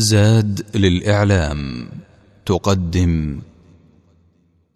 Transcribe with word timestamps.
زاد 0.00 0.60
للإعلام. 0.74 1.88
تقدم. 2.46 3.40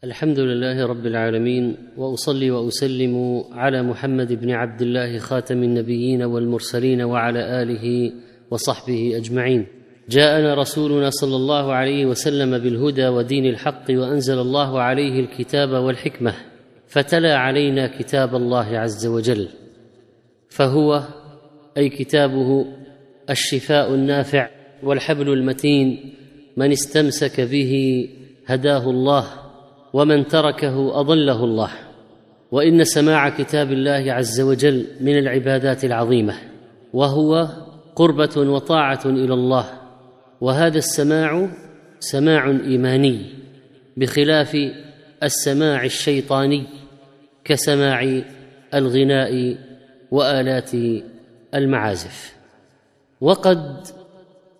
الحمد 0.05 0.39
لله 0.39 0.87
رب 0.87 1.07
العالمين 1.07 1.77
وأصلي 1.97 2.51
وأسلم 2.51 3.45
على 3.53 3.83
محمد 3.83 4.33
بن 4.33 4.51
عبد 4.51 4.83
الله 4.83 5.19
خاتم 5.19 5.63
النبيين 5.63 6.23
والمرسلين 6.23 7.03
وعلى 7.03 7.63
آله 7.63 8.13
وصحبه 8.51 9.17
أجمعين. 9.17 9.67
جاءنا 10.09 10.55
رسولنا 10.55 11.11
صلى 11.11 11.37
الله 11.37 11.73
عليه 11.73 12.07
وسلم 12.07 12.59
بالهدى 12.59 13.09
ودين 13.09 13.47
الحق 13.47 13.85
وأنزل 13.91 14.39
الله 14.39 14.81
عليه 14.81 15.21
الكتاب 15.21 15.71
والحكمة 15.71 16.35
فتلا 16.89 17.37
علينا 17.37 17.99
كتاب 17.99 18.35
الله 18.35 18.79
عز 18.79 19.07
وجل 19.07 19.49
فهو 20.49 21.03
أي 21.77 21.89
كتابه 21.89 22.67
الشفاء 23.31 23.95
النافع 23.95 24.54
والحبل 24.87 25.33
المتين 25.33 26.15
من 26.57 26.73
استمسك 26.73 27.41
به 27.41 28.05
هداه 28.47 28.91
الله 28.91 29.27
ومن 29.93 30.27
تركه 30.27 31.01
أضله 31.01 31.45
الله. 31.45 31.71
وإن 32.51 32.85
سماع 32.85 33.29
كتاب 33.29 33.73
الله 33.73 34.13
عز 34.13 34.41
وجل 34.41 34.87
من 35.01 35.19
العبادات 35.19 35.85
العظيمة 35.85 36.35
وهو 36.93 37.49
قربة 37.97 38.37
وطاعة 38.37 39.01
إلى 39.05 39.35
الله. 39.35 39.67
وهذا 40.41 40.79
السماع 40.79 41.49
سماع 42.01 42.51
إيماني 42.51 43.21
بخلاف 43.97 44.57
السماع 45.23 45.85
الشيطاني 45.85 46.67
كسماع 47.45 48.23
الغناء 48.75 49.57
وآلات 50.11 50.71
المعازف. 51.55 52.35
وقد 53.21 53.87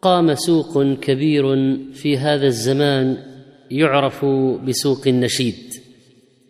قام 0.05 0.35
سوق 0.35 0.83
كبير 0.83 1.45
في 1.93 2.19
هذا 2.19 2.47
الزمان 2.47 3.17
يعرف 3.71 4.25
بسوق 4.67 5.01
النشيد 5.07 5.75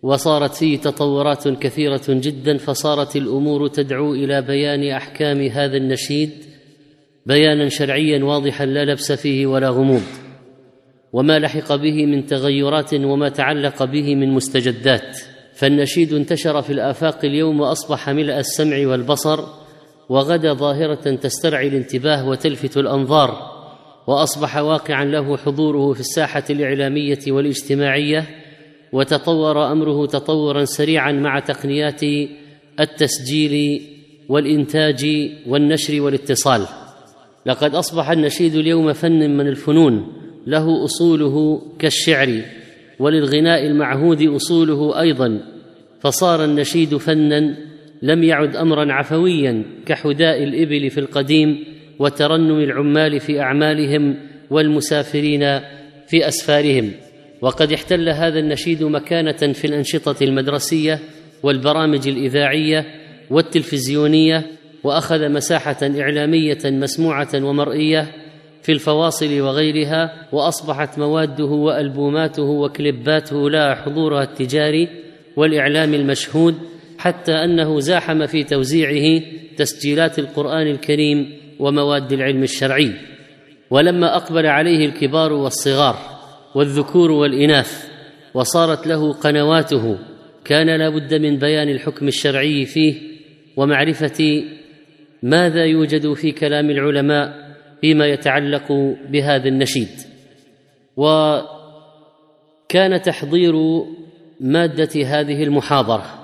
وصارت 0.03 0.55
فيه 0.55 0.79
تطورات 0.79 1.49
كثيرة 1.49 2.03
جدا 2.09 2.57
فصارت 2.57 3.17
الأمور 3.17 3.69
تدعو 3.69 4.15
إلى 4.15 4.43
بيان 4.43 4.91
أحكام 4.91 5.41
هذا 5.41 5.77
النشيد 5.77 6.31
بيانا 7.27 7.69
شرعيا 7.69 8.25
واضحا 8.25 8.67
لا 8.67 8.85
لبس 8.85 9.13
فيه 9.13 9.47
ولا 9.47 9.69
غموض 9.69 10.03
وما 11.13 11.39
لحق 11.39 11.75
به 11.75 12.07
من 12.07 12.27
تغيرات 12.27 12.95
وما 12.95 13.29
تعلق 13.29 13.85
به 13.85 14.15
من 14.15 14.31
مستجدات. 14.31 15.19
فالنشيد 15.55 16.13
انتشر 16.13 16.63
في 16.63 16.73
الآفاق 16.73 17.25
اليوم 17.25 17.61
وأصبح 17.61 18.11
ملء 18.11 18.39
السمع 18.39 18.87
والبصر 18.87 19.64
وغدا 20.09 20.53
ظاهرة 20.53 21.15
تسترعي 21.15 21.69
الانتباه 21.69 22.29
وتلفت 22.29 22.77
الأنظار 22.77 23.55
وأصبح 24.07 24.57
واقعا 24.57 25.05
له 25.05 25.37
حضوره 25.37 25.93
في 25.93 26.01
الساحة 26.01 26.45
الإعلامية 26.51 27.19
والاجتماعية 27.29 28.27
وتطور 28.93 29.73
أمره 29.73 30.07
تطورا 30.07 30.65
سريعا 30.65 31.13
مع 31.13 31.39
تقنيات 31.39 32.01
التسجيل 32.81 33.83
والإنتاج 34.29 35.07
والنشر 35.47 36.01
والاتصال. 36.01 36.67
لقد 37.47 37.75
أصبح 37.75 38.11
النشيد 38.11 38.55
اليوم 38.55 38.93
فن 38.93 39.37
من 39.37 39.49
الفنون 39.49 40.13
له 40.47 40.85
أصوله 40.85 41.63
كالشعر 41.79 42.41
وللغناء 42.99 43.67
المعهود 43.67 44.23
أصوله 44.23 45.01
أيضا 45.01 45.41
فصار 46.01 46.45
النشيد 46.45 46.97
فنا 46.97 47.57
لم 48.05 48.23
يعد 48.23 48.57
امرا 48.57 48.93
عفويا 48.93 49.65
كحداء 49.87 50.43
الإبل 50.43 50.91
في 50.91 51.01
القديم 51.01 51.65
وترنم 51.99 52.59
العمال 52.61 53.21
في 53.21 53.41
أعمالهم 53.41 54.17
والمسافرين 54.51 55.61
في 56.07 56.29
أسفارهم. 56.29 56.91
وقد 57.41 57.73
احتل 57.73 58.09
هذا 58.09 58.39
النشيد 58.39 58.83
مكانة 58.83 59.53
في 59.53 59.67
الأنشطة 59.67 60.25
المدرسية 60.25 60.99
والبرامج 61.43 62.09
الإذاعية 62.09 62.87
والتلفزيونية 63.31 64.47
وأخذ 64.85 65.29
مساحة 65.29 65.77
إعلامية 65.83 66.59
مسموعة 66.65 67.29
ومرئية 67.35 68.07
في 68.63 68.73
الفواصل 68.73 69.41
وغيرها 69.41 70.29
وأصبحت 70.33 70.99
مواده 70.99 71.45
وألبوماته 71.45 72.43
وكليباته 72.43 73.51
لها 73.51 73.75
حضورها 73.75 74.23
التجاري 74.23 74.89
والإعلام 75.37 75.95
المشهود 75.95 76.55
حتى 77.05 77.33
أنه 77.33 77.81
زاحم 77.81 78.27
في 78.27 78.45
توزيعه 78.45 79.23
تسجيلات 79.57 80.19
القرآن 80.19 80.67
الكريم 80.67 81.33
ومواد 81.59 82.13
العلم 82.13 82.43
الشرعي 82.43 82.93
ولما 83.71 84.17
أقبل 84.17 84.47
عليه 84.47 84.87
الكبار 84.87 85.33
والصغار 85.33 85.97
والذكور 86.55 87.11
والإناث 87.11 87.89
وصارت 88.35 88.87
له 88.87 89.13
قنواته 89.13 89.99
كان 90.45 90.79
لا 90.79 90.89
بد 90.89 91.15
من 91.15 91.39
بيان 91.39 91.69
الحكم 91.69 92.09
الشرعي 92.09 92.65
فيه 92.65 92.95
ومعرفة 93.57 94.45
ماذا 95.23 95.65
يوجد 95.65 96.13
في 96.13 96.33
كلام 96.33 96.71
العلماء 96.71 97.55
فيما 97.81 98.07
يتعلق 98.07 98.73
بهذا 99.09 99.49
النشيد. 99.49 99.89
وكان 100.97 101.43
تحضير 103.03 103.55
مادة 104.41 105.05
هذه 105.05 105.43
المحاضرة. 105.43 106.24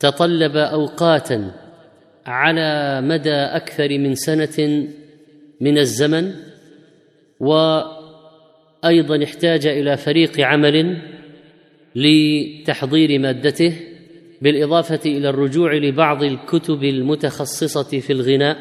تطلب 0.00 0.56
أوقاتا 0.56 1.50
على 2.26 3.00
مدى 3.00 3.34
أكثر 3.34 3.98
من 3.98 4.14
سنة 4.14 4.86
من 5.60 5.78
الزمن 5.78 6.34
وأيضا 7.40 9.24
احتاج 9.24 9.66
إلى 9.66 9.96
فريق 9.96 10.40
عمل 10.40 11.02
لتحضير 11.94 13.18
مادته 13.18 13.76
بالإضافة 14.42 15.00
إلى 15.06 15.28
الرجوع 15.28 15.74
لبعض 15.74 16.22
الكتب 16.22 16.84
المتخصصة 16.84 18.00
في 18.00 18.12
الغناء 18.12 18.56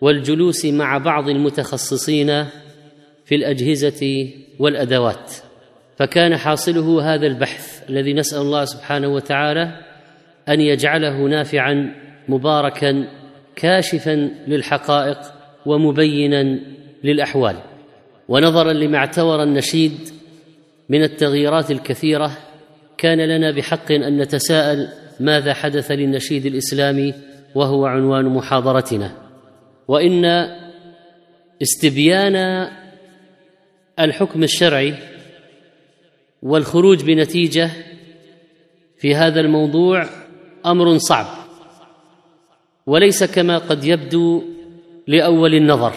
والجلوس 0.00 0.64
مع 0.64 0.98
بعض 0.98 1.28
المتخصصين 1.28 2.44
في 3.24 3.34
الأجهزة 3.34 4.28
والأدوات. 4.58 5.32
فكان 5.96 6.36
حاصله 6.36 7.14
هذا 7.14 7.26
البحث 7.26 7.90
الذي 7.90 8.12
نسأل 8.12 8.38
الله 8.38 8.64
سبحانه 8.64 9.08
وتعالى 9.08 9.93
أن 10.48 10.60
يجعله 10.60 11.18
نافعا 11.18 11.94
مباركا 12.28 13.08
كاشفا 13.56 14.30
للحقائق 14.46 15.18
ومبينا 15.66 16.58
للأحوال. 17.04 17.56
ونظرا 18.28 18.72
لما 18.72 18.98
اعتور 18.98 19.42
النشيد 19.42 19.98
من 20.88 21.02
التغييرات 21.02 21.70
الكثيرة 21.70 22.38
كان 22.98 23.20
لنا 23.20 23.50
بحق 23.50 23.92
أن 23.92 24.18
نتساءل 24.18 24.88
ماذا 25.20 25.54
حدث 25.54 25.90
للنشيد 25.90 26.46
الإسلامي 26.46 27.14
وهو 27.54 27.86
عنوان 27.86 28.24
محاضرتنا. 28.24 29.12
وإن 29.88 30.24
استبيان 31.62 32.68
الحكم 34.00 34.42
الشرعي 34.42 34.94
والخروج 36.42 37.04
بنتيجة 37.04 37.70
في 38.98 39.14
هذا 39.14 39.40
الموضوع 39.40 40.06
أمر 40.66 40.98
صعب 40.98 41.26
وليس 42.86 43.24
كما 43.24 43.58
قد 43.58 43.84
يبدو 43.84 44.42
لأول 45.06 45.54
النظر 45.54 45.92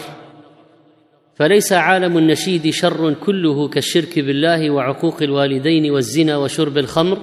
فليس 1.34 1.72
عالم 1.72 2.18
النشيد 2.18 2.70
شر 2.70 3.12
كله 3.12 3.68
كالشرك 3.68 4.18
بالله 4.18 4.70
وعقوق 4.70 5.22
الوالدين 5.22 5.90
والزنا 5.90 6.36
وشرب 6.36 6.78
الخمر 6.78 7.18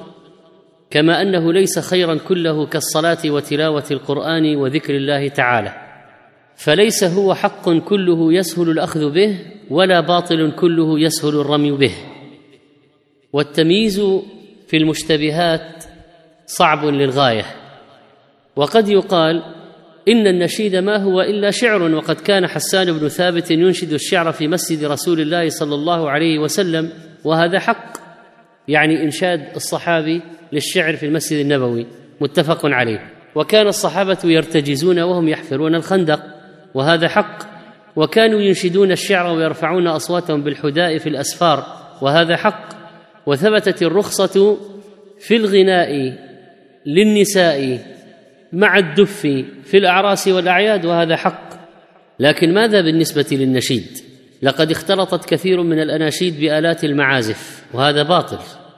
كما 0.89 1.21
أنه 1.21 1.53
ليس 1.53 1.79
خيرا 1.79 2.15
كله 2.15 2.65
كالصلاة 2.65 3.17
وتلاوة 3.25 3.83
القرآن 3.91 4.55
وذكر 4.55 4.95
الله 4.95 5.27
تعالى 5.27 5.73
فليس 6.55 7.03
هو 7.03 7.33
حق 7.33 7.69
كله 7.69 8.33
يسهل 8.33 8.69
الأخذ 8.69 9.11
به 9.11 9.39
ولا 9.69 9.99
باطل 9.99 10.51
كله 10.51 10.99
يسهل 10.99 11.35
الرمي 11.35 11.71
به. 11.71 11.95
والتمييز 13.33 13.99
في 14.67 14.77
المشتبهات 14.77 15.84
صعب 16.45 16.85
للغاية. 16.85 17.45
وقد 18.55 18.89
يقال 18.89 19.43
إن 20.07 20.27
النشيد 20.27 20.75
ما 20.75 20.97
هو 20.97 21.21
إلا 21.21 21.51
شعر 21.51 21.81
وقد 21.81 22.15
كان 22.15 22.47
حسان 22.47 22.97
بن 22.97 23.07
ثابت 23.07 23.51
ينشد 23.51 23.93
الشعر 23.93 24.31
في 24.31 24.47
مسجد 24.47 24.83
رسول 24.83 25.21
الله 25.21 25.49
صلى 25.49 25.75
الله 25.75 26.09
عليه 26.09 26.39
وسلم 26.39 26.89
وهذا 27.23 27.59
حق 27.59 27.97
يعني 28.67 29.03
إنشاد 29.03 29.45
الصحابي 29.55 30.21
للشعر 30.53 30.95
في 30.95 31.05
المسجد 31.05 31.39
النبوي 31.39 31.87
متفق 32.21 32.65
عليه. 32.65 33.11
وكان 33.35 33.67
الصحابة 33.67 34.17
يرتجزون 34.23 34.99
وهم 34.99 35.27
يحفرون 35.27 35.75
الخندق 35.75 36.19
وهذا 36.73 37.07
حق. 37.07 37.43
وكانوا 37.95 38.41
ينشدون 38.41 38.91
الشعر 38.91 39.37
ويرفعون 39.37 39.87
أصواتهم 39.87 40.43
بالحداء 40.43 40.97
في 40.97 41.09
الأسفار 41.09 41.65
وهذا 42.01 42.35
حق. 42.35 42.69
وثبتت 43.25 43.81
الرخصة 43.83 44.57
في 45.19 45.35
الغناء 45.35 46.17
للنساء 46.85 47.79
مع 48.53 48.77
الدف 48.77 49.21
في 49.63 49.77
الأعراس 49.77 50.27
والأعياد 50.27 50.85
وهذا 50.85 51.15
حق. 51.15 51.49
لكن 52.19 52.53
ماذا 52.53 52.81
بالنسبة 52.81 53.25
للنشيد؟ 53.31 53.85
لقد 54.41 54.71
اختلطت 54.71 55.29
كثير 55.29 55.63
من 55.63 55.79
الأناشيد 55.79 56.39
بآلات 56.39 56.83
المعازف 56.83 57.63
وهذا 57.73 58.03
باطل. 58.03 58.37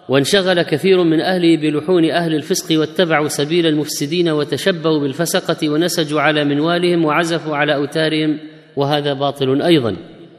وانشغل 0.10 0.62
كثير 0.62 1.04
من 1.04 1.22
أهله 1.22 1.58
بلحون 1.58 2.10
أهل 2.12 2.36
الفسق 2.36 2.80
واتبعوا 2.80 3.28
سبيل 3.28 3.66
المفسدين 3.66 4.30
وتشبهوا 4.30 5.00
بالفسقة 5.00 5.70
ونسجوا 5.70 6.22
على 6.22 6.44
منوالهم 6.46 7.06
وعزفوا 7.06 7.56
على 7.56 7.76
أوتارهم 7.76 8.40
وهذا 8.76 9.14
باطل 9.14 9.62
أيضا. 9.62 9.96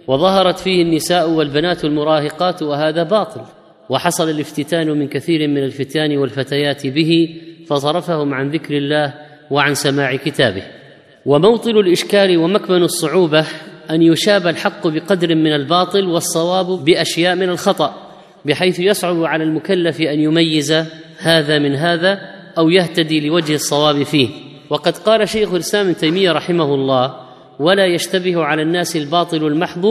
وظهرت 0.06 0.58
فيه 0.58 0.82
النساء 0.82 1.30
والبنات 1.30 1.84
المراهقات 1.84 2.62
وهذا 2.62 3.02
باطل. 3.02 3.40
وحصل 3.88 4.30
الافتتان 4.30 4.90
من 4.90 5.08
كثير 5.08 5.48
من 5.48 5.64
الفتيان 5.64 6.16
والفتيات 6.16 6.86
به 6.86 7.28
فصرفهم 7.68 8.34
عن 8.34 8.50
ذكر 8.50 8.76
الله 8.76 9.14
وعن 9.50 9.74
سماع 9.74 10.16
كتابه. 10.16 10.62
وموطن 11.26 11.70
الإشكال 11.70 12.38
ومكمن 12.38 12.82
الصعوبة 12.82 13.46
أن 13.90 14.02
يشاب 14.02 14.46
الحق 14.46 14.86
بقدر 14.86 15.34
من 15.34 15.54
الباطل 15.54 16.04
والصواب 16.04 16.84
بأشياء 16.84 17.36
من 17.36 17.48
الخطأ 17.48 17.94
بحيث 18.44 18.80
يصعب 18.80 19.24
على 19.24 19.44
المكلف 19.44 20.00
أن 20.00 20.20
يميز 20.20 20.74
هذا 21.18 21.58
من 21.58 21.74
هذا 21.74 22.20
أو 22.58 22.70
يهتدي 22.70 23.28
لوجه 23.28 23.54
الصواب 23.54 24.02
فيه. 24.02 24.28
وقد 24.70 24.96
قال 24.96 25.28
شيخ 25.28 25.52
الإسلام 25.52 25.86
ابن 25.86 25.96
تيمية 25.96 26.32
رحمه 26.32 26.74
الله 26.74 27.14
ولا 27.58 27.86
يشتبه 27.86 28.44
على 28.44 28.62
الناس 28.62 28.96
الباطل 28.96 29.46
المحض 29.46 29.86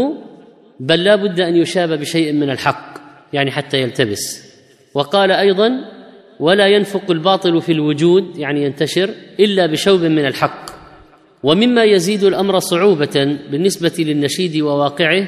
بل 0.80 1.04
لا 1.04 1.16
بد 1.16 1.40
أن 1.40 1.56
يشاب 1.56 1.90
بشيء 2.00 2.34
من 2.34 2.50
الحق 2.50 2.98
يعني 3.34 3.52
حتى 3.52 3.82
يلتبس. 3.82 4.48
وقال 4.94 5.32
أيضا 5.32 5.97
ولا 6.40 6.68
ينفق 6.68 7.12
الباطل 7.12 7.62
في 7.62 7.72
الوجود 7.72 8.38
يعني 8.38 8.64
ينتشر 8.64 9.10
إلا 9.40 9.66
بشوب 9.66 10.02
من 10.02 10.26
الحق. 10.26 10.66
ومما 11.44 11.84
يزيد 11.84 12.24
الأمر 12.24 12.60
صعوبة 12.60 13.38
بالنسبة 13.52 13.92
للنشيد 14.00 14.62
وواقعه 14.62 15.28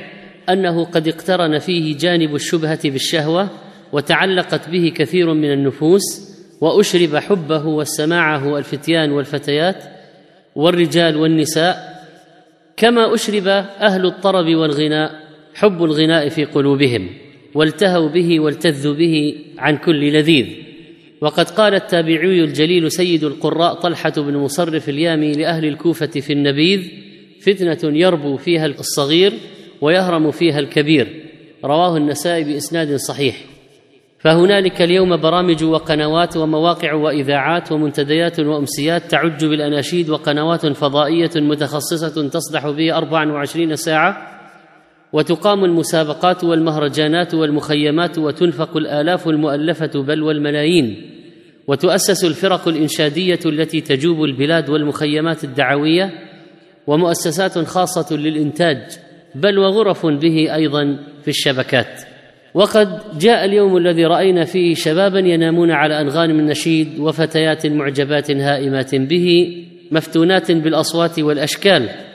أنه 0.49 0.85
قد 0.85 1.07
اقترن 1.07 1.59
فيه 1.59 1.97
جانب 1.97 2.35
الشبهة 2.35 2.79
بالشهوة 2.83 3.49
وتعلقت 3.91 4.69
به 4.69 4.91
كثير 4.95 5.33
من 5.33 5.51
النفوس 5.51 6.29
وأشرب 6.61 7.15
حبه 7.15 7.65
وسماعه 7.65 8.57
الفتيان 8.57 9.11
والفتيات 9.11 9.83
والرجال 10.55 11.17
والنساء. 11.17 11.99
كما 12.77 13.13
أشرب 13.13 13.47
أهل 13.81 14.05
الطرب 14.05 14.55
والغناء 14.55 15.11
حب 15.55 15.83
الغناء 15.83 16.29
في 16.29 16.45
قلوبهم 16.45 17.09
والتهوا 17.55 18.09
به 18.09 18.39
والتذوا 18.39 18.93
به 18.93 19.35
عن 19.57 19.77
كل 19.77 20.13
لذيذ. 20.13 20.68
وقد 21.21 21.49
قال 21.49 21.75
التابعي 21.75 22.43
الجليل 22.43 22.91
سيد 22.91 23.23
القراء 23.23 23.73
طلحة 23.73 24.13
بن 24.17 24.37
مصرف 24.37 24.89
اليامي 24.89 25.31
لأهل 25.31 25.65
الكوفة 25.65 26.07
في 26.07 26.33
النبيذ 26.33 26.91
فتنة 27.41 27.97
يربو 27.97 28.37
فيها 28.37 28.65
الصغير 28.65 29.33
ويهرم 29.81 30.31
فيها 30.31 30.59
الكبير. 30.59 31.07
رواه 31.65 31.97
النسائي 31.97 32.43
بإسناد 32.43 32.95
صحيح. 32.95 33.35
فهنالك 34.19 34.81
اليوم 34.81 35.17
برامج 35.17 35.63
وقنوات 35.63 36.37
ومواقع 36.37 36.93
وإذاعات 36.93 37.71
ومنتديات 37.71 38.39
وأمسيات 38.39 39.11
تعج 39.11 39.45
بالأناشيد 39.45 40.09
وقنوات 40.09 40.65
فضائية 40.65 41.31
متخصصة 41.35 42.29
تصدح 42.29 42.69
به 42.69 42.97
24 42.97 43.75
ساعة 43.75 44.38
وتقام 45.13 45.65
المسابقات 45.65 46.43
والمهرجانات 46.43 47.33
والمخيمات 47.33 48.17
وتنفق 48.17 48.77
الآلاف 48.77 49.27
المؤلفة 49.27 50.01
بل 50.01 50.23
والملايين. 50.23 51.11
وتؤسس 51.67 52.25
الفرق 52.25 52.67
الإنشادية 52.67 53.39
التي 53.45 53.81
تجوب 53.81 54.23
البلاد 54.23 54.69
والمخيمات 54.69 55.43
الدعوية. 55.43 56.11
ومؤسسات 56.87 57.57
خاصة 57.57 58.17
للإنتاج 58.17 58.77
بل 59.35 59.59
وغرف 59.59 60.05
به 60.05 60.55
أيضا 60.55 60.99
في 61.21 61.27
الشبكات. 61.27 62.01
وقد 62.53 63.19
جاء 63.19 63.45
اليوم 63.45 63.77
الذي 63.77 64.05
رأينا 64.05 64.45
فيه 64.45 64.73
شبابا 64.73 65.19
ينامون 65.19 65.71
على 65.71 66.01
أنغام 66.01 66.29
النشيد 66.29 66.99
وفتيات 66.99 67.65
معجبات 67.65 68.31
هائمات 68.31 68.95
به 68.95 69.57
مفتونات 69.91 70.51
بالأصوات 70.51 71.19
والأشكال. 71.19 72.08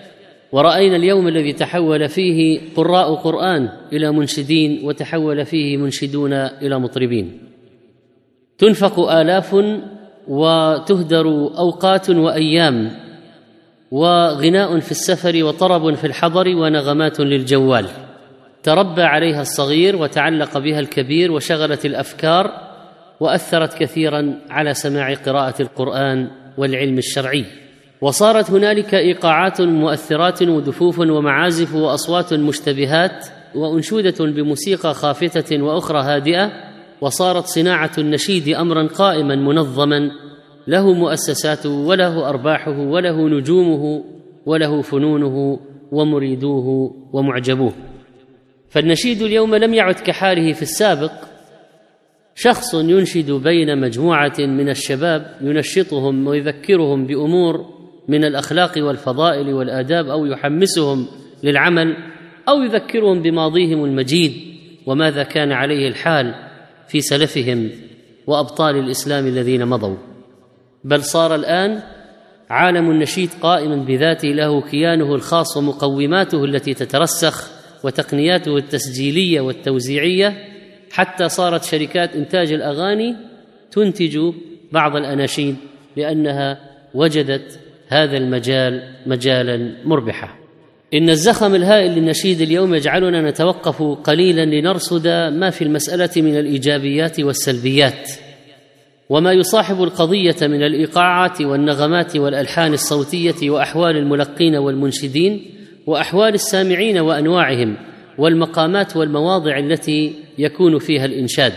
ورأينا 0.54 0.96
اليوم 0.96 1.28
الذي 1.28 1.52
تحول 1.52 2.08
فيه 2.08 2.60
قراء 2.76 3.14
قرآن 3.14 3.68
إلى 3.92 4.12
منشدين 4.12 4.80
وتحول 4.84 5.44
فيه 5.44 5.76
منشدون 5.76 6.32
إلى 6.32 6.78
مطربين. 6.78 7.38
تنفق 8.58 8.98
آلاف 8.98 9.56
وتهدر 10.28 11.26
أوقات 11.58 12.10
وأيام 12.10 12.90
وغناء 13.90 14.78
في 14.78 14.90
السفر 14.90 15.44
وطرب 15.44 15.94
في 15.94 16.06
الحضر 16.06 16.48
ونغمات 16.48 17.20
للجوال. 17.20 17.86
تربى 18.62 19.02
عليها 19.02 19.40
الصغير 19.42 19.96
وتعلق 19.96 20.58
بها 20.58 20.80
الكبير 20.80 21.32
وشغلت 21.32 21.86
الأفكار 21.86 22.50
وأثرت 23.20 23.74
كثيرا 23.74 24.40
على 24.50 24.74
سماع 24.74 25.14
قراءة 25.14 25.62
القرآن 25.62 26.30
والعلم 26.58 26.98
الشرعي. 26.98 27.63
وصارت 28.04 28.50
هنالك 28.50 28.94
إيقاعات 28.94 29.60
مؤثرات 29.60 30.42
ودفوف 30.42 30.98
ومعازف 30.98 31.74
وأصوات 31.74 32.34
مشتبهات 32.34 33.26
وأنشودة 33.54 34.14
بموسيقى 34.20 34.94
خافتة 34.94 35.62
وأخرى 35.62 36.02
هادئة 36.02 36.52
وصارت 37.00 37.44
صناعة 37.46 37.90
النشيد 37.98 38.48
امرا 38.48 38.86
قائما 38.86 39.36
منظما 39.36 40.10
له 40.66 40.92
مؤسساته 40.92 41.70
وله 41.70 42.28
أرباحه 42.28 42.78
وله 42.78 43.28
نجومه 43.28 44.04
وله 44.46 44.82
فنونه 44.82 45.60
ومريدوه 45.92 46.94
ومعجبوه. 47.12 47.72
فالنشيد 48.68 49.22
اليوم 49.22 49.54
لم 49.54 49.74
يعد 49.74 49.94
كحاله 49.94 50.52
في 50.52 50.62
السابق. 50.62 51.12
شخص 52.34 52.74
ينشد 52.74 53.30
بين 53.30 53.80
مجموعة 53.80 54.36
من 54.38 54.68
الشباب 54.68 55.36
ينشطهم 55.40 56.26
ويذكرهم 56.26 57.06
بأمور 57.06 57.83
من 58.08 58.24
الأخلاق 58.24 58.72
والفضائل 58.76 59.54
والآداب 59.54 60.08
أو 60.08 60.26
يحمسهم 60.26 61.06
للعمل 61.42 61.96
أو 62.48 62.62
يذكرهم 62.62 63.22
بماضيهم 63.22 63.84
المجيد 63.84 64.32
وماذا 64.86 65.22
كان 65.22 65.52
عليه 65.52 65.88
الحال 65.88 66.34
في 66.88 67.00
سلفهم 67.00 67.70
وأبطال 68.26 68.76
الإسلام 68.76 69.26
الذين 69.26 69.66
مضوا. 69.66 69.96
بل 70.84 71.02
صار 71.02 71.34
الآن 71.34 71.82
عالم 72.50 72.90
النشيد 72.90 73.30
قائما 73.40 73.76
بذاته 73.76 74.28
له 74.28 74.60
كيانه 74.60 75.14
الخاص 75.14 75.56
ومقوماته 75.56 76.44
التي 76.44 76.74
تترسخ 76.74 77.50
وتقنياته 77.84 78.56
التسجيلية 78.56 79.40
والتوزيعية. 79.40 80.34
حتى 80.92 81.28
صارت 81.28 81.64
شركات 81.64 82.16
إنتاج 82.16 82.52
الأغاني 82.52 83.16
تنتج 83.70 84.18
بعض 84.72 84.96
الأناشيد 84.96 85.56
لأنها 85.96 86.58
وجدت 86.94 87.60
هذا 87.94 88.16
المجال 88.16 88.82
مجالا 89.06 89.74
مربحا. 89.84 90.28
إن 90.94 91.10
الزخم 91.10 91.54
الهائل 91.54 91.92
للنشيد 91.92 92.40
اليوم 92.40 92.74
يجعلنا 92.74 93.30
نتوقف 93.30 93.82
قليلا 93.82 94.44
لنرصد 94.44 95.06
ما 95.08 95.50
في 95.50 95.64
المسألة 95.64 96.10
من 96.16 96.36
الإيجابيات 96.38 97.20
والسلبيات 97.20 98.10
وما 99.08 99.32
يصاحب 99.32 99.82
القضية 99.82 100.36
من 100.42 100.62
الإيقاعات 100.62 101.40
والنغمات 101.40 102.16
والألحان 102.16 102.72
الصوتية 102.72 103.50
وأحوال 103.50 103.96
الملقين 103.96 104.56
والمنشدين 104.56 105.50
وأحوال 105.86 106.34
السامعين 106.34 106.98
وأنواعهم 106.98 107.76
والمقامات 108.18 108.96
والمواضع 108.96 109.58
التي 109.58 110.14
يكون 110.38 110.78
فيها 110.78 111.04
الإنشاد. 111.04 111.52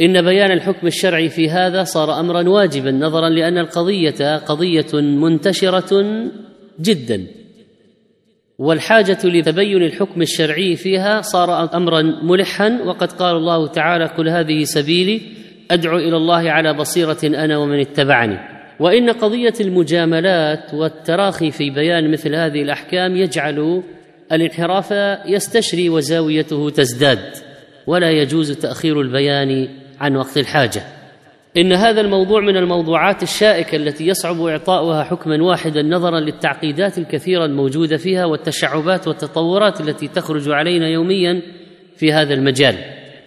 إن 0.00 0.22
بيان 0.22 0.50
الحكم 0.50 0.86
الشرعي 0.86 1.28
في 1.28 1.50
هذا 1.50 1.84
صار 1.84 2.20
أمرا 2.20 2.48
واجبا 2.48 2.90
نظرا 2.90 3.28
لأن 3.28 3.58
القضية 3.58 4.36
قضية 4.36 4.94
منتشرة 4.94 6.04
جدا. 6.80 7.26
والحاجة 8.58 9.18
لتبين 9.24 9.82
الحكم 9.82 10.22
الشرعي 10.22 10.76
فيها 10.76 11.20
صار 11.20 11.76
امرا 11.76 12.02
ملحا 12.02 12.78
وقد 12.84 13.12
قال 13.12 13.36
الله 13.36 13.66
تعالى 13.66 14.04
قل 14.04 14.28
هذه 14.28 14.64
سبيلي 14.64 15.20
أدعو 15.70 15.98
إلى 15.98 16.16
الله 16.16 16.50
على 16.50 16.74
بصيرة 16.74 17.18
أنا 17.24 17.58
ومن 17.58 17.80
اتبعني. 17.80 18.38
وإن 18.80 19.10
قضية 19.10 19.54
المجاملات 19.60 20.74
والتراخي 20.74 21.50
في 21.50 21.70
بيان 21.70 22.10
مثل 22.10 22.34
هذه 22.34 22.62
الأحكام 22.62 23.16
يجعل 23.16 23.82
الانحراف 24.32 24.90
يستشري 25.26 25.88
وزاويته 25.88 26.70
تزداد 26.70 27.32
ولا 27.86 28.10
يجوز 28.10 28.52
تأخير 28.52 29.00
البيان 29.00 29.68
عن 30.00 30.16
وقت 30.16 30.36
الحاجة. 30.36 30.82
إن 31.56 31.72
هذا 31.72 32.00
الموضوع 32.00 32.40
من 32.40 32.56
الموضوعات 32.56 33.22
الشائكة 33.22 33.76
التي 33.76 34.06
يصعب 34.06 34.40
إعطاؤها 34.40 35.04
حكما 35.04 35.42
واحدا 35.42 35.82
نظرا 35.82 36.20
للتعقيدات 36.20 36.98
الكثيرة 36.98 37.44
الموجودة 37.44 37.96
فيها 37.96 38.24
والتشعبات 38.24 39.08
والتطورات 39.08 39.80
التي 39.80 40.08
تخرج 40.08 40.50
علينا 40.50 40.88
يوميا 40.88 41.42
في 41.96 42.12
هذا 42.12 42.34
المجال. 42.34 42.74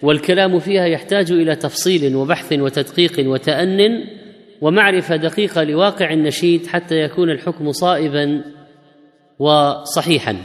والكلام 0.02 0.58
فيها 0.58 0.86
يحتاج 0.86 1.32
إلى 1.32 1.56
تفصيل 1.56 2.16
وبحث 2.16 2.52
وتدقيق 2.52 3.12
وتأن 3.30 4.04
ومعرفة 4.60 5.16
دقيقة 5.16 5.64
لواقع 5.64 6.12
النشيد 6.12 6.66
حتى 6.66 6.94
يكون 6.94 7.30
الحكم 7.30 7.72
صائبا 7.72 8.44
وصحيحا. 9.38 10.36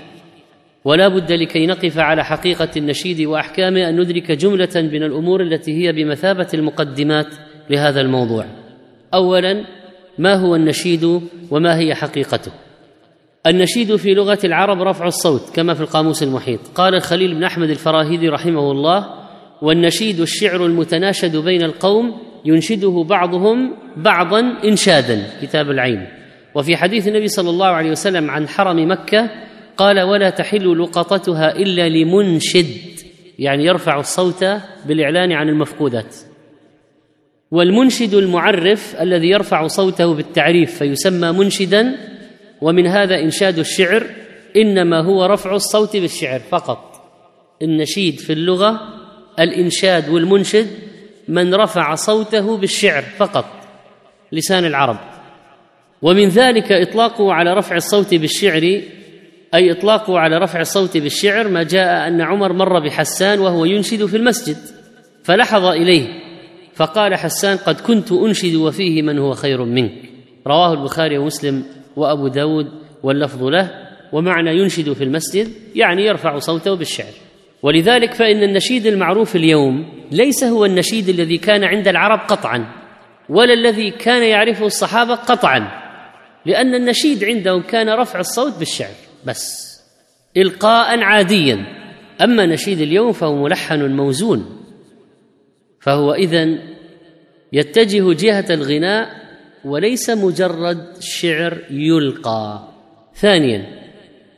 ولا 0.87 1.07
بد 1.07 1.31
لكي 1.31 1.65
نقف 1.65 1.97
على 1.97 2.25
حقيقة 2.25 2.69
النشيد 2.77 3.21
واحكامه 3.27 3.89
أن 3.89 4.01
ندرك 4.01 4.31
جملة 4.31 4.69
من 4.75 5.03
الأمور 5.03 5.41
التي 5.41 5.71
هي 5.71 5.91
بمثابة 5.91 6.47
المقدمات 6.53 7.27
لهذا 7.69 8.01
الموضوع. 8.01 8.45
اولا 9.13 9.65
ما 10.17 10.33
هو 10.33 10.55
النشيد 10.55 11.21
وما 11.51 11.77
هي 11.79 11.95
حقيقته؟ 11.95 12.51
النشيد 13.47 13.95
في 13.95 14.13
لغة 14.13 14.39
العرب 14.43 14.81
رفع 14.81 15.07
الصوت 15.07 15.55
كما 15.55 15.73
في 15.73 15.81
القاموس 15.81 16.23
المحيط. 16.23 16.59
قال 16.75 16.95
الخليل 16.95 17.35
بن 17.35 17.43
أحمد 17.43 17.69
الفراهيدي 17.69 18.29
رحمه 18.29 18.71
الله 18.71 19.07
والنشيد 19.61 20.19
الشعر 20.19 20.65
المتناشد 20.65 21.37
بين 21.37 21.63
القوم 21.63 22.17
ينشده 22.45 23.05
بعضهم 23.09 23.75
بعضا 23.97 24.39
انشادا. 24.65 25.23
كتاب 25.41 25.69
العين. 25.69 26.07
وفي 26.55 26.77
حديث 26.77 27.07
النبي 27.07 27.27
صلى 27.27 27.49
الله 27.49 27.67
عليه 27.67 27.91
وسلم 27.91 28.31
عن 28.31 28.47
حرم 28.47 28.91
مكة 28.91 29.29
قال 29.77 30.01
ولا 30.01 30.29
تحل 30.29 30.79
لقطتها 30.79 31.55
إلا 31.55 31.89
لمنشد 31.89 32.67
يعني 33.39 33.65
يرفع 33.65 33.99
الصوت 33.99 34.45
بالإعلان 34.85 35.31
عن 35.31 35.49
المفقودات. 35.49 36.15
والمنشد 37.51 38.13
المعرف 38.13 38.95
الذي 39.01 39.27
يرفع 39.27 39.67
صوته 39.67 40.13
بالتعريف 40.13 40.77
فيسمى 40.77 41.31
منشدا 41.31 41.95
ومن 42.61 42.87
هذا 42.87 43.19
إنشاد 43.19 43.59
الشعر 43.59 44.03
إنما 44.55 45.01
هو 45.01 45.25
رفع 45.25 45.55
الصوت 45.55 45.97
بالشعر 45.97 46.39
فقط. 46.39 47.01
النشيد 47.61 48.19
في 48.19 48.33
اللغة 48.33 48.79
الإنشاد 49.39 50.09
والمنشد 50.09 50.67
من 51.27 51.55
رفع 51.55 51.95
صوته 51.95 52.57
بالشعر 52.57 53.01
فقط. 53.01 53.45
لسان 54.31 54.65
العرب. 54.65 54.97
ومن 56.01 56.29
ذلك 56.29 56.71
إطلاقه 56.71 57.33
على 57.33 57.53
رفع 57.53 57.75
الصوت 57.75 58.13
بالشعر 58.13 58.81
أي 59.53 59.71
إطلاقه 59.71 60.19
على 60.19 60.37
رفع 60.37 60.61
الصوت 60.61 60.97
بالشعر 60.97 61.47
ما 61.47 61.63
جاء 61.63 62.07
أن 62.07 62.21
عمر 62.21 62.53
مر 62.53 62.79
بحسان 62.79 63.39
وهو 63.39 63.65
ينشد 63.65 64.05
في 64.05 64.17
المسجد 64.17 64.57
فلحظ 65.23 65.65
إليه 65.65 66.07
فقال 66.75 67.15
حسان 67.15 67.57
قد 67.57 67.81
كنت 67.81 68.11
أنشد 68.11 68.55
وفيه 68.55 69.01
من 69.01 69.19
هو 69.19 69.33
خير 69.33 69.63
منك. 69.65 69.91
رواه 70.47 70.73
البخاري 70.73 71.17
ومسلم 71.17 71.63
وأبو 71.95 72.27
داود 72.27 72.67
واللفظ 73.03 73.43
له 73.43 73.71
ومعنى 74.13 74.57
ينشد 74.57 74.93
في 74.93 75.03
المسجد 75.03 75.47
يعني 75.75 76.05
يرفع 76.05 76.39
صوته 76.39 76.73
بالشعر. 76.75 77.13
ولذلك 77.63 78.13
فإن 78.13 78.43
النشيد 78.43 78.85
المعروف 78.85 79.35
اليوم 79.35 79.85
ليس 80.11 80.43
هو 80.43 80.65
النشيد 80.65 81.09
الذي 81.09 81.37
كان 81.37 81.63
عند 81.63 81.87
العرب 81.87 82.19
قطعا 82.19 82.65
ولا 83.29 83.53
الذي 83.53 83.91
كان 83.91 84.23
يعرفه 84.23 84.65
الصحابة 84.65 85.15
قطعا 85.15 85.67
لأن 86.45 86.75
النشيد 86.75 87.23
عندهم 87.23 87.61
كان 87.61 87.89
رفع 87.89 88.19
الصوت 88.19 88.57
بالشعر. 88.59 89.06
بس 89.27 89.77
القاء 90.37 90.99
عاديا. 90.99 91.65
أما 92.21 92.45
نشيد 92.45 92.81
اليوم 92.81 93.11
فهو 93.11 93.43
ملحن 93.43 93.91
موزون. 93.91 94.63
فهو 95.79 96.13
اذن 96.13 96.59
يتجه 97.53 98.13
جهة 98.13 98.45
الغناء 98.49 99.09
وليس 99.65 100.09
مجرد 100.09 100.85
شعر 100.99 101.57
يلقى. 101.69 102.67
ثانيا 103.15 103.65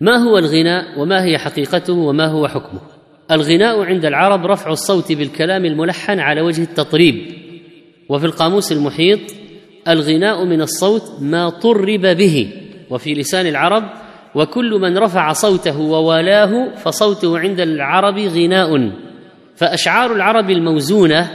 ما 0.01 0.15
هو 0.17 0.37
الغناء 0.37 0.99
وما 0.99 1.23
هي 1.23 1.37
حقيقته 1.37 1.93
وما 1.93 2.25
هو 2.25 2.47
حكمه؟ 2.47 2.81
الغناء 3.31 3.83
عند 3.83 4.05
العرب 4.05 4.45
رفع 4.45 4.71
الصوت 4.71 5.11
بالكلام 5.11 5.65
الملحن 5.65 6.19
على 6.19 6.41
وجه 6.41 6.63
التطريب. 6.63 7.15
وفي 8.09 8.25
القاموس 8.25 8.71
المحيط 8.71 9.19
الغناء 9.87 10.45
من 10.45 10.61
الصوت 10.61 11.03
ما 11.21 11.49
طرب 11.49 12.01
به. 12.01 12.53
وفي 12.89 13.13
لسان 13.13 13.47
العرب 13.47 14.08
وكل 14.35 14.71
من 14.81 14.97
رفع 14.97 15.33
صوته 15.33 15.79
ووالاه 15.79 16.75
فصوته 16.75 17.39
عند 17.39 17.59
العرب 17.59 18.17
غناء. 18.17 18.91
فأشعار 19.55 20.11
العرب 20.15 20.49
الموزونة 20.49 21.29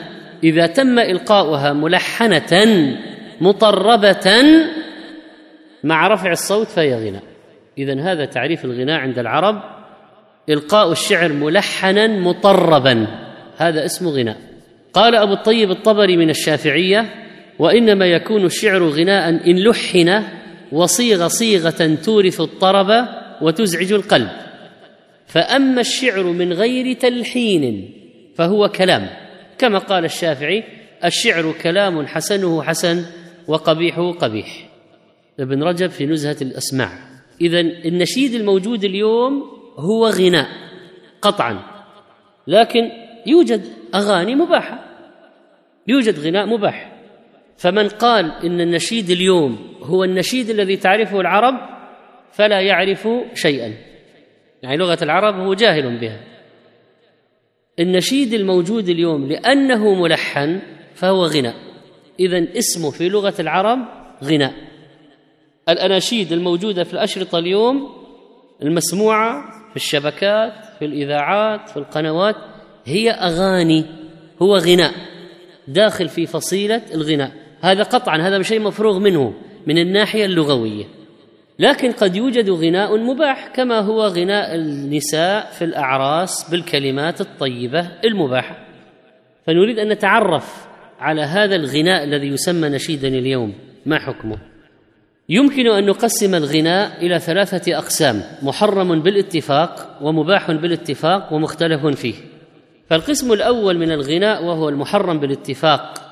إذا 0.44 0.66
تم 0.66 0.98
إلقاؤها 0.98 1.72
ملحنة 1.72 2.66
مطربة 3.40 4.42
مع 5.84 6.08
رفع 6.08 6.30
الصوت 6.30 6.66
فهي 6.66 7.08
غناء. 7.08 7.22
اذا 7.78 8.00
هذا 8.00 8.24
تعريف 8.24 8.64
الغناء 8.64 9.00
عند 9.00 9.18
العرب. 9.18 9.62
إلقاء 10.48 10.92
الشعر 10.92 11.32
ملحنا 11.32 12.06
مطربا. 12.06 13.06
هذا 13.56 13.84
اسمه 13.84 14.10
غناء. 14.10 14.36
قال 14.92 15.14
أبو 15.14 15.32
الطيب 15.32 15.70
الطبري 15.70 16.16
من 16.16 16.30
الشافعية 16.30 17.06
وإنما 17.58 18.06
يكون 18.06 18.44
الشعر 18.44 18.82
غناء 18.82 19.28
إن 19.28 19.58
لحن 19.68 20.22
وصيغ 20.74 21.28
صيغة 21.28 21.94
تورث 22.04 22.40
الطرب 22.40 23.08
وتزعج 23.42 23.92
القلب. 23.92 24.28
فأما 25.26 25.80
الشعر 25.80 26.22
من 26.22 26.52
غير 26.52 26.92
تلحين 26.92 27.94
فهو 28.36 28.68
كلام. 28.68 29.10
كما 29.58 29.78
قال 29.78 30.04
الشافعي 30.04 30.64
الشعر 31.04 31.54
كلام 31.62 32.06
حسنه 32.06 32.62
حسن 32.62 33.04
وقبيحه 33.48 34.12
قبيح. 34.12 34.68
ابن 35.40 35.62
رجب 35.62 35.90
في 35.90 36.06
نزهة 36.06 36.36
الأسماع. 36.42 36.90
اذا 37.40 37.60
النشيد 37.60 38.34
الموجود 38.34 38.84
اليوم 38.84 39.42
هو 39.78 40.08
غناء 40.08 40.48
قطعا. 41.22 41.58
لكن 42.46 42.90
يوجد 43.26 43.62
أغاني 43.94 44.34
مباحة. 44.34 44.84
يوجد 45.88 46.18
غناء 46.18 46.46
مباح. 46.46 46.93
فمن 47.56 47.88
قال 47.88 48.32
إن 48.44 48.61
النشيد 48.61 49.11
اليوم 49.11 49.75
هو 49.82 50.04
النشيد 50.04 50.50
الذي 50.50 50.76
تعرفه 50.76 51.20
العرب 51.20 51.54
فلا 52.32 52.61
يعرف 52.61 53.08
شيئا. 53.34 53.75
يعني 54.62 54.76
لغة 54.76 54.99
العرب 55.02 55.34
هو 55.34 55.54
جاهل 55.54 55.99
بها. 55.99 56.20
النشيد 57.78 58.34
الموجود 58.34 58.88
اليوم 58.88 59.26
لأنه 59.26 59.94
ملحن 59.94 60.61
فهو 60.94 61.26
غناء. 61.26 61.54
اذا 62.20 62.58
اسمه 62.58 62.90
في 62.90 63.08
لغة 63.08 63.34
العرب 63.38 63.78
غناء. 64.25 64.54
الأناشيد 65.68 66.32
الموجودة 66.32 66.84
في 66.84 66.92
الأشرطة 66.92 67.38
اليوم 67.38 68.04
المسموعة 68.62 69.44
في 69.70 69.76
الشبكات 69.76 70.52
في 70.78 70.84
الإذاعات 70.84 71.68
في 71.68 71.76
القنوات 71.76 72.37
هي 72.84 73.11
أغاني 73.11 73.84
هو 74.42 74.56
غناء. 74.56 74.92
داخل 75.68 76.08
في 76.08 76.26
فصيلة 76.26 76.82
الغناء. 76.94 77.43
هذا 77.64 77.83
قطعا 77.83 78.18
هذا 78.18 78.42
شيء 78.42 78.61
مفروغ 78.61 78.99
منه 78.99 79.35
من 79.66 79.78
الناحية 79.78 80.25
اللغوية. 80.25 80.85
لكن 81.59 81.92
قد 81.92 82.16
يوجد 82.16 82.50
غناء 82.50 82.97
مباح 82.97 83.49
كما 83.54 83.80
هو 83.80 84.06
غناء 84.06 84.54
النساء 84.54 85.50
في 85.50 85.64
الأعراس 85.64 86.50
بالكلمات 86.50 87.21
الطيبة 87.21 87.88
المباحة. 88.04 88.59
فنريد 89.47 89.78
أن 89.78 89.88
نتعرف 89.88 90.66
على 91.00 91.23
هذا 91.23 91.56
الغناء 91.56 92.04
الذي 92.04 92.26
يسمى 92.26 92.68
نشيدا 92.68 93.09
اليوم. 93.09 93.52
ما 93.87 93.99
حكمه؟ 93.99 94.37
يمكن 95.28 95.66
أن 95.66 95.87
نقسم 95.87 96.35
الغناء 96.35 97.06
إلى 97.06 97.18
ثلاثة 97.18 97.78
أقسام 97.78 98.23
محرم 98.42 99.02
بالاتفاق 99.02 99.99
ومباح 100.02 100.50
بالاتفاق 100.50 101.33
ومختلف 101.33 101.87
فيه. 101.87 102.14
فالقسم 102.90 103.33
الأول 103.33 103.78
من 103.78 103.92
الغناء 103.92 104.44
وهو 104.44 104.68
المحرم 104.68 105.18
بالاتفاق 105.18 106.03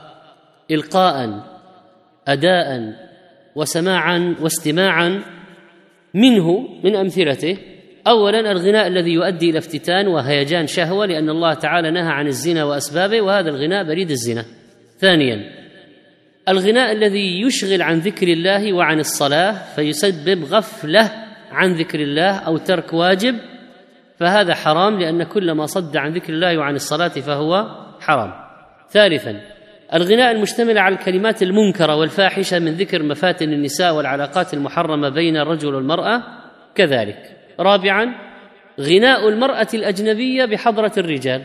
القاء 0.75 1.45
اداء 2.29 2.95
وسماعا 3.57 4.37
واستماعا 4.41 5.23
منه 6.15 6.69
من 6.85 6.97
أمثلته. 6.97 7.59
اولا 8.07 8.53
الغناء 8.53 8.87
الذي 8.87 9.11
يؤدي 9.13 9.51
إلى 9.51 9.59
افتتان 9.59 10.07
وهيجان 10.07 10.67
شهوة 10.67 11.07
لأن 11.07 11.31
الله 11.31 11.55
تعالى 11.55 11.91
نهى 11.91 12.13
عن 12.13 12.27
الزنا 12.27 12.65
وأسبابه 12.65 13.21
وهذا 13.21 13.51
الغناء 13.51 13.85
بريد 13.85 14.11
الزنا. 14.11 14.45
ثانيا 14.99 15.63
الغناء 16.49 16.93
الذي 16.93 17.41
يشغل 17.43 17.83
عن 17.83 17.99
ذكر 17.99 18.29
الله 18.29 18.73
وعن 18.73 18.99
الصلاة 18.99 19.75
فيسبب 19.75 20.45
غفلة 20.45 21.11
عن 21.51 21.73
ذكر 21.73 22.01
الله 22.01 22.37
أو 22.37 22.57
ترك 22.57 22.93
واجب 22.93 23.35
فهذا 24.19 24.55
حرام 24.55 24.99
لأن 25.01 25.23
كل 25.23 25.53
ما 25.53 25.67
صد 25.67 25.97
عن 25.97 26.13
ذكر 26.13 26.33
الله 26.33 26.59
وعن 26.59 26.75
الصلاة 26.75 27.09
فهو 27.09 27.67
حرام. 28.01 28.33
ثالثا 28.91 29.41
الغناء 29.95 30.33
المشتمل 30.33 30.79
على 30.79 30.95
الكلمات 30.95 31.43
المنكرة 31.43 31.97
والفاحشة 31.97 32.59
من 32.59 32.73
ذكر 32.73 33.03
مفاتن 33.03 33.53
النساء 33.53 33.95
والعلاقات 33.95 34.55
المحرمة 34.55 35.09
بين 35.09 35.37
الرجل 35.37 35.75
والمرأة 35.75 36.23
كذلك. 36.75 37.37
رابعا 37.61 38.15
غناء 38.81 39.29
المرأة 39.29 39.69
الأجنبية 39.75 40.45
بحضرة 40.45 40.93
الرجال. 40.99 41.45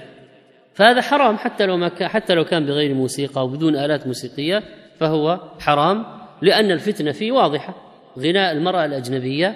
فهذا 0.73 1.01
حرام 1.01 1.37
حتى 1.37 1.65
لو 1.65 1.77
ما 1.77 1.91
حتى 2.01 2.33
لو 2.33 2.45
كان 2.45 2.65
بغير 2.65 2.93
موسيقى 2.93 3.45
وبدون 3.45 3.75
آلات 3.75 4.07
موسيقية 4.07 4.63
فهو 4.99 5.39
حرام 5.59 6.05
لأن 6.41 6.71
الفتنة 6.71 7.11
فيه 7.11 7.31
واضحة. 7.31 7.75
غناء 8.19 8.51
المرأة 8.51 8.85
الأجنبية 8.85 9.55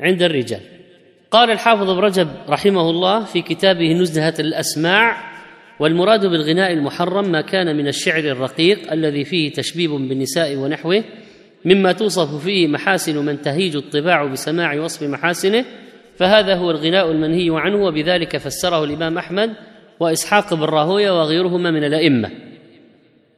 عند 0.00 0.22
الرجال. 0.22 0.60
قال 1.30 1.50
الحافظ 1.50 1.90
ابن 1.90 2.00
رجب 2.00 2.28
رحمه 2.48 2.90
الله 2.90 3.24
في 3.24 3.42
كتابه 3.42 3.92
نزهة 3.92 4.34
الأسماع 4.38 5.33
والمراد 5.80 6.26
بالغناء 6.26 6.72
المحرم 6.72 7.32
ما 7.32 7.40
كان 7.40 7.76
من 7.76 7.88
الشعر 7.88 8.24
الرقيق 8.24 8.92
الذي 8.92 9.24
فيه 9.24 9.52
تشبيب 9.52 9.90
بالنساء 9.90 10.56
ونحوه 10.56 11.04
مما 11.64 11.92
توصف 11.92 12.44
فيه 12.44 12.66
محاسن 12.66 13.24
من 13.24 13.40
تهيج 13.40 13.76
الطباع 13.76 14.24
بسماع 14.24 14.74
وصف 14.74 15.02
محاسنه 15.02 15.64
فهذا 16.16 16.54
هو 16.54 16.70
الغناء 16.70 17.10
المنهي 17.10 17.48
عنه 17.50 17.84
وبذلك 17.84 18.36
فسره 18.36 18.84
الإمام 18.84 19.18
أحمد 19.18 19.50
وإسحاق 20.00 20.54
بن 20.54 20.62
راهوية 20.62 21.10
وغيرهما 21.10 21.70
من 21.70 21.84
الأئمة. 21.84 22.30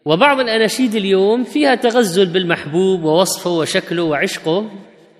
وبعض 0.05 0.40
الأناشيد 0.40 0.95
اليوم 0.95 1.45
فيها 1.45 1.75
تغزل 1.75 2.26
بالمحبوب 2.26 3.05
ووصفه 3.05 3.50
وشكله 3.50 4.02
وعشقه 4.02 4.71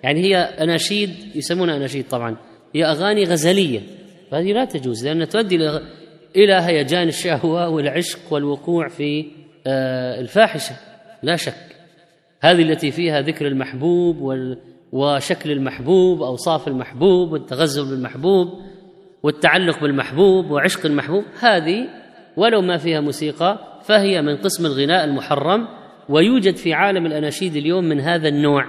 يعني 0.03 0.21
هي 0.21 0.37
أناشيد 0.37 1.11
يسمونها 1.35 1.77
أناشيد 1.77 2.09
طبعا 2.09 2.37
هي 2.75 2.85
أغاني 2.85 3.25
غزلية 3.25 3.81
فهذه 4.31 4.53
لا 4.53 4.65
تجوز 4.65 5.07
لأنها 5.07 5.27
تؤدي 5.27 5.57
إلى 6.37 6.53
هيجان 6.53 7.09
الشهوة 7.09 7.69
والعشق 7.69 8.33
والوقوع 8.33 8.89
في 8.89 9.27
آه، 9.67 10.21
الفاحشة. 10.21 10.77
لا 11.23 11.37
شك. 11.37 11.77
هذه 12.41 12.63
التي 12.63 12.91
فيها 12.91 13.21
ذكر 13.21 13.47
المحبوب 13.47 14.17
وشكل 14.93 15.51
المحبوب 15.51 16.23
أوصاف 16.23 16.69
المحبوب 16.69 17.33
والتغزل 17.33 17.91
بالمحبوب 17.91 18.49
والتعلق 19.23 19.81
بالمحبوب 19.81 20.51
وعشق 20.51 20.87
المحبوب. 20.87 21.25
هذه 21.41 21.89
ولو 22.37 22.63
ما 22.63 22.77
فيها 22.77 23.01
موسيقى 23.01 23.81
فهي 23.85 24.23
من 24.23 24.37
قسم 24.37 24.67
الغناء 24.67 25.05
المحرم 25.05 25.69
ويوجد 26.09 26.57
في 26.57 26.75
عالم 26.75 27.07
الأناشيد 27.07 27.57
اليوم 27.57 27.85
من 27.85 28.01
هذا 28.01 28.29
النوع. 28.29 28.65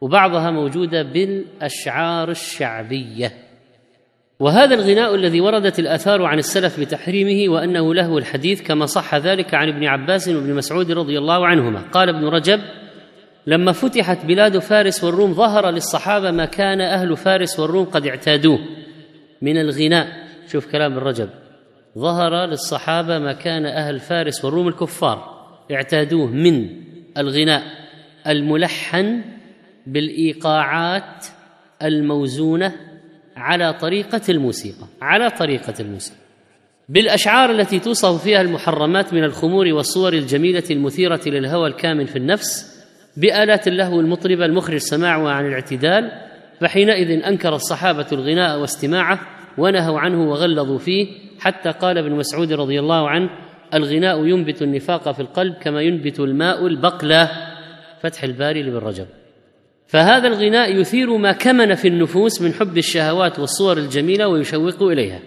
وبعضها 0.00 0.50
موجودة 0.50 1.02
بالأشعار 1.02 2.30
الشعبية. 2.30 3.47
وهذا 4.40 4.74
الغناء 4.74 5.14
الذي 5.14 5.40
وردت 5.40 5.78
الآثار 5.78 6.22
عن 6.22 6.38
السلف 6.38 6.80
بتحريمه 6.80 7.52
وأنه 7.52 7.94
له 7.94 8.18
الحديث 8.18 8.62
كما 8.62 8.86
صح 8.86 9.14
ذلك 9.14 9.54
عن 9.54 9.68
ابن 9.68 9.84
عباس 9.84 10.28
وابن 10.28 10.54
مسعود 10.54 10.92
رضي 10.92 11.18
الله 11.18 11.46
عنهما. 11.46 11.80
قال 11.92 12.08
ابن 12.08 12.24
رجب 12.24 12.60
لما 13.46 13.72
فتحت 13.72 14.26
بلاد 14.26 14.58
فارس 14.58 15.04
والروم 15.04 15.34
ظهر 15.34 15.70
للصحابة 15.70 16.30
ما 16.30 16.44
كان 16.44 16.80
أهل 16.80 17.16
فارس 17.16 17.60
والروم 17.60 17.84
قد 17.84 18.06
اعتادوه. 18.06 18.58
من 19.42 19.56
الغناء 19.56 20.28
شوف 20.52 20.72
كلام 20.72 20.98
الرجب 20.98 21.28
ظهر 21.98 22.46
للصحابة 22.46 23.18
ما 23.18 23.32
كان 23.32 23.66
أهل 23.66 24.00
فارس 24.00 24.44
والروم 24.44 24.68
الكفار 24.68 25.48
اعتادوه 25.72 26.26
من 26.26 26.68
الغناء 27.18 27.62
الملحن 28.26 29.20
بالإيقاعات 29.86 31.26
الموزونة 31.82 32.87
على 33.38 33.72
طريقة 33.72 34.20
الموسيقى 34.28 34.86
على 35.02 35.30
طريقة 35.30 35.74
الموسيقى. 35.80 36.18
بالأشعار 36.88 37.50
التي 37.50 37.78
توصف 37.78 38.22
فيها 38.22 38.40
المحرمات 38.40 39.14
من 39.14 39.24
الخمور 39.24 39.66
والصور 39.66 40.12
الجميلة 40.12 40.62
المثيرة 40.70 41.20
للهوى 41.26 41.68
الكامن 41.68 42.04
في 42.04 42.16
النفس 42.16 42.78
بآلات 43.16 43.68
اللهو 43.68 44.00
المطربة 44.00 44.44
المخرج 44.44 44.76
سماعها 44.76 45.30
عن 45.30 45.46
الاعتدال 45.46 46.10
فحينئذ 46.60 47.24
أنكر 47.24 47.54
الصحابة 47.54 48.06
الغناء 48.12 48.60
واستماعه 48.60 49.20
ونهوا 49.58 50.00
عنه 50.00 50.30
وغلظوا 50.30 50.78
فيه 50.78 51.06
حتى 51.40 51.70
قال 51.70 51.98
ابن 51.98 52.12
مسعود 52.12 52.52
رضي 52.52 52.80
الله 52.80 53.08
عنه 53.08 53.30
الغناء 53.74 54.26
ينبت 54.26 54.62
النفاق 54.62 55.12
في 55.12 55.20
القلب 55.20 55.54
كما 55.54 55.82
ينبت 55.82 56.20
الماء 56.20 56.66
البقلة. 56.66 57.30
فتح 58.02 58.22
الباري 58.22 58.62
لابن 58.62 58.76
رجب. 58.76 59.06
فهذا 59.88 60.28
الغناء 60.28 60.76
يثير 60.80 61.16
ما 61.16 61.32
كمن 61.32 61.74
في 61.74 61.88
النفوس 61.88 62.42
من 62.42 62.52
حب 62.52 62.78
الشهوات 62.78 63.38
والصور 63.38 63.78
الجميلة 63.78 64.28
ويشوق 64.28 64.82
إليها. 64.82 65.20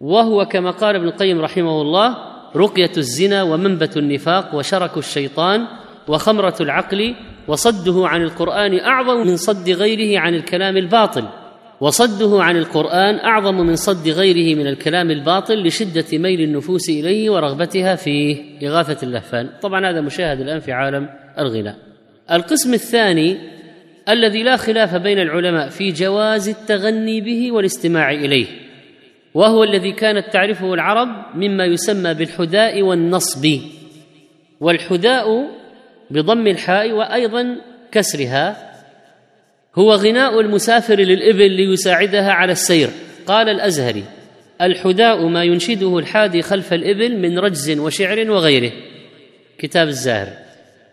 وهو 0.00 0.44
كما 0.44 0.70
قال 0.70 0.96
ابن 0.96 1.06
القيم 1.08 1.40
رحمه 1.40 1.82
الله 1.82 2.16
رقية 2.56 2.90
الزنا 2.96 3.42
ومنبت 3.42 3.96
النفاق 3.96 4.54
وشرك 4.54 4.96
الشيطان 4.96 5.66
وخمرة 6.08 6.54
العقل 6.60 7.14
وصده 7.48 8.08
عن 8.08 8.22
القرآن 8.22 8.78
أعظم 8.78 9.26
من 9.26 9.36
صد 9.36 9.70
غيره 9.70 10.20
عن 10.20 10.34
الكلام 10.34 10.76
الباطل. 10.76 11.24
وصده 11.80 12.42
عن 12.42 12.56
القرآن 12.56 13.14
أعظم 13.14 13.54
من 13.54 13.76
صد 13.76 14.08
غيره 14.08 14.58
من 14.58 14.66
الكلام 14.66 15.10
الباطل 15.10 15.66
لشدة 15.66 16.18
ميل 16.18 16.40
النفوس 16.40 16.88
إليه 16.88 17.30
ورغبتها 17.30 17.94
فيه. 17.94 18.58
إغاثة 18.68 19.06
اللهفان 19.06 19.50
طبعا 19.62 19.90
هذا 19.90 20.00
مشاهد 20.00 20.40
الآن 20.40 20.60
في 20.60 20.72
عالم 20.72 21.08
الغناء. 21.38 21.76
القسم 22.32 22.74
الثاني 22.74 23.57
الذي 24.08 24.42
لا 24.42 24.56
خلاف 24.56 24.94
بين 24.94 25.18
العلماء 25.18 25.68
في 25.68 25.92
جواز 25.92 26.48
التغني 26.48 27.20
به 27.20 27.52
والاستماع 27.52 28.10
إليه 28.10 28.46
وهو 29.34 29.64
الذي 29.64 29.92
كانت 29.92 30.32
تعرفه 30.32 30.74
العرب 30.74 31.08
مما 31.34 31.64
يسمى 31.64 32.14
بالحداء 32.14 32.82
والنصب 32.82 33.58
والحداء 34.60 35.50
بضم 36.10 36.46
الحاء 36.46 36.92
وأيضا 36.92 37.56
كسرها 37.92 38.72
هو 39.74 39.92
غناء 39.92 40.40
المسافر 40.40 40.94
للإبل 40.94 41.50
ليساعدها 41.50 42.32
على 42.32 42.52
السير. 42.52 42.88
قال 43.26 43.48
الأزهري 43.48 44.04
الحداء 44.62 45.26
ما 45.26 45.44
ينشده 45.44 45.98
الحادي 45.98 46.42
خلف 46.42 46.72
الإبل 46.72 47.16
من 47.18 47.38
رجز 47.38 47.78
وشعر 47.78 48.30
وغيره. 48.30 48.72
كتاب 49.58 49.88
الزاهر 49.88 50.47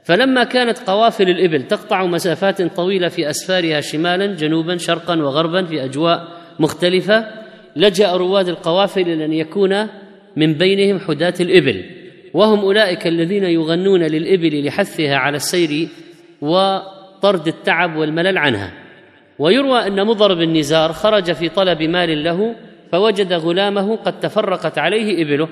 فلما 0.06 0.44
كانت 0.44 0.80
قوافل 0.80 1.30
الإبل 1.30 1.68
تقطع 1.68 2.06
مسافات 2.06 2.62
طويلة 2.62 3.08
في 3.08 3.30
أسفارها 3.30 3.82
شمالا 3.82 4.26
جنوبا 4.26 4.78
شرقا 4.78 5.16
وغربا 5.16 5.66
في 5.66 5.84
أجواء 5.84 6.28
مختلفة 6.60 7.26
لجأ 7.76 8.12
رواد 8.12 8.48
القوافل 8.48 9.02
إلى 9.02 9.26
أن 9.26 9.34
يكون 9.34 9.88
من 10.36 10.54
بينهم 10.54 11.00
حداة 11.00 11.34
الإبل. 11.40 11.86
وهم 12.34 12.60
أولئك 12.60 13.08
الذين 13.08 13.44
يغنون 13.44 14.04
للإبل 14.04 14.66
لحثها 14.66 15.16
على 15.16 15.36
السير 15.36 15.88
وطرد 16.42 17.48
التعب 17.48 17.96
والملل 17.96 18.38
عنها. 18.38 18.72
ويروى 19.40 19.88
أن 19.88 20.06
مضر 20.06 20.34
بن 20.34 20.58
نزار 20.58 20.94
خرج 20.94 21.32
في 21.32 21.50
طلب 21.50 21.82
مال 21.82 22.24
له 22.24 22.56
فوجد 22.92 23.34
غلامه 23.34 23.96
قد 23.96 24.20
تفرقت 24.20 24.78
عليه 24.78 25.24
إبله 25.24 25.50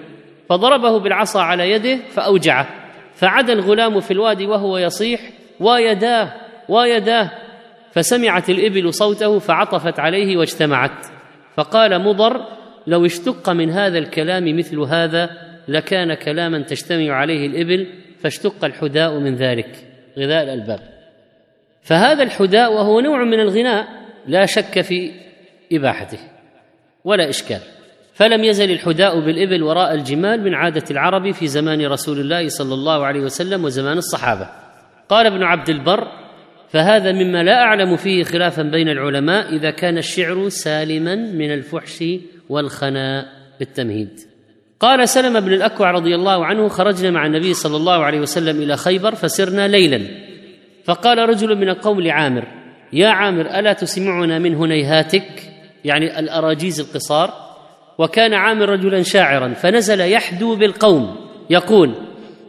فضربه 0.49 0.99
بالعصا 0.99 1.41
على 1.41 1.71
يده 1.71 1.99
فأوجعه. 2.11 2.82
فعدا 3.15 3.53
الغلام 3.53 3.99
في 3.99 4.11
الوادي 4.11 4.45
وهو 4.45 4.77
يصيح 4.77 5.19
ويداه 5.59 6.33
ويداه 6.69 7.31
فسمعت 7.91 8.49
الإبل 8.49 8.93
صوته 8.93 9.39
فعطفت 9.39 9.99
عليه 9.99 10.37
واجتمعت. 10.37 11.05
فقال 11.55 12.01
مضر 12.01 12.45
لو 12.87 13.05
اشتق 13.05 13.49
من 13.49 13.69
هذا 13.69 13.97
الكلام 13.97 14.57
مثل 14.57 14.79
هذا 14.79 15.29
لكان 15.67 16.13
كلاما 16.13 16.61
تجتمع 16.61 17.13
عليه 17.13 17.47
الإبل 17.47 17.87
فاشتق 18.19 18.65
الحداء 18.65 19.19
من 19.19 19.35
ذلك. 19.35 19.75
غذاء 20.17 20.43
الألباب. 20.43 20.79
فهذا 21.81 22.23
الحداء 22.23 22.73
وهو 22.73 22.99
نوع 22.99 23.23
من 23.23 23.39
الغناء 23.39 23.87
لا 24.27 24.45
شك 24.45 24.81
في 24.81 25.11
إباحته 25.71 26.19
ولا 27.03 27.29
إشكال. 27.29 27.61
فلم 28.13 28.43
يزل 28.43 28.71
الحداء 28.71 29.19
بالإبل 29.19 29.63
وراء 29.63 29.93
الجمال 29.93 30.43
من 30.43 30.53
عادة 30.53 30.83
العرب 30.91 31.31
في 31.31 31.47
زمان 31.47 31.85
رسول 31.85 32.19
الله 32.19 32.47
صلى 32.47 32.73
الله 32.73 33.05
عليه 33.05 33.21
وسلم 33.21 33.65
وزمان 33.65 33.97
الصحابة. 33.97 34.49
قال 35.09 35.25
ابن 35.25 35.43
عبد 35.43 35.69
البر 35.69 36.07
فهذا 36.69 37.11
مما 37.11 37.43
لا 37.43 37.61
أعلم 37.61 37.95
فيه 37.95 38.23
خلافا 38.23 38.61
بين 38.61 38.89
العلماء 38.89 39.55
إذا 39.55 39.71
كان 39.71 39.97
الشعر 39.97 40.49
سالما 40.49 41.15
من 41.15 41.53
الفحش 41.53 42.03
والخناء 42.49 43.25
بالتمهيد. 43.59 44.19
قال 44.79 45.09
سلم 45.09 45.39
بن 45.39 45.53
الأكوع 45.53 45.91
رضي 45.91 46.15
الله 46.15 46.45
عنه 46.45 46.67
خرجنا 46.67 47.11
مع 47.11 47.25
النبي 47.25 47.53
صلى 47.53 47.77
الله 47.77 48.03
عليه 48.03 48.19
وسلم 48.19 48.61
إلى 48.61 48.77
خيبر 48.77 49.15
فسرنا 49.15 49.67
ليلا. 49.67 50.01
فقال 50.85 51.17
رجل 51.17 51.55
من 51.55 51.69
القوم 51.69 52.01
لعامر 52.01 52.47
يا 52.93 53.07
عامر 53.07 53.59
ألا 53.59 53.73
تسمعنا 53.73 54.39
من 54.39 54.55
هنيهاتك؟ 54.55 55.53
يعني 55.85 56.19
الأراجيز 56.19 56.79
القصار. 56.79 57.42
وكان 57.97 58.33
عامر 58.33 58.69
رجلا 58.69 59.03
شاعرا 59.03 59.53
فنزل 59.53 60.01
يحدو 60.01 60.55
بالقوم 60.55 61.15
يقول 61.49 61.93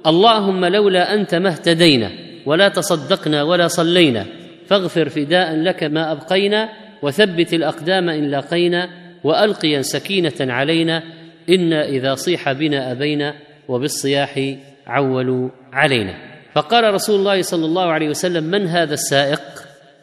اللهم 0.07 0.65
لولا 0.65 1.15
أنت 1.15 1.35
ما 1.35 1.49
اهتدينا 1.49 2.11
ولا 2.47 2.69
تصدقنا 2.69 3.43
ولا 3.43 3.69
صلينا 3.69 4.27
فاغفر 4.67 5.09
فداء 5.09 5.57
لك 5.57 5.85
ما 5.85 6.13
أبقينا 6.13 6.69
وثبت 7.03 7.55
الأقدام 7.55 8.09
إن 8.09 8.31
لاقينا 8.31 8.89
وألقيا 9.25 9.83
سكينة 9.83 10.33
علينا 10.41 11.03
إنا 11.49 11.85
إذا 11.85 12.15
صيح 12.15 12.53
بنا 12.53 12.93
أبينا 12.93 13.35
وبالصياح 13.69 14.55
عولوا 14.87 15.49
علينا. 15.73 16.15
فقال 16.55 16.95
رسول 16.95 17.19
الله 17.19 17.43
صلى 17.43 17.65
الله 17.65 17.93
عليه 17.93 18.09
وسلم 18.09 18.45
من 18.45 18.67
هذا 18.67 18.95
السائق؟ 18.95 19.41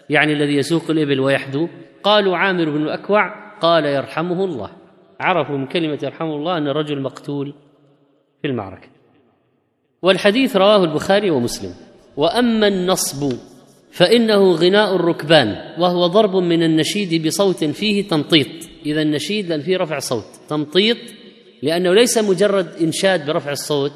يعني 0.10 0.34
الذي 0.34 0.56
يسوق 0.56 0.89
الإبل 0.89 1.19
ويحدو. 1.19 1.67
قالوا 2.04 2.38
عامر 2.38 2.69
بن 2.69 2.84
الأكوع 2.84 3.54
قال 3.62 3.86
يرحمه 3.86 4.45
الله. 4.45 4.81
عرفوا 5.21 5.57
من 5.57 5.67
كلمة 5.67 5.99
يرحمه 6.03 6.36
الله 6.36 6.57
أن 6.57 6.67
الرجل 6.67 7.01
مقتول 7.01 7.53
في 8.41 8.47
المعركة. 8.47 8.88
والحديث 10.01 10.55
رواه 10.55 10.84
البخاري 10.84 11.29
ومسلم. 11.29 11.73
وأما 12.17 12.67
النصب 12.67 13.34
فإنه 13.91 14.51
غناء 14.51 14.95
الركبان 14.95 15.55
وهو 15.79 16.07
ضرب 16.07 16.36
من 16.36 16.63
النشيد 16.63 17.27
بصوت 17.27 17.63
فيه 17.63 18.07
تمطيط 18.07 18.47
إذا 18.86 19.01
النشيد 19.01 19.49
لأن 19.49 19.62
فيه 19.62 19.77
رفع 19.77 19.99
صوت. 19.99 20.25
تمطيط 20.49 20.97
لأنه 21.63 21.93
ليس 21.93 22.17
مجرد 22.17 22.67
إنشاد 22.81 23.25
برفع 23.25 23.51
الصوت 23.51 23.91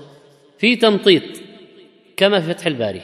في 0.57 0.75
تمطيط 0.75 1.23
كما 2.17 2.39
في 2.39 2.53
فتح 2.53 2.65
الباري. 2.65 3.01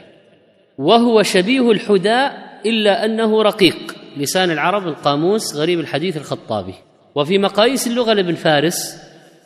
وهو 0.77 1.23
شبيه 1.23 1.71
الحداء 1.71 2.51
إلا 2.65 3.05
أنه 3.05 3.41
رقيق. 3.41 3.95
لسان 4.17 4.51
العرب 4.51 4.88
القاموس 4.88 5.55
غريب 5.55 5.79
الحديث 5.79 6.17
الخطابي. 6.17 6.73
وفي 7.15 7.38
مقاييس 7.38 7.88
اللغة 7.88 8.13
لابن 8.13 8.36
فارس 8.36 8.97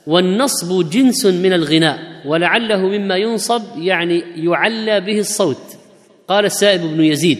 والنصب 0.07 0.89
جنس 0.89 1.25
من 1.25 1.53
الغناء 1.53 1.99
ولعله 2.25 2.87
مما 2.87 3.15
ينصب 3.15 3.61
يعني 3.77 4.23
يعلى 4.35 5.01
به 5.01 5.19
الصوت. 5.19 5.77
قال 6.27 6.45
السائب 6.45 6.81
بن 6.81 7.03
يزيد 7.03 7.39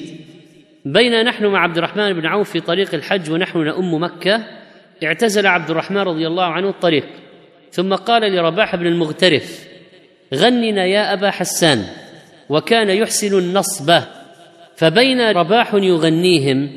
بين 0.85 1.23
نحن 1.23 1.45
مع 1.45 1.63
عبد 1.63 1.77
الرحمن 1.77 2.13
بن 2.13 2.25
عوف 2.25 2.49
في 2.49 2.59
طريق 2.59 2.93
الحج 2.93 3.31
ونحن 3.31 3.57
نؤم 3.57 4.03
مكة 4.03 4.43
اعتزل 5.03 5.47
عبد 5.47 5.69
الرحمن 5.69 5.97
رضي 5.97 6.27
الله 6.27 6.43
عنه 6.43 6.69
الطريق 6.69 7.05
ثم 7.71 7.95
قال 7.95 8.35
لرباح 8.35 8.75
بن 8.75 8.87
المغترف 8.87 9.67
غننا 10.33 10.85
يا 10.85 11.13
أبا 11.13 11.31
حسان 11.31 11.83
وكان 12.49 12.89
يحسن 12.89 13.37
النصب. 13.37 13.99
فبين 14.75 15.21
رباح 15.21 15.73
يغنيهم 15.73 16.69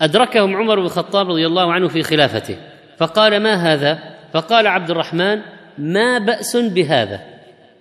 أدركهم 0.00 0.56
عمر 0.56 0.80
بن 0.80 0.86
الخطاب 0.86 1.30
رضي 1.30 1.46
الله 1.46 1.72
عنه 1.72 1.88
في 1.88 2.02
خلافته. 2.02 2.56
فقال 2.98 3.40
ما 3.40 3.54
هذا؟ 3.54 3.98
فقال 4.32 4.66
عبد 4.66 4.90
الرحمن 4.90 5.40
ما 5.78 6.18
بأس 6.18 6.56
بهذا. 6.56 7.20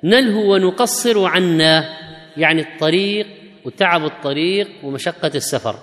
نلهو 0.03 0.53
ونقصر 0.53 1.25
عنا 1.25 1.83
يعني 2.37 2.61
الطريق 2.61 3.27
وتعب 3.65 4.05
الطريق 4.05 4.67
ومشقة 4.83 5.31
السفر. 5.35 5.75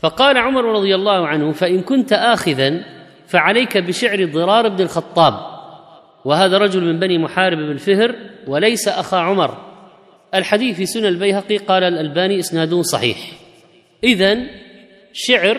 فقال 0.00 0.38
عمر 0.38 0.64
رضي 0.64 0.94
الله 0.94 1.26
عنه 1.26 1.52
فإن 1.52 1.82
كنت 1.82 2.12
آخذا 2.12 2.84
فعليك 3.26 3.78
بشعر 3.78 4.24
ضرار 4.24 4.68
بن 4.68 4.80
الخطاب. 4.84 5.34
وهذا 6.24 6.58
رجل 6.58 6.84
من 6.84 6.98
بني 6.98 7.18
محارب 7.18 7.58
بن 7.58 7.76
فهر 7.76 8.14
وليس 8.46 8.88
أخا 8.88 9.16
عمر. 9.16 9.72
الحديث 10.34 10.76
في 10.76 10.86
سنن 10.86 11.06
البيهقي 11.06 11.56
قال 11.56 11.84
الألباني 11.84 12.38
إسناده 12.38 12.82
صحيح. 12.82 13.18
إذا 14.04 14.38
شعر 15.12 15.58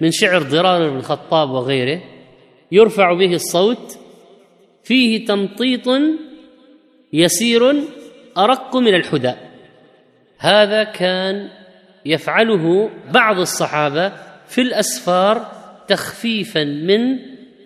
من 0.00 0.10
شعر 0.10 0.42
ضرار 0.42 0.90
بن 0.90 0.96
الخطاب 0.96 1.50
وغيره 1.50 2.00
يرفع 2.72 3.12
به 3.12 3.34
الصوت 3.34 3.98
فيه 4.84 5.24
تمطيط 5.24 5.88
يسير 7.12 7.74
أرق 8.38 8.76
من 8.76 8.94
الحدى 8.94 9.32
هذا 10.38 10.84
كان 10.84 11.48
يفعله 12.06 12.90
بعض 13.14 13.38
الصحابة 13.38 14.12
في 14.46 14.60
الأسفار 14.60 15.52
تخفيفا 15.88 16.64
من 16.64 17.18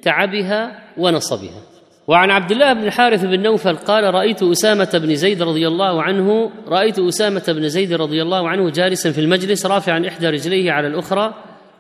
تعبها 0.03 0.83
ونصبها. 0.99 1.62
وعن 2.07 2.31
عبد 2.31 2.51
الله 2.51 2.73
بن 2.73 2.85
الحارث 2.85 3.25
بن 3.25 3.43
نوفل 3.43 3.77
قال 3.77 4.14
رأيت 4.14 4.43
أسامة 4.43 4.90
بن 4.95 5.14
زيد 5.14 5.43
رضي 5.43 5.69
الله 5.69 6.03
عنه 6.03 6.51
رأيت 6.69 6.99
أسامة 6.99 7.45
بن 7.49 7.69
زيد 7.69 7.93
رضي 7.93 8.23
الله 8.23 8.49
عنه 8.49 8.71
جالسا 8.71 9.12
في 9.12 9.21
المجلس 9.21 9.67
رافعا 9.67 10.05
إحدى 10.09 10.27
رجليه 10.27 10.73
على 10.73 10.87
الأخرى 10.87 11.35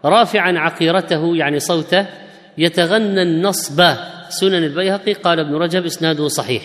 رافعا 0.04 0.58
عقيرته 0.58 1.36
يعني 1.36 1.58
صوته 1.58 2.06
يتغنى 2.58 3.22
النصب 3.22 3.82
سنن 4.28 4.64
البيهقي 4.64 5.12
قال 5.12 5.40
ابن 5.40 5.54
رجب 5.54 5.84
إسناده 5.84 6.28
صحيح. 6.28 6.62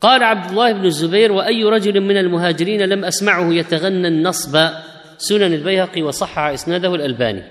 قال 0.00 0.22
عبد 0.22 0.50
الله 0.50 0.72
بن 0.72 0.84
الزبير 0.84 1.32
وأي 1.32 1.64
رجل 1.64 2.00
من 2.00 2.16
المهاجرين 2.16 2.82
لم 2.82 3.04
أسمعه 3.04 3.52
يتغنى 3.52 4.08
النصب 4.08 4.68
سنن 5.18 5.54
البيهقي؟ 5.54 6.02
وصحح 6.02 6.38
إسناده 6.38 6.94
الألباني. 6.94 7.42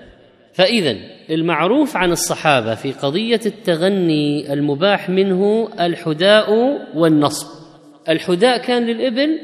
فإذا 0.53 0.95
المعروف 1.29 1.97
عن 1.97 2.11
الصحابة 2.11 2.75
في 2.75 2.91
قضية 2.91 3.39
التغني 3.45 4.53
المباح 4.53 5.09
منه 5.09 5.69
الحداء 5.79 6.51
والنصب. 6.95 7.47
الحداء 8.09 8.57
كان 8.57 8.85
للإبل 8.85 9.39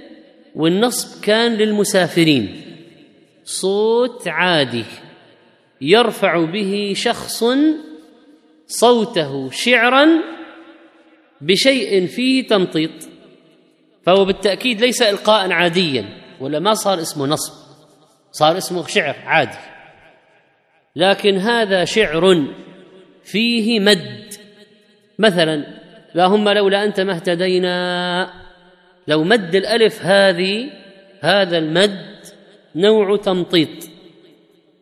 والنصب 0.55 1.23
كان 1.23 1.53
للمسافرين. 1.53 2.61
صوت 3.45 4.27
عادي. 4.27 4.83
يرفع 5.81 6.45
به 6.45 6.93
شخص 6.95 7.43
صوته 8.67 9.49
شعرا 9.51 10.07
بشيء 11.41 12.07
فيه 12.07 12.47
تمطيط 12.47 12.91
فهو 14.05 14.25
بالتأكيد 14.25 14.81
ليس 14.81 15.01
إلقاء 15.01 15.51
عاديا 15.51 16.05
ولا 16.39 16.59
ما 16.59 16.73
صار 16.73 17.01
اسمه 17.01 17.25
نصب 17.25 17.53
صار 18.31 18.57
اسمه 18.57 18.87
شعر 18.87 19.15
عادي. 19.25 19.57
لكن 20.95 21.37
هذا 21.37 21.85
شعر 21.85 22.47
فيه 23.23 23.79
مد. 23.79 24.33
مثلا 25.19 25.79
اللهم 26.15 26.49
لولا 26.49 26.83
أنت 26.83 26.99
ما 26.99 27.15
اهتدينا 27.15 28.33
لو 29.07 29.23
مد 29.23 29.55
الألف 29.55 30.05
هذه 30.05 30.69
هذا 31.21 31.57
المد 31.57 32.25
نوع 32.75 33.17
تمطيط 33.17 33.89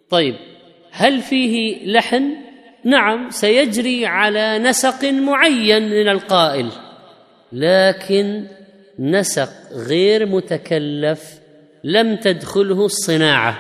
طيب 0.10 0.36
هل 0.98 1.22
فيه 1.22 1.86
لحن؟ 1.86 2.36
نعم 2.84 3.30
سيجري 3.30 4.06
على 4.06 4.60
نسق 4.60 5.06
معين 5.06 5.90
من 5.90 6.08
القائل. 6.08 6.70
لكن 7.52 8.48
نسق 9.00 9.50
غير 9.72 10.26
متكلف 10.26 11.40
لم 11.84 12.16
تدخله 12.16 12.86
الصناعة. 12.86 13.58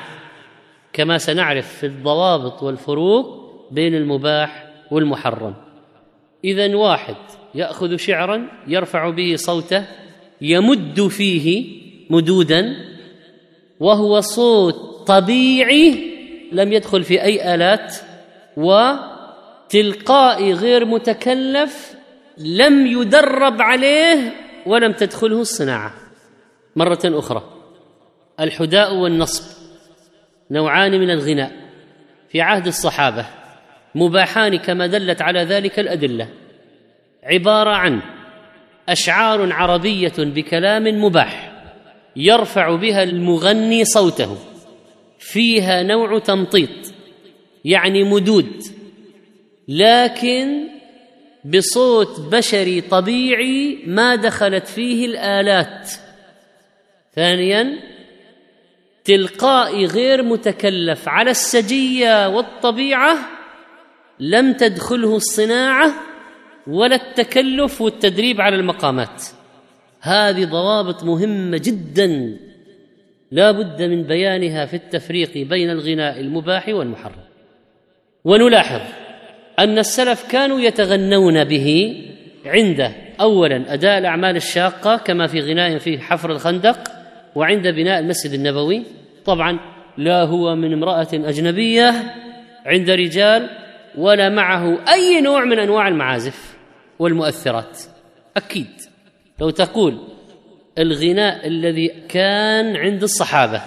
كما 0.93 1.17
سنعرف 1.17 1.77
في 1.77 1.85
الضوابط 1.85 2.63
والفروق 2.63 3.27
بين 3.71 3.95
المباح 3.95 4.67
والمحرم. 4.91 5.53
إذا 6.43 6.75
واحد 6.75 7.15
يأخذ 7.55 7.95
شعرا 7.95 8.47
يرفع 8.67 9.09
به 9.09 9.35
صوته 9.35 9.83
يمد 10.41 11.07
فيه 11.07 11.65
مدودا 12.09 12.75
وهو 13.79 14.19
صوت 14.19 15.07
طبيعي 15.07 16.06
لم 16.51 16.73
يدخل 16.73 17.03
في 17.03 17.23
أي 17.23 17.55
آلات 17.55 17.95
وتلقائي 18.57 20.53
غير 20.53 20.85
متكلف 20.85 21.93
لم 22.37 22.87
يدرب 22.87 23.61
عليه 23.61 24.31
ولم 24.65 24.91
تدخله 24.93 25.41
الصناعة. 25.41 25.93
مرة 26.75 26.99
أخرى 27.05 27.43
الحداء 28.39 28.95
والنصب 28.95 29.43
نوعان 30.51 30.91
من 30.91 31.09
الغناء 31.09 31.51
في 32.29 32.41
عهد 32.41 32.67
الصحابة 32.67 33.25
مباحان 33.95 34.57
كما 34.57 34.87
دلت 34.87 35.21
على 35.21 35.43
ذلك 35.43 35.79
الأدلة. 35.79 36.27
عبارة 37.23 37.69
عن 37.69 38.01
أشعار 38.89 39.53
عربية 39.53 40.13
بكلام 40.17 40.83
مباح 40.83 41.51
يرفع 42.15 42.75
بها 42.75 43.03
المغني 43.03 43.85
صوته. 43.85 44.37
فيها 45.31 45.83
نوع 45.83 46.19
تمطيط 46.19 46.93
يعني 47.65 48.03
مدود 48.03 48.63
لكن 49.67 50.67
بصوت 51.45 52.19
بشري 52.19 52.81
طبيعي 52.81 53.83
ما 53.85 54.15
دخلت 54.15 54.67
فيه 54.67 55.05
الآلات. 55.05 55.91
ثانيا 57.15 57.79
تلقائي 59.03 59.85
غير 59.85 60.23
متكلف 60.23 61.09
على 61.09 61.31
السجية 61.31 62.29
والطبيعة 62.29 63.17
لم 64.19 64.53
تدخله 64.53 65.15
الصناعة 65.15 65.93
ولا 66.67 66.95
التكلف 66.95 67.81
والتدريب 67.81 68.41
على 68.41 68.55
المقامات. 68.55 69.23
هذه 70.01 70.45
ضوابط 70.45 71.03
مهمة 71.03 71.57
جدا. 71.57 72.39
لا 73.31 73.51
بد 73.51 73.81
من 73.81 74.03
بيانها 74.03 74.65
في 74.65 74.73
التفريق 74.73 75.37
بين 75.37 75.69
الغناء 75.69 76.19
المباح 76.19 76.69
والمحرم. 76.69 77.23
ونلاحظ 78.25 78.81
أن 79.59 79.77
السلف 79.77 80.31
كانوا 80.31 80.59
يتغنون 80.59 81.43
به 81.43 81.97
عند 82.45 82.91
اولا 83.21 83.73
أداء 83.73 83.97
الأعمال 83.97 84.35
الشاقة 84.35 84.97
كما 84.97 85.27
في 85.27 85.39
غناء 85.39 85.77
في 85.77 85.99
حفر 85.99 86.31
الخندق 86.31 86.77
وعند 87.35 87.67
بناء 87.67 87.99
المسجد 87.99 88.33
النبوي. 88.33 88.83
طبعا 89.25 89.59
لا 89.97 90.23
هو 90.23 90.55
من 90.55 90.73
امرأة 90.73 91.07
أجنبية 91.13 91.93
عند 92.65 92.89
رجال 92.89 93.49
ولا 93.97 94.29
معه 94.29 94.93
أي 94.93 95.21
نوع 95.21 95.43
من 95.43 95.59
أنواع 95.59 95.87
المعازف 95.87 96.57
والمؤثرات. 96.99 97.79
أكيد 98.37 98.67
لو 99.39 99.49
تقول 99.49 99.97
الغناء 100.77 101.47
الذي 101.47 101.87
كان 102.09 102.75
عند 102.75 103.03
الصحابة 103.03 103.61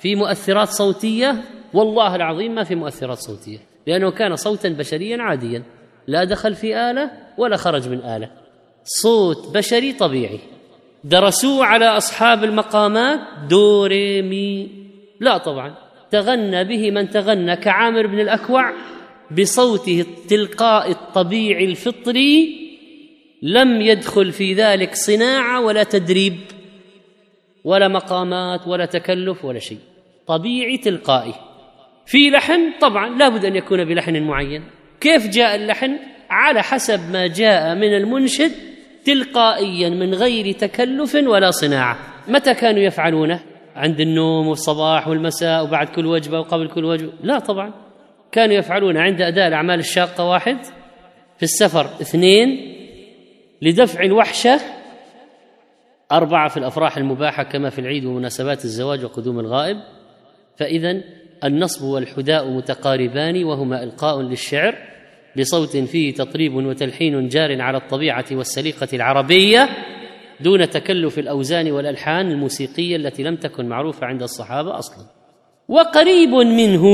في 0.00 0.14
مؤثرات 0.14 0.68
صوتية 0.68 1.36
والله 1.74 2.16
العظيم 2.16 2.54
ما 2.54 2.64
في 2.64 2.74
مؤثرات 2.74 3.18
صوتية 3.18 3.58
لأنه 3.86 4.10
كان 4.10 4.36
صوتا 4.36 4.68
بشريا 4.68 5.22
عاديا 5.22 5.62
لا 6.06 6.24
دخل 6.24 6.54
في 6.54 6.90
آلة 6.90 7.10
ولا 7.38 7.56
خرج 7.56 7.88
من 7.88 7.98
آلة. 7.98 8.30
صوت 8.84 9.56
بشري 9.56 9.92
طبيعي. 9.92 10.40
درسوه 11.04 11.64
على 11.64 11.84
أصحاب 11.84 12.44
المقامات 12.44 13.20
دو 13.48 13.86
ري 13.86 14.22
مي. 14.22 14.68
لا 15.20 15.38
طبعا. 15.38 15.74
تغنى 16.10 16.64
به 16.64 16.90
من 16.90 17.10
تغنى 17.10 17.56
كعامر 17.56 18.06
بن 18.06 18.20
الأكوع 18.20 18.72
بصوته 19.38 20.00
التلقاء 20.00 20.90
الطبيعي 20.90 21.64
الفطري 21.64 22.59
لم 23.42 23.80
يدخل 23.80 24.32
في 24.32 24.54
ذلك 24.54 24.94
صناعة 24.94 25.60
ولا 25.60 25.82
تدريب 25.82 26.38
ولا 27.64 27.88
مقامات 27.88 28.68
ولا 28.68 28.86
تكلف 28.86 29.44
ولا 29.44 29.58
شيء. 29.58 29.78
طبيعي 30.26 30.78
تلقائي. 30.78 31.34
في 32.06 32.30
لحن؟ 32.30 32.72
طبعا 32.80 33.18
لابد 33.18 33.44
أن 33.44 33.56
يكون 33.56 33.84
بلحن 33.84 34.22
معين. 34.22 34.64
كيف 35.00 35.26
جاء 35.26 35.56
اللحن؟ 35.56 35.96
على 36.30 36.62
حسب 36.62 37.00
ما 37.12 37.26
جاء 37.26 37.74
من 37.74 37.96
المنشد 37.96 38.52
تلقائيا 39.04 39.88
من 39.88 40.14
غير 40.14 40.52
تكلف 40.52 41.14
ولا 41.14 41.50
صناعة. 41.50 41.98
متى 42.28 42.54
كانوا 42.54 42.80
يفعلونه؟ 42.80 43.40
عند 43.76 44.00
النوم 44.00 44.48
والصباح 44.48 45.08
والمساء 45.08 45.64
وبعد 45.64 45.88
كل 45.88 46.06
وجبة 46.06 46.38
وقبل 46.40 46.68
كل 46.68 46.84
وجبة. 46.84 47.12
لا 47.22 47.38
طبعا. 47.38 47.74
كانوا 48.32 48.54
يفعلون 48.54 48.96
عند 48.96 49.20
أداء 49.20 49.48
الأعمال 49.48 49.78
الشاقة 49.78 50.24
واحد 50.24 50.58
في 51.36 51.42
السفر 51.42 51.84
اثنين 52.00 52.76
لدفع 53.62 54.04
الوحشة 54.04 54.60
أربعة 56.12 56.48
في 56.48 56.56
الأفراح 56.56 56.96
المباحة 56.96 57.42
كما 57.42 57.70
في 57.70 57.78
العيد 57.78 58.04
ومناسبات 58.04 58.64
الزواج 58.64 59.04
وقدوم 59.04 59.40
الغائب. 59.40 59.76
فاذا 60.56 61.00
النصب 61.44 61.84
والحداء 61.84 62.50
متقاربان 62.50 63.44
وهما 63.44 63.82
إلقاء 63.82 64.20
للشعر 64.20 64.74
بصوت 65.38 65.76
فيه 65.76 66.14
تطريب 66.14 66.54
وتلحين 66.54 67.28
جار 67.28 67.60
على 67.62 67.78
الطبيعة 67.78 68.24
والسليقة 68.32 68.88
العربية 68.92 69.68
دون 70.40 70.70
تكلف 70.70 71.18
الأوزان 71.18 71.70
والألحان 71.70 72.30
الموسيقية 72.30 72.96
التي 72.96 73.22
لم 73.22 73.36
تكن 73.36 73.68
معروفة 73.68 74.06
عند 74.06 74.22
الصحابة 74.22 74.78
أصلا. 74.78 75.06
وقريب 75.68 76.30
منه 76.30 76.84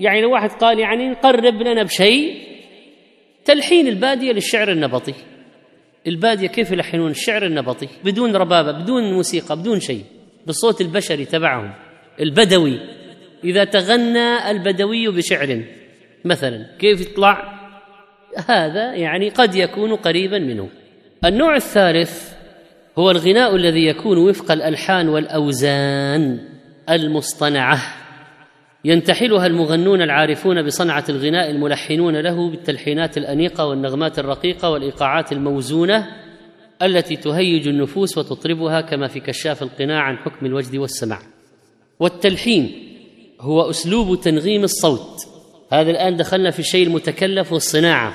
يعني 0.00 0.20
لو 0.20 0.32
واحد 0.32 0.50
قال 0.50 0.78
يعني 0.78 1.12
قرب 1.12 1.54
لنا 1.62 1.82
بشيء 1.82 2.34
تلحين 3.44 3.86
البادية 3.86 4.32
للشعر 4.32 4.72
النبطي. 4.72 5.14
البادية 6.06 6.46
كيف 6.46 6.70
يلحنون؟ 6.70 7.10
الشعر 7.10 7.46
النبطي 7.46 7.88
بدون 8.04 8.36
ربابة 8.36 8.72
بدون 8.72 9.12
موسيقى 9.12 9.56
بدون 9.56 9.80
شيء 9.80 10.04
بالصوت 10.46 10.80
البشري 10.80 11.24
تبعهم. 11.24 11.72
البدوي 12.20 12.80
إذا 13.44 13.64
تغنى 13.64 14.50
البدوي 14.50 15.08
بشعر 15.08 15.62
مثلا 16.24 16.66
كيف 16.78 17.00
يطلع؟ 17.00 17.60
هذا 18.48 18.94
يعني 18.94 19.28
قد 19.28 19.54
يكون 19.54 19.94
قريبا 19.94 20.38
منه. 20.38 20.68
النوع 21.24 21.56
الثالث 21.56 22.32
هو 22.98 23.10
الغناء 23.10 23.56
الذي 23.56 23.86
يكون 23.86 24.18
وفق 24.18 24.52
الألحان 24.52 25.08
والأوزان 25.08 26.40
المصطنعة. 26.90 27.99
ينتحلها 28.84 29.46
المغنون 29.46 30.02
العارفون 30.02 30.62
بصنعة 30.62 31.04
الغناء 31.08 31.50
الملحنون 31.50 32.16
له 32.16 32.50
بالتلحينات 32.50 33.18
الأنيقة 33.18 33.66
والنغمات 33.66 34.18
الرقيقة 34.18 34.70
والإيقاعات 34.70 35.32
الموزونة 35.32 36.06
التي 36.82 37.16
تهيج 37.16 37.68
النفوس 37.68 38.18
وتطربها 38.18 38.80
كما 38.80 39.08
في 39.08 39.20
كشاف 39.20 39.62
القناع 39.62 40.02
عن 40.02 40.16
حكم 40.16 40.46
الوجد 40.46 40.76
والسمع 40.76 41.18
والتلحين 42.00 42.90
هو 43.40 43.70
أسلوب 43.70 44.20
تنغيم 44.20 44.64
الصوت. 44.64 45.26
هذا 45.72 45.90
الآن 45.90 46.16
دخلنا 46.16 46.50
في 46.50 46.58
الشيء 46.58 46.86
المتكلف 46.86 47.52
والصناعة. 47.52 48.14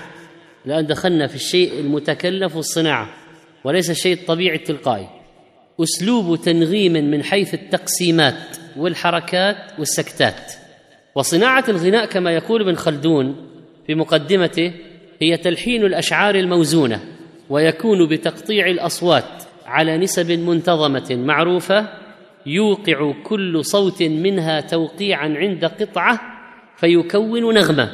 الآن 0.65 0.85
دخلنا 0.85 1.27
في 1.27 1.35
الشيء 1.35 1.79
المتكلف 1.79 2.55
والصناعة. 2.55 3.09
وليس 3.63 3.89
الشيء 3.89 4.13
الطبيعي 4.13 4.55
التلقائي. 4.55 5.07
أسلوب 5.83 6.41
تنغيم 6.41 6.93
من 6.93 7.23
حيث 7.23 7.53
التقسيمات. 7.53 8.57
والحركات 8.77 9.57
والسكتات. 9.79 10.53
وصناعة 11.15 11.63
الغناء 11.69 12.05
كما 12.05 12.31
يقول 12.31 12.61
ابن 12.61 12.75
خلدون 12.75 13.35
في 13.87 13.95
مقدمته 13.95 14.71
هي 15.21 15.37
تلحين 15.37 15.85
الأشعار 15.85 16.35
الموزونة 16.35 16.99
ويكون 17.49 18.07
بتقطيع 18.07 18.67
الأصوات 18.67 19.43
على 19.65 19.97
نسب 19.97 20.31
منتظمة 20.31 21.07
معروفة 21.11 21.87
يوقع 22.45 23.13
كل 23.23 23.65
صوت 23.65 24.03
منها 24.03 24.61
توقيعا 24.61 25.35
عند 25.37 25.65
قطعة 25.65 26.19
فيكون 26.77 27.53
نغمة. 27.53 27.91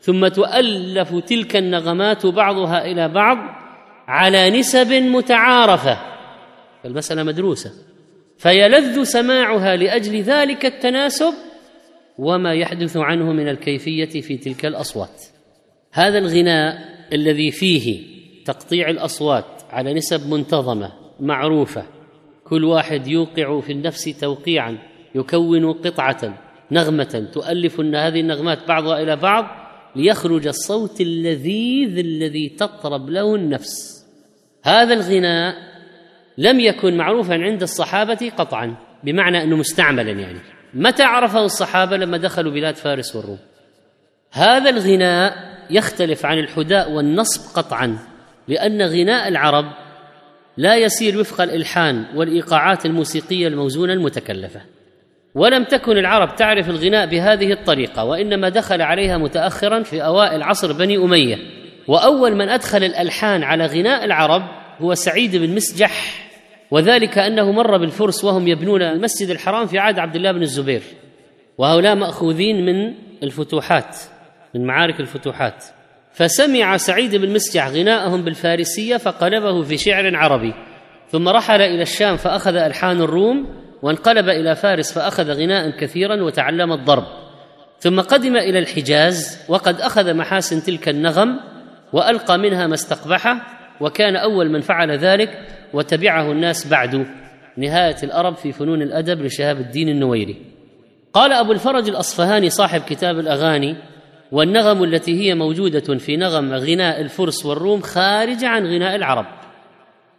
ثم 0.00 0.28
تؤلف 0.28 1.14
تلك 1.14 1.56
النغمات 1.56 2.26
بعضها 2.26 2.84
إلى 2.84 3.08
بعض 3.08 3.38
على 4.08 4.50
نسب 4.50 4.92
متعارفة. 4.92 5.98
المسألة 6.84 7.22
مدروسة. 7.22 7.70
فيلذ 8.38 9.02
سماعها 9.02 9.76
لأجل 9.76 10.22
ذلك 10.22 10.66
التناسب 10.66 11.34
وما 12.18 12.54
يحدث 12.54 12.96
عنه 12.96 13.32
من 13.32 13.48
الكيفية 13.48 14.20
في 14.20 14.36
تلك 14.36 14.66
الأصوات. 14.66 15.22
هذا 15.92 16.18
الغناء 16.18 16.96
الذي 17.12 17.50
فيه 17.50 18.02
تقطيع 18.44 18.90
الأصوات 18.90 19.62
على 19.70 19.94
نسب 19.94 20.30
منتظمة 20.30 20.92
معروفة 21.20 21.86
كل 22.44 22.64
واحد 22.64 23.06
يوقع 23.06 23.60
في 23.60 23.72
النفس 23.72 24.04
توقيعا 24.04 24.78
يكون 25.14 25.72
قطعة 25.72 26.38
نغمة 26.70 27.28
تؤلف 27.32 27.80
هذه 27.80 28.20
النغمات 28.20 28.68
بعضها 28.68 29.02
إلى 29.02 29.16
بعض 29.16 29.46
ليخرج 29.96 30.46
الصوت 30.46 31.00
اللذيذ 31.00 31.98
الذي 31.98 32.48
تطرب 32.48 33.10
له 33.10 33.34
النفس. 33.34 34.04
هذا 34.62 34.94
الغناء 34.94 35.75
لم 36.38 36.60
يكن 36.60 36.96
معروفا 36.96 37.34
عند 37.34 37.62
الصحابة 37.62 38.32
قطعا 38.36 38.74
بمعنى 39.04 39.42
أنه 39.42 39.56
مستعملا 39.56 40.10
يعني. 40.10 40.38
متى 40.74 41.02
عرفه 41.02 41.44
الصحابة؟ 41.44 41.96
لما 41.96 42.16
دخلوا 42.16 42.52
بلاد 42.52 42.76
فارس 42.76 43.16
والروم. 43.16 43.38
هذا 44.32 44.70
الغناء 44.70 45.34
يختلف 45.70 46.26
عن 46.26 46.38
الحداء 46.38 46.90
والنصب 46.92 47.56
قطعا 47.56 47.98
لأن 48.48 48.82
غناء 48.82 49.28
العرب 49.28 49.64
لا 50.56 50.76
يسير 50.76 51.20
وفق 51.20 51.40
الإلحان 51.40 52.04
والإيقاعات 52.14 52.86
الموسيقية 52.86 53.48
الموزونة 53.48 53.92
المتكلفة. 53.92 54.60
ولم 55.34 55.64
تكن 55.64 55.98
العرب 55.98 56.36
تعرف 56.36 56.70
الغناء 56.70 57.06
بهذه 57.06 57.52
الطريقة 57.52 58.04
وإنما 58.04 58.48
دخل 58.48 58.82
عليها 58.82 59.18
متاخرا 59.18 59.82
في 59.82 60.04
أوائل 60.04 60.42
عصر 60.42 60.72
بني 60.72 60.96
أمية. 60.96 61.36
وأول 61.88 62.36
من 62.36 62.48
أدخل 62.48 62.84
الألحان 62.84 63.42
على 63.42 63.66
غناء 63.66 64.04
العرب 64.04 64.42
هو 64.80 64.94
سعيد 64.94 65.36
بن 65.36 65.54
مسجح. 65.54 66.25
وذلك 66.70 67.18
أنه 67.18 67.52
مر 67.52 67.76
بالفرس 67.76 68.24
وهم 68.24 68.48
يبنون 68.48 68.82
المسجد 68.82 69.30
الحرام 69.30 69.66
في 69.66 69.78
عهد 69.78 69.98
عبد 69.98 70.16
الله 70.16 70.32
بن 70.32 70.42
الزبير. 70.42 70.82
وهؤلاء 71.58 71.94
مأخوذين 71.94 72.66
من 72.66 72.94
الفتوحات 73.22 73.96
من 74.54 74.66
معارك 74.66 75.00
الفتوحات. 75.00 75.64
فسمع 76.12 76.76
سعيد 76.76 77.16
بن 77.16 77.32
مسجح 77.32 77.68
غناءهم 77.68 78.24
بالفارسية 78.24 78.96
فقلبه 78.96 79.62
في 79.62 79.76
شعر 79.76 80.16
عربي. 80.16 80.54
ثم 81.10 81.28
رحل 81.28 81.60
إلى 81.60 81.82
الشام 81.82 82.16
فأخذ 82.16 82.56
ألحان 82.56 83.00
الروم 83.00 83.46
وانقلب 83.82 84.28
إلى 84.28 84.56
فارس 84.56 84.92
فأخذ 84.92 85.30
غناء 85.30 85.70
كثيرا 85.70 86.22
وتعلم 86.22 86.72
الضرب. 86.72 87.04
ثم 87.78 88.00
قدم 88.00 88.36
إلى 88.36 88.58
الحجاز 88.58 89.38
وقد 89.48 89.80
أخذ 89.80 90.14
محاسن 90.14 90.62
تلك 90.62 90.88
النغم 90.88 91.40
وألقى 91.92 92.38
منها 92.38 92.66
ما 92.66 92.74
استقبحه 92.74 93.46
وكان 93.80 94.16
أول 94.16 94.50
من 94.50 94.60
فعل 94.60 94.90
ذلك. 94.90 95.55
وتبعه 95.72 96.32
الناس 96.32 96.66
بعد 96.66 97.06
نهاية 97.56 97.96
الأرب 98.02 98.36
في 98.36 98.52
فنون 98.52 98.82
الأدب 98.82 99.22
لشهاب 99.22 99.60
الدين 99.60 99.88
النويري. 99.88 100.36
قال 101.12 101.32
أبو 101.32 101.52
الفرج 101.52 101.88
الأصفهاني 101.88 102.50
صاحب 102.50 102.80
كتاب 102.80 103.18
الأغاني 103.18 103.76
والنغم 104.32 104.84
التي 104.84 105.20
هي 105.20 105.34
موجودة 105.34 105.98
في 105.98 106.16
نغم 106.16 106.54
غناء 106.54 107.00
الفرس 107.00 107.46
والروم 107.46 107.80
خارجه 107.80 108.48
عن 108.48 108.66
غناء 108.66 108.96
العرب. 108.96 109.26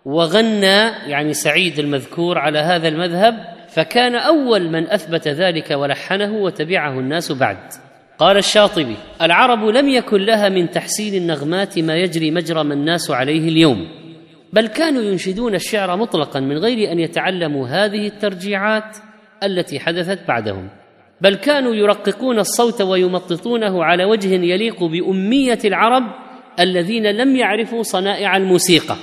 وغنى 0.06 0.90
يعني 1.12 1.34
سعيد 1.34 1.80
المذكور 1.80 2.38
على 2.38 2.60
هذا 2.60 2.88
المذهب 2.88 3.58
فكان 3.70 4.16
أول 4.16 4.70
من 4.70 4.88
أثبت 4.88 5.28
ذلك 5.28 5.72
ولحنه 5.72 6.34
وتبعه 6.34 7.00
الناس 7.00 7.32
بعد. 7.32 7.58
قال 8.18 8.38
الشاطبي 8.38 8.96
العرب 9.22 9.64
لم 9.64 9.90
يكن 9.90 10.18
لها 10.18 10.50
من 10.50 10.70
تحسين 10.70 11.22
النغمات 11.22 11.80
ما 11.80 11.96
يجري 11.96 12.32
مجرى 12.32 12.64
ما 12.64 12.74
الناس 12.74 13.12
عليه 13.12 13.50
اليوم. 13.50 13.88
بل 14.54 14.68
كانوا 14.68 15.02
ينشدون 15.02 15.56
الشعر 15.56 15.98
مطلقا 15.98 16.40
من 16.40 16.58
غير 16.58 16.92
أن 16.92 17.00
يتعلموا 17.00 17.68
هذه 17.68 18.08
الترجيعات 18.08 18.98
التي 19.44 19.80
حدثت 19.80 20.28
بعدهم. 20.28 20.70
بل 21.22 21.36
كانوا 21.36 21.76
يرققون 21.76 22.40
الصوت 22.40 22.82
ويمططونه 22.82 23.84
على 23.84 24.06
وجه 24.06 24.34
يليق 24.34 24.84
بأمية 24.84 25.60
العرب 25.66 26.04
الذين 26.60 27.12
لم 27.12 27.36
يعرفوا 27.36 27.84
صنائع 27.84 28.38
الموسيقى. 28.38 28.96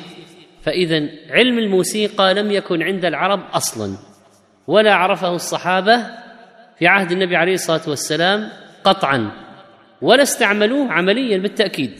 فاذا 0.62 1.08
علم 1.30 1.58
الموسيقى 1.58 2.34
لم 2.34 2.50
يكن 2.50 2.82
عند 2.82 3.04
العرب 3.04 3.40
أصلا 3.52 3.96
ولا 4.66 4.94
عرفه 4.94 5.34
الصحابة 5.34 6.06
في 6.78 6.86
عهد 6.86 7.12
النبي 7.12 7.36
عليه 7.36 7.54
الصلاة 7.54 7.88
والسلام 7.88 8.48
قطعا 8.84 9.30
ولا 10.02 10.22
استعملوه 10.22 10.92
عمليا 10.92 11.38
بالتأكيد. 11.38 11.90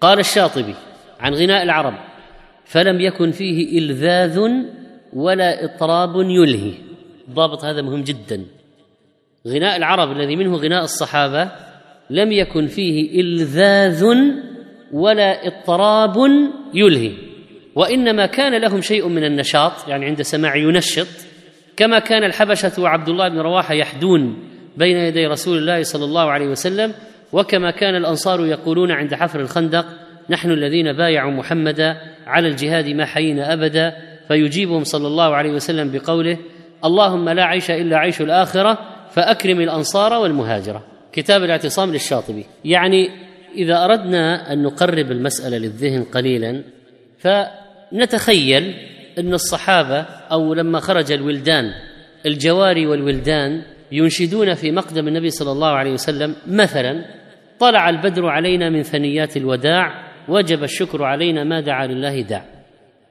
قال 0.00 0.18
الشاطبي 0.18 0.74
عن 1.20 1.34
غناء 1.34 1.62
العرب 1.62 1.94
فلم 2.66 3.00
يكن 3.00 3.30
فيه 3.30 3.78
إلذاذ 3.78 4.40
ولا 5.12 5.64
إطراب 5.64 6.16
يلهي. 6.16 6.72
الضابط 7.28 7.64
هذا 7.64 7.82
مهم 7.82 8.02
جدا. 8.02 8.44
غناء 9.48 9.76
العرب 9.76 10.16
الذي 10.16 10.36
منه 10.36 10.56
غناء 10.56 10.84
الصحابة 10.84 11.50
لم 12.10 12.32
يكن 12.32 12.66
فيه 12.66 13.20
إلذاذ 13.20 14.04
ولا 14.92 15.46
اضطراب 15.46 16.16
يلهي. 16.74 17.12
وإنما 17.74 18.26
كان 18.26 18.60
لهم 18.60 18.80
شيء 18.80 19.08
من 19.08 19.24
النشاط 19.24 19.88
يعني 19.88 20.06
عند 20.06 20.22
سماع 20.22 20.56
ينشط 20.56 21.06
كما 21.76 21.98
كان 21.98 22.24
الحبشة 22.24 22.82
وعبد 22.82 23.08
الله 23.08 23.28
بن 23.28 23.38
رواحة 23.38 23.74
يحدون 23.74 24.48
بين 24.76 24.96
يدي 24.96 25.26
رسول 25.26 25.58
الله 25.58 25.82
صلى 25.82 26.04
الله 26.04 26.30
عليه 26.30 26.48
وسلم 26.48 26.92
وكما 27.32 27.70
كان 27.70 27.94
الأنصار 27.94 28.46
يقولون 28.46 28.90
عند 28.90 29.14
حفر 29.14 29.40
الخندق 29.40 29.86
نحن 30.30 30.50
الذين 30.50 30.92
بايعوا 30.92 31.32
محمدا 31.32 31.96
على 32.26 32.48
الجهاد 32.48 32.88
ما 32.88 33.04
حيينا 33.04 33.52
أبدا 33.52 33.96
فيجيبهم 34.28 34.84
صلى 34.84 35.06
الله 35.06 35.34
عليه 35.34 35.50
وسلم 35.50 35.90
بقوله 35.90 36.38
اللهم 36.84 37.28
لا 37.28 37.44
عيش 37.44 37.70
إلا 37.70 37.96
عيش 37.96 38.20
الآخرة 38.20 38.78
فأكرم 39.10 39.60
الأنصار 39.60 40.12
والمهاجرة. 40.12 40.84
كتاب 41.12 41.44
الاعتصام 41.44 41.92
للشاطبي. 41.92 42.44
يعني 42.64 43.10
إذا 43.54 43.84
أردنا 43.84 44.52
أن 44.52 44.62
نقرب 44.62 45.10
المسألة 45.10 45.58
للذهن 45.58 46.02
قليلا 46.02 46.62
فنتخيل 47.18 48.74
أن 49.18 49.34
الصحابة 49.34 50.00
أو 50.32 50.54
لما 50.54 50.80
خرج 50.80 51.12
الولدان 51.12 51.70
الجواري 52.26 52.86
والولدان 52.86 53.62
ينشدون 53.92 54.54
في 54.54 54.72
مقدم 54.72 55.08
النبي 55.08 55.30
صلى 55.30 55.52
الله 55.52 55.68
عليه 55.68 55.92
وسلم 55.92 56.34
مثلا 56.46 57.04
طلع 57.58 57.88
البدر 57.90 58.26
علينا 58.26 58.70
من 58.70 58.82
ثنيات 58.82 59.36
الوداع 59.36 60.05
وجب 60.28 60.62
الشكر 60.62 61.04
علينا 61.04 61.44
ما 61.44 61.60
دعا 61.60 61.86
لله 61.86 62.20
داع 62.20 62.44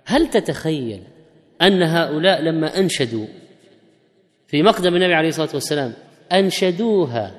هل 0.05 0.29
تتخيل 0.29 1.01
أن 1.61 1.83
هؤلاء 1.83 2.41
لما 2.41 2.79
أنشدوا 2.79 3.25
في 4.47 4.63
مقدم 4.63 4.95
النبي 4.95 5.13
عليه 5.13 5.29
الصلاة 5.29 5.49
والسلام 5.53 5.93
أنشدوها 6.31 7.35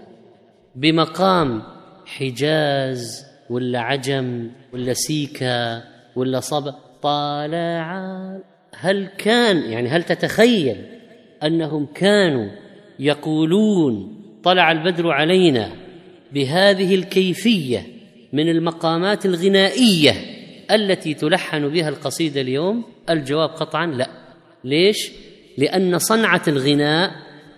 بمقام 0.75 1.63
حجاز 2.07 3.27
ولا 3.51 3.81
عجم 3.81 4.51
ولا 4.73 4.93
سيكا 4.93 5.83
ولا 6.17 6.41
صبا؟ 6.41 6.75
طالع 7.03 8.07
هل 8.75 9.07
كان 9.07 9.57
يعني 9.57 9.89
هل 9.89 10.03
تتخيل 10.03 10.77
أنهم 11.43 11.87
كانوا 11.95 12.51
يقولون 12.99 14.23
طلع 14.43 14.73
البدر 14.73 15.11
علينا 15.11 15.73
بهذه 16.33 16.95
الكيفية 16.95 17.96
من 18.33 18.49
المقامات 18.49 19.27
الغنائية 19.27 20.13
التي 20.71 21.15
تلحن 21.15 21.69
بها 21.69 21.89
القصيده 21.89 22.41
اليوم؟ 22.41 22.85
الجواب 23.11 23.49
قطعا 23.51 23.87
لا. 23.87 24.09
ليش؟ 24.65 25.13
لأن 25.59 25.99
صنعة 25.99 26.43
الغناء 26.49 27.11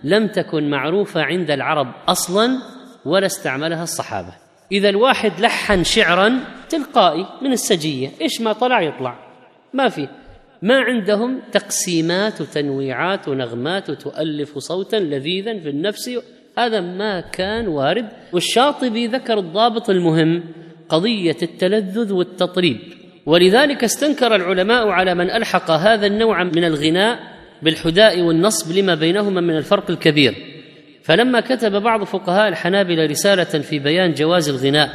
لم 0.03 0.27
تكن 0.27 0.69
معروفة 0.69 1.21
عند 1.21 1.51
العرب 1.51 1.87
أصلا 2.07 2.61
ولا 3.05 3.25
استعملها 3.25 3.83
الصحابة. 3.83 4.33
إذا 4.71 4.89
الواحد 4.89 5.39
لحن 5.39 5.83
شعرا 5.83 6.39
تلقائي 6.69 7.25
من 7.41 7.51
السجية. 7.51 8.11
إيش 8.21 8.41
ما 8.41 8.53
طلع 8.53 8.81
يطلع. 8.81 9.19
ما 9.73 9.89
في. 9.89 10.07
ما 10.61 10.79
عندهم 10.79 11.41
تقسيمات 11.51 12.41
وتنويعات 12.41 13.27
ونغمات 13.27 13.89
وتؤلف 13.89 14.57
صوتا 14.57 14.95
لذيذا 14.95 15.59
في 15.59 15.69
النفس 15.69 16.09
هذا 16.59 16.81
ما 16.81 17.21
كان 17.21 17.67
وارد. 17.67 18.09
والشاطبي 18.33 19.07
ذكر 19.07 19.39
الضابط 19.39 19.89
المهم 19.89 20.43
قضية 20.89 21.37
التلذذ 21.41 22.13
والتطريب. 22.13 22.77
ولذلك 23.25 23.83
استنكر 23.83 24.35
العلماء 24.35 24.87
على 24.87 25.15
من 25.15 25.31
ألحق 25.31 25.71
هذا 25.71 26.05
النوع 26.05 26.43
من 26.43 26.63
الغناء 26.63 27.19
بالحداء 27.61 28.21
والنصب 28.21 28.77
لما 28.77 28.95
بينهما 28.95 29.41
من 29.41 29.57
الفرق 29.57 29.91
الكبير. 29.91 30.35
فلما 31.03 31.39
كتب 31.39 31.71
بعض 31.71 32.03
فقهاء 32.03 32.47
الحنابلة 32.47 33.05
رسالة 33.05 33.43
في 33.43 33.79
بيان 33.79 34.13
جواز 34.13 34.49
الغناء 34.49 34.89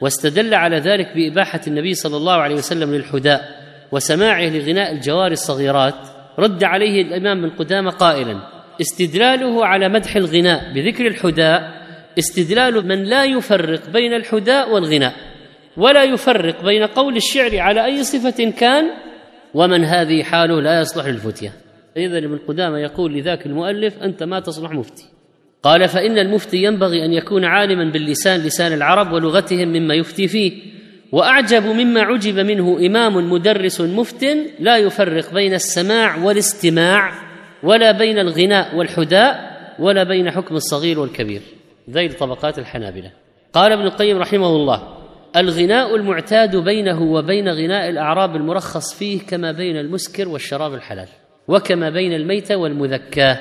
واستدل 0.00 0.54
على 0.54 0.78
ذلك 0.78 1.14
بإباحة 1.14 1.60
النبي 1.66 1.94
صلى 1.94 2.16
الله 2.16 2.32
عليه 2.32 2.54
وسلم 2.54 2.94
للحداء 2.94 3.40
وسماعه 3.92 4.48
لغناء 4.48 4.92
الجوار 4.92 5.32
الصغيرات 5.32 5.94
رد 6.38 6.64
عليه 6.64 7.02
الإمام 7.02 7.42
بن 7.42 7.50
قدامة 7.50 7.90
قائلا 7.90 8.51
استدلاله 8.80 9.66
على 9.66 9.88
مدح 9.88 10.16
الغناء 10.16 10.72
بذكر 10.74 11.06
الحداء 11.06 11.82
استدلال 12.18 12.86
من 12.88 13.04
لا 13.04 13.24
يفرق 13.24 13.90
بين 13.90 14.14
الحداء 14.14 14.74
والغناء 14.74 15.14
ولا 15.76 16.02
يفرق 16.02 16.64
بين 16.64 16.82
قول 16.82 17.16
الشعر 17.16 17.58
على 17.58 17.84
أي 17.84 18.04
صفة 18.04 18.50
كان 18.50 18.84
ومن 19.54 19.84
هذه 19.84 20.22
حاله 20.22 20.60
لا 20.60 20.80
يصلح 20.80 21.06
للفتية. 21.06 21.52
إذا 21.96 22.18
ابن 22.18 22.38
قدامة 22.48 22.78
يقول 22.78 23.14
لذاك 23.14 23.46
المؤلف 23.46 24.02
أنت 24.02 24.22
ما 24.22 24.40
تصلح 24.40 24.70
مفتي. 24.70 25.04
قال 25.62 25.88
فإن 25.88 26.18
المفتي 26.18 26.62
ينبغي 26.62 27.04
أن 27.04 27.12
يكون 27.12 27.44
عالما 27.44 27.92
باللسان 27.92 28.40
لسان 28.40 28.72
العرب 28.72 29.12
ولغتهم 29.12 29.68
مما 29.68 29.94
يفتي 29.94 30.28
فيه. 30.28 30.52
وأعجب 31.12 31.66
مما 31.66 32.02
عجب 32.02 32.38
منه 32.38 32.86
إمام 32.86 33.32
مدرس 33.32 33.80
مفت 33.80 34.26
لا 34.60 34.76
يفرق 34.76 35.34
بين 35.34 35.54
السماع 35.54 36.16
والاستماع. 36.16 37.31
ولا 37.62 37.92
بين 37.92 38.18
الغناء 38.18 38.76
والحداء 38.76 39.52
ولا 39.78 40.02
بين 40.02 40.30
حكم 40.30 40.56
الصغير 40.56 41.00
والكبير. 41.00 41.42
ذيل 41.90 42.12
طبقات 42.12 42.58
الحنابلة. 42.58 43.10
قال 43.52 43.72
ابن 43.72 43.82
القيم 43.82 44.18
رحمه 44.18 44.46
الله 44.46 45.02
الغناء 45.36 45.96
المعتاد 45.96 46.56
بينه 46.56 47.02
وبين 47.02 47.48
غناء 47.48 47.88
الأعراب 47.88 48.36
المرخص 48.36 48.94
فيه 48.94 49.20
كما 49.20 49.52
بين 49.52 49.76
المسكر 49.76 50.28
والشراب 50.28 50.74
الحلال 50.74 51.08
وكما 51.48 51.90
بين 51.90 52.12
الميت 52.12 52.52
والمذكاه 52.52 53.38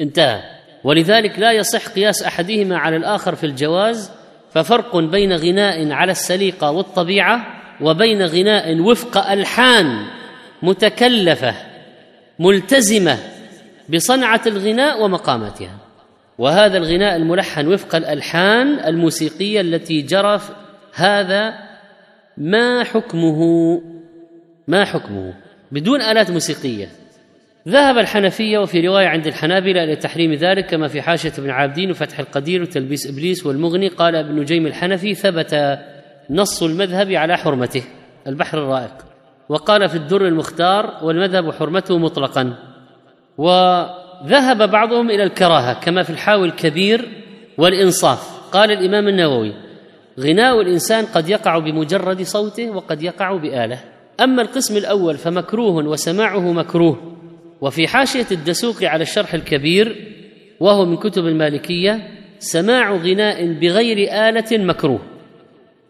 انتهى. 0.00 0.40
ولذلك 0.84 1.38
لا 1.38 1.52
يصح 1.52 1.88
قياس 1.88 2.22
أحدهما 2.22 2.78
على 2.78 2.96
الآخر 2.96 3.34
في 3.34 3.46
الجواز 3.46 4.10
ففرق 4.52 4.96
بين 4.96 5.32
غناء 5.32 5.92
على 5.92 6.12
السليقه 6.12 6.70
والطبيعة 6.70 7.46
وبين 7.80 8.22
غناء 8.22 8.80
وفق 8.80 9.30
ألحان 9.30 10.06
متكلفة. 10.62 11.54
ملتزمة 12.38 13.18
بصنعة 13.88 14.40
الغناء 14.46 15.02
ومقاماتها. 15.02 15.78
وهذا 16.38 16.78
الغناء 16.78 17.16
الملحن 17.16 17.68
وفق 17.68 17.96
الألحان 17.96 18.80
الموسيقية 18.86 19.60
التي 19.60 20.02
جرى 20.02 20.40
هذا 20.94 21.54
ما 22.36 22.84
حكمه 22.84 23.40
ما 24.68 24.84
حكمه؟ 24.84 25.34
بدون 25.72 26.02
آلات 26.02 26.30
موسيقية. 26.30 26.88
ذهب 27.68 27.98
الحنفية 27.98 28.58
وفي 28.58 28.80
رواية 28.80 29.06
عند 29.06 29.26
الحنابلة 29.26 29.84
إلى 29.84 29.96
تحريم 29.96 30.32
ذلك 30.32 30.66
كما 30.66 30.88
في 30.88 31.02
حاشية 31.02 31.32
ابن 31.38 31.50
عابدين 31.50 31.90
وفتح 31.90 32.18
القدير 32.18 32.62
وتلبيس 32.62 33.06
إبليس 33.06 33.46
والمغني 33.46 33.88
قال 33.88 34.16
ابن 34.16 34.40
نجيم 34.40 34.66
الحنفي 34.66 35.14
ثبت 35.14 35.78
نص 36.30 36.62
المذهب 36.62 37.12
على 37.12 37.36
حرمته. 37.36 37.82
البحر 38.26 38.58
الرائق. 38.58 39.13
وقال 39.48 39.88
في 39.88 39.96
الدر 39.96 40.26
المختار 40.26 40.98
والمذهب 41.02 41.52
حرمته 41.52 41.98
مطلقا. 41.98 42.56
وذهب 43.38 44.70
بعضهم 44.70 45.10
إلى 45.10 45.22
الكراهة 45.22 45.80
كما 45.80 46.02
في 46.02 46.10
الحاوي 46.10 46.46
الكبير 46.46 47.08
والإنصاف. 47.58 48.50
قال 48.52 48.70
الإمام 48.70 49.08
النووي 49.08 49.52
غناء 50.20 50.60
الإنسان 50.60 51.04
قد 51.06 51.28
يقع 51.28 51.58
بمجرد 51.58 52.22
صوته 52.22 52.70
وقد 52.70 53.02
يقع 53.02 53.36
بآلة. 53.36 53.80
أما 54.20 54.42
القسم 54.42 54.76
الأول 54.76 55.16
فمكروه 55.16 55.88
وسماعه 55.88 56.52
مكروه. 56.52 57.16
وفي 57.60 57.88
حاشية 57.88 58.26
الدسوقي 58.32 58.86
على 58.86 59.02
الشرح 59.02 59.34
الكبير 59.34 60.14
وهو 60.60 60.84
من 60.84 60.96
كتب 60.96 61.26
المالكية 61.26 62.08
سماع 62.38 62.92
غناء 62.92 63.52
بغير 63.52 64.28
آلة 64.28 64.64
مكروه. 64.64 65.00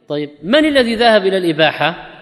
طيب 0.08 0.30
من 0.42 0.64
الذي 0.64 0.94
ذهب 0.94 1.26
إلى 1.26 1.36
الإباحة؟ 1.36 2.13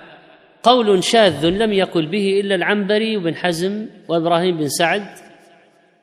قول 0.63 1.05
شاذ 1.05 1.47
لم 1.49 1.73
يقل 1.73 2.07
به 2.07 2.41
إلا 2.41 2.55
العنبري 2.55 3.17
وابن 3.17 3.35
حزم 3.35 3.87
وإبراهيم 4.09 4.57
بن 4.57 4.69
سعد 4.69 5.07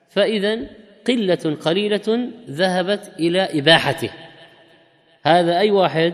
فإذا 0.09 0.59
قلة 1.07 1.57
قليلة 1.61 2.29
ذهبت 2.49 3.11
إلى 3.19 3.41
إباحته. 3.41 4.09
هذا 5.23 5.57
أي 5.59 5.71
واحد؟ 5.71 6.13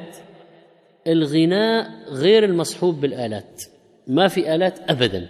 الغناء 1.07 1.89
غير 2.09 2.43
المصحوب 2.43 3.01
بالآلات 3.01 3.63
ما 4.07 4.27
في 4.27 4.55
آلات 4.55 4.79
ابدا. 4.89 5.27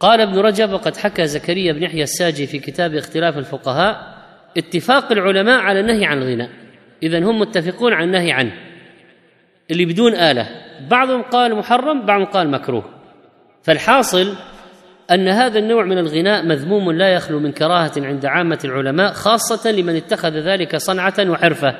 قال 0.00 0.20
ابن 0.20 0.38
رجب 0.38 0.72
وقد 0.72 0.96
حكى 0.96 1.26
زكريا 1.26 1.72
بن 1.72 1.82
يحيى 1.82 2.02
الساجي 2.02 2.46
في 2.46 2.58
كتاب 2.58 2.94
اختلاف 2.94 3.38
الفقهاء 3.38 4.16
اتفاق 4.56 5.12
العلماء 5.12 5.60
على 5.60 5.80
النهي 5.80 6.04
عن 6.04 6.18
الغناء 6.18 6.50
اذا 7.02 7.18
هم 7.18 7.38
متفقون 7.38 7.92
على 7.92 8.04
النهي 8.04 8.32
عنه. 8.32 8.52
اللي 9.70 9.84
بدون 9.84 10.14
آلة. 10.14 10.48
بعضهم 10.90 11.22
قال 11.22 11.54
محرم 11.54 12.06
بعضهم 12.06 12.26
قال 12.26 12.50
مكروه. 12.50 12.84
فالحاصل 13.62 14.34
أن 15.10 15.28
هذا 15.28 15.58
النوع 15.58 15.84
من 15.84 15.98
الغناء 15.98 16.46
مذموم 16.46 16.92
لا 16.92 17.08
يخلو 17.08 17.38
من 17.40 17.52
كراهة 17.52 17.92
عند 17.96 18.26
عامة 18.26 18.58
العلماء 18.64 19.12
خاصة 19.12 19.70
لمن 19.70 19.96
اتخذ 19.96 20.30
ذلك 20.30 20.76
صنعة 20.76 21.30
وحرفة. 21.30 21.74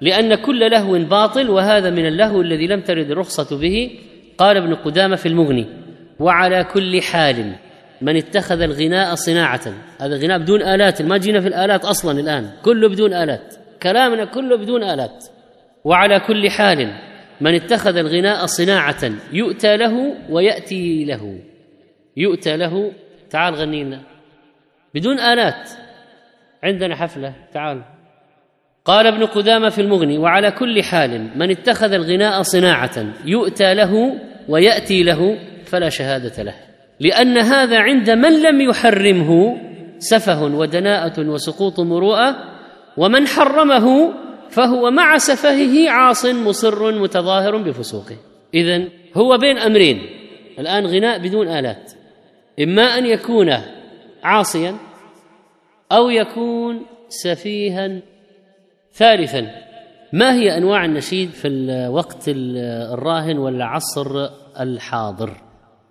لأن 0.00 0.34
كل 0.34 0.70
لهو 0.70 0.98
باطل 0.98 1.50
وهذا 1.50 1.90
من 1.90 2.06
اللهو 2.06 2.40
الذي 2.40 2.66
لم 2.66 2.80
ترد 2.80 3.10
الرخصة 3.10 3.58
به 3.58 3.90
قال 4.38 4.56
ابن 4.56 4.74
قدامة 4.74 5.16
في 5.16 5.26
المغني 5.26 5.66
وعلى 6.18 6.64
كل 6.64 7.02
حال 7.02 7.52
من 8.02 8.16
اتخذ 8.16 8.60
الغناء 8.60 9.14
صناعة. 9.14 9.60
هذا 10.00 10.16
الغناء 10.16 10.38
بدون 10.38 10.62
آلات 10.62 11.02
ما 11.02 11.18
جينا 11.18 11.40
في 11.40 11.48
الآلات 11.48 11.84
أصلا 11.84 12.20
الآن 12.20 12.50
كله 12.62 12.88
بدون 12.88 13.14
آلات. 13.14 13.54
كلامنا 13.82 14.24
كله 14.24 14.56
بدون 14.56 14.82
آلات. 14.82 15.24
وعلى 15.84 16.20
كل 16.20 16.50
حال 16.50 16.92
من 17.40 17.54
اتخذ 17.54 17.96
الغناء 17.96 18.46
صناعة 18.46 19.12
يؤتى 19.32 19.76
له 19.76 20.14
ويأتي 20.30 21.04
له. 21.04 21.38
يؤتى 22.16 22.56
له. 22.56 22.92
تعال 23.30 23.54
غني 23.54 23.84
لنا. 23.84 24.00
بدون 24.94 25.20
آلات. 25.20 25.70
عندنا 26.62 26.96
حفلة. 26.96 27.34
تعال. 27.54 27.82
قال 28.84 29.06
ابن 29.06 29.26
قدامة 29.26 29.68
في 29.68 29.80
المغني 29.80 30.18
وعلى 30.18 30.50
كل 30.50 30.82
حال 30.82 31.38
من 31.38 31.50
اتخذ 31.50 31.92
الغناء 31.92 32.42
صناعة 32.42 33.06
يؤتى 33.24 33.74
له 33.74 34.20
ويأتي 34.48 35.02
له 35.02 35.38
فلا 35.64 35.88
شهادة 35.88 36.42
له. 36.42 36.54
لأن 37.00 37.38
هذا 37.38 37.78
عند 37.78 38.10
من 38.10 38.42
لم 38.42 38.60
يحرمه 38.60 39.56
سفه 39.98 40.42
ودناءة 40.42 41.28
وسقوط 41.28 41.80
مروءة 41.80 42.36
ومن 42.96 43.26
حرمه 43.26 44.14
فهو 44.50 44.90
مع 44.90 45.18
سفهه 45.18 45.90
عاص 45.90 46.26
مصر 46.26 47.00
متظاهر 47.00 47.56
بفسوقه. 47.56 48.16
اذا 48.54 48.88
هو 49.14 49.38
بين 49.38 49.58
أمرين. 49.58 50.02
الآن 50.58 50.86
غناء 50.86 51.18
بدون 51.18 51.48
آلات. 51.48 51.92
إما 52.60 52.82
أن 52.82 53.06
يكون 53.06 53.54
عاصيا 54.22 54.76
أو 55.92 56.10
يكون 56.10 56.82
سفيها 57.08 58.00
ثالثا. 58.92 59.50
ما 60.12 60.34
هي 60.34 60.56
أنواع 60.56 60.84
النشيد 60.84 61.30
في 61.30 61.48
الوقت 61.48 62.24
الراهن 62.28 63.38
والعصر 63.38 64.28
الحاضر؟ 64.60 65.30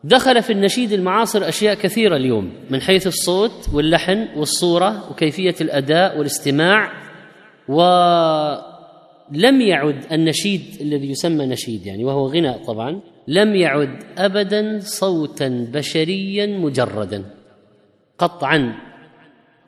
دخل 0.03 0.43
في 0.43 0.53
النشيد 0.53 0.91
المعاصر 0.91 1.47
أشياء 1.47 1.75
كثيرة 1.75 2.15
اليوم 2.15 2.53
من 2.69 2.81
حيث 2.81 3.07
الصوت 3.07 3.69
واللحن 3.73 4.27
والصورة 4.35 5.11
وكيفية 5.11 5.55
الأداء 5.61 6.17
والاستماع. 6.17 7.06
ولم 7.69 9.61
يعد 9.61 10.05
النشيد 10.11 10.61
الذي 10.81 11.09
يسمى 11.09 11.45
نشيد 11.45 11.85
يعني 11.85 12.05
وهو 12.05 12.27
غناء 12.27 12.63
طبعا 12.63 12.99
لم 13.27 13.55
يعد 13.55 14.03
ابدا 14.17 14.79
صوتا 14.79 15.67
بشريا 15.73 16.45
مجردا. 16.45 17.23
قطعا 18.17 18.75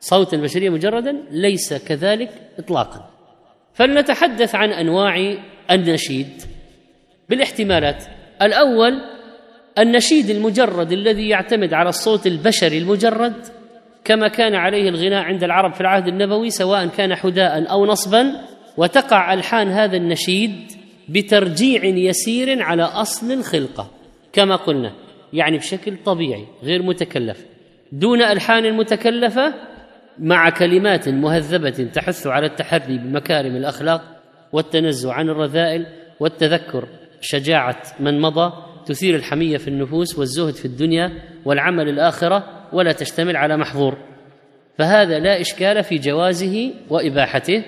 صوتا 0.00 0.36
بشريا 0.36 0.70
مجردا 0.70 1.22
ليس 1.30 1.74
كذلك 1.74 2.30
اطلاقا. 2.58 3.10
فلنتحدث 3.74 4.54
عن 4.54 4.70
أنواع 4.72 5.36
النشيد 5.70 6.42
بالاحتمالات. 7.28 8.04
الأول 8.42 8.92
النشيد 9.78 10.30
المجرد 10.30 10.92
الذي 10.92 11.28
يعتمد 11.28 11.74
على 11.74 11.88
الصوت 11.88 12.26
البشري 12.26 12.78
المجرد 12.78 13.59
كما 14.04 14.28
كان 14.28 14.54
عليه 14.54 14.88
الغناء 14.88 15.22
عند 15.22 15.44
العرب 15.44 15.74
في 15.74 15.80
العهد 15.80 16.08
النبوي 16.08 16.50
سواء 16.50 16.86
كان 16.86 17.14
حداء 17.14 17.70
أو 17.70 17.86
نصبا 17.86 18.32
وتقع 18.76 19.34
ألحان 19.34 19.68
هذا 19.68 19.96
النشيد 19.96 20.72
بترجيع 21.08 21.84
يسير 21.84 22.62
على 22.62 22.82
أصل 22.82 23.32
الخلقة 23.32 23.90
كما 24.32 24.56
قلنا 24.56 24.92
يعني 25.32 25.58
بشكل 25.58 25.96
طبيعي 26.04 26.44
غير 26.62 26.82
متكلف. 26.82 27.44
دون 27.92 28.22
ألحان 28.22 28.76
متكلفة 28.76 29.54
مع 30.18 30.50
كلمات 30.50 31.08
مهذبة 31.08 31.88
تحث 31.94 32.26
على 32.26 32.46
التحري 32.46 32.98
بمكارم 32.98 33.56
الأخلاق 33.56 34.02
والتنزه 34.52 35.12
عن 35.12 35.28
الرذائل 35.28 35.86
والتذكر 36.20 36.88
شجاعة 37.20 37.82
من 38.00 38.20
مضى 38.20 38.52
تثير 38.86 39.16
الحمية 39.16 39.56
في 39.56 39.68
النفوس 39.68 40.18
والزهد 40.18 40.54
في 40.54 40.64
الدنيا 40.64 41.12
والعمل 41.44 41.88
الآخرة 41.88 42.59
ولا 42.72 42.92
تشتمل 42.92 43.36
على 43.36 43.56
محظور. 43.56 43.98
فهذا 44.78 45.18
لا 45.18 45.40
إشكال 45.40 45.84
في 45.84 45.98
جوازه 45.98 46.70
وإباحته. 46.90 47.64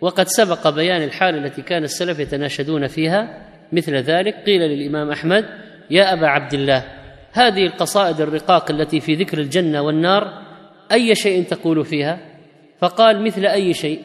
وقد 0.00 0.26
سبق 0.28 0.68
بيان 0.68 1.02
الحال 1.02 1.44
التي 1.44 1.62
كان 1.62 1.82
السلف 1.82 2.18
يتناشدون 2.18 2.86
فيها 2.86 3.46
مثل 3.72 3.96
ذلك. 3.96 4.34
قيل 4.34 4.60
للإمام 4.60 5.10
أحمد 5.10 5.44
يا 5.90 6.12
أبا 6.12 6.26
عبد 6.26 6.54
الله 6.54 6.84
هذه 7.32 7.66
القصائد 7.66 8.20
الرقاق 8.20 8.70
التي 8.70 9.00
في 9.00 9.14
ذكر 9.14 9.38
الجنة 9.38 9.82
والنار 9.82 10.42
أي 10.92 11.14
شيء 11.14 11.44
تقول 11.44 11.84
فيها 11.84 12.18
فقال 12.78 13.24
مثل 13.24 13.46
أي 13.46 13.72
شيء. 13.72 14.02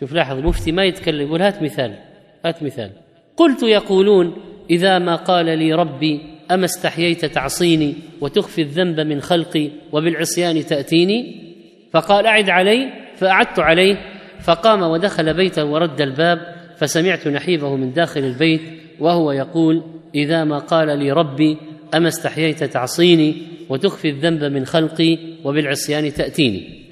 شوف 0.00 0.12
لاحظ 0.12 0.36
المفتي 0.36 0.72
ما 0.72 0.84
يتكلم 0.84 1.26
يقول 1.26 1.42
هات 1.42 1.62
مثال 1.62 1.98
هات 2.44 2.62
مثال. 2.62 2.90
قلت 3.36 3.62
يقولون 3.62 4.36
إذا 4.70 4.98
ما 4.98 5.16
قال 5.16 5.58
لي 5.58 5.72
ربي 5.72 6.35
أما 6.50 6.64
استحييت 6.64 7.24
تعصيني 7.24 7.94
وتخفي 8.20 8.62
الذنب 8.62 9.00
من 9.00 9.20
خلقي 9.20 9.70
وبالعصيان 9.92 10.66
تأتيني؟ 10.66 11.46
فقال 11.92 12.26
أعد 12.26 12.50
علي 12.50 12.92
فأعدت 13.16 13.58
عليه 13.58 13.96
فقام 14.42 14.82
ودخل 14.82 15.34
بيته 15.34 15.64
ورد 15.64 16.00
الباب 16.00 16.56
فسمعت 16.76 17.28
نحيبه 17.28 17.76
من 17.76 17.92
داخل 17.92 18.20
البيت 18.20 18.60
وهو 19.00 19.32
يقول 19.32 19.82
إذا 20.14 20.44
ما 20.44 20.58
قال 20.58 20.98
لي 20.98 21.12
ربي 21.12 21.56
أما 21.94 22.08
استحييت 22.08 22.64
تعصيني 22.64 23.34
وتخفي 23.68 24.08
الذنب 24.08 24.44
من 24.44 24.66
خلقي 24.66 25.18
وبالعصيان 25.44 26.12
تأتيني؟ 26.12 26.86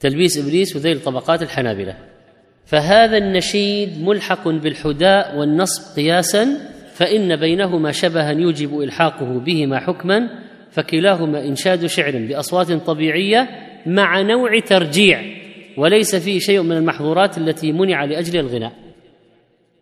تلبيس 0.00 0.38
إبليس 0.38 0.76
وذيل 0.76 1.02
طبقات 1.02 1.42
الحنابلة. 1.42 1.96
فهذا 2.66 3.16
النشيد 3.16 4.02
ملحق 4.02 4.48
بالحداء 4.48 5.36
والنصب 5.36 5.96
قياسا 5.96 6.48
فإن 7.00 7.36
بينهما 7.36 7.92
شبها 7.92 8.30
يوجب 8.30 8.80
إلحاقه 8.80 9.38
بهما 9.38 9.78
حكما 9.78 10.28
فكلاهما 10.70 11.44
إنشاد 11.44 11.86
شعر 11.86 12.18
بأصوات 12.18 12.72
طبيعية 12.72 13.48
مع 13.86 14.20
نوع 14.20 14.58
ترجيع 14.58 15.22
وليس 15.76 16.16
فيه 16.16 16.38
شيء 16.38 16.62
من 16.62 16.76
المحظورات 16.76 17.38
التي 17.38 17.72
منع 17.72 18.04
لأجل 18.04 18.40
الغناء. 18.40 18.72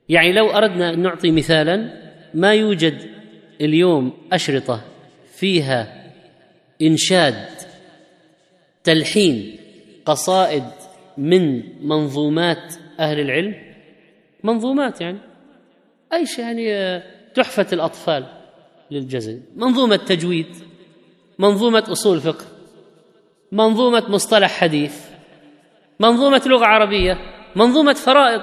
يعني 0.09 0.33
لو 0.33 0.51
أردنا 0.51 0.95
أن 0.95 1.03
نعطي 1.03 1.31
مثالا 1.31 1.91
ما 2.35 2.55
يوجد 2.55 2.99
اليوم 3.61 4.13
أشرطة 4.33 4.85
فيها 5.35 6.11
إنشاد 6.83 7.49
تلحين 8.85 9.57
قصائد 10.05 10.65
من 11.17 11.63
منظومات 11.89 12.75
أهل 13.01 13.21
العلم؟ 13.21 13.55
منظومات 14.45 15.01
يعني. 15.01 15.28
اي 16.13 16.27
شيء 16.27 16.45
يعني 16.45 17.03
تحفة 17.35 17.67
الأطفال 17.73 18.27
للجزء؟ 18.91 19.41
منظومة 19.57 19.97
تجويد 19.97 20.57
منظومة 21.39 21.85
أصول 21.93 22.21
فقه 22.21 22.45
منظومة 23.53 24.05
مصطلح 24.09 24.51
حديث 24.61 25.09
منظومة 26.01 26.43
لغة 26.47 26.65
عربية 26.65 27.19
منظومة 27.57 27.93
فرائض. 27.93 28.43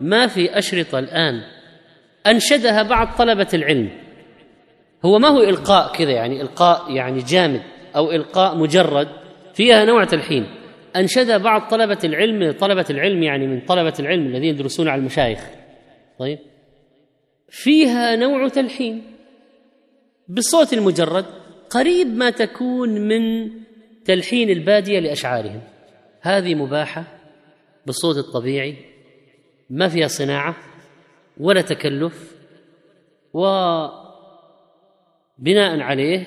ما 0.00 0.26
في 0.26 0.58
أشرطة 0.58 0.98
الآن. 0.98 1.42
أنشدها 2.26 2.82
بعض 2.82 3.08
طلبة 3.18 3.48
العلم. 3.54 3.90
هو 5.04 5.18
ما 5.18 5.28
هو 5.28 5.40
إلقاء 5.40 5.92
كذا 5.92 6.10
يعني 6.10 6.42
إلقاء 6.42 6.92
يعني 6.92 7.22
جامد 7.22 7.62
أو 7.96 8.10
إلقاء 8.10 8.56
مجرد. 8.56 9.08
فيها 9.54 9.84
نوع 9.84 10.04
تلحين 10.04 10.46
انشد 10.96 11.42
بعض 11.42 11.70
طلبة 11.70 11.98
العلم 12.04 12.52
طلبة 12.52 12.86
العلم 12.90 13.22
يعني 13.22 13.46
من 13.46 13.60
طلبة 13.60 13.94
العلم 14.00 14.26
الذين 14.26 14.44
يدرسون 14.44 14.88
على 14.88 15.00
المشايخ. 15.00 15.40
طيب؟ 16.18 16.38
فيها 17.50 18.16
نوع 18.16 18.48
تلحين. 18.48 19.02
بالصوت 20.28 20.72
المجرد 20.72 21.24
قريب 21.70 22.06
ما 22.06 22.30
تكون 22.30 22.88
من 22.88 23.50
تلحين 24.04 24.50
البادية 24.50 24.98
لأشعارهم. 24.98 25.60
هذه 26.20 26.54
مباحة 26.54 27.04
بالصوت 27.86 28.16
الطبيعي 28.16 28.76
ما 29.70 29.88
فيها 29.88 30.06
صناعة 30.06 30.56
ولا 31.40 31.60
تكلف 31.60 32.34
و 33.32 33.46
بناء 35.38 35.80
عليه 35.80 36.26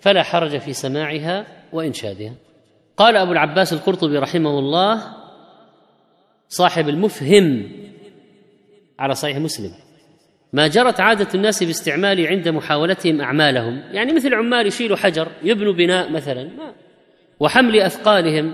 فلا 0.00 0.22
حرج 0.22 0.58
في 0.58 0.72
سماعها 0.72 1.46
وإنشادها. 1.72 2.34
قال 2.96 3.16
أبو 3.16 3.32
العباس 3.32 3.72
القرطبي 3.72 4.18
رحمه 4.18 4.58
الله 4.58 5.02
صاحب 6.48 6.88
المفهم 6.88 7.72
على 8.98 9.14
صحيح 9.14 9.36
مسلم. 9.36 9.91
ما 10.52 10.66
جرت 10.66 11.00
عادة 11.00 11.28
الناس 11.34 11.62
باستعمال 11.62 12.26
عند 12.26 12.48
محاولتهم 12.48 13.20
أعمالهم. 13.20 13.82
يعني 13.92 14.12
مثل 14.12 14.34
عمال 14.34 14.66
يشيلوا 14.66 14.96
حجر 14.96 15.28
يبنوا 15.42 15.72
بناء 15.72 16.10
مثلا 16.10 16.44
ما. 16.44 16.74
وحمل 17.40 17.80
أثقالهم. 17.80 18.52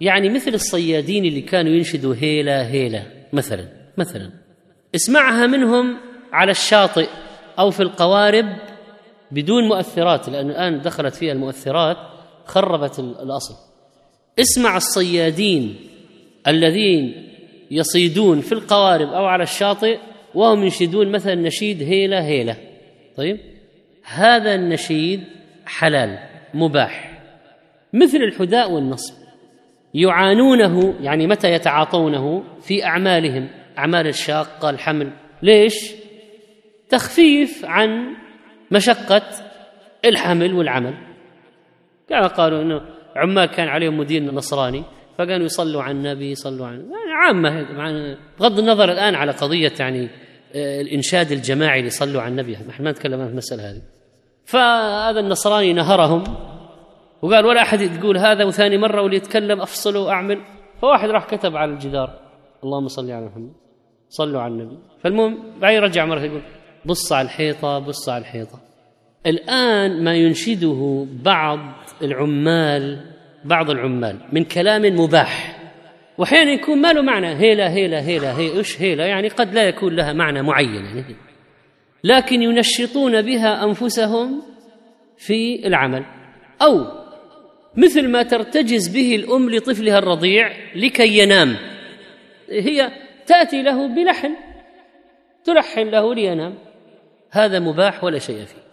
يعني 0.00 0.28
مثل 0.28 0.54
الصيادين 0.54 1.24
اللي 1.24 1.40
كانوا 1.40 1.72
ينشدوا 1.72 2.14
هيلا 2.14 2.66
هيلا 2.66 3.02
مثلا 3.32 3.68
مثلا. 3.98 4.30
اسمعها 4.94 5.46
منهم 5.46 5.96
على 6.32 6.50
الشاطئ 6.50 7.08
أو 7.58 7.70
في 7.70 7.80
القوارب 7.80 8.46
بدون 9.30 9.68
مؤثرات 9.68 10.28
لأن 10.28 10.50
الآن 10.50 10.80
دخلت 10.80 11.14
فيها 11.14 11.32
المؤثرات 11.32 11.96
خربت 12.44 12.98
الأصل. 12.98 13.54
اسمع 14.38 14.76
الصيادين 14.76 15.76
الذين 16.46 17.26
يصيدون 17.70 18.40
في 18.40 18.52
القوارب 18.52 19.08
أو 19.08 19.24
على 19.24 19.42
الشاطئ 19.42 19.98
وهم 20.34 20.62
ينشدون 20.62 21.12
مثلا 21.12 21.34
نشيد 21.34 21.82
هيلة 21.82 22.24
هيلة. 22.24 22.56
طيب؟ 23.16 23.40
هذا 24.04 24.54
النشيد 24.54 25.24
حلال 25.66 26.18
مباح. 26.54 27.22
مثل 27.92 28.16
الحداء 28.16 28.72
والنصب. 28.72 29.14
يعانونه 29.94 30.94
يعني 31.00 31.26
متى 31.26 31.52
يتعاطونه؟ 31.52 32.42
في 32.62 32.84
أعمالهم. 32.84 33.48
أعمال 33.78 34.06
الشاقة 34.06 34.70
الحمل. 34.70 35.10
ليش؟ 35.42 35.92
تخفيف 36.88 37.64
عن 37.64 38.16
مشقة 38.70 39.22
الحمل 40.04 40.54
والعمل. 40.54 40.94
كما 42.08 42.26
قالوا 42.26 42.62
إنه 42.62 42.80
عمال 43.16 43.46
كان 43.46 43.68
عليهم 43.68 43.98
مدير 43.98 44.22
نصراني. 44.22 44.82
فكانوا 45.20 45.46
يصلوا 45.46 45.82
على 45.82 45.92
النبي 45.92 46.30
يصلوا 46.30 46.66
عن 46.66 46.74
يعني 46.74 47.12
عامة 47.12 48.16
بغض 48.40 48.58
النظر 48.58 48.92
الآن 48.92 49.14
على 49.14 49.32
قضية 49.32 49.72
يعني 49.80 50.08
آه، 50.54 50.80
الإنشاد 50.80 51.32
الجماعي 51.32 51.78
اللي 51.78 51.86
يصلوا 51.86 52.22
على 52.22 52.30
النبي. 52.30 52.56
نحن 52.68 52.84
ما 52.84 52.90
نتكلم 52.90 53.20
عن 53.20 53.28
المسألة 53.28 53.70
هذه. 53.70 53.82
فهذا 54.44 55.20
النصراني 55.20 55.72
نهرهم 55.72 56.24
وقال 57.22 57.46
ولا 57.46 57.62
أحد 57.62 57.80
يقول 57.80 58.18
هذا 58.18 58.44
وثاني 58.44 58.78
مرة 58.78 59.02
واللي 59.02 59.16
يتكلم 59.16 59.60
أفصله 59.60 60.00
وأعمل. 60.00 60.38
فواحد 60.80 61.08
راح 61.08 61.24
كتب 61.24 61.56
على 61.56 61.72
الجدار 61.72 62.20
اللهم 62.64 62.88
صل 62.88 63.10
على 63.10 63.26
محمد 63.26 63.52
صلوا 64.08 64.40
على 64.40 64.54
النبي. 64.54 64.78
فالمهم 65.02 65.60
بعدين 65.60 65.80
رجع 65.80 66.04
مرة 66.04 66.20
يقول 66.20 66.42
بص 66.84 67.12
على 67.12 67.24
الحيطة 67.24 67.78
بص 67.78 68.08
على 68.08 68.20
الحيطة. 68.20 68.60
الآن 69.26 70.04
ما 70.04 70.14
ينشده 70.14 71.06
بعض 71.22 71.58
العمال 72.02 73.10
بعض 73.44 73.70
العمال 73.70 74.16
من 74.32 74.44
كلام 74.44 74.82
مباح. 74.82 75.56
وأحيانا 76.18 76.50
يكون 76.50 76.80
ما 76.80 76.92
له 76.92 77.02
معنى 77.02 77.26
هيلا 77.26 77.70
هيلا 77.70 78.00
هيلا 78.00 78.38
هي 78.38 78.58
إيش 78.58 78.82
هيلا؟ 78.82 79.06
يعني 79.06 79.28
قد 79.28 79.54
لا 79.54 79.62
يكون 79.62 79.96
لها 79.96 80.12
معنى 80.12 80.42
معين 80.42 80.84
يعني. 80.84 81.16
لكن 82.04 82.42
ينشطون 82.42 83.22
بها 83.22 83.64
أنفسهم 83.64 84.42
في 85.18 85.66
العمل. 85.66 86.04
أو 86.62 86.86
مثل 87.76 88.08
ما 88.08 88.22
ترتجز 88.22 88.88
به 88.88 89.14
الأم 89.14 89.50
لطفلها 89.50 89.98
الرضيع 89.98 90.52
لكي 90.74 91.18
ينام. 91.18 91.56
هي 92.50 92.90
تأتي 93.26 93.62
له 93.62 93.88
بلحن 93.88 94.36
تلحن 95.44 95.88
له 95.88 96.14
لينام. 96.14 96.54
هذا 97.30 97.58
مباح 97.58 98.04
ولا 98.04 98.18
شيء 98.18 98.44
فيه. 98.44 98.69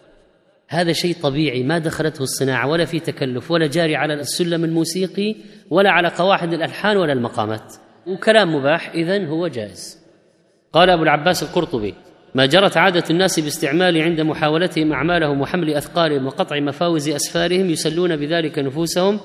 هذا 0.69 0.91
شيء 0.91 1.15
طبيعي 1.23 1.63
ما 1.63 1.77
دخلته 1.77 2.21
الصناعة 2.23 2.67
ولا 2.67 2.85
في 2.85 2.99
تكلف 2.99 3.51
ولا 3.51 3.67
جاري 3.67 3.95
على 3.95 4.13
السلم 4.13 4.63
الموسيقي 4.63 5.35
ولا 5.69 5.91
على 5.91 6.07
قواعد 6.07 6.53
الألحان 6.53 6.97
ولا 6.97 7.13
المقامات. 7.13 7.73
وكلام 8.07 8.55
مباح 8.55 8.89
اذا 8.89 9.27
هو 9.27 9.47
جائز. 9.47 10.07
قال 10.73 10.89
أبو 10.89 11.03
العباس 11.03 11.43
القرطبي 11.43 11.93
ما 12.35 12.45
جرت 12.45 12.77
عادة 12.77 13.03
الناس 13.09 13.39
باستعمال 13.39 14.01
عند 14.01 14.21
محاولتهم 14.21 14.93
أعمالهم 14.93 15.41
وحمل 15.41 15.73
أثقالهم 15.73 16.25
وقطع 16.25 16.59
مفاوز 16.59 17.09
أسفارهم 17.09 17.69
يسلون 17.69 18.15
بذلك 18.15 18.59
نفوسهم 18.59 19.19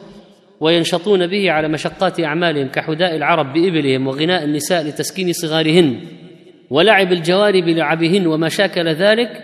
وينشطون 0.61 1.27
به 1.27 1.51
على 1.51 1.69
مشقات 1.69 2.21
أعمالهم 2.21 2.69
كحداء 2.69 3.17
العرب 3.17 3.53
بإبلهم 3.53 4.07
وغناء 4.07 4.45
النساء 4.45 4.87
لتسكين 4.87 5.33
صغارهن 5.33 6.01
ولعب 6.71 7.13
الجواري 7.13 7.63
بلعبهن 7.63 8.27
وما 8.27 8.49
شاكل 8.49 8.89
ذلك 8.89 9.43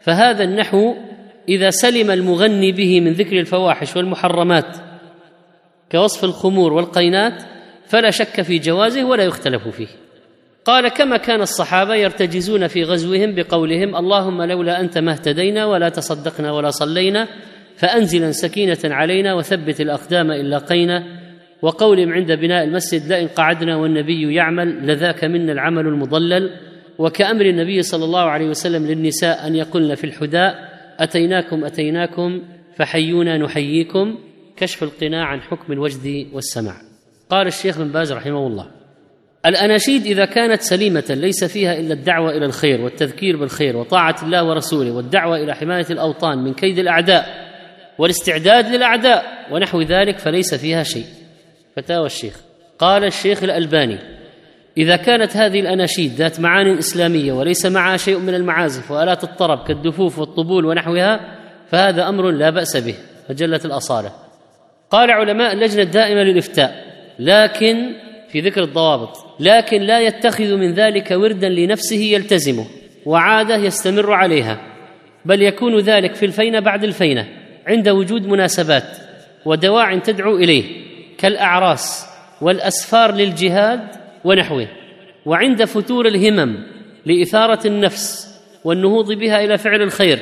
فهذا 0.00 0.44
النحو 0.44 0.94
إذا 1.48 1.70
سلم 1.70 2.10
المغني 2.10 2.72
به 2.72 3.00
من 3.00 3.12
ذكر 3.12 3.40
الفواحش 3.40 3.96
والمحرمات 3.96 4.76
كوصف 5.92 6.24
الخمور 6.24 6.72
والقينات 6.72 7.42
فلا 7.86 8.10
شك 8.10 8.42
في 8.42 8.58
جوازه 8.58 9.04
ولا 9.04 9.24
يختلف 9.24 9.68
فيه. 9.68 9.88
قال 10.64 10.88
كما 10.88 11.16
كان 11.16 11.40
الصحابة 11.40 11.94
يرتجزون 11.94 12.66
في 12.66 12.84
غزوهم 12.84 13.34
بقولهم 13.34 13.96
اللهم 13.96 14.42
لولا 14.42 14.80
أنت 14.80 14.98
ما 14.98 15.12
اهتدينا 15.12 15.66
ولا 15.66 15.88
تصدقنا 15.88 16.52
ولا 16.52 16.70
صلينا 16.70 17.28
فانزلا 17.76 18.32
سكينة 18.32 18.78
علينا 18.84 19.34
وثبت 19.34 19.80
الأقدام 19.80 20.30
ان 20.30 20.44
لاقينا 20.44 21.04
وقولهم 21.62 22.12
عند 22.12 22.32
بناء 22.32 22.64
المسجد 22.64 23.12
لئن 23.12 23.28
قعدنا 23.28 23.76
والنبي 23.76 24.34
يعمل 24.34 24.86
لذاك 24.86 25.24
منا 25.24 25.52
العمل 25.52 25.86
المضلل. 25.86 26.50
وكأمر 26.98 27.46
النبي 27.46 27.82
صلى 27.82 28.04
الله 28.04 28.20
عليه 28.20 28.48
وسلم 28.48 28.86
للنساء 28.86 29.46
أن 29.46 29.54
يقلن 29.54 29.94
في 29.94 30.04
الحداء 30.04 30.67
أتيناكم 30.98 31.64
أتيناكم 31.64 32.42
فحيونا 32.76 33.38
نحييكم 33.38 34.18
كشف 34.56 34.82
القناع 34.82 35.24
عن 35.24 35.40
حكم 35.40 35.72
الوجد 35.72 36.26
والسمع. 36.32 36.76
قال 37.30 37.46
الشيخ 37.46 37.78
بن 37.78 37.88
باز 37.88 38.12
رحمه 38.12 38.46
الله 38.46 38.70
الأناشيد 39.46 40.06
إذا 40.06 40.24
كانت 40.24 40.62
سليمة 40.62 41.04
ليس 41.10 41.44
فيها 41.44 41.78
إلا 41.78 41.94
الدعوة 41.94 42.30
إلى 42.30 42.46
الخير 42.46 42.80
والتذكير 42.80 43.36
بالخير 43.36 43.76
وطاعة 43.76 44.16
الله 44.22 44.44
ورسوله 44.44 44.90
والدعوة 44.90 45.36
إلى 45.36 45.54
حماية 45.54 45.86
الأوطان 45.90 46.38
من 46.38 46.54
كيد 46.54 46.78
الأعداء 46.78 47.48
والاستعداد 47.98 48.66
للأعداء 48.66 49.24
ونحو 49.52 49.82
ذلك 49.82 50.18
فليس 50.18 50.54
فيها 50.54 50.82
شيء. 50.82 51.06
فتاوى 51.76 52.06
الشيخ. 52.06 52.40
قال 52.78 53.04
الشيخ 53.04 53.42
الألباني 53.42 53.98
إذا 54.78 54.96
كانت 54.96 55.36
هذه 55.36 55.60
الأناشيد 55.60 56.12
ذات 56.14 56.40
معان 56.40 56.78
إسلامية 56.78 57.32
وليس 57.32 57.66
معها 57.66 57.96
شيء 57.96 58.18
من 58.18 58.34
المعازف 58.34 58.90
وآلات 58.90 59.24
الطرب 59.24 59.66
كالدفوف 59.68 60.18
والطبول 60.18 60.64
ونحوها 60.64 61.38
فهذا 61.70 62.08
أمر 62.08 62.30
لا 62.30 62.50
بأس 62.50 62.76
به 62.76 62.94
فجلت 63.28 63.64
الأصالة. 63.64 64.12
قال 64.90 65.10
علماء 65.10 65.52
اللجنة 65.52 65.82
الدائمة 65.82 66.22
للإفتاء 66.22 66.84
لكن 67.18 67.94
في 68.28 68.40
ذكر 68.40 68.62
الضوابط 68.62 69.16
لكن 69.40 69.82
لا 69.82 70.00
يتخذ 70.00 70.56
من 70.56 70.74
ذلك 70.74 71.10
وردا 71.10 71.48
لنفسه 71.48 71.96
يلتزمه 71.96 72.66
وعادة 73.06 73.56
يستمر 73.56 74.12
عليها 74.12 74.60
بل 75.24 75.42
يكون 75.42 75.78
ذلك 75.78 76.14
في 76.14 76.26
الفينة 76.26 76.60
بعد 76.60 76.84
الفينة 76.84 77.28
عند 77.66 77.88
وجود 77.88 78.26
مناسبات 78.26 78.96
ودواع 79.44 79.98
تدعو 79.98 80.36
إليه 80.36 80.64
كالأعراس 81.18 82.06
والأسفار 82.40 83.14
للجهاد 83.14 83.97
ونحوه 84.24 84.68
وعند 85.26 85.64
فتور 85.64 86.06
الهمم 86.06 86.56
لإثارة 87.06 87.66
النفس 87.66 88.28
والنهوض 88.64 89.12
بها 89.12 89.44
إلى 89.44 89.58
فعل 89.58 89.82
الخير 89.82 90.18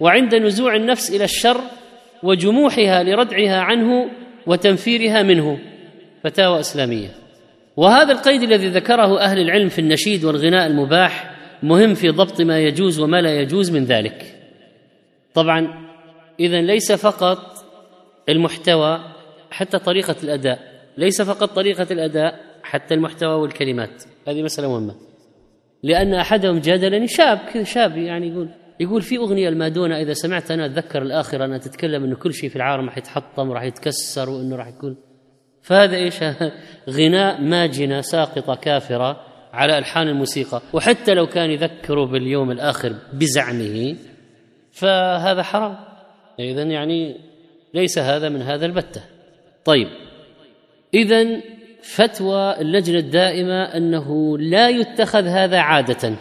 وعند 0.00 0.34
نزوع 0.34 0.76
النفس 0.76 1.10
إلى 1.10 1.24
الشر 1.24 1.60
وجموحها 2.22 3.02
لردعها 3.02 3.60
عنه 3.60 4.10
وتنفيرها 4.46 5.22
منه 5.22 5.58
فتاوى 6.24 6.60
إسلامية. 6.60 7.08
وهذا 7.76 8.12
القيد 8.12 8.42
الذي 8.42 8.68
ذكره 8.68 9.20
أهل 9.20 9.38
العلم 9.38 9.68
في 9.68 9.78
النشيد 9.78 10.24
والغناء 10.24 10.66
المباح 10.66 11.30
مهم 11.62 11.94
في 11.94 12.08
ضبط 12.08 12.40
ما 12.40 12.58
يجوز 12.58 13.00
وما 13.00 13.20
لا 13.20 13.40
يجوز 13.40 13.70
من 13.70 13.84
ذلك. 13.84 14.34
طبعا 15.34 15.88
اذا 16.40 16.60
ليس 16.60 16.92
فقط 16.92 17.64
المحتوى 18.28 19.00
حتى 19.50 19.78
طريقة 19.78 20.16
الأداء 20.22 20.58
ليس 20.98 21.22
فقط 21.22 21.54
طريقة 21.54 21.86
الأداء 21.90 22.47
حتى 22.68 22.94
المحتوى 22.94 23.34
والكلمات. 23.34 24.04
هذه 24.28 24.42
مسألة 24.42 24.68
مهمة. 24.68 24.94
لأن 25.82 26.14
أحدهم 26.14 26.58
جادلني 26.58 27.06
شاب 27.06 27.38
كذا 27.38 27.64
شاب 27.64 27.96
يعني 27.96 28.28
يقول 28.28 28.48
يقول 28.80 29.02
في 29.02 29.16
أغنية 29.16 29.48
المادونا 29.48 30.00
إذا 30.00 30.12
سمعت 30.12 30.50
أنا 30.50 30.66
أتذكر 30.66 31.02
الاخره 31.02 31.44
انها 31.44 31.58
تتكلم 31.58 32.04
إنه 32.04 32.16
كل 32.16 32.34
شيء 32.34 32.50
في 32.50 32.56
العالم 32.56 32.86
راح 32.86 32.98
يتحطم 32.98 33.50
وراح 33.50 33.62
يتكسر 33.62 34.30
وإنه 34.30 34.56
راح 34.56 34.66
يكون. 34.66 34.96
فهذا 35.62 35.96
إيش؟ 35.96 36.14
غناء 36.98 37.40
ماجنة 37.40 38.00
ساقطة 38.00 38.54
كافرة 38.54 39.20
على 39.52 39.78
ألحان 39.78 40.08
الموسيقى. 40.08 40.62
وحتى 40.72 41.14
لو 41.14 41.26
كان 41.26 41.50
يذكره 41.50 42.04
باليوم 42.04 42.50
الآخر 42.50 42.94
بزعمه 43.12 43.96
فهذا 44.72 45.42
حرام. 45.42 45.76
اذا 46.38 46.62
يعني 46.62 47.16
ليس 47.74 47.98
هذا 47.98 48.28
من 48.28 48.42
هذا 48.42 48.66
البتة. 48.66 49.02
طيب. 49.64 49.88
اذا 50.94 51.40
فتوى 51.94 52.60
اللجنة 52.60 52.98
الدائمة 52.98 53.62
أنه 53.62 54.38
لا 54.38 54.68
يتخذ 54.68 55.26
هذا 55.26 55.58
عادة. 55.58 56.14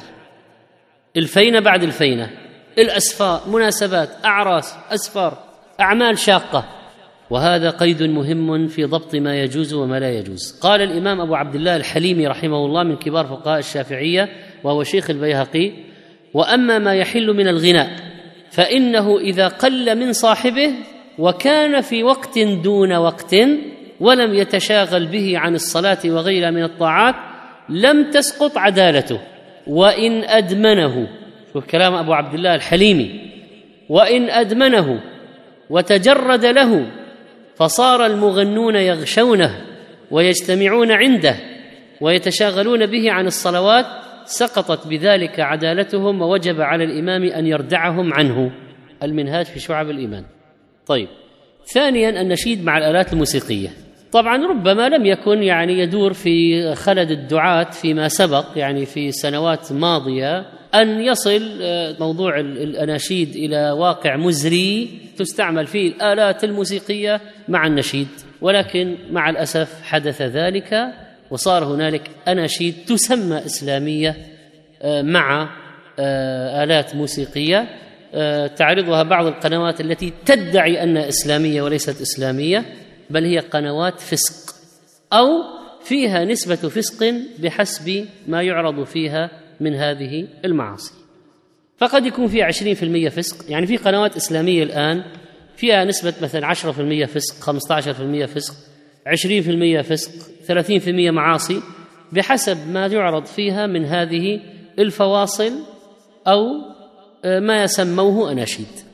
الفينة 1.17 1.59
بعد 1.59 1.83
الفينة. 1.83 2.29
الأسفار 2.77 3.41
مناسبات 3.49 4.09
أعراس 4.25 4.75
أسفار 4.91 5.37
أعمال 5.79 6.17
شاقة. 6.17 6.65
وهذا 7.29 7.69
قيد 7.69 8.03
مهم 8.03 8.67
في 8.67 8.85
ضبط 8.85 9.15
ما 9.15 9.41
يجوز 9.41 9.73
وما 9.73 9.99
لا 9.99 10.11
يجوز. 10.11 10.59
قال 10.61 10.81
الإمام 10.81 11.21
أبو 11.21 11.35
عبد 11.35 11.55
الله 11.55 11.75
الحليمي 11.75 12.27
رحمه 12.27 12.65
الله 12.65 12.83
من 12.83 12.95
كبار 12.95 13.25
فقهاء 13.25 13.59
الشافعية 13.59 14.29
وهو 14.63 14.83
شيخ 14.83 15.09
البيهقي 15.09 15.71
وأما 16.33 16.79
ما 16.79 16.93
يحل 16.95 17.33
من 17.33 17.47
الغناء 17.47 17.89
فإنه 18.51 19.17
إذا 19.17 19.47
قل 19.47 19.95
من 19.95 20.13
صاحبه 20.13 20.73
وكان 21.19 21.81
في 21.81 22.03
وقت 22.03 22.39
دون 22.39 22.93
وقت 22.93 23.35
ولم 23.99 24.33
يتشاغل 24.33 25.07
به 25.07 25.37
عن 25.37 25.55
الصلاة 25.55 25.97
وغيرها 26.05 26.51
من 26.51 26.63
الطاعات 26.63 27.15
لم 27.69 28.11
تسقط 28.11 28.57
عدالته. 28.57 29.19
وإن 29.67 30.23
أدمنه 30.23 31.07
شوف 31.53 31.65
كلام 31.65 31.93
أبو 31.93 32.13
عبد 32.13 32.33
الله 32.33 32.55
الحليمي. 32.55 33.21
وإن 33.89 34.29
أدمنه 34.29 35.03
وتجرد 35.69 36.45
له 36.45 36.91
فصار 37.55 38.05
المغنون 38.05 38.75
يغشونه 38.75 39.65
ويجتمعون 40.11 40.91
عنده 40.91 41.35
ويتشاغلون 42.01 42.85
به 42.85 43.11
عن 43.11 43.27
الصلوات 43.27 43.85
سقطت 44.25 44.87
بذلك 44.87 45.39
عدالتهم 45.39 46.21
ووجب 46.21 46.61
على 46.61 46.83
الإمام 46.83 47.23
أن 47.23 47.47
يردعهم 47.47 48.13
عنه. 48.13 48.51
المنهاج 49.03 49.45
في 49.45 49.59
شعب 49.59 49.89
الإيمان. 49.89 50.23
طيب 50.85 51.07
ثانيا 51.73 52.21
النشيد 52.21 52.65
مع 52.65 52.77
الآلات 52.77 53.13
الموسيقية. 53.13 53.86
طبعا 54.17 54.47
ربما 54.47 54.89
لم 54.89 55.05
يكن 55.05 55.43
يعني 55.43 55.79
يدور 55.79 56.13
في 56.13 56.75
خلد 56.75 57.11
الدعاة 57.11 57.63
فيما 57.71 58.07
سبق 58.07 58.45
يعني 58.55 58.85
في 58.85 59.11
سنوات 59.11 59.71
ماضية 59.71 60.45
أن 60.75 61.01
يصل 61.01 61.59
آه، 61.61 61.95
موضوع 61.99 62.39
الأناشيد 62.39 63.35
إلى 63.35 63.71
واقع 63.71 64.15
مزري 64.15 64.99
تستعمل 65.17 65.67
فيه 65.67 65.91
الآلات 65.91 66.43
الموسيقية 66.43 67.21
مع 67.47 67.67
النشيد. 67.67 68.07
ولكن 68.41 68.95
مع 69.11 69.29
الأسف 69.29 69.81
حدث 69.83 70.21
ذلك 70.21 70.87
وصار 71.31 71.63
هنالك 71.63 72.09
أناشيد 72.27 72.75
تسمى 72.87 73.45
إسلامية 73.45 74.15
آه، 74.81 75.01
مع 75.01 75.49
آه، 75.99 76.63
آلات 76.63 76.95
موسيقية 76.95 77.67
آه، 78.13 78.47
تعرضها 78.47 79.03
بعض 79.03 79.25
القنوات 79.25 79.81
التي 79.81 80.13
تدعي 80.25 80.83
انها 80.83 81.09
إسلامية 81.09 81.61
وليست 81.61 82.01
إسلامية. 82.01 82.65
بل 83.09 83.25
هي 83.25 83.39
قنوات 83.39 83.99
فسق 83.99 84.55
أو 85.13 85.27
فيها 85.83 86.25
نسبة 86.25 86.55
فسق 86.55 87.13
بحسب 87.39 88.05
ما 88.27 88.41
يعرض 88.41 88.83
فيها 88.83 89.31
من 89.59 89.75
هذه 89.75 90.27
المعاصي. 90.45 90.93
فقد 91.77 92.05
يكون 92.05 92.27
فيها 92.27 92.51
20% 92.51 93.09
فسق 93.09 93.51
يعني 93.51 93.67
في 93.67 93.77
قنوات 93.77 94.15
إسلامية 94.15 94.63
الآن 94.63 95.03
فيها 95.55 95.85
نسبة 95.85 96.13
مثلا 96.21 96.53
10% 96.53 97.05
فسق 97.05 97.51
15% 97.51 98.25
فسق 98.25 98.53
20% 99.07 99.81
فسق 99.81 100.11
30% 100.47 100.89
معاصي 100.89 101.61
بحسب 102.11 102.57
ما 102.69 102.87
يعرض 102.87 103.25
فيها 103.25 103.67
من 103.67 103.85
هذه 103.85 104.39
الفواصل 104.79 105.53
أو 106.27 106.41
آه، 107.25 107.39
ما 107.39 107.63
يسموه 107.63 108.31
أناشيد. 108.31 108.86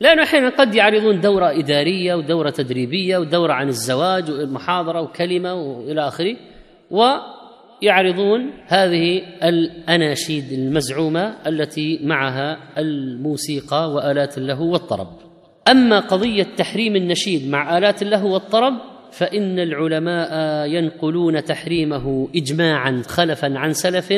لأنه 0.00 0.22
أحيانا 0.22 0.48
قد 0.48 0.74
يعرضون 0.74 1.20
دورة 1.20 1.50
إدارية 1.50 2.14
ودورة 2.14 2.50
تدريبية 2.50 3.18
ودورة 3.18 3.52
عن 3.52 3.68
الزواج 3.68 4.30
ومحاضرة 4.30 5.00
وكلمة 5.00 5.54
وإلى 5.54 6.08
آخره 6.08 6.36
ويعرضون 6.90 8.50
هذه 8.66 9.22
الأناشيد 9.42 10.52
المزعومة 10.52 11.36
التي 11.46 12.00
معها 12.02 12.58
الموسيقى 12.78 13.90
وآلات 13.92 14.38
اللهو 14.38 14.72
والطرب. 14.72 15.08
أما 15.68 16.00
قضية 16.00 16.46
تحريم 16.56 16.96
النشيد 16.96 17.50
مع 17.50 17.78
آلات 17.78 18.02
اللهو 18.02 18.32
والطرب 18.32 18.74
فإن 19.12 19.58
العلماء 19.58 20.30
ينقلون 20.68 21.44
تحريمه 21.44 22.28
اجماعا 22.36 23.02
خلفا 23.08 23.58
عن 23.58 23.72
سلف 23.72 24.12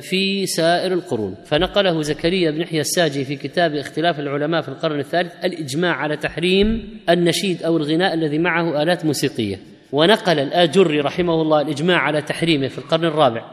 في 0.00 0.46
سائر 0.46 0.92
القرون. 0.92 1.34
فنقله 1.44 2.02
زكريا 2.02 2.50
بن 2.50 2.60
يحيى 2.60 2.80
الساجي 2.80 3.24
في 3.24 3.36
كتاب 3.36 3.74
اختلاف 3.74 4.20
العلماء 4.20 4.62
في 4.62 4.68
القرن 4.68 4.98
الثالث 4.98 5.32
الإجماع 5.44 5.94
على 5.94 6.16
تحريم 6.16 6.98
النشيد 7.08 7.62
أو 7.62 7.76
الغناء 7.76 8.14
الذي 8.14 8.38
معه 8.38 8.82
آلات 8.82 9.04
موسيقية. 9.04 9.58
ونقل 9.92 10.38
الآجري 10.38 11.00
رحمه 11.00 11.42
الله 11.42 11.60
الإجماع 11.60 11.98
على 11.98 12.22
تحريمه 12.22 12.68
في 12.68 12.78
القرن 12.78 13.04
الرابع. 13.04 13.44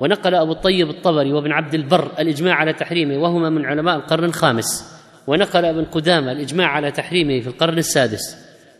ونقل 0.00 0.34
أبو 0.34 0.52
الطيب 0.52 0.90
الطبري 0.90 1.32
وابن 1.32 1.52
عبد 1.52 1.74
البر 1.74 2.10
الإجماع 2.18 2.54
على 2.54 2.72
تحريمه 2.72 3.18
وهما 3.18 3.50
من 3.50 3.64
علماء 3.66 3.96
القرن 3.96 4.24
الخامس. 4.24 5.00
ونقل 5.26 5.64
ابن 5.64 5.84
قدامة 5.84 6.32
الإجماع 6.32 6.68
على 6.68 6.90
تحريمه 6.90 7.40
في 7.40 7.46
القرن 7.46 7.78
السادس. 7.78 8.36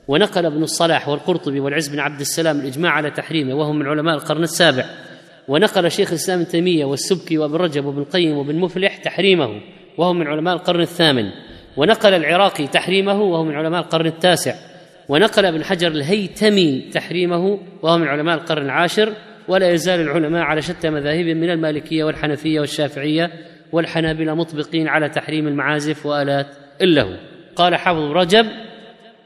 ونقل 0.08 0.46
ابن 0.46 0.62
الصلاح 0.62 1.08
والقرطبي 1.08 1.60
والعز 1.60 1.88
بن 1.88 1.98
عبد 1.98 2.20
السلام 2.20 2.60
الإجماع 2.60 2.92
على 2.92 3.10
تحريمه 3.10 3.54
وهم 3.54 3.78
من 3.78 3.86
علماء 3.86 4.14
القرن 4.14 4.42
السابع. 4.42 4.84
ونقل 5.50 5.90
شيخ 5.90 6.08
الإسلام 6.08 6.40
ابن 6.40 6.48
تيمية 6.48 6.84
والسبكي 6.84 7.38
وابن 7.38 7.56
رجب 7.56 7.84
وابن 7.84 7.98
القيم 7.98 8.36
وابن 8.36 8.54
مفلح 8.54 8.96
تحريمه 8.96 9.60
وهو 9.98 10.12
من 10.12 10.26
علماء 10.26 10.54
القرن 10.54 10.80
الثامن. 10.80 11.30
ونقل 11.76 12.14
العراقي 12.14 12.66
تحريمه 12.66 13.22
وهو 13.22 13.44
من 13.44 13.54
علماء 13.54 13.80
القرن 13.80 14.06
التاسع. 14.06 14.54
ونقل 15.08 15.44
ابن 15.44 15.64
حجر 15.64 15.88
الهيتمي 15.88 16.80
تحريمه 16.92 17.58
وهو 17.82 17.98
من 17.98 18.08
علماء 18.08 18.34
القرن 18.34 18.64
العاشر. 18.64 19.12
ولا 19.48 19.70
يزال 19.70 20.00
العلماء 20.00 20.42
على 20.42 20.62
شتى 20.62 20.90
مذاهبهم 20.90 21.36
من 21.36 21.50
المالكية 21.50 22.04
والحنفية 22.04 22.60
والشافعية 22.60 23.30
والحنابلة 23.72 24.34
مطبقين 24.34 24.88
على 24.88 25.08
تحريم 25.08 25.48
المعازف 25.48 26.06
وآلات 26.06 26.46
اللهو 26.80 27.16
قال 27.56 27.74
حافظ 27.76 28.10
رجب 28.10 28.46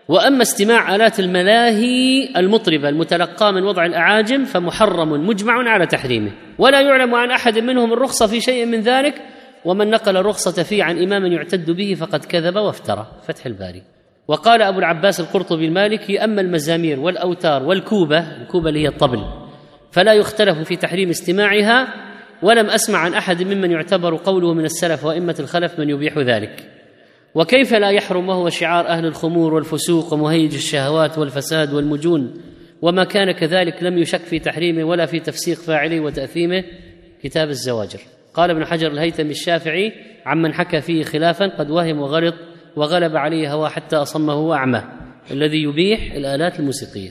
وأما 0.08 0.42
استماع 0.42 0.94
آلات 0.94 1.20
الملاهي 1.20 2.28
المطربة 2.36 2.88
المتلقاة 2.88 3.50
من 3.50 3.62
وضع 3.62 3.86
الأعاجم 3.86 4.44
فمحرم 4.44 5.26
مجمع 5.26 5.70
على 5.70 5.86
تحريمه. 5.86 6.32
ولا 6.58 6.80
يعلم 6.80 7.14
عن 7.14 7.30
أحد 7.30 7.58
منهم 7.58 7.92
الرخصة 7.92 8.26
في 8.26 8.40
شيء 8.40 8.66
من 8.66 8.80
ذلك 8.80 9.22
ومن 9.64 9.90
نقل 9.90 10.16
الرخصة 10.16 10.62
فيه 10.62 10.84
عن 10.84 11.02
إمام 11.02 11.32
يعتد 11.32 11.70
به 11.70 11.94
فقد 11.94 12.24
كذب 12.24 12.56
وافترى. 12.56 13.06
فتح 13.28 13.46
الباري. 13.46 13.82
وقال 14.28 14.62
أبو 14.62 14.78
العباس 14.78 15.20
القرطبي 15.20 15.66
المالكي 15.66 16.24
أما 16.24 16.40
المزامير 16.40 17.00
والأوتار 17.00 17.62
والكوبة 17.62 18.18
الكوبة 18.18 18.68
اللي 18.68 18.82
هي 18.82 18.88
الطبل 18.88 19.24
فلا 19.92 20.12
يختلف 20.12 20.58
في 20.58 20.76
تحريم 20.76 21.08
استماعها 21.08 21.94
ولم 22.42 22.66
أسمع 22.66 22.98
عن 22.98 23.14
أحد 23.14 23.42
ممن 23.42 23.70
يعتبر 23.70 24.16
قوله 24.16 24.54
من 24.54 24.64
السلف 24.64 25.04
وأئمة 25.04 25.36
الخلف 25.40 25.78
من 25.78 25.90
يبيح 25.90 26.18
ذلك. 26.18 26.70
وكيف 27.34 27.74
لا 27.74 27.90
يحرم 27.90 28.28
وهو 28.28 28.48
شعار 28.48 28.86
أهل 28.86 29.06
الخمور 29.06 29.54
والفسوق 29.54 30.12
ومهيج 30.12 30.54
الشهوات 30.54 31.18
والفساد 31.18 31.72
والمجون 31.72 32.34
وما 32.82 33.04
كان 33.04 33.32
كذلك 33.32 33.82
لم 33.82 33.98
يشك 33.98 34.20
في 34.20 34.38
تحريمه 34.38 34.84
ولا 34.84 35.06
في 35.06 35.20
تفسيق 35.20 35.56
فاعله 35.56 36.00
وتأثيمه؟ 36.00 36.64
كتاب 37.22 37.48
الزواجر. 37.48 37.98
قال 38.34 38.50
ابن 38.50 38.64
حجر 38.64 38.90
الهيثمي 38.92 39.30
الشافعي 39.30 39.92
عمن 40.26 40.54
حكى 40.54 40.80
فيه 40.80 41.02
خلافا 41.02 41.46
قد 41.46 41.70
وهم 41.70 42.00
وغلط 42.00 42.34
وغلب 42.76 43.16
عليه 43.16 43.52
هوى 43.52 43.68
حتى 43.68 43.96
أصمه 43.96 44.34
وأعمى. 44.34 44.82
الذي 45.30 45.62
يبيح 45.62 46.12
الآلات 46.12 46.60
الموسيقية. 46.60 47.10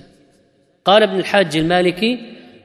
قال 0.85 1.03
ابن 1.03 1.15
الحاج 1.15 1.57
المالكي 1.57 2.19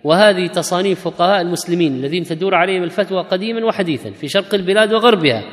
وهذه 0.04 0.46
تصانيف 0.46 1.00
فقهاء 1.00 1.40
المسلمين 1.40 1.96
الذين 1.96 2.22
تدور 2.22 2.54
عليهم 2.54 2.82
الفتوى 2.82 3.22
قديما 3.22 3.66
وحديثا 3.66 4.10
في 4.10 4.28
شرق 4.28 4.54
البلاد 4.54 4.92
وغربها 4.92 5.44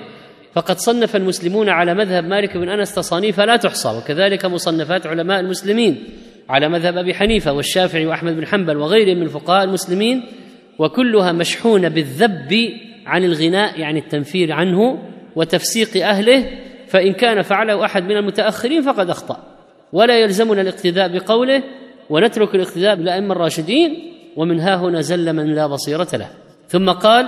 فقد 0.56 0.78
صنف 0.78 1.16
المسلمون 1.16 1.70
على 1.70 1.93
مذهب 1.93 2.24
مالك 2.24 2.58
بن 2.58 2.70
أنس 2.70 2.95
تصانيف 2.95 3.39
لا 3.39 3.56
تحصى 3.56 3.89
وكذلك 3.89 4.45
مصنفات 4.45 5.08
علماء 5.08 5.39
المسلمين 5.39 6.03
على 6.49 6.70
مذهب 6.70 6.97
أبي 6.97 7.14
حنيفة 7.14 7.53
والشافعي 7.53 8.06
وأحمد 8.06 8.36
بن 8.36 8.47
حنبل 8.47 8.78
وغيرهم 8.78 9.18
من 9.18 9.28
فقهاء 9.28 9.64
المسلمين 9.64 10.24
وكلها 10.80 11.32
مشحونة 11.32 11.88
بالذب 11.88 12.74
عن 13.06 13.24
الغناء 13.24 13.80
يعني 13.80 13.99
التنفير 13.99 14.51
عنه 14.51 14.99
وتفسيق 15.36 16.08
أهله 16.08 16.45
فإن 16.88 17.14
كان 17.14 17.41
فعله 17.41 17.86
أحد 17.86 18.03
من 18.03 18.18
المتأخرين 18.18 18.82
فقد 18.82 19.10
أخطأ. 19.10 19.38
ولا 19.93 20.20
يلزمنا 20.20 20.62
الاقتداء 20.62 21.18
بقوله 21.18 21.64
ونترك 22.10 22.56
الاقتداء 22.56 22.95
بالأئمة 22.95 23.32
الراشدين 23.32 24.12
ومن 24.36 24.60
ها 24.60 24.76
هنا 24.76 25.01
زل 25.01 25.34
من 25.34 25.56
لا 25.56 25.68
بصيرة 25.68 26.08
له. 26.14 26.30
ثم 26.68 26.89
قال 26.89 27.28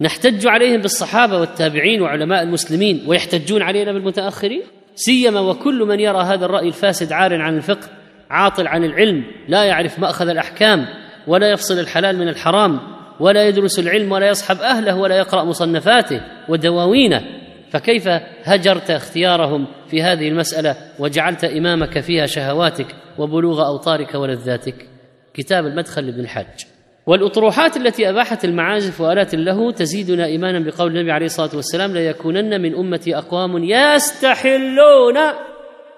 نحتج 0.00 0.46
عليهم 0.46 0.80
بالصحابة 0.80 1.40
والتابعين 1.40 2.02
وعلماء 2.02 2.42
المسلمين 2.42 3.04
ويحتجون 3.06 3.62
علينا 3.62 3.92
بالمتأخرين؟ 3.92 4.62
سيما 4.94 5.40
وكل 5.40 5.84
من 5.84 6.00
يرى 6.00 6.22
هذا 6.22 6.44
الرأي 6.44 6.68
الفاسد 6.68 7.12
عار 7.12 7.42
عن 7.42 7.56
الفقه 7.56 7.88
عاطل 8.30 8.66
عن 8.66 8.84
العلم 8.84 9.24
لا 9.48 9.64
يعرف 9.64 9.98
مأخذ 9.98 10.28
الأحكام 10.28 10.86
ولا 11.26 11.50
يفصل 11.50 11.78
الحلال 11.78 12.18
من 12.18 12.28
الحرام 12.28 12.80
ولا 13.20 13.48
يدرس 13.48 13.78
العلم 13.78 14.12
ولا 14.12 14.28
يصحب 14.28 14.56
أهله 14.60 14.96
ولا 14.96 15.16
يقرأ 15.16 15.44
مصنفاته 15.44 16.20
ودواوينه. 16.48 17.22
فكيف 17.70 18.08
هجرت 18.44 18.90
اختيارهم 18.90 19.66
في 19.90 20.02
هذه 20.02 20.28
المسألة 20.28 20.76
وجعلت 20.98 21.44
إمامك 21.44 22.00
فيها 22.00 22.26
شهواتك 22.26 22.86
وبلوغ 23.18 23.66
أوطارك 23.66 24.14
ولذاتك؟ 24.14 24.88
كتاب 25.34 25.66
المدخل 25.66 26.06
لابن 26.06 26.20
الحاج 26.20 26.73
والأطروحات 27.06 27.76
التي 27.76 28.10
أباحت 28.10 28.44
المعازف 28.44 29.00
وآلات 29.00 29.34
له 29.34 29.72
تزيدنا 29.72 30.24
إيمانا 30.24 30.58
بقول 30.58 30.96
النبي 30.96 31.12
عليه 31.12 31.26
الصلاة 31.26 31.50
والسلام 31.54 31.92
ليكونن 31.92 32.60
من 32.60 32.74
أمتي 32.74 33.16
أقوام 33.16 33.64
يستحلون 33.64 35.16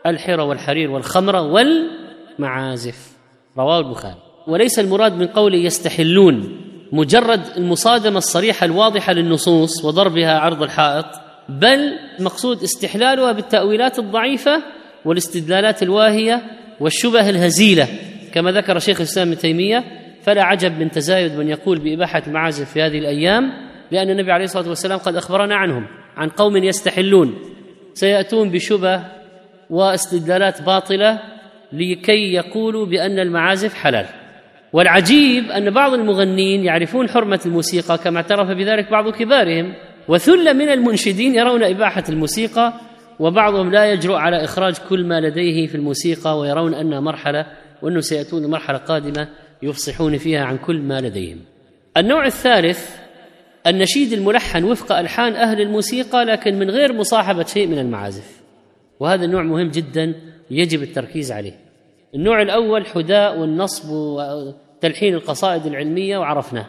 الحر 0.07 0.41
والحرير 0.41 0.91
والخمر 0.91 1.37
والمعازف. 1.37 3.13
رواه 3.59 3.79
البخاري. 3.79 4.17
وليس 4.47 4.79
المراد 4.79 5.13
من 5.13 5.27
قوله 5.27 5.59
يستحلون 5.59 6.61
مجرد 6.93 7.41
المصادمة 7.57 8.19
الصريحة 8.19 8.65
الواضحة 8.65 9.13
للنصوص 9.13 9.85
وضربها 9.85 10.39
عرض 10.39 10.63
الحائط 10.63 11.07
بل 11.49 11.99
مقصود 12.21 12.63
استحلالها 12.63 13.33
بالتأويلات 13.33 13.99
الضعيفة 13.99 14.63
والاستدلالات 15.05 15.83
الواهية 15.83 16.43
والشبه 16.81 17.31
الهزيلة 17.31 17.89
كما 18.35 18.53
ذكر 18.53 18.79
شيخ 18.79 18.97
الإسلام 19.01 19.29
ابن 19.29 19.39
تيمية 19.39 19.85
فلا 20.27 20.43
عجب 20.43 20.79
من 20.79 20.91
تزايد 20.91 21.33
من 21.33 21.49
يقول 21.49 21.79
بإباحة 21.79 22.22
المعازف 22.27 22.72
في 22.72 22.83
هذه 22.83 22.99
الأيام 22.99 23.53
لأن 23.91 24.11
النبي 24.11 24.33
عليه 24.33 24.45
الصلاة 24.45 24.68
والسلام 24.68 24.99
قد 24.99 25.16
أخبرنا 25.16 25.57
عنهم 25.57 25.87
عن 26.16 26.29
قوم 26.29 26.57
يستحلون. 26.57 27.35
سيأتون 27.95 28.51
بشبه 28.51 29.03
واستدلالات 29.70 30.62
باطلة 30.62 31.18
لكي 31.72 32.33
يقولوا 32.33 32.87
بأن 32.87 33.18
المعازف 33.18 33.74
حلال. 33.74 34.07
والعجيب 34.72 35.51
أن 35.51 35.70
بعض 35.70 35.93
المغنين 35.93 36.64
يعرفون 36.64 37.09
حرمة 37.09 37.41
الموسيقى 37.47 37.99
كما 37.99 38.16
اعترف 38.16 38.49
بذلك 38.49 38.91
بعض 38.91 39.09
كبارهم 39.09 39.74
وثلة 40.09 40.53
من 40.53 40.68
المنشدين 40.68 41.35
يرون 41.35 41.62
إباحة 41.62 42.05
الموسيقى 42.09 42.72
وبعضهم 43.18 43.72
لا 43.72 43.93
يجرؤ 43.93 44.14
على 44.14 44.45
إخراج 44.45 44.74
كل 44.89 45.05
ما 45.05 45.20
لديه 45.20 45.66
في 45.66 45.74
الموسيقى 45.74 46.39
ويرون 46.39 46.74
أنها 46.74 47.01
مرحلة 47.01 47.47
وأنه 47.83 48.01
سيأتون 48.01 48.43
لمرحلة 48.43 48.79
قادمة. 48.79 49.29
يفصحون 49.63 50.19
فيها 50.19 50.45
عن 50.45 50.59
كل 50.59 50.81
ما 50.81 51.01
لديهم. 51.01 51.41
النوع 51.97 52.27
الثالث 52.27 52.97
النشيد 53.67 54.13
الملحن 54.13 54.65
وفق 54.65 54.93
ألحان 54.93 55.33
أهل 55.33 55.61
الموسيقى 55.61 56.25
لكن 56.25 56.59
من 56.59 56.71
غير 56.71 56.93
مصاحبة 56.93 57.45
شيء 57.45 57.67
من 57.67 57.79
المعازف. 57.79 58.43
وهذا 59.01 59.25
النوع 59.25 59.43
مهم 59.43 59.69
جدا 59.69 60.15
يجب 60.51 60.83
التركيز 60.83 61.33
عليه. 61.33 61.59
النوع 62.15 62.43
الأول 62.43 62.87
حداء 62.87 63.39
والنصب 63.39 63.91
وتلحين 63.91 65.15
القصائد 65.15 65.67
العلمية 65.67 66.19
وعرفناه. 66.19 66.67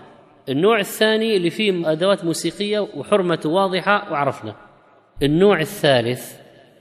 النوع 0.49 0.79
الثاني 0.79 1.37
اللي 1.37 1.49
فيه 1.49 1.91
أدوات 1.91 2.25
موسيقية 2.25 2.79
وحرمته 2.79 3.49
واضحة 3.49 4.11
وعرفنا 4.11 4.55
النوع 5.23 5.59
الثالث 5.59 6.33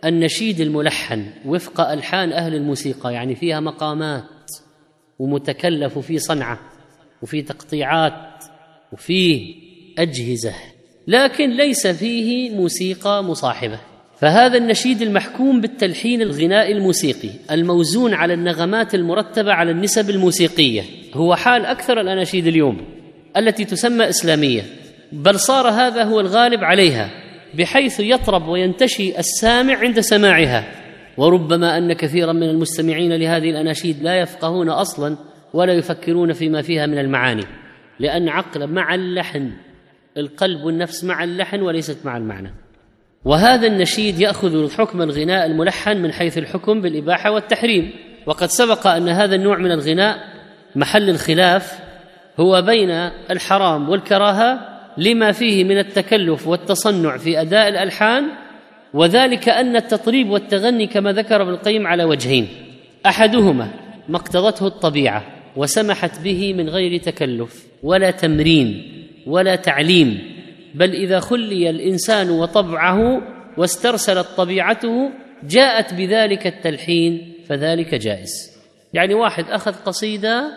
النشيد 0.05 0.61
الملحن 0.61 1.27
وفق 1.47 1.81
ألحان 1.81 2.33
أهل 2.33 2.55
الموسيقى 2.55 3.15
يعني 3.15 3.35
فيها 3.35 3.61
مقامات 3.61 4.25
ومتكلف 5.19 5.97
وفي 5.97 6.19
صنعة 6.19 6.61
وفي 7.23 7.43
تقطيعات 7.43 8.45
وفيه 8.93 9.55
أجهزة 9.99 10.55
لكن 11.07 11.51
ليس 11.51 11.87
فيه 11.87 12.51
موسيقى 12.51 13.25
مصاحبة. 13.25 13.79
فهذا 14.21 14.59
النشيد 14.59 15.03
المحكوم 15.03 15.61
بالتلحين 15.61 16.23
الغنائي 16.23 16.73
الموسيقي 16.73 17.29
الموزون 17.51 18.15
على 18.15 18.35
النغمات 18.35 18.95
المرتبة 18.95 19.53
على 19.53 19.71
النسب 19.71 20.11
الموسيقية. 20.11 20.83
هو 21.15 21.35
حال 21.35 21.67
أكثر 21.67 22.01
الأناشيد 22.01 22.47
اليوم 22.47 22.85
التي 23.37 23.65
تسمى 23.65 24.09
إسلامية. 24.09 24.63
بل 25.13 25.41
صار 25.41 25.69
هذا 25.69 26.03
هو 26.03 26.21
الغالب 26.21 26.65
عليها 26.65 27.11
بحيث 27.55 28.01
يطرب 28.01 28.49
وينتشي 28.49 29.19
السامع 29.19 29.77
عند 29.77 30.01
سماعها. 30.01 30.86
وربما 31.17 31.79
أن 31.79 31.93
كثيرا 31.93 32.33
من 32.33 32.49
المستمعين 32.49 33.13
لهذه 33.13 33.51
الأناشيد 33.51 34.03
لا 34.03 34.21
يفقهون 34.21 34.69
أصلا 34.69 35.17
ولا 35.55 35.73
يفكرون 35.73 36.33
فيما 36.33 36.63
فيها 36.63 36.87
من 36.87 36.99
المعاني 36.99 37.45
لأن 38.01 38.29
عقل 38.29 38.67
مع 38.67 38.95
اللحن 38.95 39.51
القلب 40.17 40.65
والنفس 40.65 41.05
مع 41.05 41.25
اللحن 41.25 41.61
وليست 41.63 41.99
مع 42.05 42.17
المعنى. 42.17 42.55
وهذا 43.25 43.67
النشيد 43.67 44.21
يأخذ 44.21 44.71
حكم 44.71 45.03
الغناء 45.03 45.47
الملحن 45.47 45.97
من 45.97 46.13
حيث 46.13 46.39
الحكم 46.39 46.81
بالإباحة 46.81 47.31
والتحريم. 47.31 47.91
وقد 48.27 48.49
سبق 48.49 48.87
أن 48.87 49.09
هذا 49.09 49.35
النوع 49.35 49.59
من 49.59 49.73
الغناء 49.73 50.19
محل 50.77 51.11
الخلاف 51.11 51.79
هو 52.41 52.63
بين 52.63 52.91
الحرام 53.31 53.89
والكراهة 53.89 54.59
لما 54.99 55.33
فيه 55.33 55.65
من 55.65 55.79
التكلف 55.79 56.47
والتصنع 56.47 57.17
في 57.17 57.41
أداء 57.41 57.69
الألحان 57.69 58.25
وذلك 58.95 59.49
أن 59.49 59.77
التطريب 59.77 60.31
والتغني 60.31 60.87
كما 60.87 61.13
ذكر 61.13 61.43
ابن 61.43 61.51
القيم 61.51 61.87
على 61.87 62.05
وجهين. 62.05 62.49
أحدهما 63.07 63.71
ما 64.09 64.17
اقتضته 64.17 64.67
الطبيعة 64.67 65.27
وسمحت 65.57 66.21
به 66.21 66.55
من 66.55 66.69
غير 66.69 67.01
تكلف 67.01 67.67
ولا 67.83 68.11
تمرين 68.11 68.93
ولا 69.27 69.57
تعليم 69.57 70.19
بل 70.75 70.91
إذا 70.95 71.21
خلي 71.21 71.71
الإنسان 71.71 72.31
وطبعه 72.31 73.23
واسترسلت 73.57 74.27
طبيعته 74.37 75.11
جاءت 75.43 75.95
بذلك 75.95 76.47
التلحين 76.47 77.33
فذلك 77.49 77.95
جائز. 77.95 78.57
يعني 78.95 79.15
واحد 79.15 79.45
أخذ 79.51 79.73
قصيدة 79.73 80.53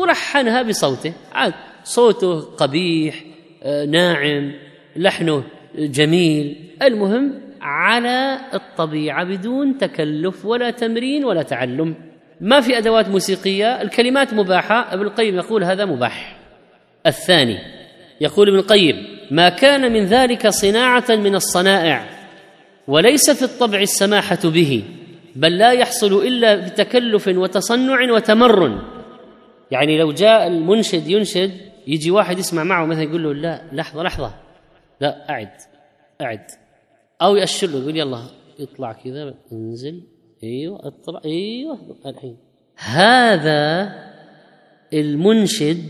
ولحنها 0.00 0.62
بصوته 0.62 1.12
عاد 1.32 1.54
صوته 1.84 2.40
قبيح 2.40 3.24
آه، 3.62 3.84
ناعم 3.84 4.52
لحنه 4.96 5.44
جميل. 5.78 6.56
المهم 6.82 7.32
على 7.64 8.40
الطبيعة 8.54 9.24
بدون 9.24 9.78
تكلف 9.78 10.44
ولا 10.44 10.70
تمرين 10.70 11.24
ولا 11.24 11.42
تعلم. 11.42 11.94
ما 12.40 12.60
في 12.60 12.78
أدوات 12.78 13.08
موسيقية؟ 13.08 13.82
الكلمات 13.82 14.34
مباحة. 14.34 14.94
ابن 14.94 15.02
القيم 15.02 15.36
يقول 15.36 15.64
هذا 15.64 15.84
مباح. 15.84 16.36
الثاني 17.06 17.58
يقول 18.20 18.48
ابن 18.48 18.58
القيم 18.58 19.06
ما 19.30 19.48
كان 19.48 19.92
من 19.92 20.04
ذلك 20.04 20.48
صناعة 20.48 21.04
من 21.10 21.34
الصنائع 21.34 22.04
وليس 22.88 23.30
في 23.30 23.42
الطبع 23.42 23.78
السماحة 23.78 24.38
به 24.44 24.84
بل 25.36 25.58
لا 25.58 25.72
يحصل 25.72 26.26
إلا 26.26 26.56
بتكلف 26.56 27.28
وتصنع 27.28 28.12
وتمرن 28.12 28.82
يعني 29.70 29.98
لو 29.98 30.12
جاء 30.12 30.46
المنشد 30.46 31.08
ينشد 31.08 31.52
يجي 31.86 32.10
واحد 32.10 32.38
يسمع 32.38 32.64
معه 32.64 32.86
مثلا 32.86 33.02
يقول 33.02 33.22
له 33.22 33.32
لا 33.32 33.62
لحظة 33.72 34.02
لحظة. 34.02 34.34
لا 35.00 35.30
أعد 35.30 35.50
أعد. 36.20 36.50
أو 37.24 37.36
يأشر 37.36 37.66
له 37.66 37.78
يقول 37.78 37.96
يلا 37.96 38.22
اطلع 38.60 38.92
كذا 38.92 39.34
انزل. 39.52 40.02
أيوه 40.42 40.80
اطلع. 40.86 41.20
أيوه 41.24 41.78
الحين. 42.06 42.36
هذا 42.76 43.92
المنشد 44.92 45.82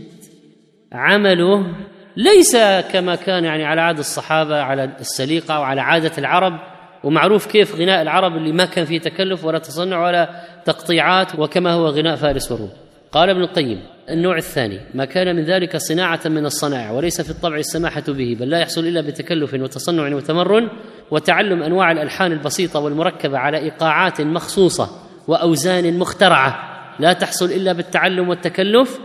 عمله 0.91 1.75
ليس 2.17 2.57
كما 2.91 3.15
كان 3.15 3.43
يعني 3.43 3.63
على 3.63 3.81
عادة 3.81 3.99
الصحابة 3.99 4.61
على 4.61 4.83
السليقة 4.99 5.59
وعلى 5.59 5.81
عادة 5.81 6.11
العرب. 6.17 6.59
ومعروف 7.03 7.45
كيف 7.45 7.75
غناء 7.75 8.01
العرب 8.01 8.37
اللي 8.37 8.51
ما 8.51 8.65
كان 8.65 8.85
فيه 8.85 8.99
تكلف 8.99 9.45
ولا 9.45 9.59
تصنع 9.59 10.05
ولا 10.05 10.29
تقطيعات 10.65 11.39
وكما 11.39 11.71
هو 11.71 11.87
غناء 11.87 12.15
فارس 12.15 12.51
والروم 12.51 12.69
قال 13.11 13.29
ابن 13.29 13.41
القيم 13.41 13.83
النوع 14.09 14.37
الثاني 14.37 14.79
ما 14.93 15.05
كان 15.05 15.35
من 15.35 15.43
ذلك 15.43 15.77
صناعة 15.77 16.19
من 16.25 16.45
الصنائع 16.45 16.91
وليس 16.91 17.21
في 17.21 17.29
الطبع 17.29 17.55
السماحة 17.55 18.03
به 18.07 18.37
بل 18.39 18.49
لا 18.49 18.59
يحصل 18.59 18.87
إلا 18.87 19.01
بتكلف 19.01 19.53
وتصنع 19.53 20.15
وتمرن 20.15 20.69
وتعلم 21.11 21.63
أنواع 21.63 21.91
الألحان 21.91 22.31
البسيطة 22.31 22.79
والمركبة 22.79 23.37
على 23.37 23.57
إيقاعات 23.57 24.21
مخصوصة 24.21 24.89
وأوزان 25.27 25.99
مخترعة 25.99 26.75
لا 26.99 27.13
تحصل 27.13 27.45
إلا 27.45 27.73
بالتعلم 27.73 28.29
والتكلف 28.29 28.99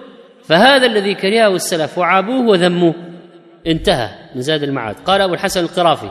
فهذا 0.44 0.86
الذي 0.86 1.14
كرهه 1.14 1.54
السلف 1.54 1.98
وعابوه 1.98 2.48
وذموه. 2.48 2.94
انتهى 3.66 4.08
من 4.34 4.40
زاد 4.40 4.62
المعاد. 4.62 4.96
قال 5.06 5.20
أبو 5.20 5.34
الحسن 5.34 5.60
القرافي 5.60 6.10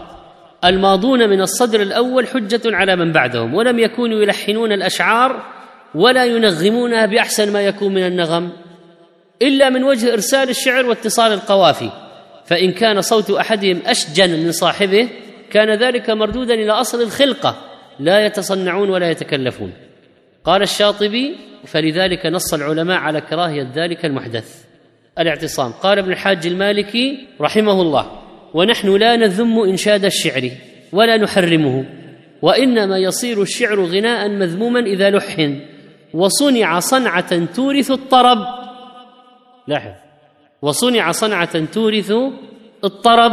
الماضون 0.65 1.29
من 1.29 1.41
الصدر 1.41 1.81
الأول 1.81 2.27
حجة 2.27 2.61
على 2.65 2.95
من 2.95 3.11
بعدهم 3.11 3.53
ولم 3.53 3.79
يكونوا 3.79 4.21
يلحنون 4.21 4.71
الأشعار 4.71 5.43
ولا 5.95 6.25
ينغمونها 6.25 7.05
بأحسن 7.05 7.53
ما 7.53 7.61
يكون 7.61 7.93
من 7.93 8.07
النغم. 8.07 8.49
إلا 9.41 9.69
من 9.69 9.83
وجه 9.83 10.13
إرسال 10.13 10.49
الشعر 10.49 10.85
واتصال 10.85 11.33
القوافي 11.33 11.89
فإن 12.45 12.71
كان 12.71 13.01
صوت 13.01 13.31
أحدهم 13.31 13.81
أشجن 13.85 14.29
من 14.29 14.51
صاحبه 14.51 15.09
كان 15.51 15.69
ذلك 15.69 16.09
مردودا 16.09 16.53
إلى 16.53 16.71
أصل 16.71 17.01
الخلقة 17.01 17.55
لا 17.99 18.25
يتصنعون 18.25 18.89
ولا 18.89 19.11
يتكلفون. 19.11 19.73
قال 20.43 20.61
الشاطبي 20.61 21.35
فلذلك 21.65 22.25
نص 22.25 22.53
العلماء 22.53 22.97
على 22.97 23.21
كراهية 23.21 23.71
ذلك 23.75 24.05
المحدث. 24.05 24.63
الاعتصام. 25.19 25.71
قال 25.71 25.99
ابن 25.99 26.11
الحاج 26.11 26.47
المالكي 26.47 27.27
رحمه 27.41 27.81
الله 27.81 28.11
ونحن 28.53 28.95
لا 28.95 29.15
نذم 29.15 29.59
إنشاد 29.59 30.05
الشعر 30.05 30.49
ولا 30.93 31.17
نحرمه 31.17 31.85
وإنما 32.41 32.97
يصير 32.97 33.41
الشعر 33.41 33.85
غناء 33.85 34.29
مذموما 34.29 34.79
إذا 34.79 35.09
لحن 35.09 35.59
وصنع 36.13 36.79
صنعة 36.79 37.45
تورث 37.45 37.91
الطرب. 37.91 38.58
لاحظ. 39.69 39.91
وصنع 40.61 41.11
صنعة 41.11 41.65
تورث 41.65 42.11
الطرب 42.83 43.31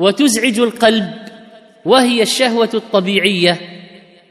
وتزعج 0.00 0.58
القلب 0.60 1.10
وهي 1.84 2.22
الشهوة 2.22 2.70
الطبيعية. 2.74 3.60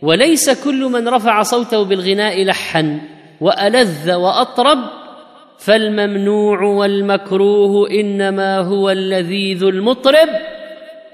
وليس 0.02 0.64
كل 0.64 0.84
من 0.84 1.08
رفع 1.08 1.42
صوته 1.44 1.84
بالغناء 1.84 2.44
لحا 2.44 3.02
وألذ 3.42 4.14
وأطرب 4.14 4.78
فالممنوع 5.60 6.62
والمكروه 6.62 7.90
إنما 7.92 8.60
هو 8.60 8.90
اللذيذ 8.90 9.64
المطرب. 9.64 10.30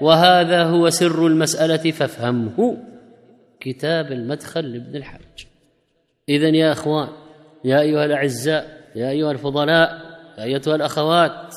وهذا 0.00 0.62
هو 0.64 0.90
سر 0.90 1.26
المسألة 1.26 1.90
فافهمه 1.90 2.76
كتاب 3.60 4.12
المدخل 4.12 4.72
لابن 4.72 4.96
الحاج. 4.96 5.46
اذا 6.28 6.48
يا 6.48 6.72
إخوان 6.72 7.08
يا 7.64 7.80
أيها 7.80 8.04
الأعزاء 8.04 8.79
يا 8.94 9.10
أيها 9.10 9.32
الفضلاء 9.32 10.10
يا 10.38 10.44
أيتها 10.44 10.74
الأخوات 10.74 11.54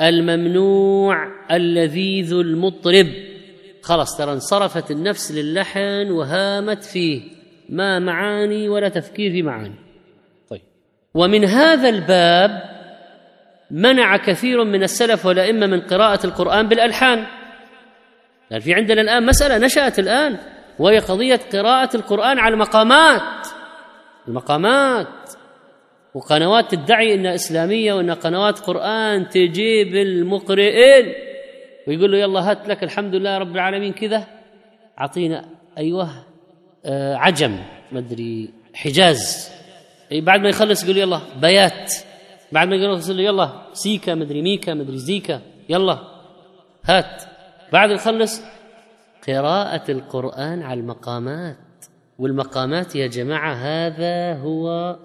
الممنوع 0.00 1.28
اللذيذ 1.50 2.32
المطرب. 2.32 3.06
خلاص 3.82 4.16
ترى 4.16 4.32
انصرفت 4.32 4.90
النفس 4.90 5.32
للحن 5.32 6.10
وهامت 6.10 6.84
فيه. 6.84 7.22
ما 7.68 7.98
معاني 7.98 8.68
ولا 8.68 8.88
تفكير 8.88 9.30
في 9.30 9.42
معاني. 9.42 9.74
طيب. 10.50 10.60
ومن 11.14 11.44
هذا 11.44 11.88
الباب 11.88 12.62
منع 13.70 14.16
كثير 14.16 14.64
من 14.64 14.82
السلف 14.82 15.26
والأئمة 15.26 15.66
من 15.66 15.80
قراءة 15.80 16.26
القرآن 16.26 16.68
بالألحان. 16.68 17.26
يعني 18.50 18.62
في 18.62 18.74
عندنا 18.74 19.00
الآن 19.00 19.26
مسألة 19.26 19.66
نشأت 19.66 19.98
الآن 19.98 20.38
وهي 20.78 20.98
قضية 20.98 21.40
قراءة 21.52 21.96
القرآن 21.96 22.38
على 22.38 22.54
المقامات. 22.54 23.46
المقامات. 24.28 25.32
وقنوات 26.14 26.74
تدعي 26.74 27.14
إنها 27.14 27.34
إسلامية 27.34 27.92
وإنها 27.92 28.14
قنوات 28.14 28.58
قرآن 28.58 29.28
تجيب 29.28 29.94
المقرئين 29.94 31.14
ويقول 31.88 32.12
له 32.12 32.18
يلا 32.18 32.50
هات 32.50 32.68
لك 32.68 32.82
الحمد 32.82 33.14
لله 33.14 33.38
رب 33.38 33.54
العالمين 33.54 33.92
كذا. 33.92 34.26
أعطينا 35.00 35.44
أيوه 35.78 36.10
آه 36.84 37.14
عجم 37.14 37.58
ما 37.92 37.98
أدري 37.98 38.50
حجاز. 38.74 39.50
بعد 40.12 40.40
ما 40.40 40.48
يخلص 40.48 40.84
يقول 40.84 40.96
يلا 40.96 41.20
بيات. 41.40 41.92
بعد 42.52 42.68
ما 42.68 42.76
يخلص 42.76 43.08
يقول 43.08 43.20
يلا 43.20 43.52
سيكا 43.72 44.14
ما 44.14 44.24
أدري 44.24 44.42
ميكا 44.42 44.74
ما 44.74 44.82
أدري 44.82 44.98
زيكا. 44.98 45.40
يلا 45.68 45.98
هات. 46.84 47.22
بعد 47.72 47.90
يخلص 47.90 48.42
قراءة 49.28 49.90
القرآن 49.90 50.62
على 50.62 50.80
المقامات. 50.80 51.56
والمقامات 52.18 52.96
يا 52.96 53.06
جماعة 53.06 53.54
هذا 53.54 54.40
هو 54.40 54.96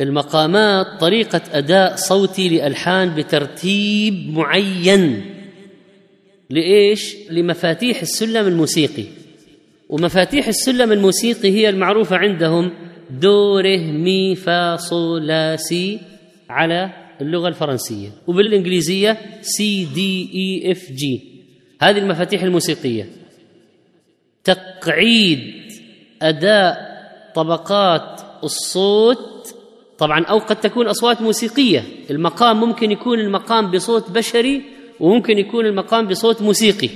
المقامات 0.00 0.86
طريقة 1.00 1.40
أداء 1.52 1.96
صوتي 1.96 2.48
لألحان 2.48 3.14
بترتيب 3.14 4.30
معين. 4.38 5.24
لإيش؟ 6.50 7.16
لمفاتيح 7.30 8.00
السلم 8.00 8.46
الموسيقي. 8.46 9.04
ومفاتيح 9.88 10.48
السلم 10.48 10.92
الموسيقي 10.92 11.50
هي 11.50 11.68
المعروفة 11.68 12.16
عندهم 12.16 12.72
دو 13.10 13.58
ره 13.58 13.78
مي 13.78 14.34
فا 14.34 14.76
صو 14.76 15.18
لا 15.18 15.56
سي 15.56 16.00
على 16.50 16.90
اللغة 17.20 17.48
الفرنسية 17.48 18.08
وبالإنجليزية 18.26 19.18
C 19.42 19.84
D 19.84 20.30
E 20.34 20.72
F 20.72 20.92
G. 20.92 21.20
هذه 21.80 21.98
المفاتيح 21.98 22.42
الموسيقية. 22.42 23.08
تقعيد 24.44 25.54
أداء 26.22 26.76
طبقات 27.34 28.20
الصوت 28.44 29.33
طبعا 30.04 30.24
أو 30.24 30.38
قد 30.38 30.56
تكون 30.56 30.86
أصوات 30.86 31.22
موسيقية. 31.22 31.82
المقام 32.10 32.60
ممكن 32.60 32.90
يكون 32.90 33.20
المقام 33.20 33.70
بصوت 33.70 34.10
بشري 34.10 34.62
وممكن 35.00 35.38
يكون 35.38 35.66
المقام 35.66 36.06
بصوت 36.06 36.42
موسيقي. 36.42 36.88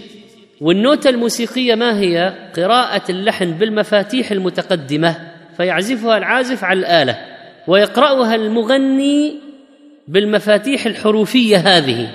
والنوتة 0.60 1.10
الموسيقية 1.10 1.74
ما 1.74 2.00
هي؟ 2.00 2.34
قراءة 2.56 3.02
اللحن 3.10 3.50
بالمفاتيح 3.50 4.30
المتقدمة 4.30 5.16
فيعزفها 5.56 6.18
العازف 6.18 6.64
على 6.64 6.80
الآلة 6.80 7.18
ويقرأها 7.68 8.34
المغني 8.34 9.34
بالمفاتيح 10.08 10.86
الحروفية 10.86 11.56
هذه. 11.56 12.08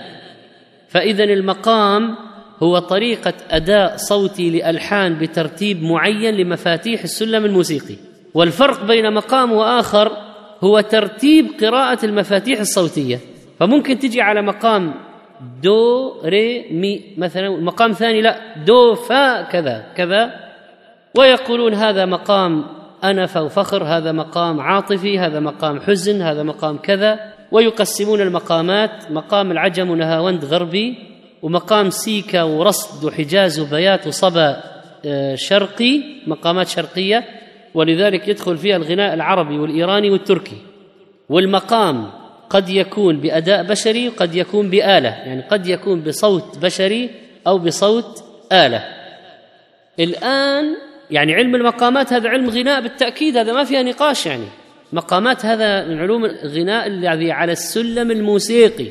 فإذا 0.89 1.23
المقام 1.23 2.15
هو 2.63 2.79
طريقة 2.79 3.33
أداء 3.51 3.97
صوتي 3.97 4.49
لألحان 4.49 5.17
بترتيب 5.17 5.83
معين 5.83 6.35
لمفاتيح 6.35 7.03
السلم 7.03 7.45
الموسيقي. 7.45 7.95
والفرق 8.33 8.83
بين 8.83 9.13
مقام 9.13 9.51
وآخر 9.51 10.32
هو 10.63 10.79
ترتيب 10.79 11.47
قراءة 11.61 12.05
المفاتيح 12.05 12.59
الصوتية. 12.59 13.19
فممكن 13.59 13.99
تجي 13.99 14.21
على 14.21 14.41
مقام 14.41 14.93
دو 15.63 16.13
ري 16.25 16.65
مي 16.71 17.01
مثلا 17.17 17.49
مقام 17.49 17.91
ثاني 17.91 18.21
لا 18.21 18.37
دو 18.65 18.95
فا 18.95 19.41
كذا 19.41 19.85
كذا. 19.95 20.31
ويقولون 21.17 21.73
هذا 21.73 22.05
مقام 22.05 22.65
أنف 23.03 23.37
وفخر 23.37 23.83
هذا 23.83 24.11
مقام 24.11 24.59
عاطفي 24.59 25.19
هذا 25.19 25.39
مقام 25.39 25.79
حزن 25.79 26.21
هذا 26.21 26.43
مقام 26.43 26.77
كذا. 26.77 27.19
ويقسمون 27.51 28.21
المقامات 28.21 29.11
مقام 29.11 29.51
العجم 29.51 29.89
ونهاوند 29.89 30.45
غربي 30.45 30.95
ومقام 31.41 31.89
سيكا 31.89 32.43
ورصد 32.43 33.05
وحجاز 33.05 33.59
وبيات 33.59 34.07
وصبا 34.07 34.63
آه، 35.05 35.35
شرقي 35.35 36.01
مقامات 36.27 36.67
شرقية. 36.67 37.42
ولذلك 37.73 38.27
يدخل 38.27 38.57
فيها 38.57 38.75
الغناء 38.75 39.13
العربي 39.13 39.59
والإيراني 39.59 40.09
والتركي. 40.09 40.57
والمقام 41.29 42.11
قد 42.49 42.69
يكون 42.69 43.17
بأداء 43.17 43.63
بشري 43.63 44.07
قد 44.07 44.35
يكون 44.35 44.69
بآلة 44.69 45.09
يعني 45.09 45.41
قد 45.41 45.67
يكون 45.67 46.01
بصوت 46.01 46.57
بشري 46.57 47.09
أو 47.47 47.57
بصوت 47.57 48.23
آلة. 48.51 48.83
الآن 49.99 50.75
يعني 51.11 51.33
علم 51.33 51.55
المقامات 51.55 52.13
هذا 52.13 52.29
علم 52.29 52.49
غناء 52.49 52.81
بالتأكيد 52.81 53.37
هذا 53.37 53.53
ما 53.53 53.63
فيها 53.63 53.83
نقاش 53.83 54.25
يعني. 54.25 54.45
مقامات 54.93 55.45
هذا 55.45 55.87
من 55.87 55.99
علوم 55.99 56.25
الغناء 56.25 56.87
الذي 56.87 57.31
على 57.31 57.51
السلم 57.51 58.11
الموسيقي. 58.11 58.87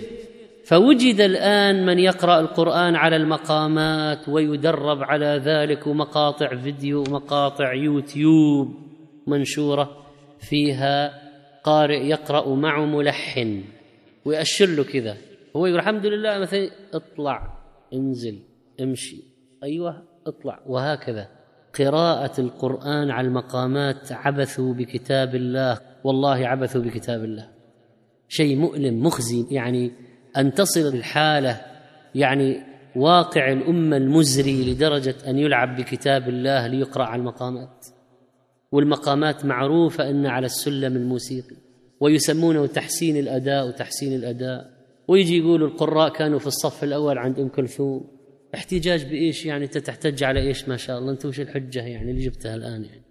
فوجد 0.64 1.20
الآن 1.20 1.86
من 1.86 1.98
يقرأ 1.98 2.40
القرآن 2.40 2.96
على 2.96 3.16
المقامات 3.16 4.28
ويدرب 4.28 5.02
على 5.02 5.42
ذلك 5.44 5.86
ومقاطع 5.86 6.56
فيديو 6.56 7.04
ومقاطع 7.08 7.74
يوتيوب 7.74 8.68
منشورة 9.26 9.96
فيها 10.38 11.22
قارئ 11.64 12.06
يقرأ 12.06 12.54
معه 12.54 12.84
ملحن 12.84 13.62
ويأشر 14.24 14.66
له 14.66 14.84
كذا. 14.84 15.16
هو 15.56 15.66
يقول 15.66 15.78
الحمد 15.78 16.06
لله 16.06 16.38
مثلا 16.38 16.70
اطلع 16.94 17.58
انزل 17.94 18.38
امشي. 18.80 19.16
أيوه 19.62 20.02
اطلع. 20.26 20.60
وهكذا. 20.66 21.28
قراءة 21.78 22.40
القرآن 22.40 23.10
على 23.10 23.26
المقامات 23.26 24.12
عبثوا 24.12 24.74
بكتاب 24.74 25.34
الله. 25.34 25.80
والله 26.04 26.48
عبثوا 26.48 26.82
بكتاب 26.82 27.24
الله. 27.24 27.48
شيء 28.28 28.56
مؤلم 28.56 29.02
مخزي 29.02 29.46
يعني 29.50 29.92
أن 30.36 30.54
تصل 30.54 30.94
الحالة 30.94 31.60
يعني 32.14 32.60
واقع 32.96 33.52
الأمة 33.52 33.96
المزري 33.96 34.72
لدرجة 34.72 35.14
أن 35.26 35.38
يلعب 35.38 35.76
بكتاب 35.76 36.28
الله 36.28 36.66
ليقرأ 36.66 37.04
على 37.04 37.20
المقامات. 37.20 37.86
والمقامات 38.72 39.44
معروفة 39.44 40.10
أن 40.10 40.26
على 40.26 40.46
السلم 40.46 40.96
الموسيقي 40.96 41.56
ويسمونه 42.00 42.66
تحسين 42.66 43.16
الأداء 43.16 43.68
وتحسين 43.68 44.14
الأداء. 44.14 44.70
ويجي 45.08 45.38
يقولوا 45.38 45.68
القراء 45.68 46.12
كانوا 46.12 46.38
في 46.38 46.46
الصف 46.46 46.84
الأول 46.84 47.18
عند 47.18 47.38
أم 47.38 47.48
كلثوم. 47.48 48.06
احتجاج 48.54 49.04
بإيش؟ 49.04 49.46
يعني 49.46 49.64
أنت 49.64 49.78
تحتج 49.78 50.24
على 50.24 50.40
إيش؟ 50.40 50.68
ما 50.68 50.76
شاء 50.76 50.98
الله 50.98 51.12
أنت 51.12 51.26
وش 51.26 51.40
الحجة 51.40 51.82
يعني 51.82 52.10
اللي 52.10 52.24
جبتها 52.24 52.54
الآن 52.54 52.84
يعني؟ 52.84 53.02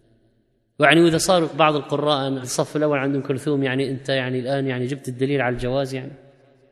يعني 0.79 1.01
وإذا 1.01 1.17
صار 1.17 1.45
بعض 1.45 1.75
القراء 1.75 2.27
الصف 2.27 2.75
الأول 2.75 2.97
عند 2.97 3.15
أم 3.15 3.21
كلثوم 3.21 3.63
يعني 3.63 3.91
أنت 3.91 4.09
يعني 4.09 4.39
الآن 4.39 4.67
يعني 4.67 4.85
جبت 4.85 5.07
الدليل 5.07 5.41
على 5.41 5.53
الجواز 5.53 5.93
يعني؟ 5.93 6.11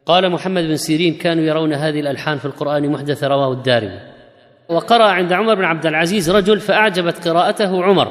قال 0.10 0.32
محمد 0.32 0.64
بن 0.64 0.76
سيرين 0.76 1.14
كانوا 1.14 1.44
يرون 1.44 1.74
هذه 1.74 2.00
الألحان 2.00 2.38
في 2.38 2.46
القرآن 2.46 2.92
محدثة 2.92 3.28
رواه 3.28 3.54
الدارمي. 3.54 4.00
وقرأ 4.70 5.04
عند 5.04 5.34
عمر 5.34 5.56
بن 5.56 5.64
عبد 5.64 5.86
العزيز 5.86 6.32
رجل 6.32 6.60
فأعجبت 6.60 7.28
قراءته 7.28 7.84
عمر. 7.84 8.08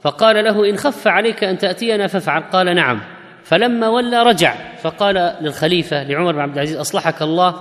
فقال 0.00 0.44
له 0.44 0.70
إن 0.70 0.76
خف 0.76 1.08
عليك 1.08 1.44
أن 1.44 1.58
تأتينا 1.58 2.06
فافعل. 2.06 2.42
قال 2.42 2.74
نعم. 2.74 3.00
فلما 3.42 3.88
ولى 3.88 4.22
رجع. 4.22 4.54
فقال 4.82 5.34
للخليفة 5.40 6.02
لعمر 6.02 6.32
بن 6.32 6.40
عبد 6.40 6.54
العزيز 6.54 6.76
أصلحك 6.76 7.22
الله. 7.22 7.54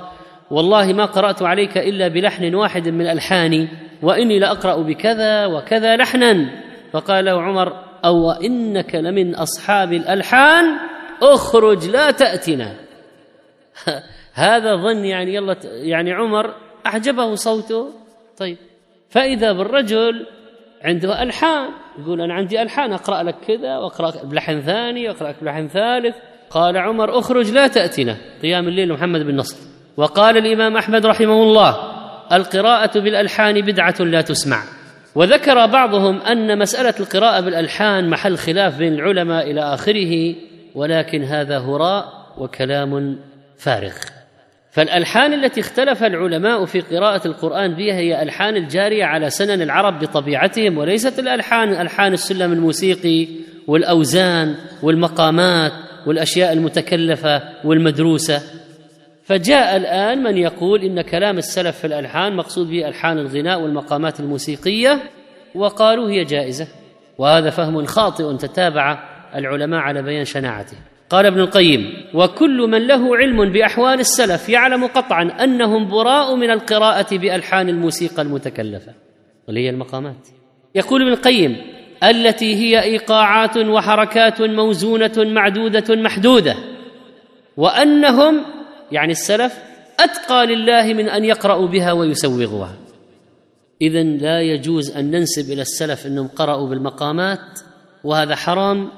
والله 0.52 0.94
ما 0.94 1.06
قرأت 1.06 1.42
عليك 1.42 1.78
إلا 1.78 2.08
بلحن 2.08 2.56
واحد 2.56 2.90
من 2.90 3.08
الحاني 3.08 3.68
وإني 4.02 4.40
لأقرأ 4.40 4.82
بكذا 4.82 5.46
وكذا 5.46 5.96
لحنا. 5.96 6.50
فقال 6.94 7.26
له 7.26 7.42
عمر 7.42 7.74
أو 8.06 8.32
إنك 8.32 8.96
لمن 8.96 9.36
أصحاب 9.36 9.94
الألحان. 9.94 10.66
اخرج 11.22 11.88
لا 11.88 12.12
تأتنا. 12.12 12.87
هذا 14.34 14.76
ظن 14.76 15.06
يعني 15.06 15.34
يلا 15.34 15.56
يعني 15.64 16.14
عمر 16.14 16.54
أعجبه 16.86 17.36
صوته. 17.36 17.90
طيب 18.38 18.58
فإذا 19.10 19.52
بالرجل 19.52 20.26
عنده 20.84 21.24
ألحان 21.24 21.70
يقول 22.00 22.22
أنا 22.22 22.34
عندي 22.34 22.62
ألحان 22.62 22.94
أقرأ 22.94 23.24
لك 23.24 23.36
كذا 23.48 23.78
وأقرأ 23.78 24.26
بلحن 24.26 24.62
ثاني 24.62 25.10
وأقرأ 25.10 25.30
لك 25.30 25.36
بلحن 25.42 25.68
ثالث. 25.68 26.16
قال 26.50 26.78
عمر 26.78 27.20
اخرج 27.20 27.52
لا 27.52 27.68
تاتنا 27.68 28.18
قيام 28.42 28.68
الليل 28.68 28.94
محمد 28.94 29.22
بن 29.22 29.36
نصر. 29.36 29.58
وقال 29.98 30.38
الإمام 30.38 30.78
أحمد 30.78 31.06
رحمه 31.06 31.44
الله 31.44 31.78
القراءة 32.32 33.00
بالألحان 33.00 33.62
بدعة 33.62 33.96
لا 34.00 34.22
تسمع. 34.22 34.64
وذكر 35.18 35.66
بعضهم 35.66 36.22
أن 36.22 36.60
مسألة 36.60 36.94
القراءة 37.00 37.40
بالألحان 37.40 38.10
محل 38.10 38.38
خلاف 38.38 38.78
بين 38.78 38.94
العلماء 38.94 39.52
إلى 39.52 39.62
آخره 39.62 40.36
ولكن 40.76 41.24
هذا 41.24 41.60
هراء 41.60 42.06
وكلام 42.38 43.20
فارغ. 43.58 43.94
فالألحان 44.72 45.34
التي 45.34 45.60
اختلف 45.60 46.04
العلماء 46.04 46.66
في 46.66 46.82
قراءة 46.82 47.28
القرآن 47.28 47.76
بها 47.76 47.96
هي 47.96 48.24
ألحان 48.24 48.56
الجارية 48.56 49.06
على 49.06 49.30
سنن 49.30 49.62
العرب 49.62 50.00
بطبيعتهم 50.00 50.78
وليست 50.78 51.20
الألحان 51.20 51.82
ألحان 51.82 52.14
السلم 52.14 52.54
الموسيقي 52.54 53.28
والأوزان 53.68 54.56
والمقامات 54.84 55.72
والأشياء 56.08 56.54
المتكلفة 56.54 57.42
والمدروسة. 57.64 58.42
فجاء 59.24 59.78
الآن 59.78 60.24
من 60.24 60.38
يقول 60.38 60.84
إن 60.84 61.02
كلام 61.02 61.38
السلف 61.38 61.78
في 61.78 61.88
الألحان 61.88 62.36
مقصود 62.36 62.70
به 62.70 62.88
ألحان 62.88 63.18
الغناء 63.18 63.62
والمقامات 63.62 64.20
الموسيقية 64.20 65.00
وقالوا 65.56 66.10
هي 66.10 66.24
جائزة 66.24 66.68
وهذا 67.18 67.50
فهم 67.50 67.86
خاطئ 67.86 68.38
تتابع 68.38 69.00
العلماء 69.36 69.80
على 69.80 70.02
بيان 70.02 70.26
شناعته. 70.26 70.78
قال 71.10 71.26
ابن 71.26 71.40
القيم 71.40 71.94
وكل 72.14 72.58
من 72.58 72.88
له 72.88 73.18
علم 73.18 73.52
بأحوال 73.52 74.00
السلف 74.00 74.50
يعلم 74.50 74.88
قطعا 74.88 75.24
أنهم 75.44 75.88
براء 75.88 76.36
من 76.36 76.50
القراءة 76.52 77.18
بألحان 77.18 77.70
الموسيقى 77.70 78.22
المتكلفة. 78.22 78.94
واللي 79.48 79.66
هي 79.66 79.70
المقامات. 79.70 80.28
يقول 80.76 81.02
ابن 81.02 81.12
القيم 81.12 81.58
التي 82.04 82.56
هي 82.56 82.84
إيقاعات 82.84 83.58
وحركات 83.58 84.42
موزونة 84.42 85.14
معدودة 85.18 85.96
محدودة 85.96 86.56
وأنهم 87.58 88.46
يعني 88.92 89.12
السلف 89.12 89.60
أتقى 90.00 90.46
لله 90.46 90.94
من 90.94 91.10
أن 91.10 91.26
يقرأوا 91.26 91.68
بها 91.68 91.92
ويسوغوها. 91.92 92.76
اذا 93.82 94.04
لا 94.04 94.42
يجوز 94.42 94.98
أن 94.98 95.12
ننسب 95.12 95.54
إلى 95.54 95.62
السلف 95.62 96.06
أنهم 96.06 96.28
قرأوا 96.28 96.70
بالمقامات 96.70 97.60
وهذا 98.04 98.36
حرام 98.36 98.90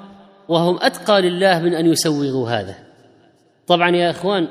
وهم 0.50 0.78
أتقى 0.82 1.22
لله 1.22 1.60
من 1.60 1.74
أن 1.74 1.86
يسوغوا 1.86 2.50
هذا. 2.50 2.76
طبعا 3.68 3.96
يا 3.96 4.10
إخوان 4.10 4.48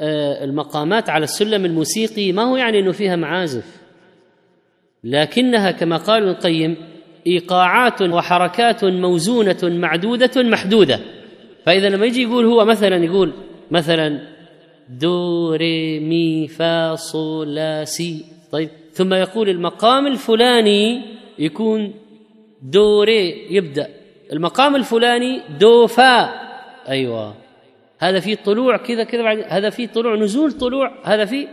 آه، 0.00 0.44
المقامات 0.44 1.10
على 1.10 1.24
السلم 1.24 1.64
الموسيقي 1.64 2.32
ما 2.32 2.42
هو 2.42 2.56
يعني 2.56 2.78
إنه 2.78 2.92
فيها 2.92 3.16
معازف. 3.16 3.64
لكنها 5.04 5.70
كما 5.70 5.96
قال 5.96 6.28
القيم 6.28 6.76
إيقاعات 7.26 8.02
وحركات 8.02 8.84
موزونة 8.84 9.56
معدودة 9.62 10.42
محدودة. 10.42 11.00
فإذا 11.64 11.88
لما 11.88 12.06
يجي 12.06 12.22
يقول 12.22 12.44
هو 12.44 12.64
مثلا 12.64 13.04
يقول 13.04 13.32
مثلا 13.70 14.20
دو 14.88 15.52
ري 15.54 16.00
مي 16.00 16.48
فا 16.48 16.94
صو 16.94 17.44
لا 17.44 17.84
سي. 17.84 18.24
طيب 18.52 18.68
ثم 18.92 19.14
يقول 19.14 19.48
المقام 19.48 20.06
الفلاني 20.06 21.02
يكون 21.38 21.94
دو 22.62 23.02
ري 23.02 23.54
يبدأ. 23.54 24.03
المقام 24.32 24.76
الفلاني 24.76 25.42
دو 25.58 25.86
فا 25.86 26.30
أيوه. 26.88 27.34
هذا 27.98 28.20
في 28.20 28.36
طلوع 28.36 28.76
كذا 28.76 29.04
كذا 29.04 29.22
بعد. 29.22 29.44
هذا 29.48 29.70
في 29.70 29.86
طلوع 29.86 30.16
نزول 30.16 30.52
طلوع. 30.52 30.92
هذا 31.04 31.24
في 31.24 31.48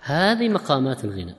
هذه 0.00 0.48
مقامات 0.48 1.04
الغناء 1.04 1.36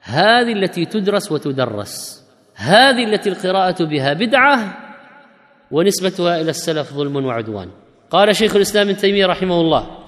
هذه 0.00 0.52
التي 0.52 0.84
تدرس 0.84 1.32
وتدرس. 1.32 2.22
هذه 2.54 3.04
التي 3.04 3.28
القراءة 3.28 3.84
بها 3.84 4.12
بدعة 4.12 4.78
ونسبتها 5.70 6.40
إلى 6.40 6.50
السلف 6.50 6.92
ظلم 6.92 7.24
وعدوان. 7.26 7.68
قال 8.10 8.36
شيخ 8.36 8.56
الإسلام 8.56 8.88
ابن 8.88 8.96
تيمية 8.96 9.26
رحمه 9.26 9.60
الله 9.60 9.98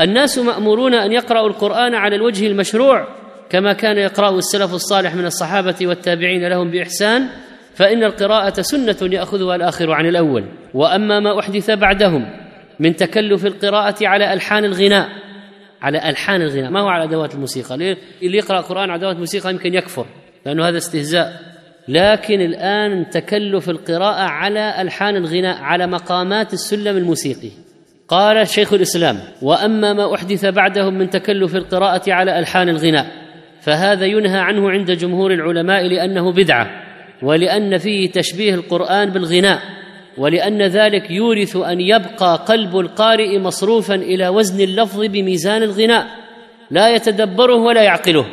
الناس 0.00 0.38
مأمورون 0.38 0.94
أن 0.94 1.12
يقرأوا 1.12 1.48
القرآن 1.48 1.94
على 1.94 2.16
الوجه 2.16 2.46
المشروع 2.46 3.08
كما 3.50 3.72
كان 3.72 3.98
يقرأ 3.98 4.38
السلف 4.38 4.74
الصالح 4.74 5.14
من 5.14 5.26
الصحابة 5.26 5.76
والتابعين 5.82 6.48
لهم 6.48 6.70
بإحسان 6.70 7.28
فإن 7.74 8.04
القراءة 8.04 8.60
سنة 8.60 9.14
يأخذها 9.14 9.56
الآخر 9.56 9.92
عن 9.92 10.06
الأول 10.06 10.44
وأما 10.74 11.20
ما 11.20 11.38
أحدث 11.38 11.70
بعدهم 11.70 12.30
من 12.80 12.96
تكلف 12.96 13.46
القراءة 13.46 13.96
على 14.02 14.32
ألحان 14.32 14.64
الغناء 14.64 15.08
على 15.82 16.08
ألحان 16.08 16.42
الغناء 16.42 16.70
ما 16.70 16.80
هو 16.80 16.88
على 16.88 17.04
أدوات 17.04 17.34
الموسيقى؟ 17.34 17.74
اللي 18.22 18.38
يقرأ 18.38 18.58
القرآن 18.58 18.90
على 18.90 18.98
أدوات 18.98 19.14
الموسيقى 19.14 19.50
يمكن 19.50 19.74
يكفر 19.74 20.06
لأنه 20.46 20.68
هذا 20.68 20.76
استهزاء. 20.76 21.32
لكن 21.88 22.40
الآن 22.40 23.10
تكلف 23.10 23.70
القراءة 23.70 24.22
على 24.22 24.82
ألحان 24.82 25.16
الغناء 25.16 25.62
على 25.62 25.86
مقامات 25.86 26.52
السلم 26.52 26.96
الموسيقي. 26.96 27.50
قال 28.08 28.48
شيخ 28.48 28.72
الإسلام 28.72 29.18
وأما 29.42 29.92
ما 29.92 30.14
أحدث 30.14 30.46
بعدهم 30.46 30.98
من 30.98 31.10
تكلف 31.10 31.56
القراءة 31.56 32.12
على 32.12 32.38
ألحان 32.38 32.68
الغناء 32.68 33.06
فهذا 33.60 34.06
ينهى 34.06 34.38
عنه 34.38 34.70
عند 34.70 34.90
جمهور 34.90 35.32
العلماء 35.32 35.86
لأنه 35.86 36.32
بدعة. 36.32 36.91
ولأن 37.22 37.78
فيه 37.78 38.10
تشبيه 38.10 38.54
القرآن 38.54 39.10
بالغناء 39.10 39.62
ولأن 40.18 40.62
ذلك 40.62 41.10
يورث 41.10 41.56
أن 41.56 41.80
يبقى 41.80 42.44
قلب 42.48 42.78
القارئ 42.78 43.38
مصروفا 43.38 43.94
إلى 43.94 44.28
وزن 44.28 44.60
اللفظ 44.60 45.00
بميزان 45.04 45.62
الغناء 45.62 46.06
لا 46.70 46.94
يتدبره 46.94 47.54
ولا 47.54 47.82
يعقله. 47.82 48.26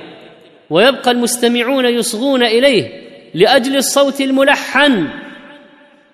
ويبقى 0.70 1.12
المستمعون 1.12 1.86
يصغون 1.86 2.44
إليه 2.44 2.90
لأجل 3.34 3.76
الصوت 3.76 4.22
الملحن 4.22 5.08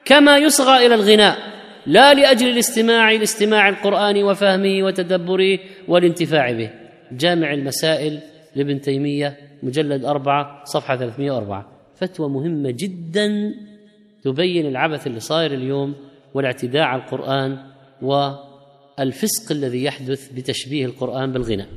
كما 0.06 0.38
يصغى 0.38 0.86
إلى 0.86 0.96
الغناء 0.96 1.38
لا 1.86 2.14
لأجل 2.14 2.50
الاستماع 2.50 3.12
لاستماع 3.12 3.70
القرآن 3.70 4.24
وفهمه 4.24 4.84
وتدبره 4.84 5.60
والانتفاع 5.88 6.52
به. 6.52 6.70
جامع 7.12 7.54
المسائل 7.54 8.20
لابن 8.56 8.82
تيمية 8.82 9.38
مجلد 9.64 10.06
أربعة 10.06 10.64
صفحة 10.66 10.98
304 10.98 11.75
فتوى 11.96 12.30
مهمة 12.30 12.72
جدا 12.72 13.54
تبين 14.24 14.66
العبث 14.66 15.08
اللي 15.08 15.20
صاير 15.20 15.54
اليوم 15.54 15.96
والاعتداء 16.34 16.84
على 16.84 17.02
القرآن 17.02 17.58
والفسق 18.02 19.52
الذي 19.52 19.84
يحدث 19.84 20.32
بتشبيه 20.34 20.86
القرآن 20.86 21.32
بالغناء. 21.32 21.68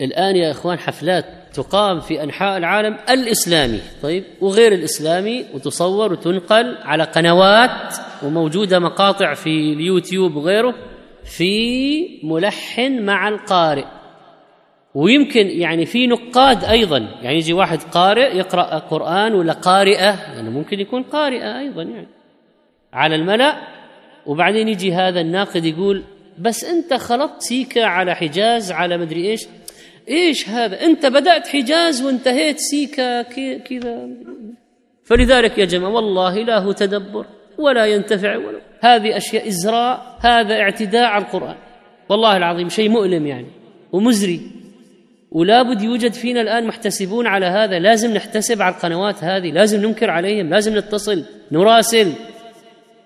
الآن 0.00 0.36
يا 0.36 0.50
إخوان 0.50 0.78
حفلات 0.78 1.24
تقام 1.54 2.00
في 2.00 2.22
أنحاء 2.22 2.58
العالم 2.58 2.96
الإسلامي 3.10 3.80
طيب 4.02 4.24
وغير 4.40 4.72
الإسلامي 4.72 5.44
وتصور 5.54 6.12
وتنقل 6.12 6.76
على 6.82 7.04
قنوات 7.04 7.94
وموجودة 8.22 8.78
مقاطع 8.78 9.34
في 9.34 9.72
اليوتيوب 9.72 10.36
وغيره 10.36 10.74
في 11.24 12.20
ملحن 12.22 13.02
مع 13.02 13.28
القارئ. 13.28 13.84
ويمكن 14.94 15.46
يعني 15.46 15.86
في 15.86 16.06
نقاد 16.06 16.64
أيضا. 16.64 16.98
يعني 17.22 17.36
يجي 17.36 17.52
واحد 17.52 17.82
قارئ 17.82 18.36
يقرأ 18.36 18.78
قرآن 18.78 19.34
ولا 19.34 19.52
قارئة 19.52 20.34
يعني 20.34 20.50
ممكن 20.50 20.80
يكون 20.80 21.02
قارئه 21.02 21.58
أيضا 21.58 21.82
يعني. 21.82 22.08
على 22.92 23.14
الملأ 23.14 23.56
وبعدين 24.26 24.68
يجي 24.68 24.92
هذا 24.92 25.20
الناقد 25.20 25.64
يقول 25.64 26.02
بس 26.38 26.64
أنت 26.64 26.94
خلطت 26.94 27.42
سيكا 27.42 27.84
على 27.84 28.14
حجاز 28.14 28.72
على 28.72 28.98
مدري 28.98 29.30
إيش. 29.30 29.46
إيش 30.08 30.48
هذا؟ 30.48 30.84
أنت 30.84 31.06
بدأت 31.06 31.48
حجاز 31.48 32.02
وانتهيت 32.02 32.58
سيكا 32.58 33.22
كذا. 33.58 34.08
فلذلك 35.04 35.58
يا 35.58 35.64
جماعة 35.64 35.90
والله 35.90 36.34
لا 36.34 36.58
هو 36.58 36.72
تدبر 36.72 37.26
ولا 37.58 37.86
ينتفع 37.86 38.36
ولا. 38.36 38.60
هذه 38.80 39.16
أشياء 39.16 39.48
إزراء 39.48 40.18
هذا 40.20 40.54
اعتداء 40.54 41.04
على 41.04 41.24
القرآن. 41.24 41.56
والله 42.08 42.36
العظيم 42.36 42.68
شيء 42.68 42.88
مؤلم 42.88 43.26
يعني 43.26 43.46
ومزري. 43.92 44.40
ولا 45.32 45.62
بد 45.62 45.82
يوجد 45.82 46.12
فينا 46.12 46.40
الآن 46.40 46.66
محتسبون 46.66 47.26
على 47.26 47.46
هذا. 47.46 47.78
لازم 47.78 48.14
نحتسب 48.14 48.62
على 48.62 48.74
القنوات 48.74 49.24
هذه. 49.24 49.50
لازم 49.50 49.86
ننكر 49.86 50.10
عليهم. 50.10 50.50
لازم 50.50 50.78
نتصل 50.78 51.24
نراسل 51.52 52.12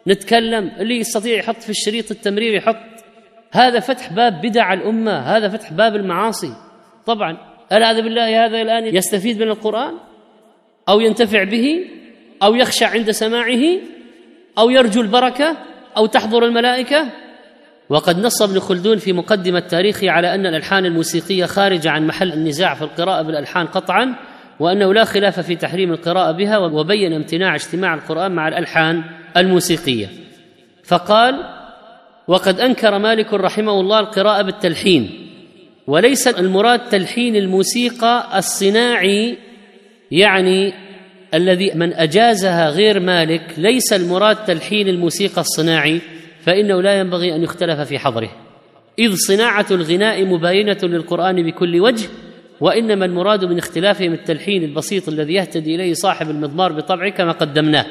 نتكلم. 0.08 0.70
اللي 0.78 0.96
يستطيع 0.96 1.38
يحط 1.38 1.56
في 1.56 1.70
الشريط 1.70 2.10
التمرير 2.10 2.54
يحط. 2.54 2.76
هذا 3.52 3.80
فتح 3.80 4.12
باب 4.12 4.40
بدع 4.40 4.72
الأمة. 4.72 5.18
هذا 5.18 5.48
فتح 5.48 5.72
باب 5.72 5.96
المعاصي. 5.96 6.52
طبعا. 7.06 7.36
العياذ 7.72 8.02
بالله 8.02 8.46
هذا 8.46 8.62
الآن 8.62 8.96
يستفيد 8.96 9.42
من 9.42 9.48
القرآن؟ 9.48 9.94
أو 10.88 11.00
ينتفع 11.00 11.44
به؟ 11.44 11.84
أو 12.42 12.54
يخشع 12.54 12.88
عند 12.88 13.10
سماعه؟ 13.10 13.78
أو 14.58 14.70
يرجو 14.70 15.00
البركة؟ 15.00 15.56
أو 15.96 16.06
تحضر 16.06 16.44
الملائكة؟ 16.44 17.08
وقد 17.92 18.18
نص 18.18 18.42
ابن 18.42 18.58
خلدون 18.58 18.98
في 18.98 19.12
مقدمة 19.12 19.60
تاريخه 19.60 20.10
على 20.10 20.34
أن 20.34 20.46
الألحان 20.46 20.86
الموسيقية 20.86 21.46
خارجة 21.46 21.90
عن 21.90 22.06
محل 22.06 22.32
النزاع 22.32 22.74
في 22.74 22.82
القراءة 22.82 23.22
بالألحان 23.22 23.66
قطعا 23.66 24.14
وأنه 24.60 24.94
لا 24.94 25.04
خلاف 25.04 25.40
في 25.40 25.56
تحريم 25.56 25.92
القراءة 25.92 26.32
بها 26.32 26.58
وبين 26.58 27.12
امتناع 27.12 27.54
اجتماع 27.54 27.94
القرآن 27.94 28.32
مع 28.32 28.48
الألحان 28.48 29.02
الموسيقية. 29.36 30.08
فقال 30.84 31.34
وقد 32.28 32.60
أنكر 32.60 32.98
مالك 32.98 33.34
رحمه 33.34 33.80
الله 33.80 34.00
القراءة 34.00 34.42
بالتلحين 34.42 35.28
وليس 35.86 36.28
المراد 36.28 36.80
تلحين 36.88 37.36
الموسيقى 37.36 38.38
الصناعي 38.38 39.38
يعني 40.10 40.74
الذي 41.34 41.70
من 41.74 41.92
أجازها 41.92 42.70
غير 42.70 43.00
مالك 43.00 43.42
ليس 43.58 43.92
المراد 43.92 44.36
تلحين 44.36 44.88
الموسيقى 44.88 45.40
الصناعي 45.40 46.00
فإنه 46.42 46.82
لا 46.82 47.00
ينبغي 47.00 47.34
أن 47.34 47.42
يختلف 47.42 47.80
في 47.80 47.98
حظره. 47.98 48.30
إذ 48.98 49.14
صناعة 49.14 49.66
الغناء 49.70 50.24
مباينة 50.24 50.78
للقرآن 50.82 51.42
بكل 51.42 51.80
وجه 51.80 52.08
وإنما 52.60 53.04
المراد 53.04 53.44
من 53.44 53.58
اختلافهم 53.58 54.12
التلحين 54.12 54.62
البسيط 54.62 55.08
الذي 55.08 55.34
يهتدي 55.34 55.74
إليه 55.74 55.92
صاحب 55.92 56.30
المضمار 56.30 56.72
بطبعه 56.72 57.10
كما 57.10 57.32
قدمناه. 57.32 57.86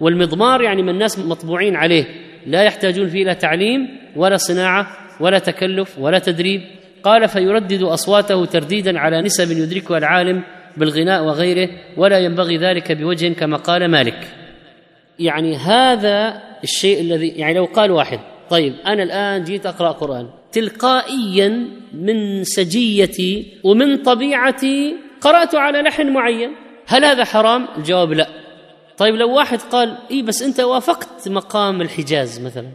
والمضمار 0.00 0.62
يعني 0.62 0.82
من 0.82 0.88
الناس 0.88 1.18
مطبوعين 1.18 1.76
عليه 1.76 2.04
لا 2.46 2.62
يحتاجون 2.62 3.08
فيه 3.08 3.24
لا 3.24 3.32
تعليم 3.32 3.88
ولا 4.16 4.36
صناعة 4.36 4.86
ولا 5.20 5.38
تكلف 5.38 5.98
ولا 5.98 6.18
تدريب. 6.18 6.60
قال 7.02 7.28
فيردد 7.28 7.82
أصواته 7.82 8.44
ترديدا 8.44 8.98
على 8.98 9.22
نسب 9.22 9.58
يدركها 9.58 9.98
العالم 9.98 10.42
بالغناء 10.76 11.24
وغيره 11.24 11.68
ولا 11.96 12.18
ينبغي 12.18 12.56
ذلك 12.56 12.92
بوجه 12.92 13.32
كما 13.32 13.56
قال 13.56 13.90
مالك. 13.90 14.37
يعني 15.18 15.56
هذا 15.56 16.42
الشيء 16.64 17.00
الذي 17.00 17.28
يعني 17.28 17.54
لو 17.54 17.64
قال 17.64 17.90
واحد 17.90 18.20
طيب 18.50 18.74
أنا 18.86 19.02
الآن 19.02 19.44
جيت 19.44 19.66
أقرأ 19.66 19.92
قرآن 19.92 20.28
تلقائيا 20.52 21.68
من 21.92 22.44
سجيتي 22.44 23.58
ومن 23.64 23.96
طبيعتي 23.96 24.96
قرأت 25.20 25.54
على 25.54 25.82
لحن 25.82 26.12
معين 26.12 26.50
هل 26.86 27.04
هذا 27.04 27.24
حرام؟ 27.24 27.68
الجواب 27.78 28.12
لا. 28.12 28.28
طيب 28.98 29.14
لو 29.14 29.34
واحد 29.34 29.58
قال 29.58 29.98
اي 30.10 30.22
بس 30.22 30.42
أنت 30.42 30.60
وافقت 30.60 31.28
مقام 31.28 31.80
الحجاز 31.80 32.40
مثلا 32.40 32.68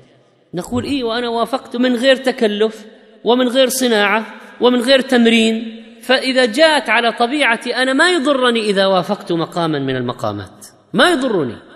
نقول 0.53 0.83
اي 0.83 1.03
وأنا 1.03 1.29
وافقت 1.29 1.75
من 1.75 1.95
غير 1.95 2.15
تكلف 2.15 2.85
ومن 3.23 3.47
غير 3.47 3.69
صناعة 3.69 4.25
ومن 4.61 4.81
غير 4.81 4.99
تمرين 4.99 5.83
فإذا 6.01 6.45
جاءت 6.45 6.89
على 6.89 7.11
طبيعتي 7.11 7.75
أنا 7.75 7.93
ما 7.93 8.11
يضرني 8.11 8.59
إذا 8.59 8.85
وافقت 8.85 9.31
مقاما 9.31 9.79
من 9.79 9.95
المقامات 9.95 10.67
ما 10.93 11.09
يضرني. 11.09 11.72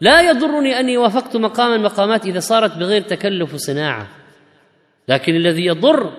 لا 0.00 0.20
يضرني 0.30 0.80
أني 0.80 0.96
وافقت 0.96 1.36
مقاما 1.36 1.76
مقامات 1.76 2.26
إذا 2.26 2.40
صارت 2.40 2.76
بغير 2.76 3.00
تكلف 3.00 3.54
وصناعه 3.54 4.08
لكن 5.08 5.34
الذي 5.34 5.66
يضر 5.66 6.12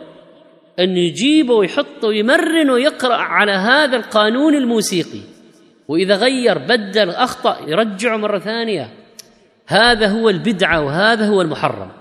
أن 0.80 0.98
يجيب 0.98 1.50
ويحط 1.50 2.04
ويمرن 2.04 2.70
ويقرأ 2.70 3.16
على 3.16 3.52
هذا 3.52 3.98
القانون 3.98 4.56
الموسيقي 4.56 5.22
وإذا 5.88 6.16
غير 6.16 6.58
بدل 6.58 7.10
أخطأ 7.10 7.58
يرجعه 7.68 8.18
مرة 8.18 8.40
ثانية. 8.40 8.90
هذا 9.68 10.08
هو 10.08 10.30
البدعة 10.30 10.82
وهذا 10.82 11.28
هو 11.28 11.42
المحرم. 11.42 11.92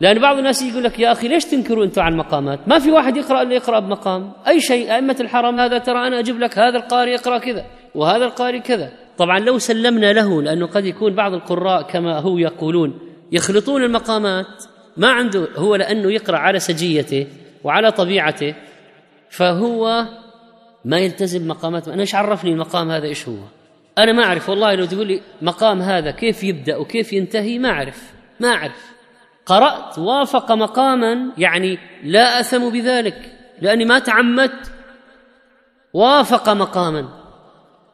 لأن 0.00 0.18
بعض 0.18 0.38
الناس 0.38 0.62
يقول 0.62 0.84
لك 0.84 0.98
يا 0.98 1.12
أخي 1.12 1.28
ليش 1.28 1.44
تنكروا 1.44 1.84
أنتم 1.84 2.02
عن 2.02 2.12
المقامات؟ 2.12 2.68
ما 2.68 2.78
في 2.78 2.90
واحد 2.90 3.16
يقرأ 3.16 3.42
إلا 3.42 3.54
يقرأ 3.54 3.80
بمقام. 3.80 4.32
أي 4.48 4.60
شيء 4.60 4.94
أئمة 4.94 5.16
الحرم 5.20 5.60
هذا 5.60 5.78
ترى 5.78 6.06
أنا 6.06 6.18
أجيب 6.18 6.40
لك 6.40 6.58
هذا 6.58 6.76
القارئ 6.76 7.10
يقرأ 7.10 7.38
كذا 7.38 7.64
وهذا 7.94 8.24
القارئ 8.24 8.60
كذا. 8.60 8.92
طبعا 9.18 9.38
لو 9.38 9.58
سلمنا 9.58 10.12
له 10.12 10.42
لأنه 10.42 10.66
قد 10.66 10.84
يكون 10.84 11.14
بعض 11.14 11.34
القراء 11.34 11.82
كما 11.82 12.18
هو 12.18 12.38
يقولون 12.38 12.98
يخلطون 13.32 13.82
المقامات 13.82 14.64
ما 14.96 15.08
عنده 15.08 15.48
هو 15.56 15.76
لأنه 15.76 16.12
يقرأ 16.12 16.38
على 16.38 16.58
سجيته 16.58 17.26
وعلى 17.64 17.92
طبيعته 17.92 18.54
فهو 19.30 20.06
ما 20.84 20.98
يلتزم 20.98 21.48
مقامات. 21.48 21.88
أنا 21.88 22.00
إيش 22.00 22.14
عرفني 22.14 22.52
المقام 22.52 22.90
هذا 22.90 23.06
إيش 23.06 23.28
هو؟ 23.28 23.36
أنا 23.98 24.12
ما 24.12 24.24
أعرف 24.24 24.48
والله 24.48 24.74
لو 24.74 24.84
تقول 24.84 25.06
لي 25.06 25.20
مقام 25.42 25.82
هذا 25.82 26.10
كيف 26.10 26.44
يبدأ 26.44 26.76
وكيف 26.76 27.12
ينتهي؟ 27.12 27.58
ما 27.58 27.70
أعرف 27.70 28.12
ما 28.40 28.48
أعرف. 28.48 28.92
قرأت 29.46 29.98
وافق 29.98 30.52
مقاما 30.52 31.32
يعني 31.38 31.78
لا 32.04 32.40
أثم 32.40 32.70
بذلك 32.70 33.32
لأني 33.62 33.84
ما 33.84 33.98
تعمدت. 33.98 34.72
وافق 35.92 36.48
مقاما. 36.48 37.25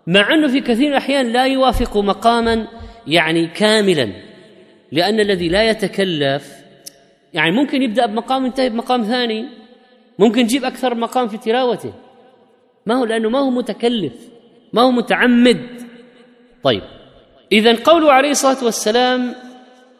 مع 0.06 0.34
أنه 0.34 0.48
في 0.48 0.60
كثير 0.60 0.86
من 0.86 0.92
الأحيان 0.92 1.32
لا 1.32 1.46
يوافق 1.46 1.96
مقاما 1.96 2.68
يعني 3.06 3.46
كاملا 3.46 4.08
لأن 4.92 5.20
الذي 5.20 5.48
لا 5.48 5.70
يتكلف 5.70 6.62
يعني 7.34 7.50
ممكن 7.50 7.82
يبدأ 7.82 8.06
بمقام 8.06 8.44
ينتهي 8.46 8.68
بمقام 8.68 9.02
ثاني 9.02 9.46
ممكن 10.18 10.40
يجيب 10.40 10.64
أكثر 10.64 10.94
مقام 10.94 11.28
في 11.28 11.38
تلاوته. 11.38 11.92
ما 12.86 12.94
هو؟ 12.94 13.04
لأنه 13.04 13.30
ما 13.30 13.38
هو 13.38 13.50
متكلف 13.50 14.12
ما 14.72 14.82
هو 14.82 14.90
متعمد. 14.90 15.60
طيب 16.62 16.82
إذا 17.52 17.76
قوله 17.84 18.12
عليه 18.12 18.30
الصلاة 18.30 18.64
والسلام 18.64 19.34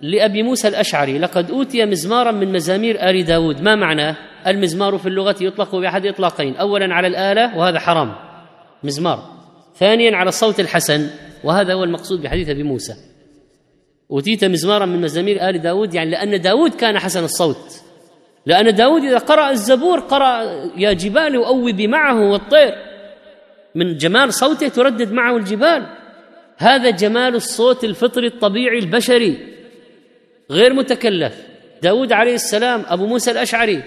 لأبي 0.00 0.42
موسى 0.42 0.68
الأشعري 0.68 1.18
لقد 1.18 1.50
أوتي 1.50 1.86
مزمارا 1.86 2.30
من 2.30 2.52
مزامير 2.52 3.10
آل 3.10 3.24
داود. 3.24 3.62
ما 3.62 3.74
معناه 3.74 4.16
المزمار 4.46 4.98
في 4.98 5.06
اللغة 5.06 5.36
يطلق 5.40 5.76
بأحد 5.76 6.06
إطلاقين 6.06 6.56
أولا 6.56 6.94
على 6.94 7.06
الآلة 7.06 7.58
وهذا 7.58 7.78
حرام. 7.78 8.14
مزمار. 8.84 9.31
ثانيا 9.82 10.16
على 10.16 10.28
الصوت 10.28 10.60
الحسن 10.60 11.10
وهذا 11.44 11.74
هو 11.74 11.84
المقصود 11.84 12.22
بحديث 12.22 12.48
أبي 12.48 12.62
موسى. 12.62 12.94
أوتيت 14.10 14.44
مزمارا 14.44 14.86
من 14.86 15.00
مزامير 15.00 15.48
آل 15.48 15.62
داود 15.62 15.94
يعني 15.94 16.10
لأن 16.10 16.40
داود 16.40 16.74
كان 16.74 16.98
حسن 16.98 17.24
الصوت. 17.24 17.82
لأن 18.46 18.74
داود 18.74 19.02
إذا 19.02 19.18
قرأ 19.18 19.50
الزبور 19.50 20.00
قرأ 20.00 20.42
يا 20.76 20.92
جبال 20.92 21.36
أوبي 21.36 21.86
معه 21.86 22.30
والطير. 22.30 22.74
من 23.74 23.96
جمال 23.96 24.34
صوته 24.34 24.68
تردد 24.68 25.12
معه 25.12 25.36
الجبال. 25.36 25.86
هذا 26.56 26.90
جمال 26.90 27.34
الصوت 27.34 27.84
الفطري 27.84 28.26
الطبيعي 28.26 28.78
البشري. 28.78 29.38
غير 30.50 30.72
متكلف. 30.72 31.34
داود 31.82 32.12
عليه 32.12 32.34
السلام 32.34 32.82
أبو 32.86 33.06
موسى 33.06 33.30
الأشعري. 33.30 33.82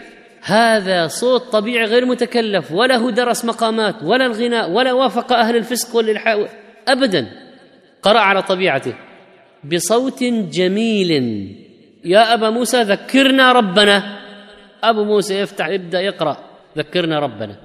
هذا 0.46 1.08
صوت 1.08 1.42
طبيعي 1.42 1.86
غير 1.86 2.06
متكلف 2.06 2.72
ولا 2.72 2.98
هو 2.98 3.10
درس 3.10 3.46
مقامات 3.46 4.04
ولا 4.04 4.26
الغناء 4.26 4.72
ولا 4.72 4.94
وافق 4.94 5.34
أهل 5.34 5.56
الفسق 5.56 5.96
والإلحاء. 5.96 6.50
أبدا. 6.88 7.28
قرأ 8.02 8.20
على 8.20 8.42
طبيعته. 8.42 8.94
بصوت 9.64 10.24
جميل. 10.24 11.12
يا 12.06 12.34
أبا 12.34 12.50
موسى 12.50 12.82
ذكرنا 12.82 13.52
ربنا. 13.52 14.20
أبو 14.84 15.04
موسى 15.04 15.40
يفتح 15.40 15.68
يبدأ 15.68 16.02
يقرأ. 16.02 16.38
ذكرنا 16.78 17.20
ربنا. 17.20 17.56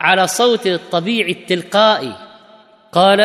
على 0.00 0.26
صوت 0.26 0.66
الطبيعي 0.66 1.32
التلقائي. 1.32 2.12
قال 2.92 3.20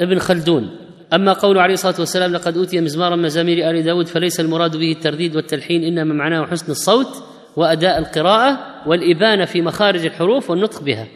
ابن 0.00 0.18
خلدون 0.18 0.76
أما 1.12 1.32
قول 1.32 1.58
عليه 1.58 1.74
الصلاة 1.74 1.94
والسلام 1.98 2.32
لقد 2.32 2.56
أوتي 2.56 2.80
مزمارا 2.80 3.16
مزامير 3.16 3.70
آل 3.70 3.82
داود 3.82 4.06
فليس 4.06 4.40
المراد 4.40 4.76
به 4.76 4.92
الترديد 4.92 5.36
والتلحين 5.36 5.84
إنما 5.84 6.14
معناه 6.14 6.46
حسن 6.46 6.72
الصوت 6.72 7.24
وأداء 7.58 7.98
القراءة 7.98 8.58
والإبانة 8.86 9.44
في 9.44 9.62
مخارج 9.62 10.06
الحروف 10.06 10.50
والنطق 10.50 10.82
بها. 10.82 11.06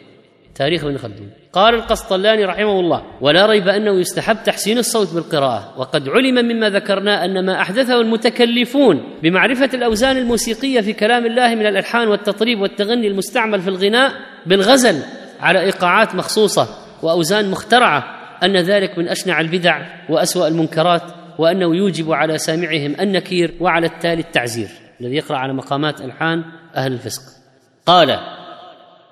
تاريخ 0.55 0.83
ابن 0.83 0.97
خلدون. 0.97 1.29
قال 1.53 1.75
القسطلاني 1.75 2.45
رحمه 2.45 2.79
الله 2.79 3.03
ولا 3.21 3.45
ريب 3.45 3.67
أنه 3.67 3.99
يستحب 3.99 4.37
تحسين 4.45 4.77
الصوت 4.77 5.13
بالقراءة 5.13 5.73
وقد 5.77 6.09
علم 6.09 6.45
مما 6.45 6.69
ذكرنا 6.69 7.25
أن 7.25 7.45
ما 7.45 7.61
أحدثه 7.61 8.01
المتكلفون 8.01 9.03
بمعرفة 9.23 9.69
الأوزان 9.73 10.17
الموسيقية 10.17 10.81
في 10.81 10.93
كلام 10.93 11.25
الله 11.25 11.55
من 11.55 11.65
الألحان 11.65 12.07
والتطريب 12.07 12.61
والتغني 12.61 13.07
المستعمل 13.07 13.61
في 13.61 13.67
الغناء 13.67 14.11
بالغزل 14.45 14.99
على 15.39 15.59
إيقاعات 15.59 16.15
مخصوصة 16.15 16.67
وأوزان 17.03 17.51
مخترعة 17.51 18.03
أن 18.43 18.57
ذلك 18.57 18.97
من 18.97 19.07
أشنع 19.07 19.41
البدع 19.41 19.81
وأسوأ 20.09 20.47
المنكرات 20.47 21.03
وأنه 21.39 21.75
يوجب 21.75 22.11
على 22.11 22.37
سامعهم 22.37 22.95
النكير 22.99 23.53
وعلى 23.59 23.87
التالي 23.87 24.21
التعزير. 24.21 24.82
الذي 25.01 25.15
يقرأ 25.15 25.37
على 25.37 25.53
مقامات 25.53 26.01
ألحان 26.01 26.43
أهل 26.75 26.93
الفسق. 26.93 27.21
قال 27.85 28.19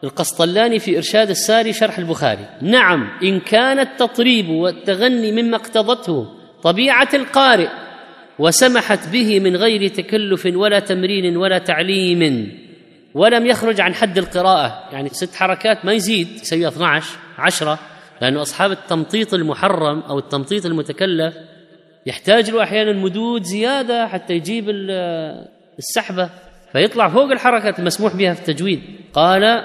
القسطلاني 0.03 0.79
في 0.79 0.97
إرشاد 0.97 1.29
الساري 1.29 1.73
شرح 1.73 1.97
البخاري 1.97 2.45
نعم 2.61 3.09
إن 3.23 3.39
كان 3.39 3.79
التطريب 3.79 4.49
والتغني 4.49 5.32
مما 5.32 5.55
اقتضته 5.55 6.27
طبيعة 6.63 7.09
القارئ 7.13 7.69
وسمحت 8.39 9.07
به 9.07 9.39
من 9.39 9.55
غير 9.55 9.88
تكلف 9.88 10.45
ولا 10.45 10.79
تمرين 10.79 11.38
ولا 11.38 11.57
تعليم 11.57 12.51
ولم 13.13 13.45
يخرج 13.45 13.82
عن 13.82 13.93
حد 13.93 14.17
القراءة. 14.17 14.89
يعني 14.91 15.09
ست 15.09 15.36
حركات 15.36 15.86
ما 15.86 15.93
يزيد 15.93 16.27
يسوي 16.41 16.67
12 16.67 17.17
عشرة 17.38 17.79
لأنه 18.21 18.41
أصحاب 18.41 18.71
التمطيط 18.71 19.34
المحرم 19.34 19.99
أو 19.99 20.19
التمطيط 20.19 20.65
المتكلف 20.65 21.36
يحتاج 22.05 22.51
له 22.51 22.63
أحيانا 22.63 22.91
مدود 22.91 23.43
زيادة 23.43 24.07
حتى 24.07 24.34
يجيب 24.34 24.69
السحبة 25.82 26.29
فيطلع 26.71 27.09
فوق 27.09 27.32
الحركة 27.32 27.79
المسموح 27.79 28.15
بها 28.15 28.34
في 28.34 28.39
التجويد. 28.39 28.82
قال 29.13 29.63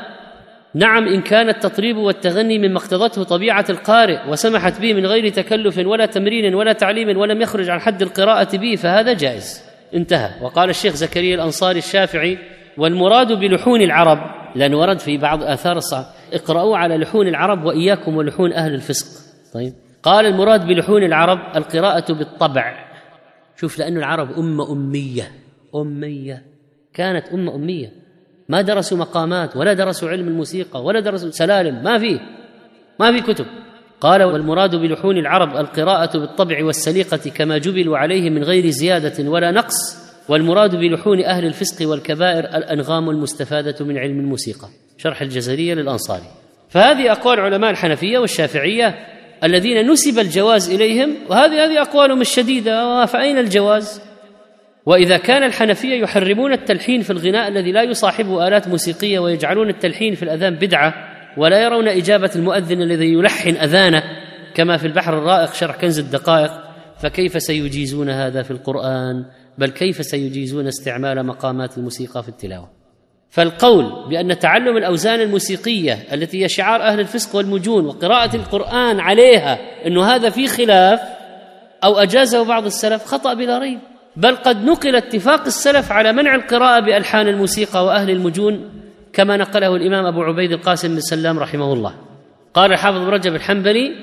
نعم 0.75 1.09
إن 1.09 1.23
كان 1.23 1.49
التطريب 1.49 1.97
والتغني 1.97 2.59
مما 2.59 2.79
اقتضته 2.79 3.23
طبيعة 3.23 3.65
القارئ 3.71 4.29
وسمحت 4.29 4.81
به 4.81 4.95
من 4.95 5.07
غير 5.07 5.29
تكلف 5.29 5.79
ولا 5.79 6.07
تمرين 6.07 6.55
ولا 6.55 6.73
تعليم 6.73 7.19
ولم 7.19 7.41
يخرج 7.41 7.71
عن 7.71 7.81
حد 7.81 8.03
القراءة 8.03 8.57
به 8.57 8.77
فهذا 8.77 9.13
جائز. 9.13 9.63
انتهى. 9.95 10.31
وقال 10.43 10.71
الشيخ 10.71 10.95
زكريا 10.95 11.35
الأنصاري 11.35 11.79
الشافعي 11.79 12.39
والمراد 12.79 13.33
بلحون 13.33 13.81
العرب 13.81 14.19
لأنه 14.55 14.79
ورد 14.79 14.99
في 14.99 15.19
بعض 15.19 15.43
آثار 15.43 15.77
الصحابه 15.77 16.07
اقرأوا 16.33 16.77
على 16.77 16.97
لحون 16.97 17.29
العرب 17.29 17.65
وإياكم 17.65 18.17
ولحون 18.17 18.53
أهل 18.53 18.75
الفسق. 18.75 19.07
طيب. 19.55 19.73
قال 20.03 20.27
المراد 20.27 20.67
بلحون 20.67 21.03
العرب 21.03 21.39
القراءة 21.57 22.13
بالطبع. 22.13 22.87
شوف 23.61 23.79
لأن 23.79 23.97
العرب 23.97 24.39
أمة 24.39 24.73
أمية. 24.73 25.46
أمية. 25.83 26.43
كانت 26.95 27.29
أمة 27.29 27.55
أمية. 27.55 27.93
ما 28.49 28.61
درسوا 28.61 28.99
مقامات 28.99 29.57
ولا 29.57 29.73
درسوا 29.73 30.09
علم 30.09 30.29
الموسيقى 30.29 30.85
ولا 30.85 31.01
درسوا 31.01 31.31
سلالم 31.31 31.83
ما 31.85 31.99
في. 31.99 32.21
ما 33.01 33.13
في 33.13 33.33
كتب. 33.33 33.47
قال 34.01 34.23
والمراد 34.23 34.77
بلحون 34.77 35.19
العرب 35.19 35.57
القراءة 35.57 36.19
بالطبع 36.19 36.65
والسليقة 36.65 37.31
كما 37.31 37.59
جبلوا 37.59 37.99
عليه 37.99 38.31
من 38.31 38.45
غير 38.45 38.71
زيادة 38.71 39.31
ولا 39.31 39.51
نقص. 39.51 40.07
والمراد 40.29 40.77
بلحون 40.77 41.25
أهل 41.25 41.45
الفسق 41.45 41.89
والكبائر 41.89 42.45
الأنغام 42.45 43.11
المستفادة 43.11 43.85
من 43.85 43.99
علم 43.99 44.21
الموسيقى. 44.21 44.69
شرح 44.99 45.23
الجزرية 45.23 45.75
للأنصاري. 45.75 46.27
فهذه 46.69 47.13
أقوال 47.13 47.41
علماء 47.41 47.71
الحنفية 47.71 48.19
والشافعية 48.19 48.95
الذين 49.45 49.91
نسب 49.91 50.19
الجواز 50.19 50.71
إليهم 50.71 51.15
وهذه 51.31 51.65
هذه 51.65 51.83
أقوالهم 51.83 52.21
الشديدة. 52.21 53.07
فأين 53.07 53.39
الجواز؟ 53.39 54.06
وإذا 54.87 55.17
كان 55.17 55.43
الحنفية 55.43 56.03
يحرمون 56.03 56.53
التلحين 56.53 57.03
في 57.03 57.11
الغناء 57.11 57.49
الذي 57.49 57.73
لا 57.73 57.83
يصاحبه 57.83 58.49
آلات 58.49 58.69
موسيقية 58.69 59.19
ويجعلون 59.19 59.69
التلحين 59.69 60.15
في 60.15 60.23
الأذان 60.23 60.55
بدعة 60.55 60.95
ولا 61.37 61.63
يرون 61.63 61.89
إجابة 61.89 62.31
المؤذن 62.37 62.83
الذي 62.83 63.13
يلحن 63.13 63.57
أذانه 63.57 64.03
كما 64.55 64.77
في 64.77 64.87
البحر 64.87 65.19
الرائق 65.19 65.55
شرح 65.55 65.77
كنز 65.77 65.99
الدقائق 65.99 66.53
فكيف 66.99 67.43
سيجيزون 67.43 68.11
هذا 68.11 68.43
في 68.43 68.51
القرآن؟ 68.51 69.25
بل 69.59 69.71
كيف 69.71 70.05
سيجيزون 70.05 70.67
استعمال 70.67 71.27
مقامات 71.27 71.79
الموسيقى 71.79 72.23
في 72.23 72.29
التلاوة؟ 72.29 72.71
فالقول 73.31 74.09
بأن 74.11 74.39
تعلم 74.39 74.77
الأوزان 74.77 75.21
الموسيقية 75.21 75.99
التي 76.13 76.43
هي 76.43 76.49
شعار 76.49 76.83
أهل 76.83 77.01
الفسق 77.01 77.37
والمجون 77.37 77.87
وقراءة 77.87 78.37
القرآن 78.37 79.01
عليها 79.01 79.59
إنه 79.87 80.05
هذا 80.05 80.31
في 80.31 80.47
خلاف 80.47 81.01
أو 81.85 81.99
أجازه 81.99 82.45
بعض 82.45 82.65
السلف 82.65 83.05
خطأ 83.05 83.35
بلا 83.35 83.59
ريب. 83.59 83.79
بل 84.17 84.37
قد 84.37 84.65
نقل 84.65 84.97
اتفاق 84.97 85.47
السلف 85.47 85.93
على 85.93 86.13
منع 86.13 86.35
القراءة 86.35 86.81
بألحان 86.81 87.29
الموسيقى 87.29 87.85
وأهل 87.85 88.11
المجون 88.11 88.71
كما 89.13 89.37
نقله 89.37 89.77
الإمام 89.77 90.07
أبو 90.07 90.23
عبيد 90.23 90.53
القاسم 90.53 90.89
بن 90.89 91.01
سلام 91.01 91.39
رحمه 91.39 91.73
الله. 91.73 91.95
قال 92.55 92.73
الحافظ 92.73 92.99
بن 92.99 93.07
رجب 93.07 93.35
الحنبلي 93.35 93.95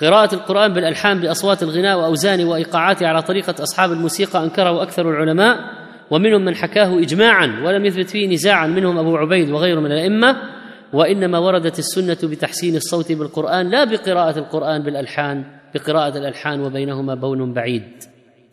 قراءة 0.00 0.34
القرآن 0.34 0.72
بالألحان 0.72 1.20
بأصوات 1.20 1.62
الغناء 1.62 1.98
وأوزانه 1.98 2.50
وإيقاعاته 2.50 3.06
على 3.06 3.22
طريقة 3.22 3.62
أصحاب 3.62 3.92
الموسيقى 3.92 4.44
أنكره 4.44 4.82
أكثر 4.82 5.10
العلماء 5.10 5.58
ومنهم 6.10 6.44
من 6.44 6.54
حكاه 6.54 6.98
إجماعا 6.98 7.46
ولم 7.64 7.84
يثبت 7.84 8.10
فيه 8.10 8.28
نزاعا 8.28 8.66
منهم 8.66 8.98
أبو 8.98 9.16
عبيد 9.16 9.50
وغيره 9.50 9.80
من 9.80 9.92
الأئمة 9.92 10.36
وإنما 10.92 11.38
وردت 11.38 11.78
السنة 11.78 12.30
بتحسين 12.30 12.76
الصوت 12.76 13.12
بالقرآن 13.12 13.70
لا 13.70 13.84
بقراءة 13.84 14.38
القرآن 14.38 14.82
بالألحان 14.82 15.44
بقراءة 15.74 16.18
الألحان 16.18 16.60
وبينهما 16.60 17.14
بون 17.14 17.52
بعيد. 17.52 17.82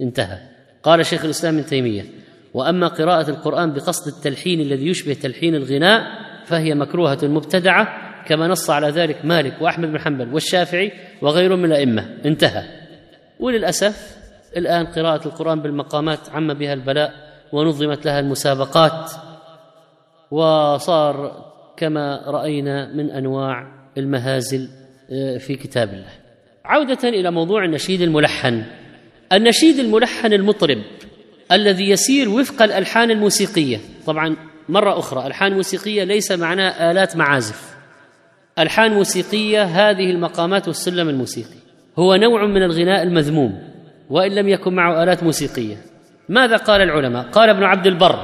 انتهى. 0.01 0.52
قال 0.83 1.05
شيخ 1.05 1.23
الإسلام 1.23 1.57
ابن 1.57 1.65
تيمية 1.65 2.05
وأما 2.53 2.87
قراءة 2.87 3.29
القرآن 3.29 3.73
بقصد 3.73 4.07
التلحين 4.07 4.61
الذي 4.61 4.87
يشبه 4.87 5.13
تلحين 5.13 5.55
الغناء 5.55 6.03
فهي 6.45 6.75
مكروهة 6.75 7.19
مبتدعة 7.23 7.87
كما 8.27 8.47
نص 8.47 8.69
على 8.69 8.89
ذلك 8.89 9.25
مالك 9.25 9.61
وأحمد 9.61 9.91
بن 9.91 9.99
حنبل 9.99 10.33
والشافعي 10.33 10.91
وغيرهم 11.21 11.59
من 11.59 11.65
الأئمة. 11.65 12.09
انتهى. 12.25 12.63
وللأسف 13.39 14.17
الآن 14.57 14.85
قراءة 14.85 15.27
القرآن 15.27 15.61
بالمقامات 15.61 16.29
عم 16.29 16.53
بها 16.53 16.73
البلاء 16.73 17.13
ونظمت 17.51 18.05
لها 18.05 18.19
المسابقات 18.19 19.11
وصار 20.31 21.45
كما 21.77 22.23
رأينا 22.27 22.93
من 22.93 23.09
أنواع 23.09 23.71
المهازل 23.97 24.69
آه، 25.11 25.37
في 25.37 25.55
كتاب 25.55 25.89
الله. 25.89 26.11
عودة 26.65 27.09
إلى 27.09 27.31
موضوع 27.31 27.65
النشيد 27.65 28.01
الملحن. 28.01 28.63
النشيد 29.33 29.79
الملحن 29.79 30.33
المطرب 30.33 30.77
الذي 31.51 31.89
يسير 31.89 32.29
وفق 32.29 32.63
الألحان 32.63 33.11
الموسيقية. 33.11 33.79
طبعا 34.05 34.35
مرة 34.69 34.99
أخرى 34.99 35.27
ألحان 35.27 35.53
موسيقية 35.53 36.03
ليس 36.03 36.31
معناه 36.31 36.91
آلات 36.91 37.17
معازف. 37.17 37.75
ألحان 38.59 38.91
موسيقية 38.91 39.63
هذه 39.63 40.11
المقامات 40.11 40.67
والسلم 40.67 41.09
الموسيقي. 41.09 41.55
هو 41.99 42.15
نوع 42.15 42.45
من 42.45 42.63
الغناء 42.63 43.03
المذموم 43.03 43.59
وإن 44.09 44.31
لم 44.35 44.49
يكن 44.49 44.73
معه 44.73 45.03
آلات 45.03 45.23
موسيقية. 45.23 45.77
ماذا 46.29 46.57
قال 46.57 46.81
العلماء؟ 46.81 47.23
قال 47.23 47.49
ابن 47.49 47.63
عبد 47.63 47.87
البر 47.87 48.19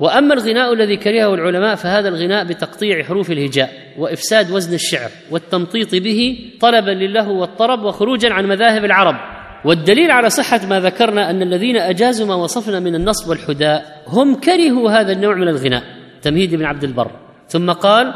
وأما 0.00 0.34
الغناء 0.34 0.72
الذي 0.72 0.96
كرهه 0.96 1.34
العلماء 1.34 1.74
فهذا 1.74 2.08
الغناء 2.08 2.44
بتقطيع 2.44 3.02
حروف 3.02 3.30
الهجاء 3.30 3.70
وإفساد 3.98 4.50
وزن 4.50 4.74
الشعر 4.74 5.10
والتمطيط 5.30 5.94
به 5.94 6.50
طلبا 6.60 6.90
للهو 6.90 7.40
والطرب 7.40 7.84
وخروجا 7.84 8.32
عن 8.32 8.46
مذاهب 8.46 8.84
العرب. 8.84 9.33
والدليل 9.64 10.10
على 10.10 10.30
صحة 10.30 10.66
ما 10.66 10.80
ذكرنا 10.80 11.30
أن 11.30 11.42
الذين 11.42 11.76
أجازوا 11.76 12.26
ما 12.26 12.34
وصفنا 12.34 12.80
من 12.80 12.94
النصب 12.94 13.30
والحداء 13.30 14.02
هم 14.08 14.34
كرهوا 14.34 14.90
هذا 14.90 15.12
النوع 15.12 15.34
من 15.34 15.48
الغناء 15.48 15.82
تمهيد 16.22 16.54
بن 16.54 16.64
عبد 16.64 16.84
البر. 16.84 17.10
ثم 17.48 17.70
قال 17.70 18.14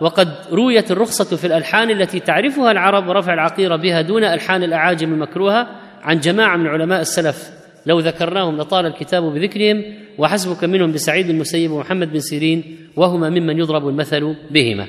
وقد 0.00 0.28
رويت 0.52 0.90
الرخصة 0.90 1.36
في 1.36 1.46
الألحان 1.46 1.90
التي 1.90 2.20
تعرفها 2.20 2.70
العرب 2.70 3.08
ورفع 3.08 3.34
العقيرة 3.34 3.76
بها 3.76 4.00
دون 4.00 4.24
ألحان 4.24 4.62
الأعاجم 4.62 5.12
المكروهة 5.12 5.68
عن 6.02 6.20
جماعة 6.20 6.56
من 6.56 6.66
علماء 6.66 7.00
السلف. 7.00 7.50
لو 7.86 8.00
ذكرناهم 8.00 8.56
لطال 8.56 8.86
الكتاب 8.86 9.22
بذكرهم 9.22 9.84
وحسبك 10.18 10.64
منهم 10.64 10.92
بسعيد 10.92 11.30
المسيب 11.30 11.70
ومحمد 11.70 12.12
بن 12.12 12.20
سيرين 12.20 12.78
وهما 12.96 13.30
ممن 13.30 13.58
يضرب 13.58 13.88
المثل 13.88 14.34
بهما. 14.50 14.86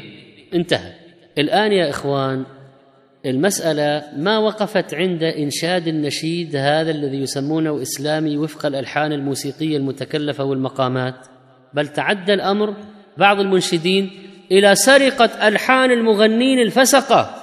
انتهى. 0.54 0.94
الآن 1.38 1.72
يا 1.72 1.90
إخوان 1.90 2.46
المسألة 3.26 4.04
ما 4.18 4.38
وقفت 4.38 4.94
عند 4.94 5.24
إنشاد 5.24 5.88
النشيد 5.88 6.56
هذا 6.56 6.92
الذي 6.92 7.18
يسمونه 7.18 7.82
إسلامي 7.82 8.38
وفق 8.38 8.66
الألحان 8.66 9.12
الموسيقية 9.12 9.78
المتكلفة 9.78 10.44
والمقامات 10.44 11.16
بل 11.74 11.88
تعدى 11.88 12.34
الأمر 12.34 12.74
بعض 13.18 13.40
المنشدين 13.40 14.12
إلى 14.52 14.76
سرقة 14.76 15.48
ألحان 15.48 15.92
المغنين 15.92 16.60
الفسقة. 16.60 17.36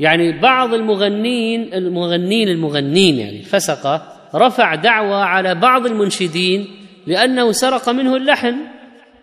يعني 0.00 0.40
بعض 0.40 0.74
المغنين 0.74 1.74
المغنين 1.74 2.48
المغنين 2.48 3.18
يعني 3.18 3.40
الفسقة 3.40 4.12
رفع 4.34 4.74
دعوى 4.74 5.22
على 5.22 5.54
بعض 5.54 5.86
المنشدين 5.86 6.66
لأنه 7.06 7.52
سرق 7.52 7.88
منه 7.88 8.16
اللحن 8.16 8.54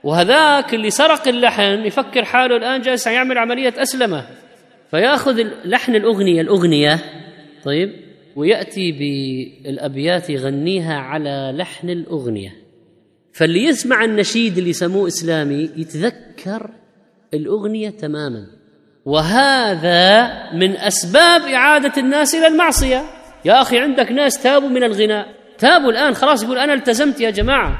وهذاك 0.03 0.73
اللي 0.73 0.89
سرق 0.89 1.27
اللحن 1.27 1.85
يفكر 1.85 2.25
حاله 2.25 2.57
الآن 2.57 2.81
جالس 2.81 3.07
يعمل 3.07 3.37
عملية 3.37 3.73
أسلمة. 3.77 4.25
فيأخذ 4.91 5.43
لحن 5.65 5.95
الأغنية 5.95 6.41
الأغنية 6.41 6.99
طيب 7.63 7.93
ويأتي 8.35 8.91
بالأبيات 8.91 10.29
يغنيها 10.29 10.95
على 10.95 11.53
لحن 11.55 11.89
الأغنية. 11.89 12.55
فاللي 13.33 13.63
يسمع 13.63 14.03
النشيد 14.03 14.57
اللي 14.57 14.69
يسموه 14.69 15.07
إسلامي 15.07 15.69
يتذكر 15.77 16.69
الأغنية 17.33 17.89
تماما. 17.89 18.47
وهذا 19.05 20.29
من 20.53 20.77
أسباب 20.77 21.41
إعادة 21.41 22.01
الناس 22.01 22.35
إلى 22.35 22.47
المعصية. 22.47 23.03
يا 23.45 23.61
أخي 23.61 23.79
عندك 23.79 24.11
ناس 24.11 24.43
تابوا 24.43 24.69
من 24.69 24.83
الغناء. 24.83 25.27
تابوا 25.57 25.91
الآن 25.91 26.13
خلاص 26.13 26.43
يقول 26.43 26.57
أنا 26.57 26.73
التزمت 26.73 27.21
يا 27.21 27.29
جماعة. 27.29 27.79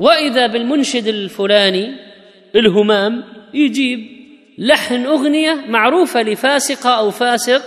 وإذا 0.00 0.46
بالمنشد 0.46 1.06
الفلاني 1.06 1.94
الهمام 2.56 3.24
يجيب 3.54 4.21
لحن 4.62 5.06
أغنية 5.06 5.54
معروفة 5.68 6.22
لفاسقة 6.22 6.90
أو 6.90 7.10
فاسق. 7.10 7.62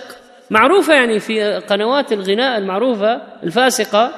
معروفة 0.50 0.94
يعني 0.94 1.20
في 1.20 1.58
قنوات 1.58 2.14
الغناء 2.14 2.58
المعروفة 2.58 3.22
الفاسقة. 3.44 4.12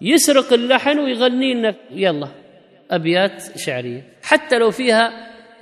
يسرق 0.00 0.52
اللحن 0.52 0.98
ويغني 0.98 1.54
لنا. 1.54 1.74
يلا 1.90 2.28
أبيات 2.90 3.58
شعرية. 3.58 4.02
حتى 4.22 4.58
لو 4.58 4.70
فيها 4.70 5.10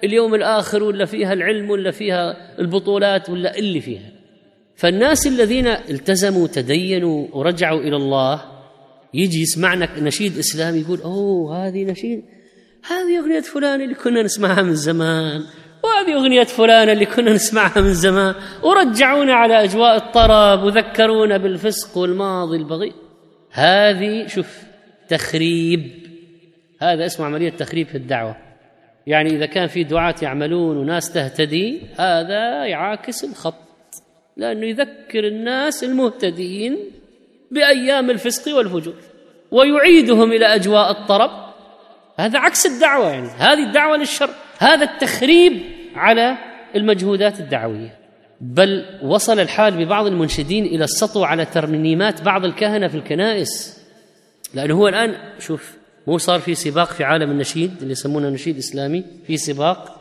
اليوم 0.04 0.34
الآخر 0.34 0.82
ولا 0.82 1.04
فيها 1.04 1.32
العلم 1.32 1.70
ولا 1.70 1.90
فيها 1.90 2.36
البطولات 2.58 3.30
ولا 3.30 3.58
اللي 3.58 3.80
فيها. 3.80 4.10
فالناس 4.76 5.26
الذين 5.26 5.66
التزموا 5.66 6.46
تدينوا 6.46 7.26
ورجعوا 7.32 7.80
إلى 7.80 7.96
الله 7.96 8.42
يجي 9.14 9.42
يسمعنا 9.42 9.88
نشيد 10.00 10.38
اسلامي 10.38 10.78
يقول 10.78 11.00
أوه 11.00 11.66
هذه 11.66 11.84
نشيد 11.84 12.24
هذه 12.90 13.18
أغنية 13.18 13.40
فلان 13.40 13.80
اللي 13.80 13.94
كنا 13.94 14.22
نسمعها 14.22 14.62
من 14.62 14.74
زمان. 14.74 15.42
وهذه 15.82 16.14
أغنية 16.14 16.44
فلان 16.44 16.88
اللي 16.88 17.06
كنا 17.06 17.32
نسمعها 17.32 17.80
من 17.80 17.94
زمان. 17.94 18.34
ورجعونا 18.62 19.34
على 19.34 19.64
أجواء 19.64 19.96
الطرب 19.96 20.62
وذكرونا 20.62 21.36
بالفسق 21.36 21.98
والماضي 21.98 22.56
البغي 22.56 22.92
هذه 23.50 24.26
شوف 24.26 24.58
تخريب. 25.08 26.06
هذا 26.80 27.06
اسمه 27.06 27.26
عملية 27.26 27.50
تخريب 27.50 27.86
في 27.86 27.94
الدعوة. 27.94 28.36
يعني 29.06 29.30
إذا 29.30 29.46
كان 29.46 29.66
في 29.66 29.84
دعاة 29.84 30.14
يعملون 30.22 30.76
وناس 30.76 31.12
تهتدي 31.12 31.82
هذا 31.98 32.64
يعاكس 32.64 33.24
الخط. 33.24 33.54
لأنه 34.36 34.66
يذكر 34.66 35.26
الناس 35.26 35.84
المهتدين 35.84 36.78
بأيام 37.50 38.10
الفسق 38.10 38.56
والفجور. 38.56 38.94
ويعيدهم 39.50 40.32
إلى 40.32 40.54
أجواء 40.54 40.90
الطرب. 40.90 41.30
هذا 42.18 42.38
عكس 42.38 42.66
الدعوة 42.66 43.10
يعني. 43.10 43.28
هذه 43.28 43.66
الدعوة 43.66 43.96
للشر. 43.96 44.30
هذا 44.58 44.84
التخريب 44.84 45.62
على 45.94 46.38
المجهودات 46.76 47.40
الدعوية. 47.40 47.98
بل 48.40 48.84
وصل 49.02 49.40
الحال 49.40 49.84
ببعض 49.84 50.06
المنشدين 50.06 50.64
إلى 50.64 50.84
السطو 50.84 51.24
على 51.24 51.44
ترنيمات 51.44 52.22
بعض 52.22 52.44
الكهنة 52.44 52.88
في 52.88 52.94
الكنائس. 52.94 53.80
لأنه 54.54 54.74
هو 54.74 54.88
الآن 54.88 55.14
شوف 55.38 55.76
مو 56.06 56.18
صار 56.18 56.40
في 56.40 56.54
سباق 56.54 56.92
في 56.92 57.04
عالم 57.04 57.30
النشيد 57.30 57.72
اللي 57.80 57.92
يسمونه 57.92 58.28
نشيد 58.28 58.58
إسلامي 58.58 59.04
في 59.26 59.36
سباق 59.36 59.96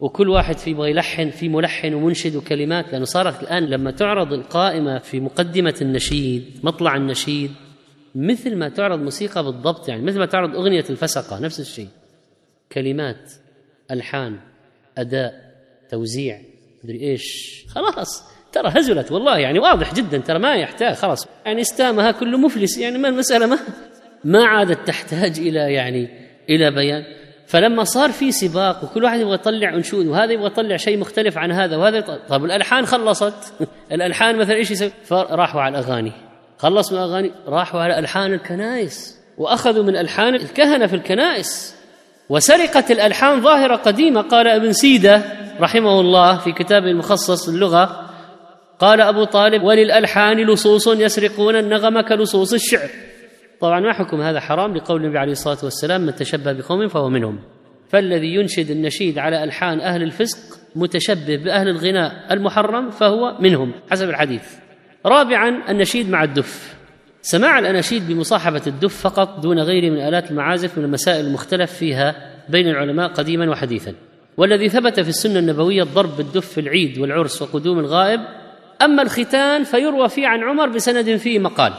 وكل 0.00 0.28
واحد 0.28 0.56
في 0.56 0.70
يبغى 0.70 0.90
يلحن 0.90 1.30
في 1.30 1.48
ملحن 1.48 1.94
ومنشد 1.94 2.36
وكلمات 2.36 2.92
لأنه 2.92 3.04
صارت 3.04 3.42
الآن 3.42 3.64
لما 3.64 3.90
تعرض 3.90 4.32
القائمة 4.32 4.98
في 4.98 5.20
مقدمة 5.20 5.74
النشيد 5.82 6.60
مطلع 6.62 6.96
النشيد 6.96 7.50
مثل 8.14 8.56
ما 8.56 8.68
تعرض 8.68 8.98
موسيقى 8.98 9.44
بالضبط 9.44 9.88
يعني 9.88 10.02
مثل 10.02 10.18
ما 10.18 10.26
تعرض 10.26 10.56
أغنية 10.56 10.84
الفسقة 10.90 11.38
نفس 11.38 11.60
الشيء. 11.60 11.88
كلمات 12.72 13.32
ألحان 13.92 14.38
أداء 14.98 15.34
توزيع 15.90 16.40
مدري 16.84 17.00
إيش. 17.10 17.64
خلاص 17.68 18.32
ترى 18.52 18.68
هزلت 18.68 19.12
والله 19.12 19.38
يعني 19.38 19.58
واضح 19.58 19.94
جدا 19.94 20.18
ترى 20.18 20.38
ما 20.38 20.54
يحتاج 20.54 20.94
خلاص. 20.94 21.26
يعني 21.46 21.60
استامها 21.60 22.10
كله 22.10 22.38
مفلس 22.38 22.78
يعني 22.78 22.98
ما 22.98 23.08
المسألة 23.08 23.46
ما 23.46 23.58
ما 24.24 24.44
عادت 24.44 24.86
تحتاج 24.86 25.38
إلى 25.38 25.72
يعني 25.72 26.08
إلى 26.48 26.70
بيان. 26.70 27.04
فلما 27.46 27.84
صار 27.84 28.12
في 28.12 28.32
سباق 28.32 28.84
وكل 28.84 29.04
واحد 29.04 29.20
يبغى 29.20 29.34
يطلع 29.34 29.74
انشود 29.74 30.06
وهذا 30.06 30.32
يبغى 30.32 30.46
يطلع 30.46 30.76
شيء 30.76 30.98
مختلف 30.98 31.38
عن 31.38 31.52
هذا 31.52 31.76
وهذا 31.76 32.00
طيب 32.28 32.44
الألحان 32.44 32.86
خلصت. 32.86 33.52
الألحان 33.92 34.36
مثلا 34.36 34.54
إيش 34.54 34.70
يسوي؟ 34.70 34.90
فراحوا 35.04 35.60
على 35.60 35.78
الأغاني. 35.78 36.12
خلصوا 36.58 36.98
الأغاني 36.98 37.30
راحوا 37.46 37.80
على 37.80 37.98
ألحان 37.98 38.32
الكنائس. 38.32 39.20
وأخذوا 39.38 39.82
من 39.82 39.96
ألحان 39.96 40.34
الكهنة 40.34 40.86
في 40.86 40.96
الكنائس. 40.96 41.81
وسرقه 42.32 42.84
الألحان 42.90 43.40
ظاهرة 43.40 43.76
قديمة. 43.76 44.20
قال 44.20 44.48
ابن 44.48 44.72
سيدة 44.72 45.22
رحمه 45.60 46.00
الله 46.00 46.38
في 46.38 46.52
كتابه 46.52 46.86
المخصص 46.86 47.48
اللغة 47.48 48.10
قال 48.78 49.00
أبو 49.00 49.24
طالب 49.24 49.62
وللألحان 49.62 50.46
لصوص 50.46 50.88
يسرقون 50.88 51.56
النغم 51.56 52.00
كلصوص 52.00 52.52
الشعر. 52.52 52.88
طبعا 53.60 53.80
ما 53.80 53.92
حكم 53.92 54.20
هذا 54.20 54.40
حرام؟ 54.40 54.76
لقول 54.76 55.04
النبي 55.04 55.18
عليه 55.18 55.32
الصلاة 55.32 55.58
والسلام 55.62 56.00
من 56.00 56.14
تشبه 56.14 56.52
بقوم 56.52 56.88
فهو 56.88 57.08
منهم. 57.08 57.38
فالذي 57.88 58.34
ينشد 58.34 58.70
النشيد 58.70 59.18
على 59.18 59.44
ألحان 59.44 59.80
أهل 59.80 60.02
الفسق 60.02 60.58
متشبه 60.76 61.36
بأهل 61.36 61.68
الغناء 61.68 62.12
المحرم 62.30 62.90
فهو 62.90 63.36
منهم 63.40 63.72
حسب 63.90 64.08
الحديث. 64.08 64.42
رابعا 65.06 65.70
النشيد 65.70 66.10
مع 66.10 66.24
الدف. 66.24 66.81
سماع 67.24 67.58
الأناشيد 67.58 68.08
بمصاحبة 68.08 68.62
الدف 68.66 69.00
فقط 69.00 69.40
دون 69.40 69.58
غيره 69.58 69.90
من 69.90 70.00
آلات 70.00 70.30
المعازف 70.30 70.78
من 70.78 70.84
المسائل 70.84 71.26
المختلف 71.26 71.72
فيها 71.72 72.14
بين 72.48 72.68
العلماء 72.68 73.08
قديما 73.08 73.50
وحديثا. 73.50 73.94
والذي 74.36 74.68
ثبت 74.68 75.00
في 75.00 75.08
السنة 75.08 75.38
النبوية 75.38 75.82
الضرب 75.82 76.16
بالدف 76.16 76.48
في 76.48 76.60
العيد 76.60 76.98
والعرس 76.98 77.42
وقدوم 77.42 77.78
الغائب. 77.78 78.20
أما 78.82 79.02
الختان 79.02 79.64
فيروى 79.64 80.08
فيه 80.08 80.26
عن 80.26 80.42
عمر 80.42 80.68
بسند 80.68 81.16
فيه 81.16 81.38
مقال. 81.38 81.72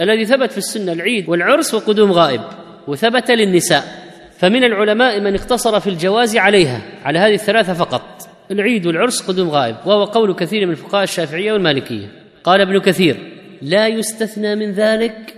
الذي 0.00 0.24
ثبت 0.24 0.52
في 0.52 0.58
السنة 0.58 0.92
العيد 0.92 1.28
والعرس 1.28 1.74
وقدوم 1.74 2.12
غائب. 2.12 2.40
وثبت 2.86 3.30
للنساء. 3.30 4.08
فمن 4.38 4.64
العلماء 4.64 5.20
من 5.20 5.34
اقتصر 5.34 5.80
في 5.80 5.90
الجواز 5.90 6.36
عليها 6.36 6.82
على 7.04 7.18
هذه 7.18 7.34
الثلاثة 7.34 7.72
فقط. 7.72 8.28
العيد 8.50 8.86
والعرس 8.86 9.30
قدوم 9.30 9.48
غائب. 9.48 9.76
وهو 9.86 10.04
قول 10.04 10.34
كثير 10.34 10.66
من 10.66 10.72
الفقهاء 10.72 11.02
الشافعية 11.02 11.52
والمالكية. 11.52 12.06
قال 12.44 12.60
ابن 12.60 12.80
كثير 12.80 13.37
لا 13.62 13.86
يستثنى 13.86 14.54
من 14.54 14.72
ذلك 14.72 15.34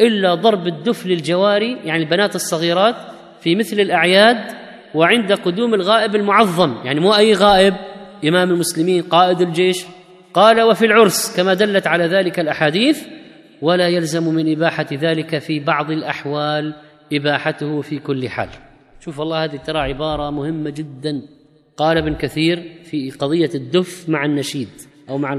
إلا 0.00 0.34
ضرب 0.34 0.66
الدف 0.66 1.06
للجواري 1.06 1.78
يعني 1.84 2.02
البنات 2.02 2.34
الصغيرات 2.34 2.96
في 3.40 3.56
مثل 3.56 3.80
الأعياد 3.80 4.62
وعند 4.94 5.32
قدوم 5.32 5.74
الغائب 5.74 6.14
المعظم 6.14 6.76
يعني 6.84 7.00
مو 7.00 7.16
أي 7.16 7.34
غائب 7.34 7.74
إمام 8.28 8.50
المسلمين 8.50 9.02
قائد 9.02 9.40
الجيش. 9.40 9.84
قال 10.34 10.60
وفي 10.60 10.86
العرس 10.86 11.36
كما 11.36 11.54
دلت 11.54 11.86
على 11.86 12.06
ذلك 12.06 12.40
الأحاديث 12.40 13.06
ولا 13.62 13.88
يلزم 13.88 14.34
من 14.34 14.52
إباحة 14.52 14.86
ذلك 14.92 15.38
في 15.38 15.60
بعض 15.60 15.90
الأحوال 15.90 16.74
إباحته 17.12 17.80
في 17.80 17.98
كل 17.98 18.28
حال. 18.28 18.48
شوف 19.00 19.18
والله 19.18 19.44
هذه 19.44 19.56
ترى 19.56 19.78
عبارة 19.78 20.30
مهمة 20.30 20.70
جدا. 20.70 21.22
قال 21.76 21.98
ابن 21.98 22.14
كثير 22.14 22.72
في 22.84 23.10
قضية 23.10 23.50
الدف 23.54 24.08
مع 24.08 24.24
النشيد 24.24 24.68
أو 25.08 25.18
مع 25.18 25.32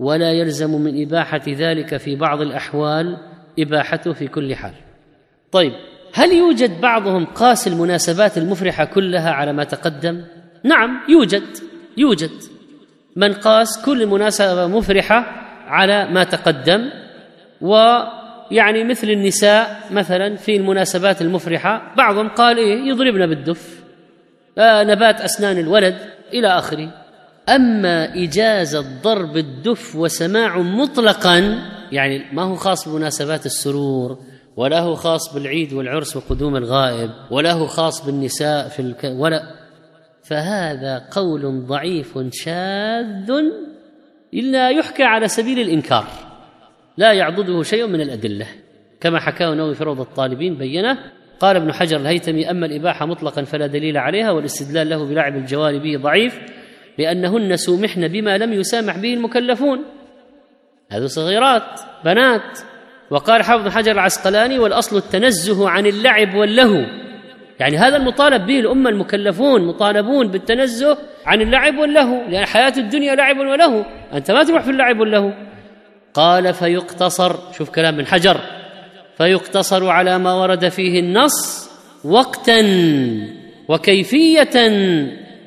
ولا 0.00 0.32
يلزم 0.32 0.80
من 0.80 1.02
إباحة 1.02 1.42
ذلك 1.48 1.96
في 1.96 2.16
بعض 2.16 2.40
الأحوال 2.40 3.16
إباحته 3.58 4.12
في 4.12 4.28
كل 4.28 4.54
حال. 4.54 4.72
طيب 5.52 5.72
هل 6.14 6.32
يوجد 6.32 6.80
بعضهم 6.80 7.24
قاس 7.24 7.68
المناسبات 7.68 8.38
المفرحة 8.38 8.84
كلها 8.84 9.30
على 9.30 9.52
ما 9.52 9.64
تقدم؟ 9.64 10.24
نعم 10.64 11.00
يوجد 11.08 11.42
يوجد. 11.96 12.30
من 13.16 13.32
قاس 13.32 13.84
كل 13.84 14.06
مناسبة 14.06 14.66
مفرحة 14.66 15.26
على 15.66 16.06
ما 16.10 16.24
تقدم 16.24 16.90
ويعني 17.60 18.84
مثل 18.84 19.10
النساء 19.10 19.80
مثلا 19.90 20.36
في 20.36 20.56
المناسبات 20.56 21.22
المفرحة 21.22 21.94
بعضهم 21.96 22.28
قال 22.28 22.58
إيه 22.58 22.88
يضربن 22.88 23.26
بالدف 23.26 23.80
آه 24.58 24.84
نبات 24.84 25.20
أسنان 25.20 25.58
الولد 25.58 25.96
إلى 26.32 26.48
آخره. 26.48 26.99
أما 27.54 28.14
إجازة 28.24 28.84
ضرب 29.02 29.36
الدف 29.36 29.96
وسماع 29.96 30.58
مطلقا 30.58 31.58
يعني 31.92 32.22
ما 32.32 32.42
هو 32.42 32.54
خاص 32.54 32.88
بمناسبات 32.88 33.46
السرور 33.46 34.18
ولا 34.56 34.80
هو 34.80 34.94
خاص 34.94 35.34
بالعيد 35.34 35.72
والعرس 35.72 36.16
وقدوم 36.16 36.56
الغائب 36.56 37.10
ولا 37.30 37.52
هو 37.52 37.66
خاص 37.66 38.06
بالنساء 38.06 38.68
في 38.68 38.80
الك... 38.80 39.04
ولا 39.04 39.42
فهذا 40.24 41.08
قول 41.10 41.66
ضعيف 41.66 42.18
شاذ 42.32 43.30
إلا 44.34 44.70
يحكى 44.70 45.02
على 45.02 45.28
سبيل 45.28 45.58
الإنكار 45.58 46.06
لا 46.96 47.12
يعضده 47.12 47.62
شيء 47.62 47.86
من 47.86 48.00
الأدلة. 48.00 48.46
كما 49.00 49.20
حكاه 49.20 49.52
النووي 49.52 49.74
في 49.74 49.84
روض 49.84 50.00
الطالبين 50.00 50.54
بينه 50.58 50.98
قال 51.40 51.56
ابن 51.56 51.72
حجر 51.72 51.96
الهيتمي 51.96 52.50
أما 52.50 52.66
الإباحة 52.66 53.06
مطلقا 53.06 53.42
فلا 53.42 53.66
دليل 53.66 53.96
عليها 53.96 54.30
والاستدلال 54.30 54.88
له 54.88 55.04
بلعب 55.04 55.36
الجوار 55.36 55.78
به 55.78 55.96
ضعيف. 56.02 56.40
لأنهن 57.00 57.56
سومحن 57.56 58.08
بما 58.08 58.38
لم 58.38 58.52
يسامح 58.52 58.96
به 58.98 59.14
المكلفون. 59.14 59.84
هذه 60.90 61.06
صغيرات 61.06 61.80
بنات. 62.04 62.58
وقال 63.10 63.42
حافظ 63.42 63.68
حجر 63.68 63.92
العسقلاني 63.92 64.58
والأصل 64.58 64.96
التنزه 64.96 65.68
عن 65.68 65.86
اللعب 65.86 66.34
واللهو. 66.34 66.84
يعني 67.60 67.76
هذا 67.76 67.96
المطالب 67.96 68.46
به 68.46 68.60
الأمة 68.60 68.90
المكلفون 68.90 69.66
مطالبون 69.66 70.28
بالتنزه 70.28 70.98
عن 71.26 71.40
اللعب 71.40 71.78
واللهو. 71.78 72.22
لأن 72.28 72.46
حياة 72.46 72.72
الدنيا 72.76 73.14
لعب 73.14 73.38
ولهو. 73.38 73.84
أنت 74.12 74.30
ما 74.30 74.44
تروح 74.44 74.62
في 74.62 74.70
اللعب 74.70 75.00
واللهو. 75.00 75.32
قال 76.14 76.54
فيقتصر 76.54 77.36
شوف 77.52 77.70
كلام 77.70 77.96
من 77.96 78.06
حجر. 78.06 78.40
فيقتصر 79.18 79.88
على 79.88 80.18
ما 80.18 80.32
ورد 80.34 80.68
فيه 80.68 81.00
النص 81.00 81.70
وقتا 82.04 82.60
وكيفية 83.68 84.50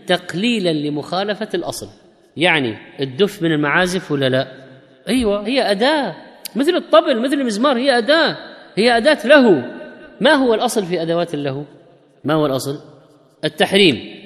تقليلا 0.08 0.74
لمخالفة 0.74 1.50
الأصل. 1.54 1.88
يعني 2.38 2.78
الدف 3.00 3.42
من 3.42 3.52
المعازف 3.52 4.12
ولا 4.12 4.30
لا؟ 4.30 4.48
أيوة 5.08 5.48
هي 5.48 5.72
أداة. 5.72 6.16
مثل 6.56 6.76
الطبل 6.76 7.22
مثل 7.22 7.34
المزمار 7.34 7.78
هي 7.78 7.98
أداة. 7.98 8.38
هي 8.76 8.98
أداة 8.98 9.28
له. 9.28 9.66
ما 10.22 10.34
هو 10.34 10.54
الأصل 10.54 10.86
في 10.86 11.02
أدوات 11.02 11.34
اللهو 11.34 11.64
ما 12.24 12.34
هو 12.34 12.46
الأصل؟ 12.46 12.80
التحريم. 13.44 14.24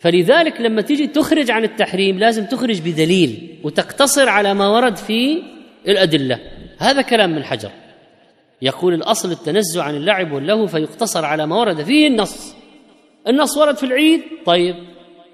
فلذلك 0.00 0.60
لما 0.60 0.82
تيجي 0.82 1.06
تخرج 1.06 1.50
عن 1.50 1.64
التحريم 1.64 2.18
لازم 2.18 2.44
تخرج 2.44 2.80
بدليل 2.80 3.58
وتقتصر 3.64 4.28
على 4.28 4.54
ما 4.54 4.68
ورد 4.68 4.96
في 4.96 5.42
الأدلة. 5.88 6.38
هذا 6.78 7.02
كلام 7.02 7.30
من 7.30 7.44
حجر. 7.44 7.70
يقول 8.62 8.94
الأصل 8.94 9.32
التنزع 9.32 9.82
عن 9.82 9.94
اللعب 9.94 10.32
واللهو 10.32 10.66
فيقتصر 10.66 11.24
على 11.24 11.46
ما 11.46 11.56
ورد 11.56 11.82
فيه 11.82 12.06
النص. 12.06 12.54
النص 13.28 13.56
ورد 13.56 13.76
في 13.76 13.82
العيد؟ 13.82 14.20
طيب. 14.46 14.76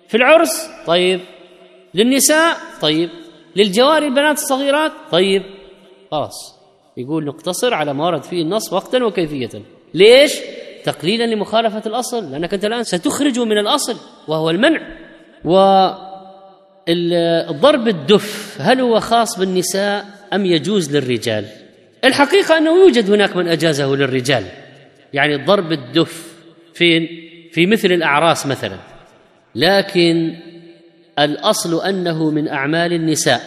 في 0.09 0.17
العرس؟ 0.17 0.69
طيب. 0.87 1.21
للنساء؟ 1.95 2.57
طيب. 2.81 3.11
للجواري 3.57 4.07
البنات 4.07 4.37
الصغيرات؟ 4.37 4.93
طيب. 5.11 5.43
خلاص. 6.11 6.55
يقول 6.97 7.25
نقتصر 7.25 7.75
على 7.75 7.95
ما 7.95 8.07
ورد 8.07 8.23
فيه 8.23 8.43
النص 8.43 8.73
وقتا 8.73 9.05
وكيفية. 9.05 9.63
ليش؟ 9.95 10.33
تقليلا 10.85 11.25
لمخالفة 11.25 11.83
الأصل 11.87 12.33
لأنك 12.33 12.55
أنت 12.55 12.65
الآن 12.65 12.83
ستخرجه 12.83 13.45
من 13.45 13.59
الأصل 13.59 13.97
وهو 14.29 14.51
المنع. 14.51 14.81
والضرب 16.89 17.89
الدف 17.89 18.57
هل 18.61 18.81
هو 18.81 19.01
خاص 19.01 19.39
بالنساء 19.39 20.05
أم 20.33 20.47
يجوز 20.47 20.97
للرجال؟ 20.97 21.45
الحقيقة 22.05 22.59
أنه 22.59 22.71
يوجد 22.71 23.11
هناك 23.11 23.37
من 23.37 23.49
أجازه 23.49 23.97
للرجال. 23.97 24.45
يعني 25.13 25.37
ضرب 25.37 25.73
الدف 25.73 26.35
فين؟ 26.75 27.09
في 27.55 27.67
مثل 27.67 27.93
الأعراس 27.93 28.47
مثلا. 28.47 28.77
لكن 29.55 30.37
الأصل 31.19 31.85
أنه 31.87 32.31
من 32.31 32.49
أعمال 32.49 32.93
النساء. 32.93 33.41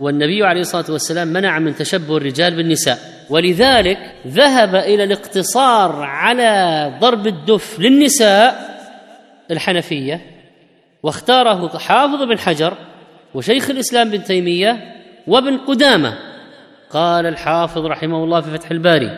والنبي 0.00 0.44
عليه 0.44 0.60
الصلاة 0.60 0.84
والسلام 0.88 1.28
منع 1.28 1.58
من 1.58 1.74
تشبه 1.74 2.16
الرجال 2.16 2.56
بالنساء. 2.56 2.98
ولذلك 3.30 3.98
ذهب 4.26 4.74
إلى 4.74 5.04
الاقتصار 5.04 6.02
على 6.02 6.92
ضرب 7.00 7.26
الدف 7.26 7.80
للنساء 7.80 8.78
الحنفية 9.50 10.20
واختاره 11.02 11.78
حافظ 11.78 12.22
بن 12.22 12.38
حجر 12.38 12.74
وشيخ 13.34 13.70
الإسلام 13.70 14.10
بن 14.10 14.22
تيمية 14.22 14.94
وابن 15.26 15.58
قدامة. 15.58 16.18
قال 16.90 17.26
الحافظ 17.26 17.86
رحمه 17.86 18.24
الله 18.24 18.40
في 18.40 18.50
فتح 18.50 18.70
الباري 18.70 19.10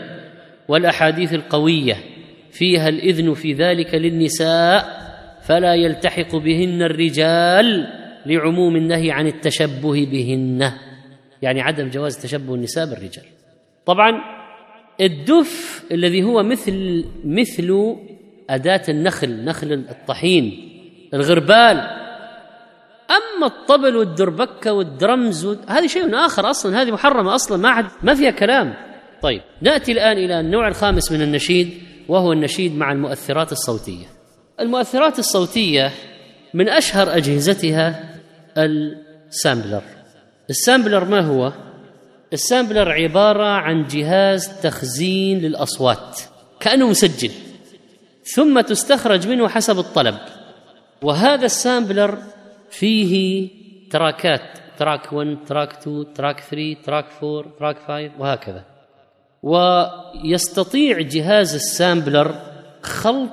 والأحاديث 0.68 1.34
القوية 1.34 1.96
فيها 2.52 2.88
الإذن 2.88 3.34
في 3.34 3.52
ذلك 3.52 3.94
للنساء 3.94 5.00
فلا 5.42 5.74
يلتحق 5.74 6.36
بهن 6.36 6.82
الرجال 6.82 7.86
لعموم 8.26 8.76
النهي 8.76 9.10
عن 9.10 9.26
التشبه 9.26 10.06
بهن. 10.06 10.72
يعني 11.42 11.60
عدم 11.60 11.88
جواز 11.88 12.18
تشبه 12.18 12.54
النساء 12.54 12.86
بالرجال. 12.86 13.24
طبعا 13.86 14.12
الدف 15.00 15.84
الذي 15.92 16.22
هو 16.22 16.42
مثل 16.42 17.04
مثل 17.24 17.96
أداة 18.50 18.82
النخل 18.88 19.44
نخل 19.44 19.72
الطحين 19.72 20.68
الغربال. 21.14 21.76
أما 23.10 23.46
الطبل 23.46 23.96
والدربكة 23.96 24.72
والدرمز 24.72 25.46
هذه 25.68 25.86
شيء 25.86 26.14
آخر 26.14 26.50
أصلا 26.50 26.82
هذه 26.82 26.90
محرمة 26.90 27.34
أصلا 27.34 27.58
ما 27.58 27.90
ما 28.02 28.14
فيها 28.14 28.30
كلام. 28.30 28.74
طيب 29.22 29.40
نأتي 29.62 29.92
الآن 29.92 30.18
إلى 30.18 30.40
النوع 30.40 30.68
الخامس 30.68 31.12
من 31.12 31.22
النشيد. 31.22 31.89
وهو 32.10 32.32
النشيد 32.32 32.76
مع 32.76 32.92
المؤثرات 32.92 33.52
الصوتية. 33.52 34.06
المؤثرات 34.60 35.18
الصوتية 35.18 35.92
من 36.54 36.68
أشهر 36.68 37.16
أجهزتها 37.16 38.14
ال 38.58 38.72
sampler. 38.72 39.82
ال 40.50 40.57
sampler 40.57 41.04
ما 41.04 41.20
هو؟ 41.20 41.52
ال 42.32 42.40
sampler 42.40 42.92
عبارة 42.92 43.46
عن 43.46 43.86
جهاز 43.86 44.60
تخزين 44.62 45.38
للأصوات 45.38 46.20
كأنه 46.60 46.88
مسجل 46.88 47.30
ثم 48.24 48.60
تستخرج 48.60 49.28
منه 49.28 49.48
حسب 49.48 49.78
الطلب. 49.78 50.18
وهذا 51.02 51.46
ال 51.46 51.55
sampler 51.55 52.18
فيه 52.70 53.48
تراكات 53.90 54.58
track 54.78 55.12
1 55.12 55.36
track 55.46 55.72
2 55.72 56.14
track 56.14 56.40
3 56.40 56.82
track 56.84 57.06
4 57.22 57.44
track 57.58 57.76
5 57.78 58.10
وهكذا. 58.18 58.69
ويستطيع 59.42 61.00
جهاز 61.00 61.54
ال 61.54 61.64
sampler 61.64 62.34
خلط 62.82 63.30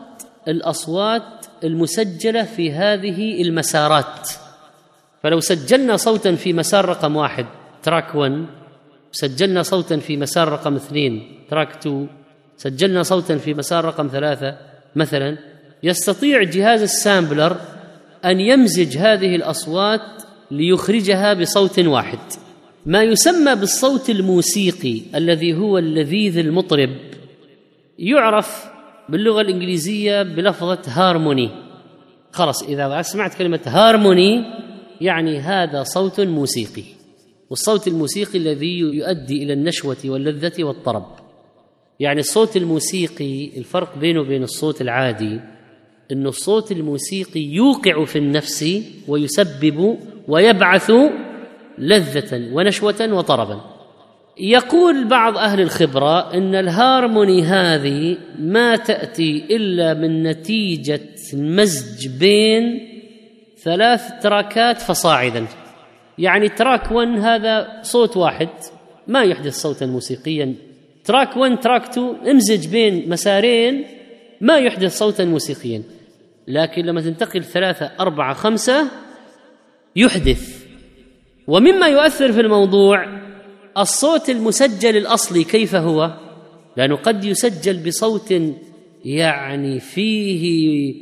الأصوات 0.48 1.46
المسجلة 1.64 2.44
في 2.44 2.72
هذه 2.72 3.42
المسارات. 3.42 4.30
فلو 5.24 5.40
سجلنا 5.40 5.98
صوتا 5.98 6.36
في 6.36 6.54
مسار 6.54 6.86
رقم 6.86 7.16
واحد 7.16 7.46
track 7.84 8.16
1 8.16 8.46
سجلنا 9.12 9.64
صوتا 9.64 9.98
في 9.98 10.18
مسار 10.18 10.50
رقم 10.50 10.76
اثنين 10.76 11.40
track 11.50 11.72
2 11.72 12.08
سجلنا 12.58 13.04
صوتا 13.04 13.38
في 13.38 13.54
مسار 13.54 13.86
رقم 13.86 14.08
ثلاثة 14.08 14.58
مثلا. 14.96 15.38
يستطيع 15.84 16.44
جهاز 16.44 16.82
ال 16.82 16.91
sampler 16.91 17.58
أن 18.26 18.40
يمزج 18.40 18.98
هذه 18.98 19.36
الأصوات 19.36 20.02
ليخرجها 20.52 21.34
بصوت 21.34 21.80
واحد. 21.80 22.20
ما 22.88 23.04
يسمى 23.04 23.56
بالصوت 23.56 24.10
الموسيقي 24.10 25.02
الذي 25.16 25.54
هو 25.54 25.78
اللذيذ 25.78 26.38
المطرب. 26.38 26.90
يعرف 28.00 28.66
باللغة 29.10 29.42
الإنجليزية 29.42 30.24
بلفظة 30.24 30.82
هارموني. 30.88 31.50
خلاص 32.32 32.64
إذا 32.64 33.02
سمعت 33.02 33.34
كلمة 33.38 33.60
هارموني 33.66 34.44
يعني 35.02 35.40
هذا 35.40 35.84
صوت 35.84 36.20
موسيقي. 36.20 36.84
والصوت 37.50 37.88
الموسيقي 37.88 38.40
الذي 38.40 38.80
يؤدي 38.80 39.44
إلى 39.44 39.54
النشوة 39.54 39.98
واللذة 40.06 40.64
والطرب. 40.64 41.06
يعني 42.00 42.20
الصوت 42.20 42.58
الموسيقي 42.58 43.58
الفرق 43.58 43.98
بينه 43.98 44.22
وبين 44.22 44.44
الصوت 44.44 44.82
العادي 44.82 45.40
أن 46.12 46.28
الصوت 46.28 46.72
الموسيقي 46.72 47.42
يوقع 47.42 48.06
في 48.06 48.18
النفس 48.18 48.82
ويسبب 49.08 50.00
ويبعث 50.28 50.92
لذة 51.78 52.50
ونشوة 52.54 53.14
وطربا. 53.14 53.62
يقول 54.40 55.08
بعض 55.08 55.38
أهل 55.38 55.62
الخبرة 55.62 56.34
أن 56.34 56.56
الهارموني 56.56 57.44
هذه 57.44 58.18
ما 58.40 58.76
تأتي 58.76 59.46
إلا 59.56 59.94
من 59.94 60.24
نتيجة 60.24 61.02
مزج 61.34 62.08
بين 62.08 62.88
ثلاث 63.64 64.02
تراكات 64.24 64.82
فصاعدا. 64.82 65.46
يعني 66.18 66.50
track 66.50 66.92
1 66.92 67.08
هذا 67.20 67.80
صوت 67.82 68.18
واحد 68.18 68.50
ما 69.08 69.24
يحدث 69.24 69.54
صوتا 69.54 69.86
موسيقيا. 69.86 70.56
track 71.04 71.38
1 71.38 71.60
track 71.60 71.84
2 71.84 72.16
امزج 72.30 72.68
بين 72.68 73.10
مسارين 73.10 73.86
ما 74.42 74.58
يحدث 74.58 74.98
صوتا 74.98 75.26
موسيقيا. 75.26 75.84
لكن 76.48 76.86
لما 76.86 77.02
تنتقل 77.02 77.44
ثلاثة 77.44 77.92
أربعة 78.00 78.34
خمسة 78.34 78.88
يحدث. 79.96 80.57
ومما 81.48 81.88
يؤثر 81.88 82.32
في 82.32 82.42
الموضوع 82.42 83.06
الصوت 83.78 84.30
المسجل 84.30 84.98
الأصلي 84.98 85.44
كيف 85.44 85.76
هو؟ 85.76 86.14
لأنه 86.78 86.96
قد 86.96 87.26
يسجل 87.26 87.88
بصوت 87.88 88.34
يعني 89.06 89.80
فيه 89.80 90.94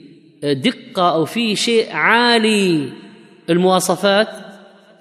دقة 0.43 1.13
أو 1.13 1.25
فيه 1.25 1.55
شيء 1.55 1.91
عالي 1.91 2.89
المواصفات 3.49 4.27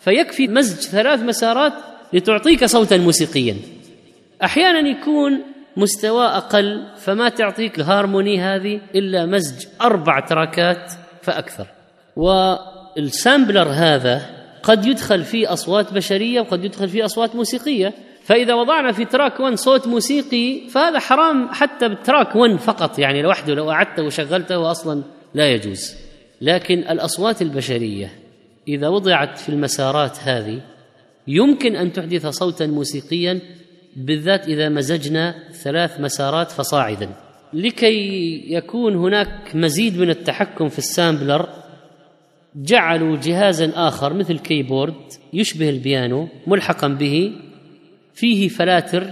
فيكفي 0.01 0.49
مزج 0.49 0.81
ثلاث 0.89 1.21
مسارات 1.21 1.73
لتعطيك 2.13 2.65
صوتا 2.65 2.97
موسيقيا. 2.97 3.57
أحيانا 4.45 4.89
يكون 4.89 5.41
مستوى 5.77 6.27
أقل 6.27 6.87
فما 6.97 7.29
تعطيك 7.29 7.79
الهارموني 7.79 8.41
هذه 8.41 8.81
إلا 8.95 9.27
مزج 9.27 9.67
أربع 9.81 10.21
تراكات 10.21 10.93
فأكثر. 11.23 11.67
وال 12.17 12.50
sampler 12.50 13.69
هذا 13.69 14.34
قد 14.65 14.87
يدخل 14.87 15.25
فيه 15.25 15.53
أصوات 15.53 15.93
بشرية 15.93 16.41
وقد 16.41 16.65
يدخل 16.65 16.89
فيه 16.89 17.05
أصوات 17.05 17.37
موسيقية. 17.37 17.93
فإذا 18.23 18.55
وضعنا 18.55 18.93
في 18.93 19.05
track 19.05 19.41
1 19.41 19.55
صوت 19.55 19.87
موسيقي 19.87 20.69
فهذا 20.69 20.99
حرام 20.99 21.49
حتى 21.49 21.89
بال 21.89 22.02
track 22.02 22.37
1 22.37 22.57
فقط. 22.57 22.99
يعني 22.99 23.23
لوحده 23.23 23.55
لو 23.55 23.71
أعدته 23.71 24.03
وشغلته 24.03 24.71
أصلا 24.71 25.03
لا 25.35 25.51
يجوز. 25.53 25.95
لكن 26.41 26.79
الأصوات 26.79 27.43
البشرية 27.43 28.13
إذا 28.69 28.89
وضعت 28.89 29.39
في 29.39 29.49
المسارات 29.49 30.19
هذه 30.19 30.61
يمكن 31.29 31.77
أن 31.77 31.93
تحدث 31.93 32.27
صوتا 32.27 32.67
موسيقيا 32.67 33.41
بالذات 33.97 34.49
إذا 34.49 34.69
مزجنا 34.69 35.35
ثلاث 35.53 36.01
مسارات 36.01 36.51
فصاعدا. 36.51 37.09
لكي 37.53 38.43
يكون 38.55 38.97
هناك 38.97 39.51
مزيد 39.55 39.99
من 39.99 40.11
التحكم 40.11 40.69
في 40.69 40.79
ال 40.79 40.89
sampler 40.89 41.64
جعلوا 42.57 43.17
جهازا 43.17 43.73
آخر 43.75 44.13
مثل 44.13 44.39
keyboard 44.39 44.95
يشبه 45.33 45.71
البيانو 45.71 46.29
ملحقا 46.47 46.89
به 46.89 47.33
فيه 48.15 48.49
فلاتر 48.49 49.11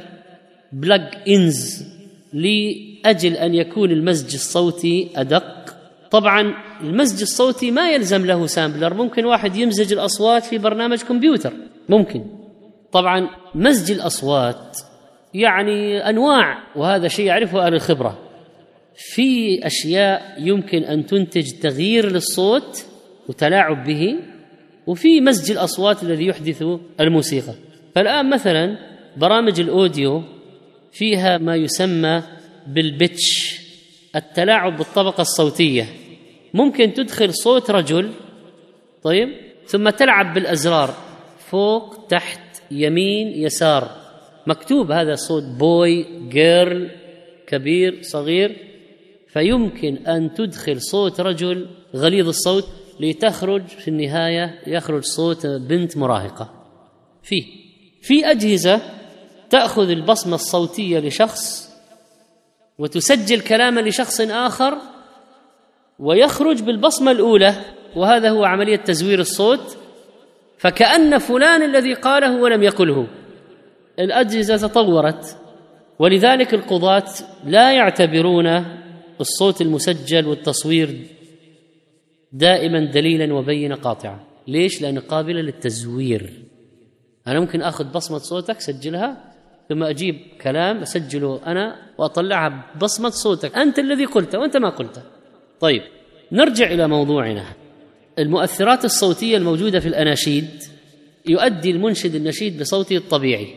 plug-ins 0.72 1.84
لأجل 2.32 3.32
أن 3.32 3.54
يكون 3.54 3.90
المزج 3.90 4.34
الصوتي 4.34 5.08
أدق. 5.16 5.76
طبعا 6.10 6.54
المزج 6.80 7.22
الصوتي 7.22 7.70
ما 7.70 7.90
يلزم 7.90 8.26
له 8.26 8.46
sampler 8.46 8.94
ممكن 8.94 9.24
واحد 9.24 9.56
يمزج 9.56 9.92
الأصوات 9.92 10.44
في 10.44 10.58
برنامج 10.58 11.02
كمبيوتر. 11.02 11.52
ممكن. 11.88 12.24
طبعا 12.92 13.28
مزج 13.54 13.92
الأصوات 13.92 14.78
يعني 15.34 16.08
أنواع 16.08 16.58
وهذا 16.76 17.08
شيء 17.08 17.26
يعرفه 17.26 17.66
أهل 17.66 17.74
الخبرة. 17.74 18.18
في 18.94 19.60
أشياء 19.66 20.36
يمكن 20.38 20.84
أن 20.84 21.06
تنتج 21.06 21.50
تغيير 21.50 22.12
للصوت 22.12 22.86
وتلاعب 23.28 23.84
به 23.84 24.16
وفي 24.86 25.20
مزج 25.20 25.50
الاصوات 25.52 26.02
الذي 26.02 26.26
يحدث 26.26 26.64
الموسيقى. 27.00 27.54
فالآن 27.94 28.30
مثلا 28.30 28.78
برامج 29.16 29.60
الأوديو 29.60 30.22
فيها 30.92 31.38
ما 31.38 31.56
يسمى 31.56 32.22
بالبتش 32.66 33.60
التلاعب 34.16 34.76
بالطبقة 34.76 35.20
الصوتية. 35.20 35.86
ممكن 36.54 36.92
تدخل 36.92 37.34
صوت 37.34 37.70
رجل 37.70 38.10
طيب 39.02 39.28
ثم 39.66 39.90
تلعب 39.90 40.34
بالأزرار 40.34 40.94
فوق 41.50 42.06
تحت 42.08 42.40
يمين 42.70 43.28
يسار. 43.28 43.90
مكتوب 44.46 44.90
هذا 44.90 45.14
صوت 45.14 45.42
بوي 45.42 46.06
جيرل 46.28 46.90
كبير 47.46 47.98
صغير. 48.02 48.56
فيمكن 49.28 49.96
أن 49.96 50.34
تدخل 50.34 50.80
صوت 50.80 51.20
رجل 51.20 51.66
غليظ 51.96 52.28
الصوت. 52.28 52.68
لتخرج 53.02 53.66
في 53.66 53.88
النهاية 53.88 54.60
يخرج 54.66 55.02
صوت 55.02 55.46
بنت 55.46 55.96
مراهقة. 55.96 56.50
فيه 57.22 57.44
في 58.02 58.30
أجهزة 58.30 58.80
تأخذ 59.50 59.90
البصمة 59.90 60.34
الصوتية 60.34 60.98
لشخص 60.98 61.70
وتسجل 62.78 63.40
كلاما 63.40 63.80
لشخص 63.80 64.20
آخر 64.20 64.78
ويخرج 65.98 66.62
بالبصمة 66.62 67.10
الأولى 67.10 67.54
وهذا 67.96 68.30
هو 68.30 68.44
عملية 68.44 68.76
تزوير 68.76 69.20
الصوت 69.20 69.76
فكأن 70.58 71.18
فلان 71.18 71.62
الذي 71.62 71.94
قاله 71.94 72.36
ولم 72.36 72.62
يقله. 72.62 73.06
الأجهزة 73.98 74.56
تطورت 74.56 75.36
ولذلك 75.98 76.54
القضاة 76.54 77.08
لا 77.44 77.72
يعتبرون 77.72 78.64
الصوت 79.20 79.60
المسجل 79.60 80.26
والتصوير 80.26 81.06
دائما 82.32 82.84
دليلا 82.84 83.34
وبينة 83.34 83.74
قاطعة 83.74 84.26
ليش؟ 84.48 84.82
لأنه 84.82 85.00
قابلة 85.00 85.40
للتزوير. 85.40 86.32
أنا 87.26 87.40
ممكن 87.40 87.62
أخذ 87.62 87.84
بصمة 87.84 88.18
صوتك 88.18 88.60
سجلها. 88.60 89.32
ثم 89.68 89.82
أجيب 89.82 90.16
كلام 90.40 90.78
أسجله 90.78 91.40
أنا 91.46 91.76
وأطلعها 91.98 92.64
بصمة 92.80 93.10
صوتك. 93.10 93.56
أنت 93.58 93.78
الذي 93.78 94.04
قلته 94.04 94.38
وأنت 94.38 94.56
ما 94.56 94.68
قلته. 94.68 95.02
طيب 95.60 95.82
نرجع 96.32 96.66
إلى 96.66 96.88
موضوعنا. 96.88 97.44
المؤثرات 98.18 98.84
الصوتية 98.84 99.36
الموجودة 99.36 99.80
في 99.80 99.88
الأناشيد 99.88 100.48
يؤدي 101.26 101.70
المنشد 101.70 102.14
النشيد 102.14 102.60
بصوته 102.60 102.96
الطبيعي 102.96 103.54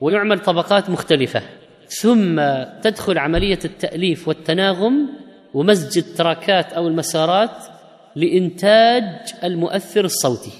ويعمل 0.00 0.38
طبقات 0.38 0.90
مختلفة. 0.90 1.42
ثم 1.88 2.40
تدخل 2.82 3.18
عملية 3.18 3.58
التأليف 3.64 4.28
والتناغم 4.28 5.08
ومزج 5.54 5.98
التراكات 5.98 6.72
أو 6.72 6.88
المسارات 6.88 7.79
لإنتاج 8.16 9.04
المؤثر 9.44 10.04
الصوتي. 10.04 10.52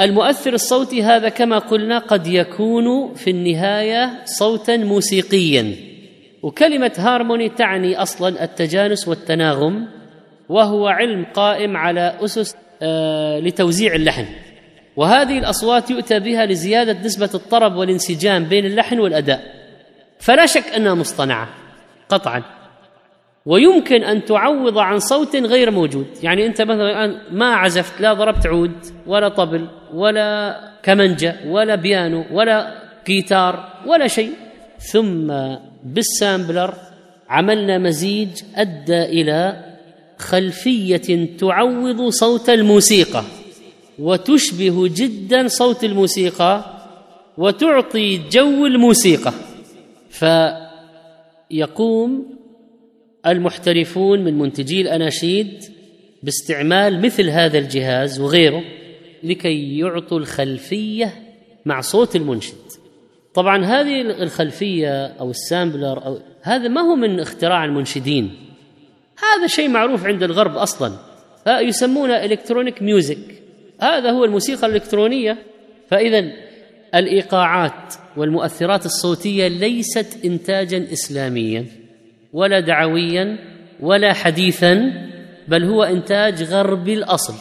المؤثر 0.00 0.52
الصوتي 0.52 1.02
هذا 1.02 1.28
كما 1.28 1.58
قلنا 1.58 1.98
قد 1.98 2.26
يكون 2.26 3.14
في 3.14 3.30
النهاية 3.30 4.24
صوتا 4.24 4.76
موسيقيا. 4.76 5.74
وكلمة 6.42 6.92
هارموني 6.98 7.48
تعني 7.48 8.02
أصلا 8.02 8.44
التجانس 8.44 9.08
والتناغم 9.08 9.86
وهو 10.48 10.88
علم 10.88 11.26
قائم 11.34 11.76
على 11.76 12.14
أسس 12.20 12.56
آه، 12.82 13.40
لتوزيع 13.40 13.94
اللحن. 13.94 14.26
وهذه 14.96 15.38
الأصوات 15.38 15.90
يؤتى 15.90 16.18
بها 16.18 16.46
لزيادة 16.46 16.92
نسبة 16.92 17.30
الطرب 17.34 17.76
والانسجام 17.76 18.44
بين 18.44 18.64
اللحن 18.64 19.00
والأداء. 19.00 19.42
فلا 20.18 20.46
شك 20.46 20.64
أنها 20.76 20.94
مصطنعة. 20.94 21.48
قطعا. 22.08 22.59
ويمكن 23.46 24.04
أن 24.04 24.24
تعوض 24.24 24.78
عن 24.78 24.98
صوت 24.98 25.36
غير 25.36 25.70
موجود. 25.70 26.06
يعني 26.22 26.46
أنت 26.46 26.62
مثلا 26.62 26.90
الآن 26.90 27.20
ما 27.32 27.54
عزفت 27.54 28.00
لا 28.00 28.12
ضربت 28.12 28.46
عود 28.46 28.72
ولا 29.06 29.28
طبل 29.28 29.68
ولا 29.94 30.60
كمنجه 30.82 31.36
ولا 31.46 31.74
بيانو 31.74 32.24
ولا 32.32 32.82
جيتار 33.06 33.68
ولا 33.86 34.06
شيء. 34.06 34.32
ثم 34.78 35.32
بالسامبلر 35.84 36.74
عملنا 37.28 37.78
مزيج 37.78 38.28
أدى 38.56 39.02
إلى 39.02 39.64
خلفية 40.18 41.36
تعوض 41.38 42.08
صوت 42.08 42.50
الموسيقى 42.50 43.24
وتشبه 43.98 44.88
جدا 44.88 45.48
صوت 45.48 45.84
الموسيقى 45.84 46.64
وتعطي 47.38 48.20
جو 48.30 48.66
الموسيقى. 48.66 49.32
فيقوم 51.50 52.39
المحترفون 53.26 54.24
من 54.24 54.38
منتجي 54.38 54.80
الأناشيد 54.80 55.64
باستعمال 56.22 57.02
مثل 57.02 57.30
هذا 57.30 57.58
الجهاز 57.58 58.20
وغيره 58.20 58.62
لكي 59.22 59.78
يعطوا 59.78 60.18
الخلفية 60.18 61.14
مع 61.66 61.80
صوت 61.80 62.16
المنشد. 62.16 62.54
طبعا 63.34 63.64
هذه 63.64 64.00
الخلفية 64.00 65.06
أو 65.06 65.30
ال 65.30 65.40
sampler 65.40 66.06
أو 66.06 66.18
هذا 66.42 66.68
ما 66.68 66.80
هو 66.80 66.96
من 66.96 67.20
اختراع 67.20 67.64
المنشدين. 67.64 68.30
هذا 69.18 69.46
شيء 69.46 69.68
معروف 69.68 70.06
عند 70.06 70.22
الغرب 70.22 70.56
أصلا. 70.56 70.92
يسمونه 71.48 72.24
electronic 72.24 72.82
music 72.82 73.42
هذا 73.80 74.10
هو 74.10 74.24
الموسيقى 74.24 74.66
الإلكترونية. 74.66 75.38
فاذا 75.88 76.32
الإيقاعات 76.94 77.94
والمؤثرات 78.16 78.86
الصوتية 78.86 79.48
ليست 79.48 80.24
انتاجا 80.24 80.92
اسلاميا. 80.92 81.79
ولا 82.32 82.60
دعويا 82.60 83.38
ولا 83.80 84.12
حديثا 84.12 84.92
بل 85.48 85.64
هو 85.64 85.82
إنتاج 85.82 86.42
غربي 86.42 86.94
الأصل. 86.94 87.34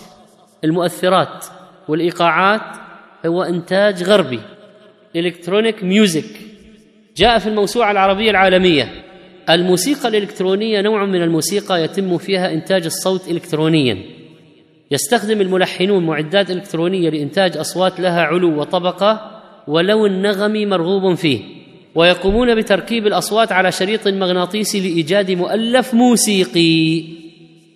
المؤثرات 0.64 1.46
والإيقاعات 1.88 2.78
هو 3.26 3.44
إنتاج 3.44 4.04
غربي. 4.04 4.40
electronic 5.16 5.84
music 5.84 6.40
جاء 7.18 7.40
في 7.40 7.48
الموسوعة 7.50 7.92
العربية 7.92 8.32
العالمية. 8.32 8.90
الموسيقى 9.50 10.08
الإلكترونية 10.08 10.82
نوع 10.82 11.06
من 11.06 11.22
الموسيقى 11.24 11.84
يتم 11.84 12.18
فيها 12.18 12.54
إنتاج 12.54 12.86
الصوت 12.86 13.32
الكترونيا. 13.32 13.98
يستخدم 14.92 15.42
الملحنون 15.42 16.06
معدات 16.06 16.52
إلكترونية 16.52 17.10
لإنتاج 17.10 17.58
أصوات 17.58 18.00
لها 18.00 18.22
علو 18.22 18.60
وطبقة 18.60 19.42
ولون 19.68 20.22
نغمي 20.22 20.66
مرغوب 20.66 21.14
فيه. 21.14 21.59
ويقومون 21.96 22.56
بتركيب 22.56 23.08
الأصوات 23.08 23.52
على 23.52 23.72
شريط 23.72 24.08
مغناطيسي 24.08 24.80
لإيجاد 24.80 25.32
مؤلف 25.32 25.94
موسيقي. 25.94 27.04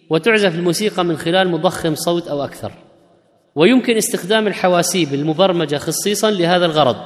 وتعزف 0.09 0.55
الموسيقى 0.55 1.05
من 1.05 1.17
خلال 1.17 1.51
مضخم 1.51 1.95
صوت 1.95 2.27
أو 2.27 2.43
أكثر. 2.43 2.71
ويمكن 3.55 3.97
استخدام 3.97 4.47
الحواسيب 4.47 5.13
المبرمجة 5.13 5.77
خصيصا 5.77 6.31
لهذا 6.31 6.65
الغرض. 6.65 7.05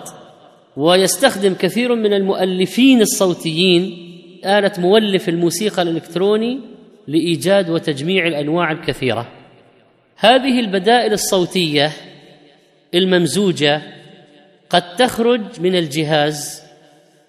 ويستخدم 0.77 1.53
كثير 1.53 1.95
من 1.95 2.13
المؤلفين 2.13 3.01
الصوتيين 3.01 4.07
آلة 4.45 4.71
مولف 4.77 5.29
الموسيقى 5.29 5.81
الإلكتروني 5.81 6.59
لإيجاد 7.07 7.69
وتجميع 7.69 8.27
الأنواع 8.27 8.71
الكثيرة. 8.71 9.27
هذه 10.17 10.59
البدائل 10.59 11.13
الصوتية 11.13 11.91
الممزوجة 12.93 13.81
قد 14.69 14.95
تخرج 14.95 15.41
من 15.61 15.75
الجهاز 15.75 16.66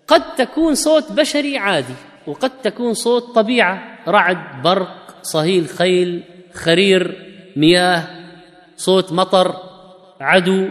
قد 0.09 0.35
تكون 0.35 0.75
صوت 0.75 1.13
بشري 1.13 1.59
عادي 1.59 1.95
وقد 2.27 2.51
تكون 2.63 2.95
صوت 2.95 3.35
طبيعة 3.35 3.99
رعد 4.09 4.63
برق 4.63 5.17
صهيل 5.23 5.69
خيل 5.69 6.23
خرير 6.53 7.27
مياه 7.57 8.03
صوت 8.77 9.13
مطر 9.13 9.57
عدو 10.21 10.69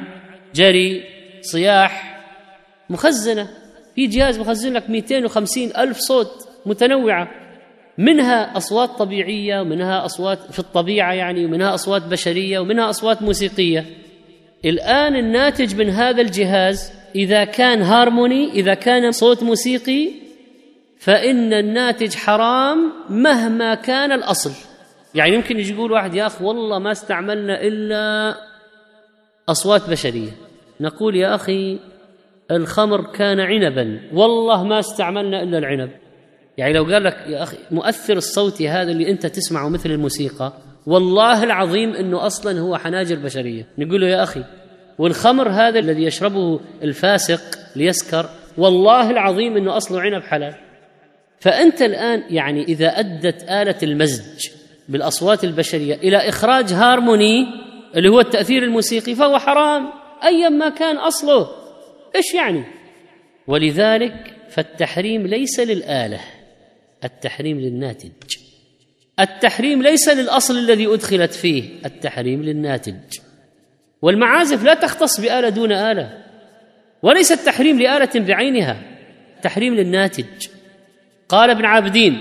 جري 0.56 1.04
صياح 1.42 2.20
مخزنة. 2.90 3.50
في 3.96 4.08
جهاز 4.08 4.40
مخزن 4.40 4.74
لك 4.74 4.90
250 4.90 5.72
ألف 5.78 5.98
صوت 5.98 6.48
متنوعة. 6.66 7.28
منها 7.98 8.58
أصوات 8.58 8.90
طبيعية 8.90 9.62
ومنها 9.62 10.06
أصوات 10.06 10.52
في 10.52 10.60
الطبيعة 10.60 11.14
يعني 11.14 11.46
ومنها 11.46 11.74
أصوات 11.74 12.02
بشرية 12.02 12.60
ومنها 12.60 12.90
أصوات 12.90 13.22
موسيقية. 13.22 13.86
الآن 14.66 15.16
الناتج 15.16 15.76
من 15.76 15.90
هذا 15.90 16.22
الجهاز 16.22 16.94
إذا 17.16 17.44
كان 17.44 17.82
هارموني 17.82 18.52
إذا 18.52 18.74
كان 18.74 19.12
صوت 19.12 19.44
موسيقي 19.44 20.10
فإن 21.00 21.54
الناتج 21.54 22.16
حرام 22.16 22.92
مهما 23.10 23.76
كان 23.76 24.12
الأصل. 24.12 24.52
يعني 25.16 25.34
يمكن 25.36 25.60
يجي 25.60 25.74
يقول 25.74 25.92
واحد 25.92 26.16
يا 26.16 26.28
أخ 26.28 26.42
والله 26.42 26.80
ما 26.80 26.92
استعملنا 26.92 27.62
إلا 27.62 28.36
أصوات 29.50 29.90
بشرية. 29.90 30.32
نقول 30.82 31.16
يا 31.16 31.36
أخي 31.36 31.80
الخمر 32.52 33.14
كان 33.14 33.40
عنبا 33.40 34.00
والله 34.14 34.64
ما 34.64 34.80
استعملنا 34.80 35.44
إلا 35.44 35.58
العنب. 35.58 35.90
يعني 36.58 36.74
لو 36.74 36.84
قال 36.84 37.04
لك 37.04 37.26
يا 37.28 37.44
أخي 37.44 37.58
مؤثر 37.72 38.18
الصوتي 38.18 38.70
هذا 38.70 38.92
اللي 38.92 39.12
أنت 39.12 39.26
تسمعه 39.26 39.70
مثل 39.70 39.92
الموسيقى 39.92 40.54
والله 40.88 41.44
العظيم 41.44 41.94
إنه 41.94 42.26
أصلا 42.26 42.60
هو 42.60 42.78
حناجر 42.78 43.16
بشرية. 43.16 43.68
نقول 43.78 44.02
له 44.02 44.08
يا 44.08 44.24
أخي 44.24 44.44
والخمر 44.98 45.50
هذا 45.50 45.80
الذي 45.80 46.04
يشربه 46.04 46.60
الفاسق 46.84 47.42
ليسكر 47.76 48.30
والله 48.58 49.10
العظيم 49.10 49.58
إنه 49.58 49.78
اصله 49.78 50.02
عنب 50.02 50.24
حلال. 50.24 50.56
فأنت 51.40 51.82
الآن 51.82 52.24
يعني 52.30 52.64
إذا 52.64 53.00
أدت 53.00 53.44
آلة 53.44 53.78
المزج 53.84 54.48
بالأصوات 54.90 55.44
البشرية 55.44 55.96
إلى 55.96 56.18
إخراج 56.18 56.74
هارموني 56.74 57.48
اللي 57.96 58.10
هو 58.10 58.20
التأثير 58.20 58.64
الموسيقي 58.64 59.16
فهو 59.16 59.40
حرام 59.40 59.90
ايا 60.24 60.50
ما 60.50 60.70
كان 60.70 60.98
أصله. 60.98 61.50
إيش 62.16 62.34
يعني؟ 62.34 62.64
ولذلك 63.48 64.34
فالتحريم 64.50 65.28
ليس 65.28 65.60
للآلة 65.60 66.20
التحريم 67.04 67.60
للناتج. 67.60 68.12
التحريم 69.20 69.82
ليس 69.82 70.10
للأصل 70.10 70.58
الذي 70.58 70.94
أدخلت 70.94 71.34
فيه 71.34 71.64
التحريم 71.86 72.44
للناتج. 72.44 73.20
والمعازف 74.02 74.64
لا 74.64 74.74
تختص 74.74 75.22
بآلة 75.22 75.50
دون 75.50 75.72
آلة 75.72 76.24
وليس 77.02 77.32
التحريم 77.32 77.80
لآلة 77.80 78.10
بعينها 78.16 78.82
تحريم 79.44 79.76
للناتج. 79.76 80.48
قال 81.30 81.50
ابن 81.50 81.66
عابدين 81.66 82.18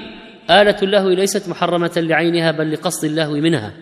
آلة 0.51 0.77
اللهو 0.83 1.09
ليست 1.09 1.49
محرمة 1.49 1.93
لعينها 1.97 2.51
بل 2.51 2.73
لقصد 2.73 3.05
اللهو 3.05 3.33
منها 3.33 3.73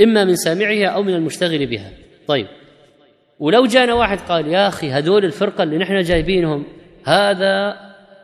إما 0.00 0.24
من 0.24 0.36
سامعها 0.36 0.86
أو 0.86 1.02
من 1.02 1.14
المشتغل 1.14 1.66
بها. 1.66 1.90
طيب. 2.26 2.46
ولو 3.38 3.66
جانا 3.66 3.94
واحد 3.94 4.18
قال 4.18 4.48
يا 4.48 4.68
أخي 4.68 4.90
هذول 4.90 5.24
الفرقة 5.24 5.62
اللي 5.62 5.78
نحن 5.78 6.00
جايبينهم 6.02 6.64
هذا 7.04 7.76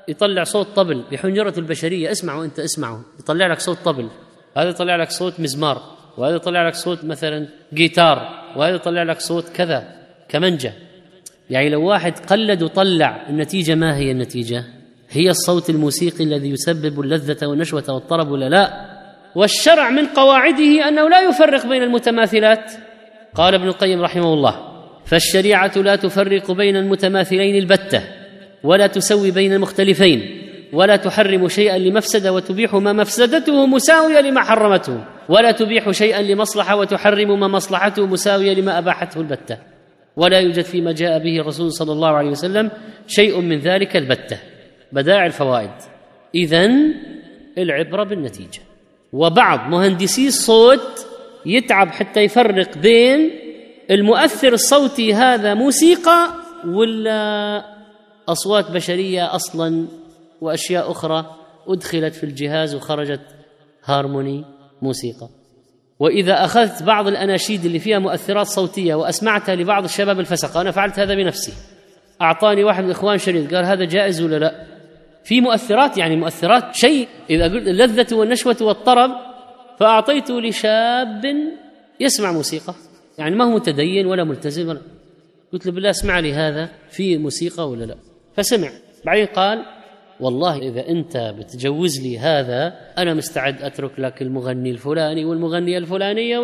يطلع 0.09 0.45
صوت 0.45 0.67
طبل 0.67 1.05
بحنجرة 1.13 1.55
البشرية. 1.59 2.11
اسمعوا 2.11 2.45
أنت 2.45 2.59
اسمعوا 2.59 2.99
يطلع 3.21 3.47
لك 3.47 3.61
صوت 3.61 3.79
طبل 3.79 4.09
هذا 4.57 4.69
يطلع 4.69 4.97
لك 4.97 5.11
صوت 5.11 5.41
مزمار. 5.41 5.98
وهذا 6.19 6.36
يطلع 6.36 6.69
لك 6.69 6.74
صوت 6.74 7.05
مثلا 7.05 7.47
جيتار 7.74 8.28
وهذا 8.57 8.74
يطلع 8.74 9.03
لك 9.03 9.20
صوت 9.20 9.49
كذا 9.49 9.85
كمنجه 10.28 10.73
يعني 11.51 11.69
لو 11.69 11.82
واحد 11.89 12.19
قلد 12.19 12.62
وطلع 12.62 13.27
النتيجة 13.28 13.74
ما 13.74 13.97
هي 13.97 14.11
النتيجة؟ 14.11 14.65
هي 15.11 15.31
الصوت 15.31 15.70
الموسيقي 15.70 16.24
الذي 16.24 16.51
يسبب 16.51 17.01
اللذة 17.01 17.47
والنشوة 17.47 17.85
والطرب 17.89 18.31
ولا 18.31 18.49
لا؟ 18.49 18.89
والشرع 19.35 19.90
من 19.90 20.07
قواعده 20.07 20.89
أنه 20.89 21.09
لا 21.09 21.20
يفرق 21.20 21.66
بين 21.66 21.82
المتماثلات. 21.82 22.73
قال 23.35 23.55
ابن 23.55 23.66
القيم 23.69 24.03
رحمه 24.03 24.35
الله 24.35 24.55
فالشريعة 25.05 25.73
لا 25.77 25.97
تفرق 25.97 26.51
بين 26.51 26.77
المتماثلين 26.77 27.57
البتة 27.57 28.03
ولا 28.65 28.86
تسوي 28.86 29.31
بين 29.31 29.53
المختلفين 29.53 30.43
ولا 30.73 30.97
تحرم 30.97 31.49
شيئا 31.49 31.78
لمفسدة 31.78 32.32
وتبيح 32.32 32.74
ما 32.74 32.93
مفسدته 32.93 33.66
مساوية 33.66 34.20
لما 34.20 34.43
حرمته. 34.43 35.05
ولا 35.29 35.51
تبيح 35.51 35.91
شيئا 35.91 36.23
لمصلحة 36.23 36.77
وتحرم 36.77 37.41
ما 37.41 37.49
مصلحته 37.49 38.07
مساوية 38.07 38.55
لما 38.55 38.79
أباحته 38.79 39.21
البتة. 39.21 39.59
ولا 40.17 40.39
يوجد 40.39 40.61
فيما 40.61 40.93
جاء 40.93 41.19
به 41.19 41.41
الرسول 41.41 41.73
صلى 41.73 41.93
الله 41.93 42.09
عليه 42.09 42.31
وسلم 42.31 42.71
شيء 43.07 43.41
من 43.41 43.59
ذلك 43.59 43.97
البتة. 43.97 44.39
بدائع 44.93 45.27
الفوائد. 45.27 45.71
اذا 46.35 46.71
العبرة 47.59 48.05
بالنتيجة. 48.05 48.61
وبعض 49.13 49.71
مهندسي 49.71 50.29
الصوت 50.29 51.07
يتعب 51.47 51.91
حتى 51.91 52.21
يفرق 52.21 52.79
بين 52.79 53.31
المؤثر 53.91 54.53
الصوتي 54.53 55.15
هذا 55.15 55.55
موسيقى 55.55 56.29
ولا 56.67 57.65
أصوات 58.29 58.71
بشرية 58.71 59.35
أصلا 59.35 59.87
وأشياء 60.41 60.91
أخرى 60.91 61.37
أدخلت 61.69 62.15
في 62.15 62.25
الجهاز 62.25 62.75
وخرجت 62.75 63.21
هارموني. 63.85 64.57
موسيقى. 64.83 65.29
وإذا 65.99 66.45
أخذت 66.45 66.83
بعض 66.83 67.07
الأناشيد 67.07 67.65
اللي 67.65 67.79
فيها 67.79 67.99
مؤثرات 67.99 68.47
صوتية 68.47 68.95
وأسمعتها 68.95 69.55
لبعض 69.55 69.85
الشباب 69.85 70.21
الفسقه 70.21 70.61
أنا 70.61 70.71
فعلت 70.71 70.99
هذا 70.99 71.15
بنفسي. 71.15 71.53
أعطاني 72.23 72.65
واحد 72.65 72.83
من 72.83 72.91
الاخوان 72.91 73.19
شريط 73.19 73.55
قال 73.55 73.65
هذا 73.65 73.85
جائز 73.85 74.23
ولا 74.23 74.39
لا؟ 74.39 74.67
في 75.25 75.41
مؤثرات 75.41 75.99
يعني 75.99 76.17
مؤثرات 76.17 76.75
شيء 76.75 77.09
إذا 77.31 77.45
قلت 77.45 77.69
اللذة 77.69 78.15
والنشوة 78.15 78.57
والطرب 78.61 79.11
فأعطيته 79.79 80.41
لشاب 80.41 81.23
يسمع 82.01 82.33
موسيقى. 82.33 82.75
يعني 83.19 83.37
ما 83.37 83.45
هو 83.45 83.51
متدين 83.51 84.07
ولا 84.07 84.25
ملتزم 84.25 84.69
ولا 84.69 84.81
قلت 85.53 85.67
له 85.67 85.73
بالله 85.73 85.91
اسمع 85.91 86.19
لي 86.19 86.33
هذا 86.33 86.69
في 86.91 87.19
موسيقى 87.19 87.71
ولا 87.71 87.85
لا؟ 87.85 87.97
فسمع. 88.37 88.71
بعدين 89.07 89.27
قال 89.27 89.65
والله 90.20 90.59
إذا 90.59 90.89
أنت 90.89 91.16
بتجوز 91.39 92.01
لي 92.01 92.19
هذا 92.19 92.78
أنا 92.99 93.15
مستعد 93.15 93.62
أترك 93.62 94.01
لك 94.01 94.23
المغني 94.23 94.70
الفلاني 94.70 95.24
والمغنية 95.24 95.78
الفلانية 95.78 96.39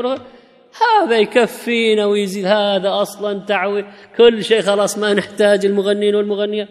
هذا 0.83 1.19
يكفينا 1.19 2.07
ويزيد 2.07 2.45
هذا 2.47 3.03
أصلا 3.03 3.39
تعوي. 3.39 3.85
كل 4.17 4.45
شيء 4.45 4.61
خلاص 4.61 4.99
ما 4.99 5.13
نحتاج 5.13 5.67
المغنين 5.67 6.15
والمغنية. 6.15 6.69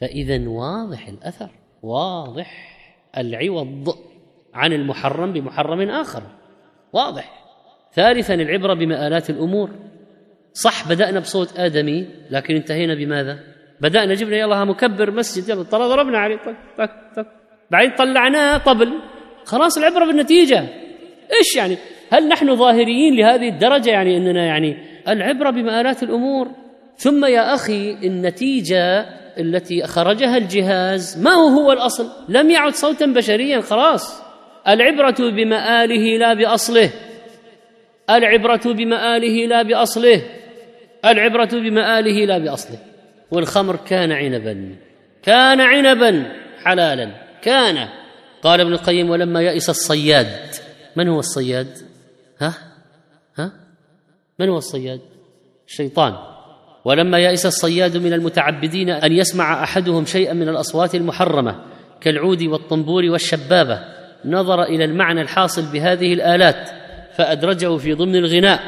فإذا 0.00 0.48
واضح 0.48 1.08
الأثر 1.08 1.50
واضح 1.82 2.76
العوض 3.18 3.94
عن 4.54 4.72
المحرم 4.72 5.32
بمحرم 5.32 5.90
آخر. 5.90 6.22
واضح. 6.92 7.46
ثالثا 7.92 8.34
العبرة 8.34 8.74
بمآلات 8.74 9.30
الأمور. 9.30 9.70
صح 10.52 10.88
بدأنا 10.88 11.20
بصوت 11.20 11.58
آدمي 11.58 12.08
لكن 12.30 12.54
انتهينا 12.54 12.94
بماذا؟ 12.94 13.55
بدأنا 13.80 14.14
جبنا 14.14 14.36
يلا 14.36 14.64
مكبر 14.64 15.10
مسجد 15.10 15.48
يلا 15.48 15.62
ضربنا 15.62 16.18
عليه 16.18 16.36
طق 16.36 16.54
طق 16.78 16.90
طق. 17.16 17.26
بعدين 17.70 17.90
طلعناه 17.90 18.58
طبل 18.58 18.92
خلاص 19.44 19.78
العبرة 19.78 20.04
بالنتيجة. 20.04 20.58
إيش 21.38 21.56
يعني؟ 21.56 21.76
هل 22.12 22.28
نحن 22.28 22.56
ظاهريين 22.56 23.16
لهذه 23.16 23.48
الدرجة 23.48 23.90
يعني 23.90 24.16
إننا 24.16 24.46
يعني 24.46 24.76
العبرة 25.08 25.50
بمآلات 25.50 26.02
الأمور؟ 26.02 26.48
ثم 26.96 27.24
يا 27.24 27.54
أخي 27.54 27.92
النتيجة 27.92 29.00
التي 29.38 29.86
خرجها 29.86 30.36
الجهاز 30.36 31.22
ما 31.22 31.30
هو 31.30 31.48
هو 31.48 31.72
الأصل؟ 31.72 32.08
لم 32.28 32.50
يعد 32.50 32.74
صوتا 32.74 33.06
بشريا 33.06 33.60
خلاص. 33.60 34.22
العبرة 34.68 35.30
بمآله 35.30 36.18
لا 36.18 36.34
بأصله. 36.34 36.90
العبرة 38.10 38.72
بمآله 38.72 39.46
لا 39.46 39.62
بأصله. 39.62 40.22
العبرة 41.04 41.50
بمآله 41.52 42.24
لا 42.24 42.38
بأصله. 42.38 42.78
والخمر 43.30 43.76
كان 43.76 44.12
عنبا 44.12 44.76
كان 45.22 45.60
عنبا 45.60 46.32
حلالا 46.64 47.10
كان. 47.42 47.88
قال 48.42 48.60
ابن 48.60 48.72
القيم 48.72 49.10
ولما 49.10 49.42
يئس 49.42 49.70
الصياد. 49.70 50.54
من 50.96 51.08
هو 51.08 51.18
الصياد؟ 51.18 51.78
ها؟ 52.40 52.54
ها؟ 53.36 53.52
من 54.38 54.48
هو 54.48 54.58
الصياد؟ 54.58 55.00
الشيطان. 55.68 56.14
ولما 56.84 57.18
يئس 57.18 57.46
الصياد 57.46 57.96
من 57.96 58.12
المتعبدين 58.12 58.90
أن 58.90 59.12
يسمع 59.12 59.62
أحدهم 59.62 60.04
شيئا 60.04 60.32
من 60.32 60.48
الأصوات 60.48 60.94
المحرمة 60.94 61.64
كالعود 62.00 62.42
والطنبور 62.42 63.04
والشبابة 63.04 63.80
نظر 64.24 64.62
إلى 64.62 64.84
المعنى 64.84 65.20
الحاصل 65.20 65.62
بهذه 65.72 66.12
الآلات 66.12 66.70
فأدرجه 67.16 67.76
في 67.76 67.92
ضمن 67.92 68.16
الغناء 68.16 68.60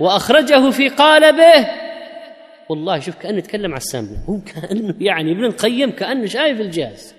وأخرجه 0.00 0.70
في 0.70 0.88
قالبه 0.88 1.85
والله 2.68 2.98
شوف 2.98 3.14
كأنه 3.14 3.38
يتكلم 3.38 3.70
على 3.70 3.76
السامبل 3.76 4.16
هو 4.28 4.38
كأنه 4.40 4.94
يعني 5.00 5.32
ابن 5.32 5.44
القيم 5.44 5.90
كأنه 5.90 6.26
شايف 6.26 6.60
الجهاز 6.60 7.14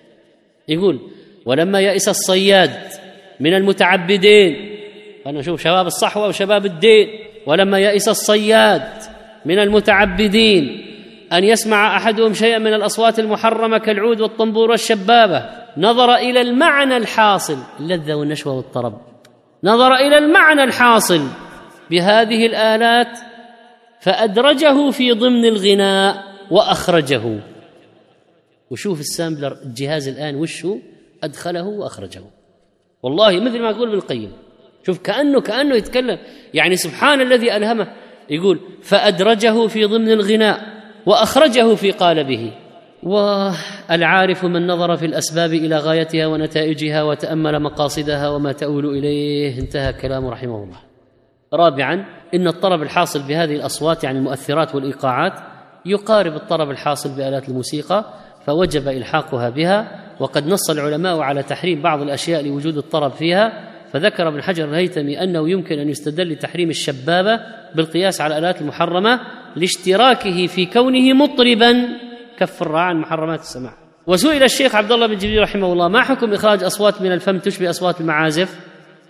يقول 0.67 0.99
ولما 1.45 1.79
يئس 1.79 2.09
الصياد 2.09 2.71
من 3.39 3.53
المتعبدين 3.53 4.77
أنا 5.27 5.39
أشوف 5.39 5.61
شباب 5.61 5.87
الصحوة 5.87 6.27
وشباب 6.27 6.65
الدين. 6.65 7.07
ولما 7.45 7.79
يئس 7.79 8.07
الصياد 8.09 8.83
من 9.45 9.59
المتعبدين 9.59 10.85
أن 11.33 11.43
يسمع 11.43 11.97
أحدهم 11.97 12.33
شيئا 12.33 12.57
من 12.57 12.73
الأصوات 12.73 13.19
المحرمة 13.19 13.77
كالعود 13.77 14.21
والطنبور 14.21 14.71
والشبابة. 14.71 15.49
نظر 15.77 16.15
إلى 16.15 16.41
المعنى 16.41 16.97
الحاصل. 16.97 17.57
اللذة 17.79 18.13
والنشوة 18.13 18.53
والطرب. 18.53 19.01
نظر 19.63 19.95
إلى 19.95 20.17
المعنى 20.17 20.63
الحاصل 20.63 21.21
بهذه 21.91 22.45
الآلات 22.45 23.19
فأدرجه 24.07 24.91
في 24.91 25.11
ضمن 25.11 25.45
الغناء 25.45 26.23
وأخرجه. 26.51 27.39
وشوف 28.71 28.99
السامبلر 28.99 29.57
الجهاز 29.65 30.07
الآن 30.07 30.35
وشه 30.35 30.79
أدخله 31.23 31.63
وأخرجه. 31.63 32.21
والله 33.03 33.39
مثل 33.39 33.61
ما 33.61 33.69
يقول 33.69 33.87
ابن 33.87 33.97
القيم 33.97 34.31
شوف 34.85 34.99
كأنه 34.99 35.41
كأنه 35.41 35.75
يتكلم 35.75 36.19
يعني 36.53 36.75
سبحان 36.75 37.21
الذي 37.21 37.55
ألهمه 37.55 37.87
يقول 38.29 38.59
فأدرجه 38.81 39.67
في 39.67 39.85
ضمن 39.85 40.11
الغناء 40.11 40.59
وأخرجه 41.05 41.75
في 41.75 41.91
قالبه. 41.91 42.51
والعارف 43.03 44.45
من 44.45 44.67
نظر 44.67 44.97
في 44.97 45.05
الأسباب 45.05 45.53
إلى 45.53 45.77
غايتها 45.77 46.27
ونتائجها 46.27 47.03
وتأمل 47.03 47.59
مقاصدها 47.59 48.29
وما 48.29 48.51
تؤول 48.51 48.85
إليه 48.97 49.59
انتهى 49.59 49.93
كلامه 49.93 50.29
رحمه 50.29 50.63
الله. 50.63 50.86
رابعا 51.53 52.05
إن 52.33 52.47
الطرب 52.47 52.81
الحاصل 52.81 53.27
بهذه 53.27 53.55
الأصوات 53.55 54.03
يعني 54.03 54.17
المؤثرات 54.17 54.75
والإيقاعات 54.75 55.33
يقارب 55.85 56.35
الطرب 56.35 56.69
الحاصل 56.69 57.09
بآلات 57.09 57.49
الموسيقى 57.49 58.05
فوجب 58.45 58.87
إلحاقها 58.87 59.49
بها 59.49 60.07
وقد 60.19 60.47
نص 60.47 60.69
العلماء 60.69 61.19
على 61.19 61.43
تحريم 61.43 61.81
بعض 61.81 62.01
الأشياء 62.01 62.45
لوجود 62.45 62.77
الطرب 62.77 63.11
فيها 63.11 63.67
فذكر 63.93 64.27
ابن 64.27 64.43
حجر 64.43 64.65
الهيثمي 64.69 65.23
أنه 65.23 65.49
يمكن 65.49 65.79
أن 65.79 65.89
يستدل 65.89 66.31
لتحريم 66.31 66.69
الشبابة 66.69 67.39
بالقياس 67.75 68.21
على 68.21 68.37
الآلات 68.37 68.61
المحرمة 68.61 69.19
لاشتراكه 69.55 70.47
في 70.47 70.65
كونه 70.65 71.13
مطربا. 71.13 71.87
كف 72.37 72.61
الراعي 72.61 72.89
عن 72.89 72.97
محرمات 72.97 73.39
السماع. 73.39 73.73
وسئل 74.07 74.43
الشيخ 74.43 74.75
عبد 74.75 74.91
الله 74.91 75.07
بن 75.07 75.17
جبريل 75.17 75.41
رحمه 75.41 75.73
الله 75.73 75.87
ما 75.87 76.03
حكم 76.03 76.33
إخراج 76.33 76.63
أصوات 76.63 77.01
من 77.01 77.11
الفم 77.11 77.39
تشبه 77.39 77.69
أصوات 77.69 78.01
المعازف؟ 78.01 78.66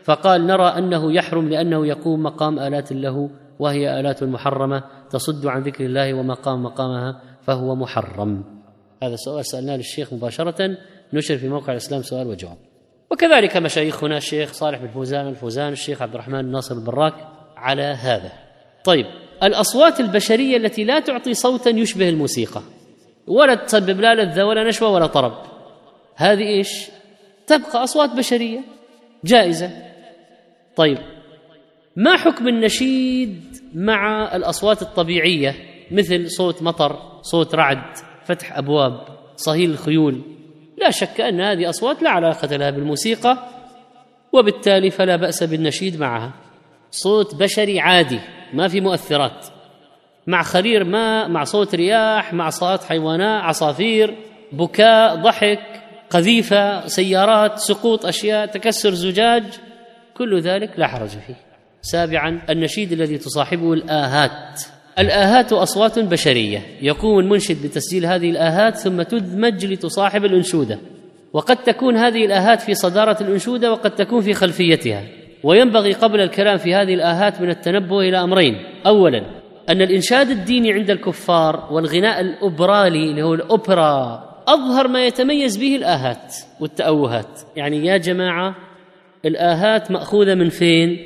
فقال 0.07 0.47
نرى 0.47 0.67
أنه 0.67 1.13
يحرم 1.13 1.49
لأنه 1.49 1.87
يقوم 1.87 2.23
مقام 2.23 2.59
آلات 2.59 2.91
له 2.91 3.29
وهي 3.59 3.99
آلات 3.99 4.23
محرمة 4.23 4.83
تصد 5.09 5.45
عن 5.45 5.61
ذكر 5.61 5.85
الله 5.85 6.13
ومقام 6.13 6.63
مقامها 6.63 7.21
فهو 7.41 7.75
محرم. 7.75 8.43
هذا 9.03 9.15
سؤال 9.15 9.45
سألناه 9.45 9.75
للشيخ 9.75 10.13
مباشرة. 10.13 10.77
نشر 11.13 11.37
في 11.37 11.49
موقع 11.49 11.71
الإسلام 11.71 12.01
سؤال 12.01 12.27
وجواب. 12.27 12.57
وكذلك 13.11 13.57
مشايخنا 13.57 14.17
الشيخ 14.17 14.53
صالح 14.53 14.79
بن 14.79 14.87
فوزان 14.87 15.27
الفوزان 15.27 15.73
الشيخ 15.73 16.01
عبد 16.01 16.13
الرحمن 16.13 16.39
الناصر 16.39 16.75
البراك 16.75 17.13
على 17.57 17.83
هذا. 17.83 18.31
طيب 18.83 19.05
الأصوات 19.43 19.99
البشرية 19.99 20.57
التي 20.57 20.83
لا 20.83 20.99
تعطي 20.99 21.33
صوتا 21.33 21.69
يشبه 21.69 22.09
الموسيقى. 22.09 22.61
ولا 23.27 23.55
تسبب 23.55 23.99
لا 23.99 24.15
لذة 24.15 24.43
ولا 24.43 24.69
نشوة 24.69 24.89
ولا 24.89 25.07
طرب. 25.07 25.33
هذه 26.15 26.43
إيش؟ 26.47 26.89
تبقى 27.47 27.83
أصوات 27.83 28.09
بشرية 28.09 28.59
جائزة. 29.23 29.87
طيب 30.77 30.97
ما 31.95 32.17
حكم 32.17 32.47
النشيد 32.47 33.41
مع 33.73 34.35
الأصوات 34.35 34.81
الطبيعية؟ 34.81 35.55
مثل 35.91 36.29
صوت 36.29 36.63
مطر 36.63 36.99
صوت 37.21 37.55
رعد 37.55 37.97
فتح 38.25 38.57
أبواب 38.57 38.99
صهيل 39.35 39.71
الخيول. 39.71 40.21
لا 40.77 40.91
شك 40.91 41.21
أن 41.21 41.41
هذه 41.41 41.69
أصوات 41.69 42.03
لا 42.03 42.09
علاقة 42.09 42.57
لها 42.57 42.69
بالموسيقى 42.69 43.37
وبالتالي 44.33 44.89
فلا 44.89 45.15
بأس 45.15 45.43
بالنشيد 45.43 45.99
معها. 45.99 46.33
صوت 46.91 47.35
بشري 47.35 47.79
عادي 47.79 48.19
ما 48.53 48.67
في 48.67 48.81
مؤثرات. 48.81 49.45
مع 50.27 50.43
خرير 50.43 50.83
ماء 50.83 51.29
مع 51.29 51.43
صوت 51.43 51.75
رياح 51.75 52.33
مع 52.33 52.49
صوت 52.49 52.83
حيوانات 52.83 53.43
عصافير 53.43 54.15
بكاء 54.51 55.15
ضحك 55.15 55.83
قذيفة 56.09 56.87
سيارات 56.87 57.57
سقوط 57.57 58.05
أشياء 58.05 58.45
تكسر 58.45 58.93
زجاج. 58.93 59.43
كل 60.17 60.39
ذلك 60.39 60.69
لا 60.77 60.87
حرج 60.87 61.09
فيه. 61.09 61.35
سابعا 61.81 62.41
النشيد 62.49 62.91
الذي 62.91 63.17
تصاحبه 63.17 63.73
الآهات. 63.73 64.61
الآهات 64.99 65.53
أصوات 65.53 65.99
بشرية. 65.99 66.61
يقوم 66.81 67.19
المنشد 67.19 67.63
بتسجيل 67.63 68.05
هذه 68.05 68.29
الآهات 68.29 68.77
ثم 68.77 69.01
تدمج 69.01 69.65
لتصاحب 69.65 70.25
الأنشودة. 70.25 70.79
وقد 71.33 71.57
تكون 71.57 71.97
هذه 71.97 72.25
الآهات 72.25 72.61
في 72.61 72.73
صدارة 72.73 73.17
الأنشودة 73.21 73.71
وقد 73.71 73.95
تكون 73.95 74.21
في 74.21 74.33
خلفيتها. 74.33 75.03
وينبغي 75.43 75.93
قبل 75.93 76.21
الكلام 76.21 76.57
في 76.57 76.75
هذه 76.75 76.93
الآهات 76.93 77.41
من 77.41 77.49
التنبه 77.49 77.99
إلى 77.99 78.23
أمرين. 78.23 78.55
أولا 78.85 79.23
أن 79.69 79.81
الإنشاد 79.81 80.29
الديني 80.29 80.73
عند 80.73 80.89
الكفار 80.89 81.67
والغناء 81.71 82.21
الأوبرالي 82.21 83.09
اللي 83.09 83.23
هو 83.23 83.33
الأوبرا 83.33 84.23
أظهر 84.47 84.87
ما 84.87 85.05
يتميز 85.05 85.57
به 85.57 85.75
الآهات 85.75 86.35
والتأوهات. 86.59 87.39
يعني 87.55 87.85
يا 87.85 87.97
جماعة 87.97 88.55
الآهات 89.27 89.91
مأخوذة 89.91 90.33
من 90.33 90.49
فين؟ 90.49 90.97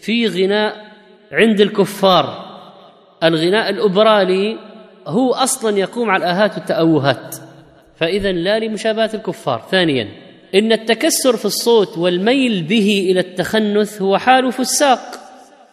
في 0.00 0.26
غناء 0.26 0.86
عند 1.32 1.60
الكفار. 1.60 2.52
الغناء 3.22 3.70
الأوبرالي 3.70 4.56
هو 5.06 5.32
أصلا 5.32 5.78
يقوم 5.78 6.10
على 6.10 6.24
الآهات 6.24 6.54
والتأوهات. 6.54 7.36
فإذا 7.96 8.32
لا 8.32 8.58
لمشابهة 8.58 9.10
الكفار. 9.14 9.66
ثانيا 9.70 10.08
إن 10.54 10.72
التكسر 10.72 11.36
في 11.36 11.44
الصوت 11.44 11.98
والميل 11.98 12.62
به 12.62 13.08
إلى 13.10 13.20
التخنث 13.20 14.02
هو 14.02 14.18
حال 14.18 14.52
فساق 14.52 15.00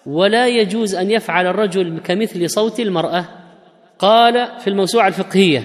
ولا 0.05 0.47
يجوز 0.47 0.95
أن 0.95 1.11
يفعل 1.11 1.47
الرجل 1.47 1.99
كمثل 2.03 2.49
صوت 2.49 2.79
المرأة. 2.79 3.25
قال 3.99 4.47
في 4.59 4.67
الموسوعة 4.69 5.07
الفقهية 5.07 5.63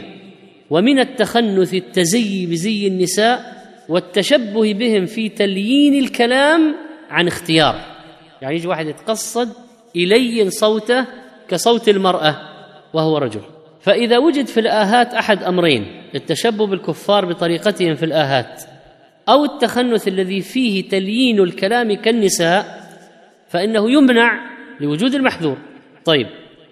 ومن 0.71 0.99
التخنث 0.99 1.75
التزي 1.75 2.47
بزي 2.47 2.87
النساء 2.87 3.64
والتشبه 3.89 4.73
بهم 4.75 5.07
في 5.07 5.29
تليين 5.29 6.05
الكلام 6.05 6.75
عن 7.11 7.27
اختيار. 7.27 7.81
يعني 8.43 8.55
يجي 8.55 8.69
واحد 8.69 8.87
يتقصد 8.87 9.49
يلين 9.95 10.51
صوته 10.51 11.07
كصوت 11.49 11.89
المرأة 11.89 12.37
وهو 12.95 13.19
رجل. 13.19 13.41
فإذا 13.81 14.19
وجد 14.19 14.47
في 14.47 14.61
الآهات 14.61 15.15
أحد 15.15 15.43
أمرين 15.43 16.03
التشبه 16.15 16.67
بالكفار 16.67 17.25
بطريقتهم 17.25 17.95
في 17.95 18.05
الآهات 18.05 18.63
أو 19.29 19.45
التخنث 19.45 20.09
الذي 20.09 20.41
فيه 20.41 20.89
تليين 20.89 21.41
الكلام 21.41 21.95
كالنساء 21.95 22.91
فإنه 23.49 23.91
يمنع 23.91 24.41
لوجود 24.81 25.15
المحذور. 25.15 25.57
طيب 26.05 26.27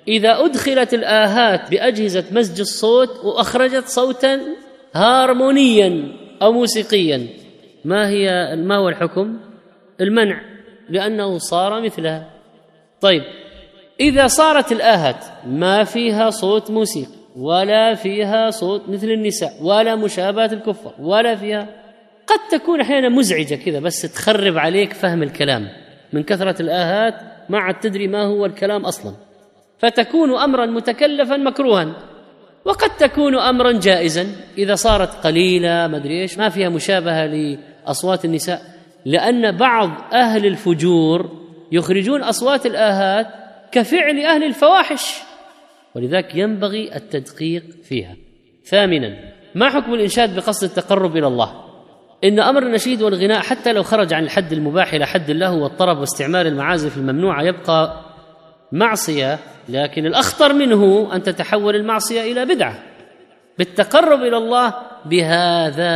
إذا 0.08 0.44
أدخلت 0.44 0.94
الآهات 0.94 1.70
بأجهزة 1.70 2.24
مزج 2.32 2.60
الصوت 2.60 3.24
وأخرجت 3.24 3.86
صوتا 3.86 4.40
هارمونيا 4.94 6.21
أو 6.42 6.52
موسيقيا. 6.52 7.26
ما 7.84 8.08
هي 8.08 8.56
ما 8.56 8.76
هو 8.76 8.88
الحكم؟ 8.88 9.38
المنع 10.00 10.40
لأنه 10.88 11.38
صار 11.38 11.80
مثلها. 11.80 12.30
طيب 13.00 13.22
إذا 14.00 14.26
صارت 14.26 14.72
الآهات 14.72 15.24
ما 15.46 15.84
فيها 15.84 16.30
صوت 16.30 16.70
موسيقى 16.70 17.22
ولا 17.36 17.94
فيها 17.94 18.50
صوت 18.50 18.88
مثل 18.88 19.06
النساء 19.06 19.62
ولا 19.62 19.96
مشابهة 19.96 20.52
الكفار 20.52 20.94
ولا 20.98 21.36
فيها 21.36 21.68
قد 22.26 22.58
تكون 22.58 22.80
أحيانا 22.80 23.08
مزعجة 23.08 23.54
كذا 23.54 23.80
بس 23.80 24.02
تخرب 24.02 24.58
عليك 24.58 24.92
فهم 24.92 25.22
الكلام. 25.22 25.68
من 26.12 26.22
كثرة 26.22 26.62
الآهات 26.62 27.14
ما 27.48 27.58
عاد 27.58 27.80
تدري 27.80 28.08
ما 28.08 28.22
هو 28.22 28.46
الكلام 28.46 28.84
أصلا. 28.84 29.12
فتكون 29.78 30.38
أمرا 30.38 30.66
متكلفا 30.66 31.36
مكروها. 31.36 32.11
وقد 32.64 32.96
تكون 32.96 33.38
أمرا 33.38 33.72
جائزا. 33.72 34.26
إذا 34.58 34.74
صارت 34.74 35.26
قليلة 35.26 35.86
ما 35.86 35.96
أدري 35.96 36.22
إيش 36.22 36.38
ما 36.38 36.48
فيها 36.48 36.68
مشابهة 36.68 37.26
لأصوات 37.26 38.24
النساء. 38.24 38.62
لأن 39.04 39.56
بعض 39.56 39.90
أهل 40.12 40.46
الفجور 40.46 41.30
يخرجون 41.72 42.22
أصوات 42.22 42.66
الآهات 42.66 43.26
كفعل 43.72 44.18
أهل 44.18 44.44
الفواحش 44.44 45.14
ولذلك 45.94 46.34
ينبغي 46.34 46.96
التدقيق 46.96 47.64
فيها. 47.84 48.16
ثامنا 48.64 49.32
ما 49.54 49.70
حكم 49.70 49.94
الإنشاد 49.94 50.36
بقصد 50.36 50.64
التقرب 50.64 51.16
إلى 51.16 51.26
الله؟ 51.26 51.62
إن 52.24 52.40
أمر 52.40 52.62
النشيد 52.62 53.02
والغناء 53.02 53.40
حتى 53.40 53.72
لو 53.72 53.82
خرج 53.82 54.14
عن 54.14 54.24
الحد 54.24 54.52
المباح 54.52 54.94
إلى 54.94 55.06
حد 55.06 55.30
الله 55.30 55.54
والطرب 55.54 55.98
واستعمال 55.98 56.46
المعازف 56.46 56.96
الممنوعة 56.96 57.42
يبقى 57.42 58.00
معصية 58.72 59.38
لكن 59.68 60.06
الأخطر 60.06 60.52
منه 60.52 61.10
أن 61.14 61.22
تتحول 61.22 61.76
المعصية 61.76 62.32
إلى 62.32 62.44
بدعة. 62.44 62.74
بالتقرب 63.58 64.22
إلى 64.22 64.36
الله 64.36 64.74
بهذا. 65.04 65.92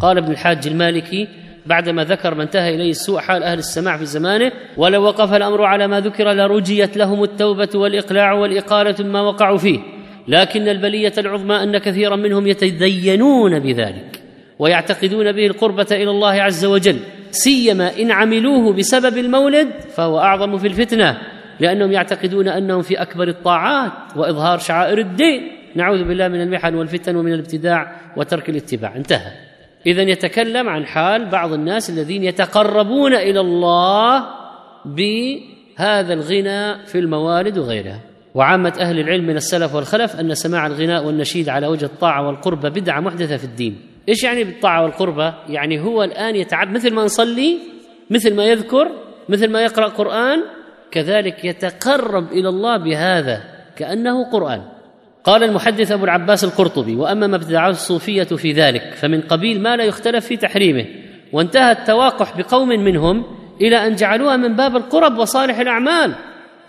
قال 0.00 0.18
ابن 0.18 0.32
الحاج 0.32 0.66
المالكي 0.66 1.28
بعدما 1.66 2.04
ذكر 2.04 2.34
ما 2.34 2.42
انتهى 2.42 2.74
إليه 2.74 2.90
السوء 2.90 3.18
حال 3.18 3.42
أهل 3.42 3.58
السماع 3.58 3.96
في 3.96 4.06
زمانه 4.06 4.52
ولو 4.76 5.02
وقف 5.02 5.32
الأمر 5.32 5.64
على 5.64 5.86
ما 5.86 6.00
ذكر 6.00 6.32
لرجيت 6.32 6.96
لهم 6.96 7.22
التوبة 7.24 7.68
والإقلاع 7.74 8.32
والإقالة 8.32 8.94
مما 9.00 9.20
وقعوا 9.20 9.58
فيه. 9.58 9.80
لكن 10.28 10.68
البلية 10.68 11.12
العظمى 11.18 11.62
أن 11.62 11.78
كثيرا 11.78 12.16
منهم 12.16 12.46
يتدينون 12.46 13.58
بذلك 13.58 14.20
ويعتقدون 14.58 15.32
به 15.32 15.46
القربة 15.46 15.86
إلى 15.92 16.10
الله 16.10 16.42
عز 16.42 16.64
وجل. 16.64 16.98
سيما 17.30 17.98
إن 17.98 18.10
عملوه 18.10 18.72
بسبب 18.72 19.18
المولد 19.18 19.68
فهو 19.94 20.18
أعظم 20.18 20.58
في 20.58 20.66
الفتنة 20.66 21.18
لأنهم 21.60 21.92
يعتقدون 21.92 22.48
أنهم 22.48 22.82
في 22.82 23.02
أكبر 23.02 23.28
الطاعات 23.28 23.92
وإظهار 24.16 24.58
شعائر 24.58 24.98
الدين. 24.98 25.52
نعوذ 25.74 26.04
بالله 26.04 26.28
من 26.28 26.40
المحن 26.40 26.74
والفتن 26.74 27.16
ومن 27.16 27.32
الابتداع 27.32 27.96
وترك 28.16 28.48
الاتباع. 28.48 28.96
انتهى. 28.96 29.32
اذا 29.86 30.02
يتكلم 30.02 30.68
عن 30.68 30.86
حال 30.86 31.26
بعض 31.26 31.52
الناس 31.52 31.90
الذين 31.90 32.24
يتقربون 32.24 33.14
إلى 33.14 33.40
الله 33.40 34.24
بهذا 34.84 36.14
الغنى 36.14 36.86
في 36.86 36.98
الموالد 36.98 37.58
وغيرها. 37.58 38.00
وعامة 38.34 38.72
أهل 38.80 39.00
العلم 39.00 39.26
من 39.26 39.36
السلف 39.36 39.74
والخلف 39.74 40.20
أن 40.20 40.34
سماع 40.34 40.66
الغناء 40.66 41.04
والنشيد 41.04 41.48
على 41.48 41.66
وجه 41.66 41.84
الطاعة 41.84 42.26
والقربة 42.26 42.68
بدعة 42.68 43.00
محدثة 43.00 43.36
في 43.36 43.44
الدين. 43.44 43.87
إيش 44.08 44.22
يعني 44.24 44.44
بالطاعة 44.44 44.82
والقربة؟ 44.82 45.34
يعني 45.48 45.80
هو 45.80 46.02
الآن 46.02 46.36
يتعب 46.36 46.70
مثل 46.70 46.94
ما 46.94 47.04
نصلي 47.04 47.58
مثل 48.10 48.34
ما 48.34 48.44
يذكر 48.44 48.90
مثل 49.28 49.50
ما 49.50 49.62
يقرأ 49.62 49.88
قرآن 49.88 50.42
كذلك 50.90 51.44
يتقرب 51.44 52.32
إلى 52.32 52.48
الله 52.48 52.76
بهذا 52.76 53.42
كأنه 53.76 54.30
قرآن. 54.30 54.62
قال 55.24 55.44
المحدث 55.44 55.92
أبو 55.92 56.04
العباس 56.04 56.44
القرطبي 56.44 56.96
وأما 56.96 57.26
ما 57.26 57.36
ابتدعه 57.36 57.70
الصوفية 57.70 58.24
في 58.24 58.52
ذلك 58.52 58.94
فمن 58.94 59.20
قبيل 59.20 59.60
ما 59.60 59.76
لا 59.76 59.84
يختلف 59.84 60.26
في 60.26 60.36
تحريمه. 60.36 60.86
وانتهى 61.32 61.72
التواقح 61.72 62.36
بقوم 62.38 62.68
منهم 62.68 63.24
إلى 63.60 63.86
أن 63.86 63.94
جعلوها 63.94 64.36
من 64.36 64.56
باب 64.56 64.76
القرب 64.76 65.18
وصالح 65.18 65.58
الأعمال 65.58 66.14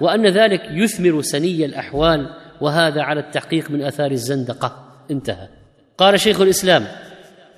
وأن 0.02 0.28
ذلك 0.28 0.62
يثمر 0.72 1.22
سني 1.22 1.66
الأحوال 1.66 2.30
وهذا 2.62 3.02
على 3.02 3.20
التحقيق 3.20 3.72
من 3.72 3.82
آثار 3.82 4.12
الزندقة. 4.12 4.86
انتهى. 5.12 5.48
قال 5.98 6.20
شيخ 6.20 6.42
الإسلام 6.42 6.88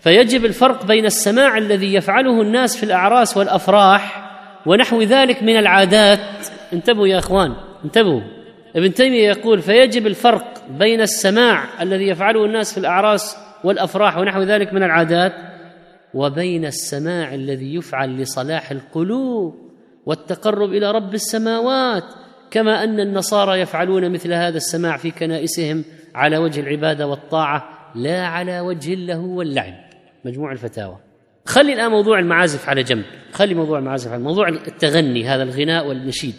فيجب 0.02 0.46
الفرق 0.46 0.86
بين 0.86 1.06
السماع 1.06 1.58
الذي 1.58 1.94
يفعله 1.94 2.42
الناس 2.42 2.78
في 2.78 2.84
الأعراس 2.84 3.38
والأفراح 3.38 4.32
ونحو 4.66 5.02
ذلك 5.02 5.44
من 5.44 5.58
العادات. 5.58 6.20
انتبهوا 6.74 7.08
يا 7.08 7.20
إخوان 7.20 7.54
انتبهوا. 7.86 8.22
ابن 8.76 8.94
تيمية 8.94 9.28
يقول 9.28 9.62
فيجب 9.62 10.08
الفرق 10.08 10.64
بين 10.80 11.02
السماع 11.02 11.82
الذي 11.82 12.08
يفعله 12.08 12.46
الناس 12.46 12.72
في 12.72 12.78
الأعراس 12.78 13.38
والأفراح 13.64 14.18
ونحو 14.18 14.42
ذلك 14.42 14.74
من 14.74 14.84
العادات 14.84 15.34
وبين 16.14 16.66
السماع 16.66 17.34
الذي 17.34 17.76
يفعل 17.76 18.18
لصلاح 18.18 18.72
القلوب 18.72 19.56
والتقرب 20.06 20.70
إلى 20.70 20.92
رب 20.92 21.14
السماوات 21.14 22.04
كما 22.52 22.84
أن 22.84 23.00
النصارى 23.00 23.60
يفعلون 23.60 24.12
مثل 24.12 24.34
هذا 24.34 24.58
السماع 24.58 24.98
في 24.98 25.12
كنائسهم 25.12 25.84
على 26.16 26.38
وجه 26.38 26.60
العبادة 26.60 27.08
والطاعة 27.08 27.70
لا 27.96 28.26
على 28.26 28.60
وجه 28.60 28.94
اللهو 28.94 29.38
واللعب. 29.38 29.91
مجموع 30.26 30.52
الفتاوى. 30.52 30.98
خلي 31.46 31.74
الآن 31.74 31.92
موضوع 31.92 32.20
المعازف 32.20 32.70
على 32.70 32.84
جنب. 32.84 33.04
خلي 33.32 33.54
موضوع 33.54 33.80
المعازف 33.80 34.12
على 34.12 34.24
موضوع 34.24 34.50
التغني 34.50 35.26
هذا 35.26 35.44
الغناء 35.44 35.88
والنشيد. 35.88 36.36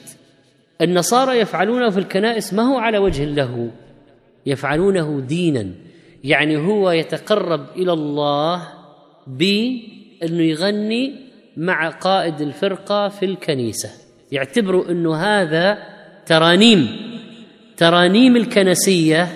النصارى 0.81 1.39
يفعلونه 1.39 1.91
في 1.91 1.99
الكنائس 1.99 2.55
ما 2.55 2.63
هو 2.63 2.79
على 2.79 2.99
وجه 2.99 3.25
اللهو 3.25 3.67
يفعلونه 4.47 5.21
دينا. 5.21 5.67
يعني 6.25 6.57
هو 6.57 6.91
يتقرب 6.91 7.67
إلى 7.77 7.93
الله 7.93 8.69
بانه 9.27 10.43
يغني 10.43 11.21
مع 11.57 11.89
قائد 11.89 12.41
الفرقة 12.41 13.09
في 13.09 13.25
الكنيسة. 13.25 13.91
يعتبروا 14.33 14.91
أنه 14.91 15.15
هذا 15.15 15.79
ترانيم. 16.27 16.89
ترانيم 17.77 18.37
الكنسية 18.37 19.29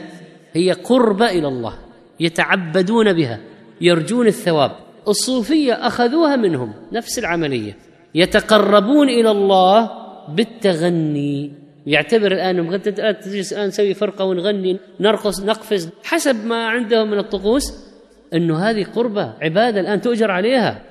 هي 0.52 0.73
قربه 0.73 1.31
إلى 1.31 1.48
الله. 1.48 1.78
يتعبدون 2.20 3.12
بها. 3.12 3.40
يرجون 3.81 4.27
الثواب. 4.27 4.70
الصوفية 5.09 5.73
أخذوها 5.73 6.36
منهم 6.36 6.73
نفس 6.93 7.19
العملية. 7.19 7.77
يتقربون 8.15 9.09
إلى 9.09 9.31
الله 9.31 9.90
بالتغني. 10.28 11.53
يعتبر 11.86 12.32
الآن 12.32 12.81
تجلس 13.20 13.53
الآن 13.53 13.66
نسوي 13.69 13.94
فرقة 13.94 14.24
ونغني 14.24 14.78
نرقص 15.01 15.40
نقفز. 15.40 15.90
حسب 16.05 16.44
ما 16.44 16.66
عندهم 16.66 17.11
من 17.11 17.19
الطقوس 17.19 17.86
إنه 18.35 18.59
هذه 18.59 18.85
قربة 18.85 19.35
عبادة 19.43 19.81
الآن 19.81 20.01
تؤجر 20.01 20.31
عليها. 20.31 20.82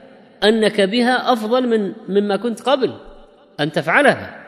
أنك 0.44 0.82
بها 0.82 1.34
أفضل 1.34 1.68
من 1.68 1.94
مما 2.10 2.36
كنت 2.36 2.62
قبل 2.62 2.94
أن 3.60 3.72
تفعلها. 3.72 4.45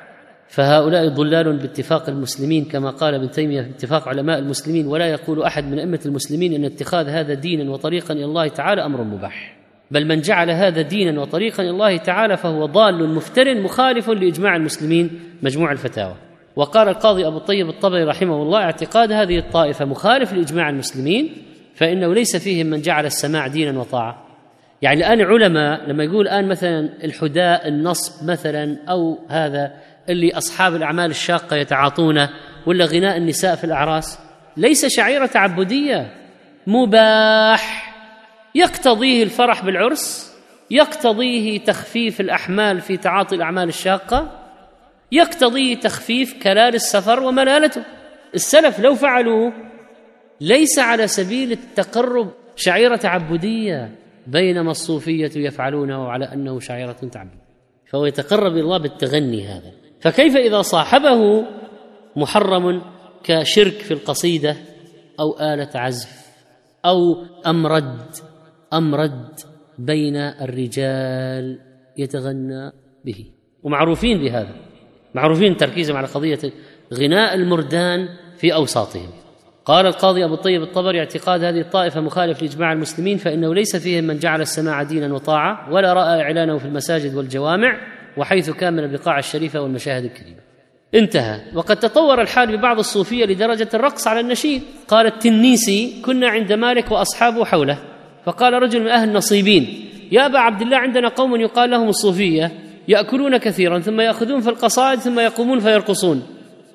فهؤلاء 0.48 1.08
ضلال 1.08 1.58
باتفاق 1.58 2.10
المسلمين 2.10 2.66
كما 2.66 2.90
قال 2.90 3.14
ابن 3.14 3.32
تيمية 3.32 3.62
في 3.62 3.70
اتفاق 3.70 4.08
علماء 4.08 4.40
المسلمين 4.40 4.88
ولا 4.88 5.06
يقول 5.06 5.44
أحد 5.44 5.64
من 5.64 5.80
أئمة 5.80 6.00
المسلمين 6.06 6.54
أن 6.54 6.66
اتخاذ 6.66 7.10
هذا 7.10 7.34
دينا 7.34 7.72
وطريقا 7.72 8.14
إلى 8.14 8.26
الله 8.26 8.48
تعالى 8.48 8.86
أمر 8.86 9.04
مباح. 9.04 9.58
بل 9.92 10.08
من 10.08 10.22
جعل 10.22 10.50
هذا 10.50 10.82
دينا 10.82 11.22
وطريقا 11.22 11.64
إلى 11.64 11.70
الله 11.70 11.98
تعالى 11.98 12.38
فهو 12.38 12.66
ضال 12.66 13.10
مفتر 13.10 13.62
مخالف 13.62 14.10
لإجماع 14.10 14.56
المسلمين 14.56 15.20
مجموع 15.44 15.72
الفتاوى. 15.72 16.16
وقال 16.56 16.90
القاضي 16.90 17.28
أبو 17.28 17.38
الطيب 17.38 17.70
الطبري 17.70 18.04
رحمه 18.04 18.42
الله 18.42 18.60
اعتقاد 18.60 19.12
هذه 19.12 19.38
الطائفة 19.38 19.86
مخالف 19.86 20.34
لإجماع 20.34 20.70
المسلمين 20.70 21.32
فإنه 21.76 22.14
ليس 22.14 22.36
فيهم 22.36 22.68
من 22.68 22.82
جعل 22.82 23.06
السماع 23.06 23.48
دينا 23.48 23.80
وطاعة. 23.80 24.28
يعني 24.82 25.00
الآن 25.00 25.22
علماء 25.22 25.90
لما 25.90 26.04
يقول 26.04 26.28
الآن 26.28 26.48
مثلا 26.48 26.90
الحداء 27.04 27.68
النصب 27.68 28.30
مثلا 28.30 28.78
أو 28.90 29.18
هذا 29.30 29.74
اللي 30.10 30.38
أصحاب 30.38 30.76
الأعمال 30.76 31.12
الشاقة 31.12 31.56
يتعاطونه 31.56 32.30
ولا 32.66 32.86
غناء 32.86 33.18
النساء 33.18 33.56
في 33.56 33.64
الأعراس؟ 33.64 34.20
ليس 34.58 34.86
شعيرة 34.86 35.26
تعبدية. 35.26 36.14
مباح. 36.68 37.94
يقتضيه 38.56 39.24
الفرح 39.24 39.66
بالعرس؟ 39.66 40.34
يقتضيه 40.72 41.60
تخفيف 41.60 42.22
الأحمال 42.22 42.82
في 42.82 42.98
تعاطي 42.98 43.36
الأعمال 43.36 43.70
الشاقة؟ 43.70 44.32
يقتضي 45.12 45.76
تخفيف 45.76 46.44
كلال 46.44 46.76
السفر 46.76 47.20
وملالته؟ 47.24 47.84
السلف 48.36 48.80
لو 48.80 48.96
فعلوا 48.96 49.52
ليس 50.42 50.80
على 50.80 51.08
سبيل 51.08 51.52
التقرب 51.52 52.32
شعيرة 52.56 52.96
تعبدية 52.96 53.96
بينما 54.28 54.72
الصوفية 54.72 55.32
يفعلونه 55.36 56.10
على 56.10 56.26
أنه 56.34 56.60
شعيرة 56.60 56.92
تعبد 57.12 57.38
فهو 57.92 58.06
يتقرب 58.06 58.52
إلى 58.52 58.62
الله 58.62 58.78
بالتغني 58.78 59.48
هذا. 59.48 59.87
فكيف 60.00 60.36
إذا 60.36 60.62
صاحبه 60.62 61.46
محرم 62.16 62.82
كشرك 63.24 63.74
في 63.74 63.94
القصيدة 63.94 64.56
أو 65.20 65.40
آلة 65.40 65.70
عزف 65.76 66.28
أو 66.86 67.26
أمرد 67.48 68.02
أمرد 68.74 69.40
بين 69.80 70.16
الرجال 70.16 71.60
يتغنى 71.98 72.72
به؟ 73.06 73.26
ومعروفين 73.64 74.18
بهذا 74.18 74.56
معروفين 75.16 75.58
تركيزهم 75.58 75.98
على 75.98 76.08
قضية 76.08 76.40
غناء 76.94 77.36
المردان 77.36 78.08
في 78.38 78.54
أوساطهم. 78.54 79.10
قال 79.66 79.86
القاضي 79.86 80.26
أبو 80.26 80.34
الطيب 80.34 80.62
الطبري 80.62 81.00
اعتقاد 81.00 81.44
هذه 81.44 81.60
الطائفة 81.60 82.02
مخالف 82.02 82.42
لإجماع 82.42 82.74
المسلمين 82.74 83.18
فإنه 83.18 83.54
ليس 83.54 83.76
فيهم 83.76 84.04
من 84.04 84.20
جعل 84.20 84.42
السماع 84.42 84.84
دينا 84.84 85.14
وطاعة 85.14 85.74
ولا 85.74 85.94
رأى 85.94 86.22
إعلانه 86.22 86.58
في 86.58 86.66
المساجد 86.66 87.16
والجوامع. 87.16 87.97
وحيث 88.18 88.50
كان 88.50 88.74
من 88.74 88.84
البقاع 88.84 89.20
الشريفة 89.20 89.62
والمشاهد 89.62 90.04
الكريمة. 90.04 90.38
انتهى. 90.96 91.42
وقد 91.56 91.80
تطور 91.80 92.22
الحال 92.22 92.58
ببعض 92.58 92.80
الصوفية 92.80 93.26
لدرجة 93.26 93.70
الرقص 93.74 94.08
على 94.08 94.20
النشيد. 94.20 94.62
قال 94.88 95.06
التنيسي 95.06 96.02
كنا 96.06 96.30
عند 96.30 96.54
مالك 96.54 96.92
وأصحابه 96.92 97.46
حوله. 97.46 97.78
فقال 98.26 98.54
رجل 98.54 98.82
من 98.82 98.88
أهل 98.88 99.10
النصيبين 99.10 99.90
يا 100.12 100.26
أبا 100.26 100.40
عبد 100.40 100.62
الله 100.62 100.78
عندنا 100.78 101.08
قوم 101.08 101.42
يقال 101.42 101.70
لهم 101.70 101.90
الصوفية. 101.90 102.52
يأكلون 102.88 103.38
كثيرا 103.38 103.80
ثم 103.80 104.02
يأخذون 104.02 104.42
في 104.42 104.50
القصائد 104.50 105.00
ثم 105.00 105.20
يقومون 105.20 105.60
فيرقصون. 105.60 106.24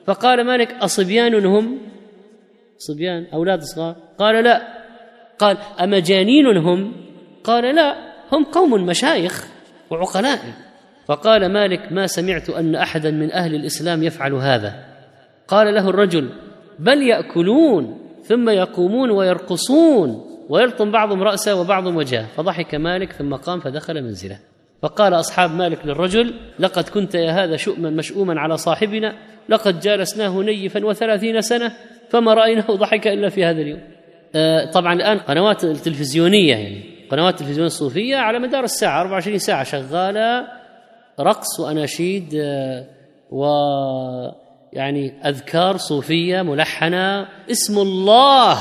فقال 0.07 0.47
مالك 0.47 0.73
أصبيان؟ 0.73 1.47
هم 1.47 1.79
صبيان 2.79 3.27
أولاد 3.35 3.63
صغار؟ 3.63 3.97
قال 4.19 4.45
لا. 4.45 4.83
قال 5.39 5.57
أمجانين 5.81 6.57
هم 6.57 6.93
قال 7.45 7.75
لا 7.75 7.97
هم 8.33 8.45
قوم 8.45 8.87
مشايخ 8.87 9.47
وعقلاء. 9.91 10.39
فقال 11.07 11.53
مالك 11.53 11.93
ما 11.93 12.07
سمعت 12.07 12.51
أن 12.51 12.75
أحدا 12.75 13.11
من 13.11 13.33
أهل 13.33 13.55
الإسلام 13.55 14.03
يفعل 14.03 14.33
هذا. 14.33 14.75
قال 15.49 15.75
له 15.75 15.89
الرجل 15.89 16.29
بل 16.79 17.03
يأكلون 17.03 17.99
ثم 18.23 18.49
يقومون 18.49 19.11
ويرقصون 19.11 20.25
ويلطم 20.49 20.91
بعضهم 20.91 21.23
رأسه 21.23 21.61
وبعضهم 21.61 21.97
وجهه. 21.97 22.27
فضحك 22.37 22.75
مالك 22.75 23.13
ثم 23.13 23.35
قام 23.35 23.61
فدخل 23.61 24.03
منزله. 24.03 24.39
فقال 24.83 25.15
أصحاب 25.15 25.51
مالك 25.51 25.87
للرجل 25.87 26.35
لقد 26.59 26.89
كنت 26.89 27.15
يا 27.15 27.31
هذا 27.31 27.57
شؤما 27.57 27.91
مشؤوما 27.91 28.41
على 28.41 28.57
صاحبنا 28.57 29.15
لقد 29.49 29.81
جالسناه 29.81 30.43
نيفا 30.43 30.87
وثلاثين 30.87 31.41
سنة 31.41 31.73
فما 32.11 32.35
رأيناه 32.35 32.67
ضحك 32.71 33.07
إلا 33.07 33.29
في 33.29 33.45
هذا 33.45 33.61
اليوم. 33.61 33.81
آه 34.35 34.71
طبعا 34.71 34.93
الآن 34.93 35.19
قنوات 35.19 35.65
التلفزيونيه 35.65 36.51
يعني 36.51 36.83
قنوات 37.11 37.35
التلفزيون 37.35 37.67
الصوفيه 37.67 38.17
على 38.17 38.39
مدار 38.39 38.65
الساعة 38.65 39.01
24 39.01 39.39
ساعة 39.39 39.65
شغالة 39.65 40.62
رقص 41.21 41.61
وأناشيد 41.61 42.35
آه، 42.35 42.87
و 43.31 43.45
يعني 44.73 45.29
أذكار 45.29 45.77
صوفية 45.77 46.43
ملحنة. 46.43 47.29
اسم 47.51 47.79
الله 47.79 48.59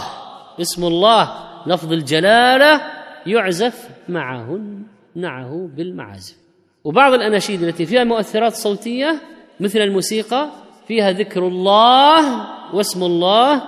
اسم 0.61 0.85
الله 0.85 1.33
لفظ 1.67 1.93
الجلالة 1.93 2.81
يعزف 3.25 3.89
معهن 4.09 4.83
معه 5.15 5.69
بالمعازف. 5.75 6.35
وبعض 6.83 7.13
الأناشيد 7.13 7.63
التي 7.63 7.85
فيها 7.85 8.03
مؤثرات 8.03 8.53
صوتية 8.53 9.21
مثل 9.59 9.79
الموسيقى 9.79 10.49
فيها 10.87 11.11
ذكر 11.11 11.47
الله 11.47 12.47
واسم 12.75 13.03
الله 13.03 13.61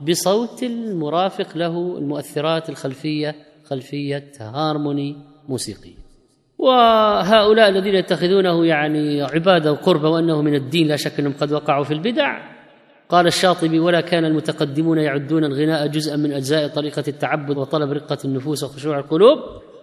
بصوت 0.00 0.62
المرافق 0.62 1.56
له 1.56 1.98
المؤثرات 1.98 2.68
الخلفية 2.68 3.34
خلفية 3.64 4.32
هارموني 4.40 5.16
موسيقي. 5.48 5.97
وهؤلاء 6.58 7.68
الذين 7.68 7.94
يتخذونه 7.94 8.66
يعني 8.66 9.22
عباده 9.22 9.72
وقربه 9.72 10.08
وأنه 10.08 10.42
من 10.42 10.54
الدين 10.54 10.88
لا 10.88 10.96
شك 10.96 11.18
أنهم 11.18 11.32
قد 11.40 11.52
وقعوا 11.52 11.84
في 11.84 11.94
البدع. 11.94 12.38
قال 13.08 13.26
الشاطبي 13.26 13.78
ولا 13.78 14.00
كان 14.00 14.24
المتقدمون 14.24 14.98
يعدون 14.98 15.44
الغناء 15.44 15.86
جزءا 15.86 16.16
من 16.16 16.32
أجزاء 16.32 16.68
طريقة 16.68 17.04
التعبد 17.08 17.58
وطلب 17.58 17.92
رقة 17.92 18.18
النفوس 18.24 18.64
وخشوع 18.64 18.98
القلوب. 18.98 19.38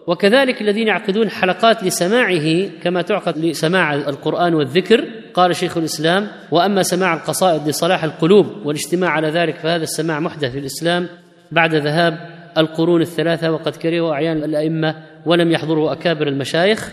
وكذلك 0.07 0.61
الذين 0.61 0.88
يعقدون 0.88 1.30
حلقات 1.30 1.84
لسماعه 1.84 2.69
كما 2.84 3.02
تعقد 3.02 3.38
لسماع 3.38 3.93
القرآن 3.93 4.53
والذكر. 4.53 5.06
قال 5.34 5.56
شيخ 5.56 5.77
الإسلام 5.77 6.27
وأما 6.52 6.84
سماع 6.84 7.14
القصائد 7.14 7.68
لصلاح 7.68 8.03
القلوب 8.03 8.45
والاجتماع 8.65 9.10
على 9.10 9.30
ذلك 9.30 9.56
فهذا 9.56 9.84
السماع 9.84 10.19
محدث 10.19 10.52
في 10.52 10.60
الإسلام 10.60 11.07
بعد 11.52 11.76
ذهاب 11.76 12.35
القرون 12.57 13.02
الثلاثة 13.02 13.52
وقد 13.52 13.76
كرهوا 13.76 14.14
أعيان 14.14 14.38
الأئمة 14.38 14.95
ولم 15.26 15.52
يحضره 15.52 15.91
أكابر 15.91 16.27
المشايخ 16.27 16.91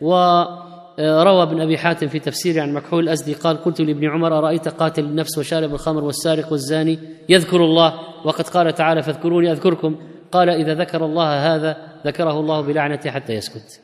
وروى 0.00 1.42
ابن 1.42 1.60
أبي 1.60 1.78
حاتم 1.78 2.08
في 2.08 2.18
تفسيره 2.18 2.62
عن 2.62 2.72
مكحول 2.72 3.04
الأزدي 3.04 3.34
قال 3.34 3.56
قلت 3.56 3.80
لابن 3.80 4.08
عمر 4.10 4.38
أرأيت 4.38 4.68
قاتل 4.68 5.04
النفس 5.04 5.38
وشارب 5.38 5.74
الخمر 5.74 6.04
والسارق 6.04 6.52
والزاني 6.52 6.98
يذكر 7.28 7.64
الله؟ 7.64 7.94
وقد 8.24 8.48
قال 8.48 8.74
تعالى 8.74 9.02
فاذكروني 9.02 9.52
أذكركم. 9.52 9.96
قال 10.32 10.50
إذا 10.50 10.74
ذكر 10.74 11.04
الله 11.04 11.54
هذا 11.54 11.76
ذكره 12.06 12.40
الله 12.40 12.60
بلعنته 12.60 13.10
حتى 13.10 13.32
يسكت. 13.32 13.80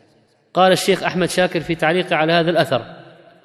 قال 0.54 0.72
الشيخ 0.72 1.02
أحمد 1.02 1.28
شاكر 1.28 1.60
في 1.60 1.74
تعليقه 1.74 2.16
على 2.16 2.32
هذا 2.32 2.50
الأثر 2.50 2.82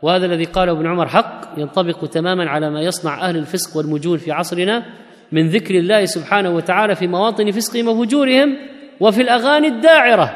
وهذا 0.02 0.26
الذي 0.26 0.44
قاله 0.44 0.72
ابن 0.72 0.88
عمر 0.88 1.08
حق 1.08 1.42
ينطبق 1.58 2.06
تماما 2.06 2.50
على 2.50 2.70
ما 2.70 2.82
يصنع 2.82 3.30
أهل 3.30 3.38
الفسق 3.38 3.78
والمجون 3.78 4.18
في 4.18 4.32
عصرنا 4.32 4.86
من 5.32 5.48
ذكر 5.48 5.76
الله 5.76 6.06
سبحانه 6.06 6.50
وتعالى 6.50 6.96
في 6.96 7.08
مواطن 7.08 7.52
فسقهم 7.52 7.88
وفجورهم 7.88 8.58
وفي 9.00 9.22
الأغاني 9.22 9.68
الداعرة. 9.68 10.36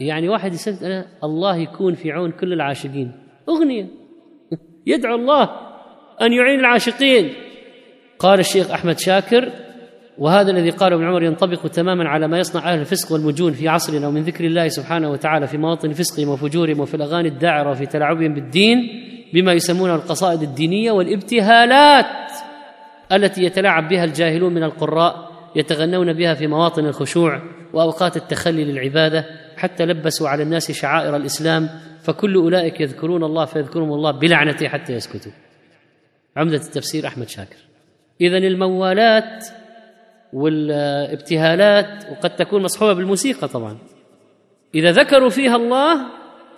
يعني 0.00 0.28
واحد 0.28 0.52
أنا 0.82 1.06
الله 1.24 1.56
يكون 1.56 1.94
في 1.94 2.12
عون 2.12 2.30
كل 2.30 2.52
العاشقين. 2.52 3.12
أغنية. 3.48 3.86
يدعو 4.86 5.14
الله 5.14 5.50
أن 6.22 6.32
يعين 6.32 6.60
العاشقين. 6.60 7.32
قال 8.18 8.40
الشيخ 8.40 8.70
أحمد 8.70 8.98
شاكر 8.98 9.52
وهذا 10.18 10.50
الذي 10.50 10.70
قاله 10.70 10.96
ابن 10.96 11.04
عمر 11.04 11.22
ينطبق 11.22 11.66
تماما 11.66 12.08
على 12.08 12.28
ما 12.28 12.38
يصنع 12.38 12.72
أهل 12.72 12.80
الفسق 12.80 13.12
والمجون 13.12 13.52
في 13.52 13.68
عصرنا 13.68 14.08
ومن 14.08 14.22
ذكر 14.22 14.44
الله 14.44 14.68
سبحانه 14.68 15.10
وتعالى 15.10 15.46
في 15.46 15.58
مواطن 15.58 15.92
فسقهم 15.92 16.28
وفجورهم 16.28 16.80
وفي 16.80 16.94
الأغاني 16.94 17.28
الداعرة 17.28 17.70
وفي 17.70 17.86
تلاعبهم 17.86 18.34
بالدين 18.34 18.78
بما 19.34 19.52
يسمونه 19.52 19.94
القصائد 19.94 20.42
الدينية 20.42 20.90
والابتهالات. 20.90 22.06
التي 23.12 23.42
يتلاعب 23.42 23.88
بها 23.88 24.04
الجاهلون 24.04 24.54
من 24.54 24.62
القراء 24.62 25.30
يتغنون 25.56 26.12
بها 26.12 26.34
في 26.34 26.46
مواطن 26.46 26.86
الخشوع 26.86 27.42
وأوقات 27.72 28.16
التخلي 28.16 28.64
للعبادة 28.64 29.24
حتى 29.56 29.84
لبسوا 29.84 30.28
على 30.28 30.42
الناس 30.42 30.72
شعائر 30.72 31.16
الإسلام 31.16 31.68
فكل 32.02 32.34
أولئك 32.34 32.80
يذكرون 32.80 33.24
الله 33.24 33.44
فيذكرهم 33.44 33.92
الله 33.92 34.10
بلعنته 34.10 34.68
حتى 34.68 34.92
يسكتوا. 34.92 35.32
عمدة 36.36 36.56
التفسير 36.56 37.06
أحمد 37.06 37.28
شاكر. 37.28 37.56
اذا 38.20 38.38
الموالات 38.38 39.44
والابتهالات 40.32 42.04
وقد 42.10 42.36
تكون 42.36 42.62
مصحوبة 42.62 42.92
بالموسيقى 42.92 43.48
طبعا. 43.48 43.78
إذا 44.74 44.90
ذكروا 44.90 45.28
فيها 45.28 45.56
الله 45.56 46.06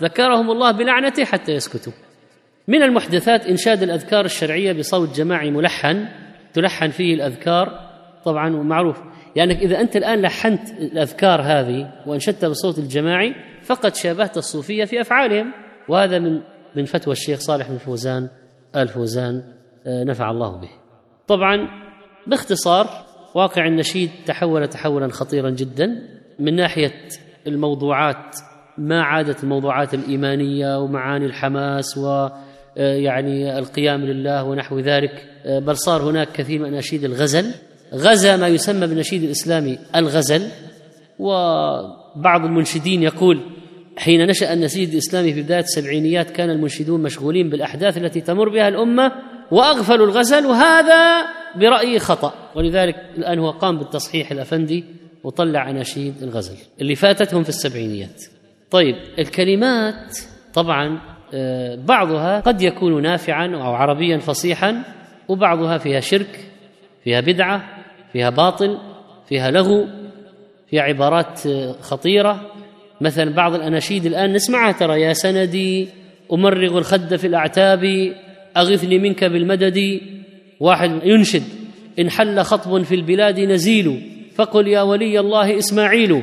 ذكرهم 0.03 0.51
الله 0.51 0.71
بلعنته 0.71 1.25
حتى 1.25 1.53
يسكتوا. 1.53 1.93
من 2.69 2.83
المحدثات 2.83 3.47
إنشاد 3.47 3.83
الأذكار 3.83 4.25
الشرعية 4.25 4.73
بصوت 4.73 5.17
جماعي 5.17 5.51
ملحن 5.51 6.09
تلحن 6.53 6.91
فيه 6.91 7.15
الأذكار 7.15 7.93
طبعا 8.25 8.57
ومعروف 8.57 8.99
لأنك 9.37 9.37
يعني 9.37 9.65
إذا 9.65 9.81
أنت 9.81 9.97
الآن 9.97 10.21
لحنت 10.21 10.71
الأذكار 10.71 11.43
هذه 11.43 11.93
وأنشدتها 12.07 12.49
بالصوت 12.49 12.79
الجماعي 12.79 13.35
فقد 13.63 13.95
شابهت 13.95 14.37
الصوفية 14.37 14.85
في 14.85 15.01
أفعالهم 15.01 15.53
وهذا 15.89 16.19
من 16.19 16.41
من 16.77 16.85
فتوى 16.85 17.13
الشيخ 17.13 17.39
صالح 17.39 17.71
بن 17.71 17.79
فوزان 17.79 18.29
آل 18.77 18.89
فوزان 18.89 19.43
آه، 19.87 20.05
نفع 20.05 20.31
الله 20.31 20.57
به. 20.57 20.69
طبعا 21.27 21.69
باختصار 22.27 22.87
واقع 23.35 23.67
النشيد 23.67 24.11
تحول 24.27 24.69
تحولا 24.69 25.09
خطيرا 25.09 25.51
جدا 25.51 26.09
من 26.39 26.57
ناحية 26.57 27.09
الموضوعات 27.47 28.37
ما 28.79 29.03
عادت 29.03 29.45
الموضوعات 29.45 29.95
الإيمانية 29.95 30.79
ومعاني 30.79 31.27
الحماس 31.27 31.99
و 31.99 32.29
يعني 32.77 33.59
القيام 33.59 34.05
لله 34.05 34.45
ونحو 34.45 34.79
ذلك. 34.79 35.27
آه، 35.47 35.59
بل 35.59 35.77
صار 35.77 36.03
هناك 36.03 36.33
كثير 36.33 36.61
من 36.61 36.67
اناشيد 36.67 37.05
الغزل. 37.05 37.51
غزا 37.95 38.37
ما 38.37 38.49
يسمى 38.49 38.87
بالنشيد 38.87 39.23
الاسلامي 39.23 39.79
الغزل. 39.97 40.49
وبعض 41.19 42.45
المنشدين 42.45 43.03
يقول 43.03 43.41
حين 43.97 44.27
نشأ 44.27 44.53
النشيد 44.53 44.93
الإسلامي 44.93 45.33
في 45.33 45.43
بداية 45.43 45.61
السبعينيات 45.61 46.31
كان 46.31 46.51
المنشدون 46.51 47.03
مشغولين 47.03 47.51
بالأحداث 47.51 47.99
التي 47.99 48.21
تمر 48.21 48.49
بها 48.49 48.69
الأمة 48.69 49.13
وأغفلوا 49.51 50.07
الغزل 50.07 50.47
وهذا 50.47 51.27
برأيي 51.57 51.99
خطأ. 51.99 52.35
ولذلك 52.57 52.97
الآن 53.19 53.39
هو 53.39 53.51
قام 53.51 53.79
بالتصحيح 53.79 54.31
الأفندي 54.31 54.85
وطلع 55.25 55.71
اناشيد 55.71 56.15
الغزل 56.23 56.57
اللي 56.81 56.95
فاتتهم 56.95 57.43
في 57.43 57.49
السبعينيات. 57.49 58.25
طيب 58.71 58.95
الكلمات 59.19 60.19
طبعا 60.55 60.87
آه، 60.87 61.12
بعضها 61.87 62.41
قد 62.41 62.63
يكون 62.63 63.03
نافعا 63.03 63.47
أو 63.47 63.73
عربيا 63.75 64.19
فصيحا 64.19 64.83
وبعضها 65.29 65.79
فيها 65.79 66.01
شرك 66.01 66.41
فيها 67.05 67.21
بدعة 67.21 67.63
فيها 68.13 68.31
باطل 68.31 68.79
فيها 69.29 69.51
لغو 69.51 69.87
فيها 70.71 70.83
عبارات 70.83 71.41
خطيرة. 71.81 72.49
مثلا 73.01 73.35
بعض 73.35 73.55
الأناشيد 73.55 74.07
الآن 74.07 74.33
نسمعها 74.33 74.73
ترى 74.73 75.01
يا 75.01 75.13
سندي 75.13 75.89
أمرغ 76.33 76.79
الخد 76.79 77.17
في 77.17 77.27
الأعتاب 77.27 78.13
أغثني 78.57 78.99
منك 78.99 79.25
بالمدد. 79.25 80.01
واحد 80.61 80.91
ينشد 81.05 81.43
إن 81.99 82.11
حل 82.11 82.41
خطب 82.41 82.83
في 82.83 82.95
البلاد 82.95 83.41
نزيل 83.41 84.03
فقل 84.35 84.69
يا 84.69 84.83
ولي 84.83 85.21
الله 85.21 85.59
إسماعيل. 85.59 86.23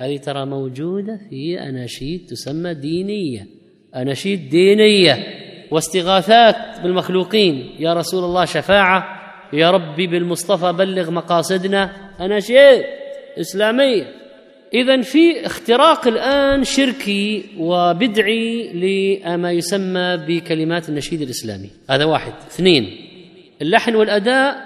هذه 0.00 0.16
ترى 0.16 0.46
موجودة 0.46 1.20
في 1.30 1.60
أناشيد 1.60 2.26
تسمى 2.26 2.74
دينية. 2.74 3.61
اناشيد 3.96 4.48
دينية 4.48 5.26
واستغاثات 5.70 6.80
بالمخلوقين. 6.82 7.70
يا 7.78 7.94
رسول 7.94 8.24
الله 8.24 8.44
شفاعة. 8.44 9.22
يا 9.52 9.70
ربي 9.70 10.06
بالمصطفى 10.06 10.72
بلغ 10.72 11.10
مقاصدنا. 11.10 11.90
أنا 12.20 12.40
شيء 12.40 12.84
إسلامية 13.40 14.04
إذا 14.74 15.00
في 15.00 15.46
اختراق 15.46 16.06
الآن 16.06 16.64
شركي 16.64 17.44
وبدعي 17.58 18.72
لما 18.72 19.52
يسمى 19.52 20.16
بكلمات 20.16 20.88
النشيد 20.88 21.22
الإسلامي. 21.22 21.70
هذا 21.90 22.04
واحد. 22.04 22.32
اثنين 22.50 22.96
اللحن 23.62 23.94
والأداء 23.94 24.56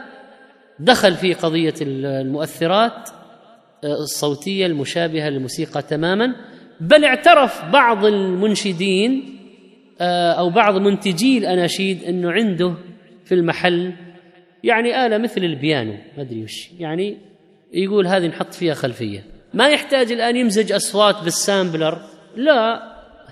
دخل 0.78 1.14
في 1.14 1.32
قضية 1.32 1.74
المؤثرات 1.80 3.08
الصوتية 3.84 4.66
المشابهة 4.66 5.28
للموسيقى 5.28 5.82
تماما. 5.82 6.34
بل 6.80 7.04
اعترف 7.04 7.64
بعض 7.64 8.04
المنشدين 8.04 9.36
آه، 10.00 10.32
أو 10.32 10.50
بعض 10.50 10.74
منتجي 10.76 11.38
الأناشيد 11.38 12.04
أنه 12.04 12.32
عنده 12.32 12.74
في 13.24 13.34
المحل 13.34 13.92
يعني 14.64 15.06
آلة 15.06 15.18
مثل 15.18 15.44
البيانو 15.44 15.92
ما 16.16 16.22
أدري 16.22 16.44
وش. 16.44 16.70
يعني 16.78 17.16
يقول 17.72 18.06
هذه 18.06 18.26
نحط 18.26 18.54
فيها 18.54 18.74
خلفية. 18.74 19.24
ما 19.54 19.68
يحتاج 19.68 20.12
الآن 20.12 20.36
يمزج 20.36 20.72
أصوات 20.72 21.22
بالسامبلر. 21.24 21.98
لا. 22.36 22.82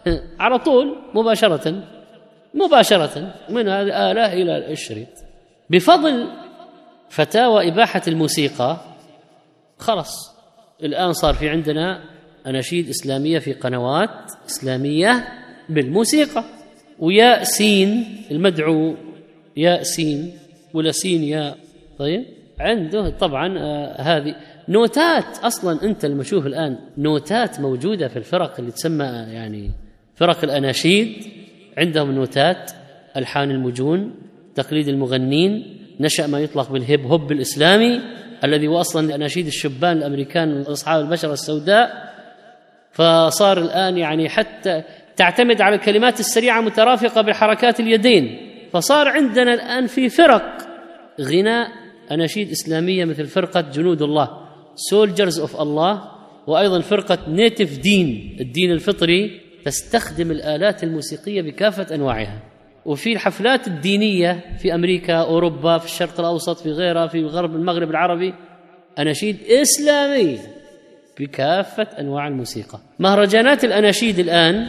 على 0.40 0.58
طول 0.58 0.96
مباشرة. 1.14 1.82
مباشرة. 2.54 3.34
من 3.48 3.68
الآلة 3.68 4.32
إلى 4.32 4.72
الشريط. 4.72 5.08
بفضل 5.70 6.28
فتاوى 7.08 7.68
إباحة 7.68 8.02
الموسيقى 8.08 8.76
خلص 9.78 10.34
الآن 10.82 11.12
صار 11.12 11.34
في 11.34 11.48
عندنا 11.48 12.13
أناشيد 12.46 12.88
إسلامية 12.88 13.38
في 13.38 13.52
قنوات 13.52 14.32
إسلامية 14.48 15.28
بالموسيقى. 15.68 16.44
ويا 16.98 17.44
سين 17.44 18.04
المدعو 18.30 18.94
يا 19.56 19.82
سين 19.82 20.32
ولا 20.74 20.90
سين 20.92 21.24
يا 21.24 21.54
طيب؟ 21.98 22.24
عنده 22.60 23.10
طبعا 23.10 23.58
آه 23.58 24.00
هذه 24.00 24.34
نوتات 24.68 25.38
أصلا 25.38 25.82
أنت 25.82 26.06
لما 26.06 26.22
تشوف 26.22 26.46
الآن 26.46 26.78
نوتات 26.98 27.60
موجودة 27.60 28.08
في 28.08 28.16
الفرق 28.16 28.54
اللي 28.58 28.70
تسمى 28.70 29.04
يعني 29.04 29.70
فرق 30.14 30.44
الأناشيد. 30.44 31.24
عندهم 31.78 32.12
نوتات 32.12 32.70
ألحان 33.16 33.50
المجون 33.50 34.14
تقليد 34.54 34.88
المغنين 34.88 35.76
نشأ 36.00 36.26
ما 36.26 36.40
يطلق 36.40 36.72
بال 36.72 36.86
hip 36.86 37.06
hop 37.06 37.32
الإسلامي 37.32 38.00
الذي 38.44 38.66
هو 38.68 38.80
أصلا 38.80 39.14
اناشيد 39.14 39.46
الشبان 39.46 39.96
الأمريكان 39.96 40.60
اصحاب 40.60 41.04
البشرة 41.04 41.32
السوداء. 41.32 42.13
فصار 42.94 43.58
الآن 43.58 43.98
يعني 43.98 44.28
حتى 44.28 44.82
تعتمد 45.16 45.60
على 45.60 45.74
الكلمات 45.74 46.20
السريعة 46.20 46.60
مترافقة 46.60 47.20
بحركات 47.20 47.80
اليدين. 47.80 48.50
فصار 48.72 49.08
عندنا 49.08 49.54
الآن 49.54 49.86
في 49.86 50.08
فرق. 50.08 50.58
غناء 51.20 51.68
أناشيد 52.10 52.50
إسلامية 52.50 53.04
مثل 53.04 53.26
فرقة 53.26 53.60
جنود 53.60 54.02
الله 54.02 54.28
Soldiers 54.74 55.40
of 55.40 55.60
Allah 55.60 56.02
وأيضا 56.46 56.80
فرقة 56.80 57.18
Native 57.28 57.78
Deen 57.78 58.36
الدين 58.40 58.72
الفطري 58.72 59.40
تستخدم 59.64 60.30
الآلات 60.30 60.84
الموسيقية 60.84 61.42
بكافة 61.42 61.94
أنواعها. 61.94 62.42
وفي 62.86 63.12
الحفلات 63.12 63.66
الدينية 63.66 64.44
في 64.58 64.74
أمريكا 64.74 65.14
أوروبا 65.14 65.78
في 65.78 65.84
الشرق 65.84 66.20
الأوسط 66.20 66.60
في 66.60 66.70
غيرها 66.70 67.06
في 67.06 67.24
غرب 67.24 67.56
المغرب 67.56 67.90
العربي 67.90 68.34
أناشيد 68.98 69.36
اسلاميه 69.50 70.38
بكافة 71.20 71.86
أنواع 72.00 72.28
الموسيقى. 72.28 72.78
مهرجانات 72.98 73.64
الأناشيد 73.64 74.18
الآن 74.18 74.66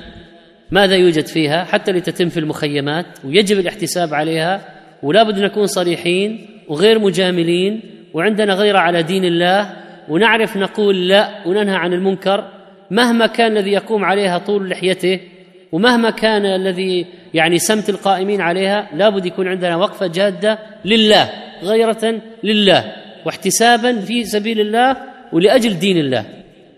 ماذا 0.72 0.96
يوجد 0.96 1.26
فيها 1.26 1.64
حتى 1.64 1.92
لتتم 1.92 2.30
في 2.30 2.40
المخيمات 2.40 3.06
ويجب 3.26 3.60
الاحتساب 3.60 4.14
عليها 4.14 4.62
ولا 5.04 5.24
بد 5.24 5.40
نكون 5.40 5.68
صريحين 5.68 6.48
وغير 6.68 7.00
مجاملين 7.00 7.82
وعندنا 8.14 8.54
غيرة 8.54 8.80
على 8.80 9.04
دين 9.04 9.26
الله 9.26 9.74
ونعرف 10.10 10.58
نقول 10.58 11.08
لا 11.08 11.48
وننهى 11.48 11.76
عن 11.76 11.94
المنكر 11.94 12.50
مهما 12.92 13.28
كان 13.28 13.58
الذي 13.58 13.72
يقوم 13.72 14.06
عليها 14.06 14.38
طول 14.38 14.70
لحيته 14.70 15.20
ومهما 15.72 16.10
كان 16.10 16.46
الذي 16.46 17.06
يعني 17.34 17.58
سمت 17.58 17.90
القائمين 17.90 18.42
عليها 18.42 18.90
لابد 18.94 19.26
يكون 19.26 19.48
عندنا 19.48 19.76
وقفة 19.76 20.08
جادة 20.08 20.60
لله 20.86 21.30
غيرة 21.64 22.22
لله 22.44 22.94
واحتسابا 23.26 24.00
في 24.00 24.24
سبيل 24.24 24.60
الله 24.60 24.98
ولأجل 25.36 25.80
دين 25.80 25.98
الله 25.98 26.26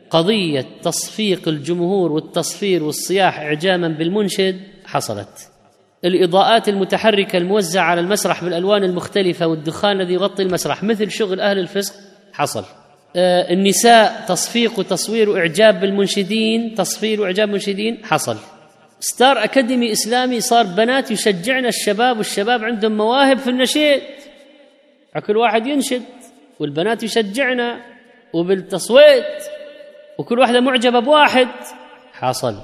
قضية 0.10 0.66
تصفيق 0.84 1.48
الجمهور 1.48 2.12
والتصفير 2.12 2.84
والصياح 2.84 3.40
إعجاما 3.40 3.88
بالمنشد 3.88 4.60
حصلت. 4.86 5.50
الإضاءات 6.06 6.70
المتحركة 6.70 7.38
الموزعة 7.38 7.84
على 7.84 8.02
المسرح 8.02 8.44
بالألوان 8.44 8.84
المختلفة 8.84 9.48
والدخان 9.48 10.02
الذي 10.02 10.14
يغطي 10.14 10.44
المسرح 10.44 10.84
مثل 10.84 11.12
شغل 11.12 11.42
أهل 11.42 11.60
الفسق 11.60 11.94
حصل. 12.34 12.64
آه 13.16 13.54
النساء 13.54 14.26
تصفيق 14.28 14.80
وتصوير 14.80 15.30
وإعجاب 15.30 15.80
بالمنشدين 15.80 16.76
تصفير 16.76 17.22
وإعجاب 17.22 17.48
المنشدين 17.48 18.06
حصل. 18.06 18.38
ستار 19.00 19.44
أكاديمي 19.44 19.92
إسلامي 19.92 20.40
صار 20.40 20.66
بنات 20.66 21.12
يشجعنا 21.12 21.68
الشباب 21.68 22.18
والشباب 22.18 22.64
عندهم 22.64 22.98
مواهب 22.98 23.38
في 23.38 23.50
النشيد. 23.50 24.02
كل 25.28 25.38
واحد 25.38 25.68
ينشد 25.68 26.04
والبنات 26.60 27.04
يشجعنا 27.04 27.97
وبالتصويت 28.34 29.44
وكل 30.18 30.40
واحدة 30.40 30.60
معجبة 30.62 31.00
بواحد. 31.00 31.48
حصل. 32.14 32.56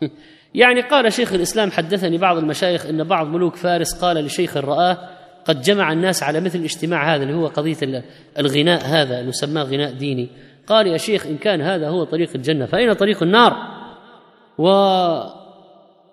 يعني 0.54 0.80
قال 0.80 1.12
شيخ 1.12 1.32
الإسلام 1.32 1.70
حدثني 1.70 2.18
بعض 2.18 2.36
المشايخ 2.36 2.86
أن 2.86 3.04
بعض 3.04 3.26
ملوك 3.26 3.56
فارس 3.56 4.02
قال 4.02 4.16
لشيخ 4.16 4.56
رآه 4.56 4.98
قد 5.44 5.60
جمع 5.60 5.92
الناس 5.92 6.22
على 6.22 6.40
مثل 6.40 6.58
الاجتماع 6.58 7.14
هذا 7.14 7.22
اللي 7.22 7.34
هو 7.34 7.46
قضية 7.46 8.04
الغناء 8.38 8.84
هذا 8.84 9.22
نسماه 9.22 9.62
غناء 9.62 9.92
ديني. 9.92 10.28
قال 10.66 10.86
يا 10.86 10.96
شيخ 10.96 11.26
إن 11.26 11.36
كان 11.36 11.60
هذا 11.60 11.88
هو 11.88 12.04
طريق 12.04 12.30
الجنة 12.34 12.66
فأين 12.66 12.92
طريق 12.92 13.22
النار؟ 13.22 13.52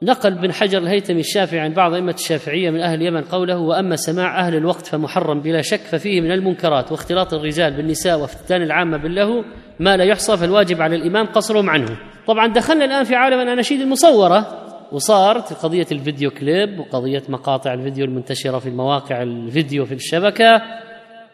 ونقل 0.01 0.33
بن 0.33 0.53
حجر 0.53 0.77
الهيثمي 0.77 1.19
الشافعي 1.19 1.59
عن 1.59 1.73
بعض 1.73 1.93
أئمة 1.93 2.13
الشافعية 2.13 2.69
من 2.69 2.81
أهل 2.81 3.01
اليمن 3.01 3.21
قوله 3.21 3.57
وأما 3.57 3.95
سماع 3.95 4.39
أهل 4.39 4.55
الوقت 4.55 4.87
فمحرم 4.87 5.41
بلا 5.41 5.61
شك 5.61 5.79
ففيه 5.79 6.21
من 6.21 6.31
المنكرات 6.31 6.91
واختلاط 6.91 7.33
الرجال 7.33 7.73
بالنساء 7.73 8.19
وافتتان 8.19 8.61
العامة 8.61 8.97
بالله 8.97 9.43
ما 9.79 9.97
لا 9.97 10.03
يحصى 10.03 10.37
فالواجب 10.37 10.81
على 10.81 10.95
الإمام 10.95 11.25
قصرهم 11.25 11.69
عنه. 11.69 11.97
طبعا 12.27 12.47
دخلنا 12.47 12.85
الآن 12.85 13.03
في 13.03 13.15
عالم 13.15 13.39
الأناشيد 13.39 13.81
المصورة 13.81 14.67
وصارت 14.91 15.53
قضية 15.53 15.87
الفيديو 15.91 16.31
كليب 16.31 16.79
وقضية 16.79 17.23
مقاطع 17.29 17.73
الفيديو 17.73 18.05
المنتشرة 18.05 18.59
في 18.59 18.69
المواقع 18.69 19.21
الفيديو 19.21 19.85
في 19.85 19.93
الشبكة 19.93 20.61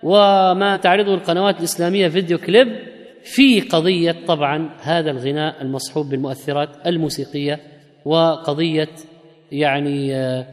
وما 0.04 0.78
تعرضه 0.78 1.14
القنوات 1.14 1.60
الإسلامية 1.60 2.08
فيديو 2.08 2.38
كليب 2.38 2.68
في 3.24 3.62
قضية 3.62 4.16
طبعا 4.28 4.70
هذا 4.82 5.12
الغناء 5.12 5.62
المصحوب 5.62 6.10
بالمؤثرات 6.10 6.70
الموسيقية 6.86 7.60
وقضية 8.08 8.90
يعني 9.52 10.16
آه، 10.16 10.46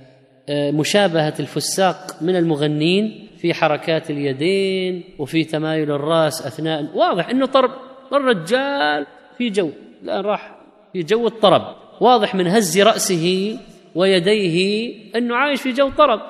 آه، 0.48 0.70
مشابهة 0.70 1.34
الفساق 1.40 2.16
من 2.20 2.36
المغنين 2.36 3.28
في 3.38 3.54
حركات 3.54 4.10
اليدين 4.10 5.04
وفي 5.18 5.44
تمايل 5.44 5.90
الرأس 5.90 6.46
أثناء 6.46 6.86
واضح 6.94 7.28
أنه 7.28 7.46
طرب 7.46 7.70
الرجال 8.12 9.06
في 9.38 9.50
جو 9.50 9.70
الآن 10.02 10.20
راح 10.20 10.56
في 10.92 11.02
جو 11.02 11.26
الطرب. 11.26 11.62
واضح 12.00 12.34
من 12.34 12.46
هز 12.46 12.80
رأسه 12.80 13.58
ويديه 13.94 14.94
أنه 15.16 15.36
عايش 15.36 15.62
في 15.62 15.72
جو 15.72 15.90
طرب. 15.90 16.20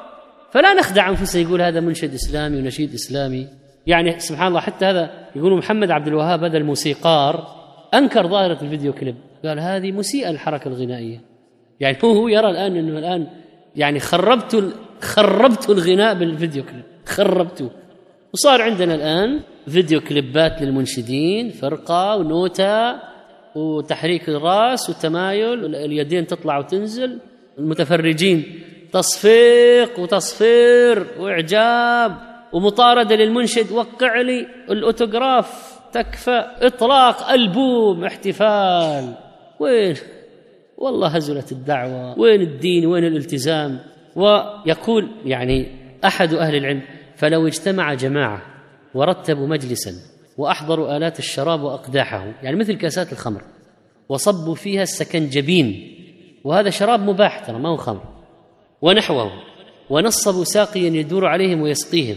فلا 0.50 0.74
نخدع 0.74 1.08
أنفسنا 1.08 1.42
يقول 1.42 1.62
هذا 1.62 1.80
منشد 1.80 2.14
إسلامي 2.14 2.56
ونشيد 2.56 2.94
إسلامي. 2.94 3.48
يعني 3.86 4.18
سبحان 4.18 4.48
الله 4.48 4.60
حتى 4.60 4.84
هذا 4.84 5.10
يقولوا 5.36 5.58
محمد 5.58 5.90
عبد 5.90 6.06
الوهاب 6.06 6.44
هذا 6.44 6.58
الموسيقار 6.58 7.46
أنكر 7.94 8.26
ظاهرة 8.26 8.62
الفيديو 8.62 8.92
كليب. 8.92 9.16
قال 9.44 9.60
هذه 9.60 9.92
مسيئة 9.92 10.30
للحركة 10.30 10.68
الغنائية. 10.68 11.20
يعني 11.80 11.96
هو 12.04 12.12
هو 12.12 12.28
يرى 12.28 12.50
الآن 12.50 12.76
أنه 12.76 12.98
الآن 12.98 13.26
يعني 13.76 14.00
خربت 14.00 14.74
خربت 15.00 15.70
الغناء 15.70 16.14
بالفيديو 16.14 16.64
كليب. 16.64 16.84
خربته 17.06 17.70
وصار 18.32 18.62
عندنا 18.62 18.94
الآن 18.94 19.40
فيديو 19.68 20.00
كليبات 20.00 20.62
للمنشدين 20.62 21.50
فرقة 21.50 22.16
ونوتة 22.16 22.94
وتحريك 23.54 24.28
الرأس 24.28 24.90
وتمايل 24.90 25.74
اليدين 25.74 26.26
تطلع 26.26 26.58
وتنزل. 26.58 27.18
المتفرجين 27.58 28.44
تصفيق 28.92 30.00
وتصفير 30.00 31.06
وإعجاب. 31.18 32.16
ومطاردة 32.52 33.16
للمنشد 33.16 33.72
وقع 33.72 34.20
لي 34.20 34.46
الأوتوغراف. 34.70 35.74
تكفى 35.92 36.44
إطلاق 36.62 37.30
ألبوم 37.30 38.04
احتفال. 38.04 39.23
وين؟ 39.60 39.96
والله 40.78 41.08
هزلت 41.08 41.52
الدعوة. 41.52 42.18
وين 42.18 42.40
الدين؟ 42.40 42.86
وين 42.86 43.04
الالتزام؟ 43.04 43.80
ويقول 44.16 45.10
يعني 45.24 45.66
أحد 46.04 46.34
أهل 46.34 46.56
العلم 46.56 46.82
فلو 47.16 47.46
اجتمع 47.46 47.94
جماعة 47.94 48.42
ورتبوا 48.94 49.46
مجلسا 49.46 49.92
وأحضروا 50.38 50.96
آلات 50.96 51.18
الشراب 51.18 51.62
وأقداحه 51.62 52.24
يعني 52.42 52.56
مثل 52.56 52.72
كاسات 52.76 53.12
الخمر 53.12 53.42
وصبوا 54.08 54.54
فيها 54.54 54.82
السكنجبين 54.82 55.94
وهذا 56.44 56.70
شراب 56.70 57.00
مباح 57.00 57.38
ترى 57.38 57.58
ما 57.58 57.68
هو 57.68 57.76
خمر 57.76 58.02
ونحوه 58.82 59.30
ونصبوا 59.90 60.44
ساقيا 60.44 60.88
يدور 60.90 61.26
عليهم 61.26 61.60
ويسقيهم 61.60 62.16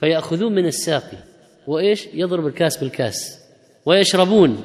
فيأخذون 0.00 0.54
من 0.54 0.66
الساقي 0.66 1.18
وإيش؟ 1.66 2.08
يضرب 2.14 2.46
الكاس 2.46 2.76
بالكاس 2.76 3.40
ويشربون. 3.86 4.56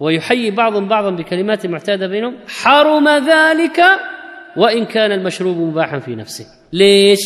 ويحيي 0.00 0.50
بعضهم 0.50 0.88
بعضا 0.88 1.10
بكلمات 1.10 1.66
معتادة 1.66 2.06
بينهم 2.06 2.36
حرم 2.48 3.08
ذلك 3.08 3.80
وإن 4.56 4.84
كان 4.84 5.12
المشروب 5.12 5.56
مباحا 5.56 5.98
في 5.98 6.14
نفسه. 6.14 6.46
ليش؟ 6.72 7.18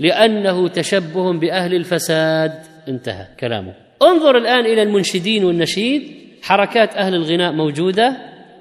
لأنه 0.00 0.68
تشبه 0.68 1.32
بأهل 1.32 1.74
الفساد. 1.74 2.52
انتهى 2.88 3.26
كلامه. 3.40 3.72
انظر 4.02 4.36
الآن 4.36 4.66
إلى 4.66 4.82
المنشدين 4.82 5.44
والنشيد. 5.44 6.02
حركات 6.42 6.96
أهل 6.96 7.14
الغناء 7.14 7.52
موجودة. 7.52 8.16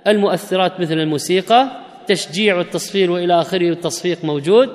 المؤثرات 0.07 0.80
مثل 0.80 0.94
الموسيقى 0.94 1.68
تشجيع 2.07 2.57
والتصفير 2.57 3.11
وإلى 3.11 3.41
آخره 3.41 3.69
والتصفيق 3.69 4.26
موجود. 4.26 4.69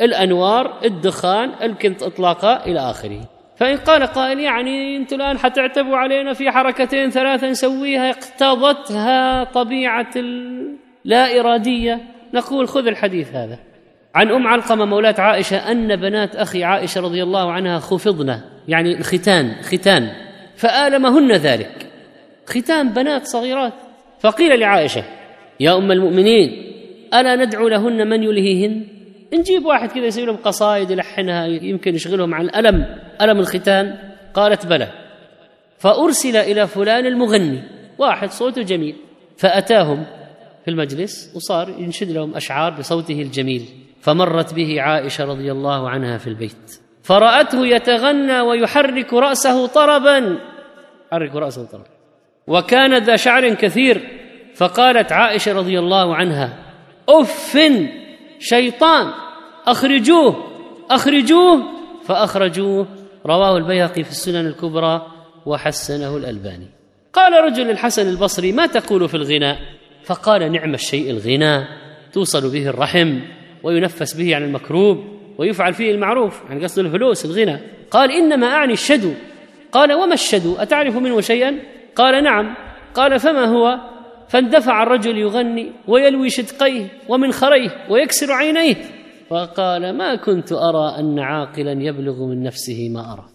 الأنوار 0.00 0.80
الدخان 0.84 1.50
الكنت 1.62 2.02
اطلاقا 2.02 2.66
إلى 2.66 2.80
آخره. 2.80 3.39
فإن 3.60 3.76
قال 3.76 4.02
قائل 4.02 4.40
يعني 4.40 4.96
أنتم 4.96 5.16
الآن 5.16 5.38
حتعتبوا 5.38 5.96
علينا 5.96 6.32
في 6.32 6.50
حركتين 6.50 7.10
ثلاثة 7.10 7.50
نسويها 7.50 8.10
اقتضتها 8.10 9.44
طبيعة 9.44 10.14
لا 11.04 11.40
إرادية. 11.40 12.00
نقول 12.34 12.68
خذ 12.68 12.86
الحديث 12.86 13.34
هذا. 13.34 13.58
عن 14.14 14.30
أم 14.30 14.46
علقمة 14.46 14.84
مولاة 14.84 15.14
عائشة 15.18 15.56
أن 15.72 15.96
بنات 15.96 16.36
أخي 16.36 16.64
عائشة 16.64 17.00
رضي 17.00 17.22
الله 17.22 17.52
عنها 17.52 17.78
خفضن 17.78 18.40
يعني 18.68 18.98
الختان 18.98 19.54
ختان 19.62 20.08
فآلمهن 20.56 21.32
ذلك. 21.32 21.86
ختان 22.46 22.88
بنات 22.88 23.26
صغيرات. 23.26 23.72
فقيل 24.20 24.60
لعائشة 24.60 25.04
يا 25.60 25.76
أم 25.76 25.92
المؤمنين 25.92 26.72
ألا 27.14 27.36
ندعو 27.36 27.68
لهن 27.68 28.08
من 28.08 28.22
يلهيهن؟ 28.22 28.86
نجيب 29.34 29.66
واحد 29.66 29.92
كذا 29.92 30.06
يسوي 30.06 30.26
لهم 30.26 30.36
قصائد 30.36 30.90
يلحنها 30.90 31.46
يمكن 31.46 31.94
يشغلهم 31.94 32.34
عن 32.34 32.44
الألم 32.44 32.98
ألم 33.20 33.38
الختان. 33.38 33.96
قالت 34.34 34.66
بلى. 34.66 34.88
فأرسل 35.78 36.36
إلى 36.36 36.66
فلان 36.66 37.06
المغني. 37.06 37.62
واحد 37.98 38.30
صوته 38.30 38.62
جميل. 38.62 38.96
فأتاهم 39.36 40.06
في 40.64 40.70
المجلس 40.70 41.32
وصار 41.36 41.68
ينشد 41.78 42.10
لهم 42.10 42.34
أشعار 42.34 42.72
بصوته 42.72 43.22
الجميل. 43.22 43.68
فمرت 44.00 44.54
به 44.54 44.80
عائشة 44.80 45.24
رضي 45.24 45.52
الله 45.52 45.90
عنها 45.90 46.18
في 46.18 46.26
البيت. 46.26 46.80
فرأته 47.02 47.66
يتغنى 47.66 48.40
ويحرك 48.40 49.14
رأسه 49.14 49.66
طربا. 49.66 50.38
حرك 51.12 51.34
رأسه 51.34 51.64
طربا. 51.64 51.90
وكان 52.46 52.98
ذا 52.98 53.16
شعر 53.16 53.54
كثير. 53.54 54.10
فقالت 54.54 55.12
عائشة 55.12 55.52
رضي 55.52 55.78
الله 55.78 56.16
عنها 56.16 56.56
أف 57.08 57.56
شيطان 58.40 59.12
أخرجوه 59.66 60.36
أخرجوه 60.90 61.62
فأخرجوه. 62.04 62.86
رواه 63.26 63.56
البيهقي 63.56 64.04
في 64.04 64.10
السنن 64.10 64.46
الكبرى 64.46 65.06
وحسنه 65.46 66.16
الألباني. 66.16 66.66
قال 67.12 67.44
رجل 67.44 67.70
الحسن 67.70 68.08
البصري 68.08 68.52
ما 68.52 68.66
تقول 68.66 69.08
في 69.08 69.14
الغناء؟ 69.14 69.58
فقال 70.04 70.52
نعم 70.52 70.74
الشيء 70.74 71.10
الغنى 71.10 71.64
توصل 72.12 72.52
به 72.52 72.68
الرحم 72.68 73.20
وينفس 73.62 74.14
به 74.14 74.36
عن 74.36 74.42
المكروب 74.42 75.04
ويفعل 75.38 75.74
فيه 75.74 75.90
المعروف 75.90 76.42
يعني 76.48 76.64
قصد 76.64 76.78
الفلوس 76.78 77.24
الغنى. 77.24 77.60
قال 77.90 78.10
إنما 78.10 78.46
أعني 78.46 78.72
الشدو. 78.72 79.12
قال 79.72 79.92
وما 79.92 80.14
الشدو؟ 80.14 80.56
أتعرف 80.56 80.96
منه 80.96 81.20
شيئا؟ 81.20 81.58
قال 81.96 82.24
نعم. 82.24 82.54
قال 82.94 83.20
فما 83.20 83.44
هو؟ 83.44 83.80
فاندفع 84.30 84.82
الرجل 84.82 85.18
يغني 85.18 85.72
ويلوي 85.88 86.30
شدقيه 86.30 86.86
ومنخريه 87.08 87.86
ويكسر 87.90 88.32
عينيه. 88.32 88.76
وقال 89.30 89.96
ما 89.96 90.16
كنت 90.16 90.52
أرى 90.52 90.98
أن 90.98 91.18
عاقلا 91.18 91.72
يبلغ 91.72 92.24
من 92.24 92.42
نفسه 92.42 92.88
ما 92.88 93.12
أرى. 93.12 93.28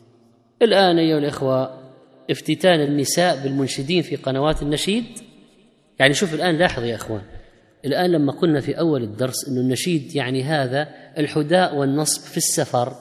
الآن 0.62 0.98
أيها 0.98 1.18
الإخوة 1.18 1.80
افتتان 2.32 2.82
النساء 2.82 3.44
بالمنشدين 3.44 4.02
في 4.02 4.16
قنوات 4.16 4.62
النشيد. 4.62 5.06
يعني 6.00 6.14
شوف 6.14 6.34
الآن 6.34 6.58
لاحظ 6.58 6.84
يا 6.84 6.96
إخوان 6.96 7.22
الآن 7.86 8.12
لما 8.12 8.32
قلنا 8.32 8.60
في 8.60 8.80
أول 8.80 9.04
الدرس 9.04 9.48
إنه 9.48 9.62
النشيد 9.62 10.16
يعني 10.16 10.44
هذا 10.44 10.88
الحداء 11.18 11.76
والنصب 11.76 12.22
في 12.22 12.38
السفر 12.38 12.94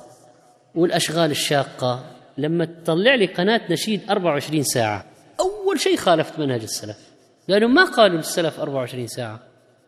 والأشغال 0.75 1.31
الشاقة 1.31 2.05
لما 2.39 2.65
تطلع 2.65 3.15
لي 3.15 3.27
قناة 3.27 3.61
نشيد 3.71 4.01
24 4.11 4.63
ساعة 4.63 5.05
أول 5.41 5.81
شيء 5.81 5.97
خالفت 5.97 6.39
منهج 6.39 6.63
السلف. 6.63 7.14
لأنه 7.49 7.67
ما 7.67 7.85
قالوا 7.85 8.17
للسلف 8.17 8.61
24 8.61 9.07
ساعة 9.07 9.41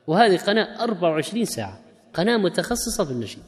وهذه 0.06 0.36
قناة 0.36 0.82
24 0.82 1.44
ساعة 1.44 1.78
قناة 2.14 2.36
متخصصة 2.36 3.04
بالنشيد 3.04 3.42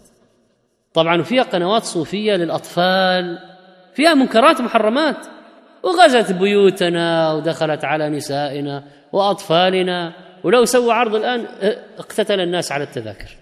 طبعا 0.94 1.22
فيها 1.22 1.42
قنوات 1.42 1.82
صوفية 1.82 2.36
للأطفال 2.36 3.38
فيها 3.94 4.14
منكرات 4.14 4.60
محرمات 4.60 5.26
وغزت 5.82 6.32
بيوتنا 6.32 7.32
ودخلت 7.32 7.84
على 7.84 8.08
نسائنا 8.08 8.84
وأطفالنا 9.12 10.12
ولو 10.44 10.64
سووا 10.64 10.92
عرض 10.92 11.14
الآن 11.14 11.46
اقتتل 11.98 12.40
الناس 12.40 12.72
على 12.72 12.84
التذاكر 12.84 13.36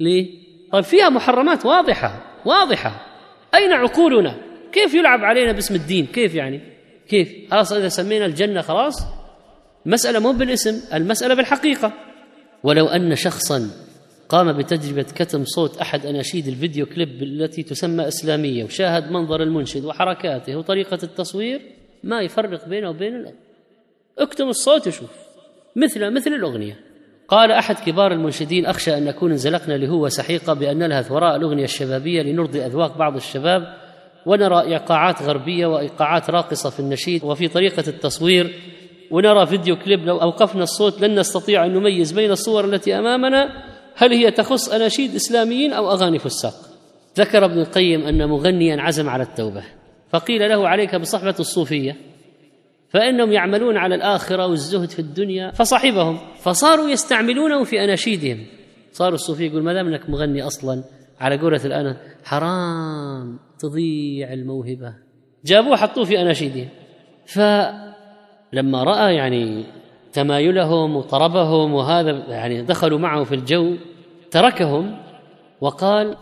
ليه؟ 0.00 0.42
طيب 0.72 0.84
فيها 0.84 1.08
محرمات 1.08 1.66
واضحة 1.66 2.22
واضحة 2.44 3.06
أين 3.54 3.72
عقولنا؟ 3.72 4.34
كيف 4.72 4.94
يلعب 4.94 5.24
علينا 5.24 5.52
باسم 5.52 5.74
الدين؟ 5.74 6.06
كيف 6.06 6.34
يعني؟ 6.34 6.60
كيف؟ 7.08 7.50
خلاص 7.50 7.72
إذا 7.72 7.88
سمينا 7.88 8.26
الجنة 8.26 8.60
خلاص 8.60 9.02
مسألة 9.86 10.18
مو 10.18 10.32
بالاسم 10.32 10.94
المسألة 10.94 11.34
بالحقيقة. 11.34 11.92
ولو 12.62 12.86
أن 12.86 13.14
شخصا 13.14 13.70
قام 14.28 14.52
بتجربة 14.52 15.02
كتم 15.02 15.44
صوت 15.44 15.76
أحد 15.78 16.06
أناشيد 16.06 16.48
الفيديو 16.48 16.86
كليب 16.86 17.22
التي 17.22 17.62
تسمى 17.62 18.08
إسلامية 18.08 18.64
وشاهد 18.64 19.10
منظر 19.10 19.42
المنشد 19.42 19.84
وحركاته 19.84 20.56
وطريقة 20.56 20.98
التصوير 21.02 21.60
ما 22.04 22.20
يفرق 22.20 22.68
بينه 22.68 22.90
وبين 22.90 23.14
الأغنية 23.14 23.38
اكتم 24.18 24.48
الصوت 24.48 24.86
وشوف. 24.86 25.10
مثل 25.76 26.10
مثل 26.10 26.30
الأغنية. 26.30 26.80
قال 27.28 27.52
أحد 27.52 27.74
كبار 27.74 28.12
المنشدين 28.12 28.66
أخشى 28.66 28.98
أن 28.98 29.04
نكون 29.04 29.30
انزلقنا 29.30 29.74
لهو 29.74 30.08
سحيقة 30.08 30.52
بأن 30.52 30.78
نلهث 30.78 31.12
وراء 31.12 31.36
الأغنية 31.36 31.64
الشبابية 31.64 32.22
لنرضي 32.22 32.66
أذواق 32.66 32.98
بعض 32.98 33.16
الشباب 33.16 33.74
ونرى 34.26 34.60
إيقاعات 34.60 35.22
غربية 35.22 35.66
وإيقاعات 35.66 36.30
راقصة 36.30 36.70
في 36.70 36.80
النشيد 36.80 37.24
وفي 37.24 37.48
طريقة 37.48 37.84
التصوير 37.88 38.54
ونرى 39.12 39.46
فيديو 39.46 39.76
كليب 39.76 40.06
لو 40.06 40.22
أوقفنا 40.22 40.62
الصوت 40.62 41.00
لن 41.00 41.18
نستطيع 41.18 41.66
أن 41.66 41.74
نميز 41.74 42.12
بين 42.12 42.30
الصور 42.30 42.64
التي 42.64 42.98
أمامنا. 42.98 43.48
هل 43.96 44.12
هي 44.12 44.30
تخص 44.30 44.68
أناشيد 44.68 45.14
إسلاميين 45.14 45.72
أو 45.72 45.92
أغاني 45.92 46.18
فساق؟ 46.18 46.54
ذكر 47.18 47.44
ابن 47.44 47.58
القيم 47.58 48.06
أن 48.06 48.28
مغنيا 48.28 48.82
عزم 48.82 49.08
على 49.08 49.22
التوبة 49.22 49.62
فقيل 50.10 50.48
له 50.48 50.68
عليك 50.68 50.96
بصحبة 50.96 51.34
الصوفية 51.40 51.96
فإنهم 52.88 53.32
يعملون 53.32 53.76
على 53.76 53.94
الآخرة 53.94 54.46
والزهد 54.46 54.90
في 54.90 54.98
الدنيا. 54.98 55.50
فصحبهم 55.50 56.18
فصاروا 56.42 56.88
يستعملونه 56.88 57.64
في 57.64 57.84
أناشيدهم. 57.84 58.46
صاروا 58.92 59.14
الصوفيه 59.14 59.46
يقول 59.46 59.62
ما 59.62 59.72
دام 59.72 59.86
أنك 59.86 60.10
مغني 60.10 60.42
أصلا 60.46 60.84
على 61.20 61.38
قولة 61.38 61.60
الآن 61.64 61.96
حرام 62.24 63.38
تضيع 63.58 64.32
الموهبة. 64.32 64.94
جابوه 65.44 65.76
حطوه 65.76 66.04
في 66.04 66.20
أناشيدهم. 66.20 66.68
ف 67.26 67.40
لما 68.52 68.84
رأى 68.84 69.14
يعني 69.14 69.64
تمايلهم 70.12 70.96
وطربهم 70.96 71.74
وهذا 71.74 72.10
يعني 72.10 72.62
دخلوا 72.62 72.98
معه 72.98 73.24
في 73.24 73.34
الجو 73.34 73.76
تركهم 74.30 74.98
وقال 75.60 76.16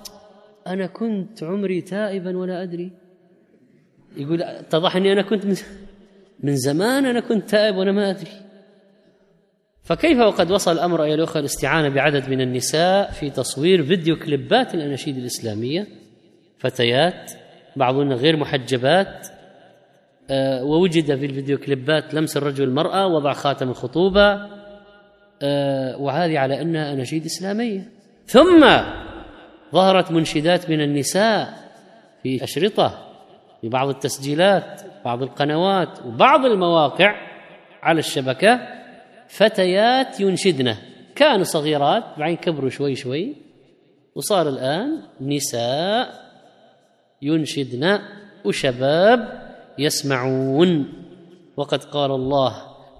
أنا 0.66 0.86
كنت 0.86 1.42
عمري 1.42 1.80
تائبا 1.80 2.36
ولا 2.38 2.62
أدري. 2.62 2.92
يقول 4.16 4.42
اتضح 4.42 4.96
إني 4.96 5.12
أنا 5.12 5.22
كنت 5.22 5.46
من, 6.40 6.56
زمان 6.56 7.06
أنا 7.06 7.20
كنت 7.20 7.50
تائب 7.50 7.76
وأنا 7.76 7.92
ما 7.92 8.10
أدري. 8.10 8.30
فكيف 9.82 10.18
وقد 10.18 10.50
وصل 10.50 10.72
الأمر 10.72 11.04
ايها 11.04 11.14
الأخوة 11.14 11.40
الاستعانة 11.40 11.88
بعدد 11.88 12.28
من 12.28 12.40
النساء 12.40 13.10
في 13.10 13.30
تصوير 13.30 13.82
فيديو 13.82 14.16
كليبات 14.16 14.74
الأناشيد 14.74 15.16
الإسلامية؟ 15.16 15.86
فتيات 16.58 17.32
بعضهن 17.76 18.12
غير 18.12 18.36
محجبات 18.36 19.28
ووجد 20.62 21.16
في 21.16 21.26
الفيديو 21.26 21.58
كليبات 21.58 22.14
لمس 22.14 22.36
الرجل 22.36 22.64
المرأة 22.64 23.06
وضع 23.06 23.32
خاتم 23.32 23.68
الخطوبة 23.68 24.46
آه، 25.42 25.96
وهذه 25.96 26.38
على 26.38 26.62
أنها 26.62 26.92
أناشيد 26.92 27.24
إسلامية. 27.24 27.88
ثم 28.26 28.66
ظهرت 29.72 30.10
منشدات 30.10 30.70
من 30.70 30.80
النساء 30.80 31.54
في 32.22 32.44
أشرطة 32.44 33.06
في 33.60 33.68
بعض 33.68 33.88
التسجيلات 33.88 34.82
بعض 35.04 35.22
القنوات 35.22 35.98
وبعض 36.06 36.44
المواقع 36.44 37.14
على 37.82 37.98
الشبكة 37.98 38.60
فتيات 39.28 40.20
ينشدن 40.20 40.74
كانوا 41.14 41.44
صغيرات 41.44 42.04
بعدين 42.18 42.36
كبروا 42.36 42.70
شوي 42.70 42.94
شوي 42.94 43.36
وصار 44.14 44.48
الآن 44.48 45.02
نساء 45.20 46.08
ينشدن 47.22 47.98
وشباب 48.44 49.49
يسمعون. 49.80 50.92
وقد 51.56 51.84
قال 51.84 52.10
الله 52.10 52.52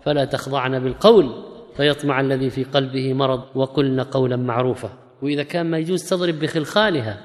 فلا 0.03 0.25
تخضعن 0.25 0.79
بالقول 0.79 1.45
فيطمع 1.77 2.21
الذي 2.21 2.51
في 2.51 2.65
قلبه 2.65 3.13
مرض 3.13 3.43
وقلن 3.55 4.01
قولا 4.01 4.37
معروفا. 4.37 4.91
وإذا 5.23 5.43
كان 5.43 5.67
ما 5.67 5.79
يجوز 5.79 6.09
تضرب 6.09 6.39
بخلخالها 6.39 7.21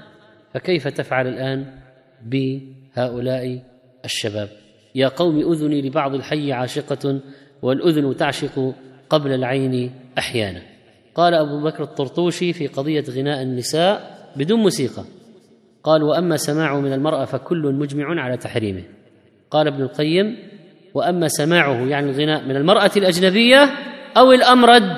فكيف 0.54 0.88
تفعل 0.88 1.28
الآن 1.28 1.80
بهؤلاء 2.26 3.64
الشباب؟ 4.06 4.50
يا 4.96 5.08
قوم 5.08 5.52
أذني 5.52 5.82
لبعض 5.82 6.14
الحي 6.14 6.52
عاشقة 6.52 7.20
والأذن 7.62 8.16
تعشق 8.16 8.74
قبل 9.10 9.32
العين 9.32 9.92
أحيانا. 10.18 10.62
قال 11.16 11.34
أبو 11.34 11.64
بكر 11.64 11.84
الطرطوشي 11.84 12.54
في 12.54 12.68
قضية 12.68 13.04
غناء 13.10 13.42
النساء 13.42 14.16
بدون 14.36 14.60
موسيقى 14.60 15.04
قال 15.84 16.04
وأما 16.04 16.38
سماعه 16.38 16.80
من 16.80 16.94
المرأة 16.94 17.26
فكل 17.26 17.74
مجمع 17.74 18.22
على 18.22 18.38
تحريمه. 18.38 18.84
قال 19.52 19.68
ابن 19.68 19.82
القيم 19.82 20.38
وأما 20.94 21.28
سماعه 21.28 21.88
يعني 21.88 22.10
الغناء 22.12 22.44
من 22.44 22.56
المرأة 22.56 22.92
الأجنبية 22.98 23.70
أو 24.18 24.32
الأمرد 24.32 24.98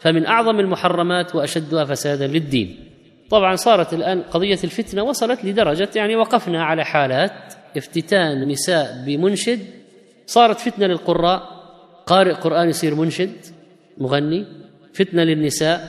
فمن 0.00 0.26
أعظم 0.26 0.60
المحرمات 0.60 1.34
وأشدها 1.34 1.84
فسادا 1.84 2.26
للدين. 2.26 2.90
طبعا 3.30 3.56
صارت 3.56 3.92
الآن 3.92 4.22
قضية 4.22 4.58
الفتنة 4.64 5.02
وصلت 5.02 5.44
لدرجة 5.44 5.88
يعني 5.96 6.16
وقفنا 6.16 6.64
على 6.64 6.84
حالات 6.84 7.54
افتتان 7.76 8.48
نساء 8.48 9.02
بمنشد. 9.06 9.60
صارت 10.26 10.60
فتنة 10.60 10.86
للقراء 10.86 11.42
قارئ 12.06 12.32
قرآن 12.32 12.68
يصير 12.68 12.94
منشد 12.94 13.36
مغني. 13.98 14.46
فتنة 14.94 15.22
للنساء 15.22 15.80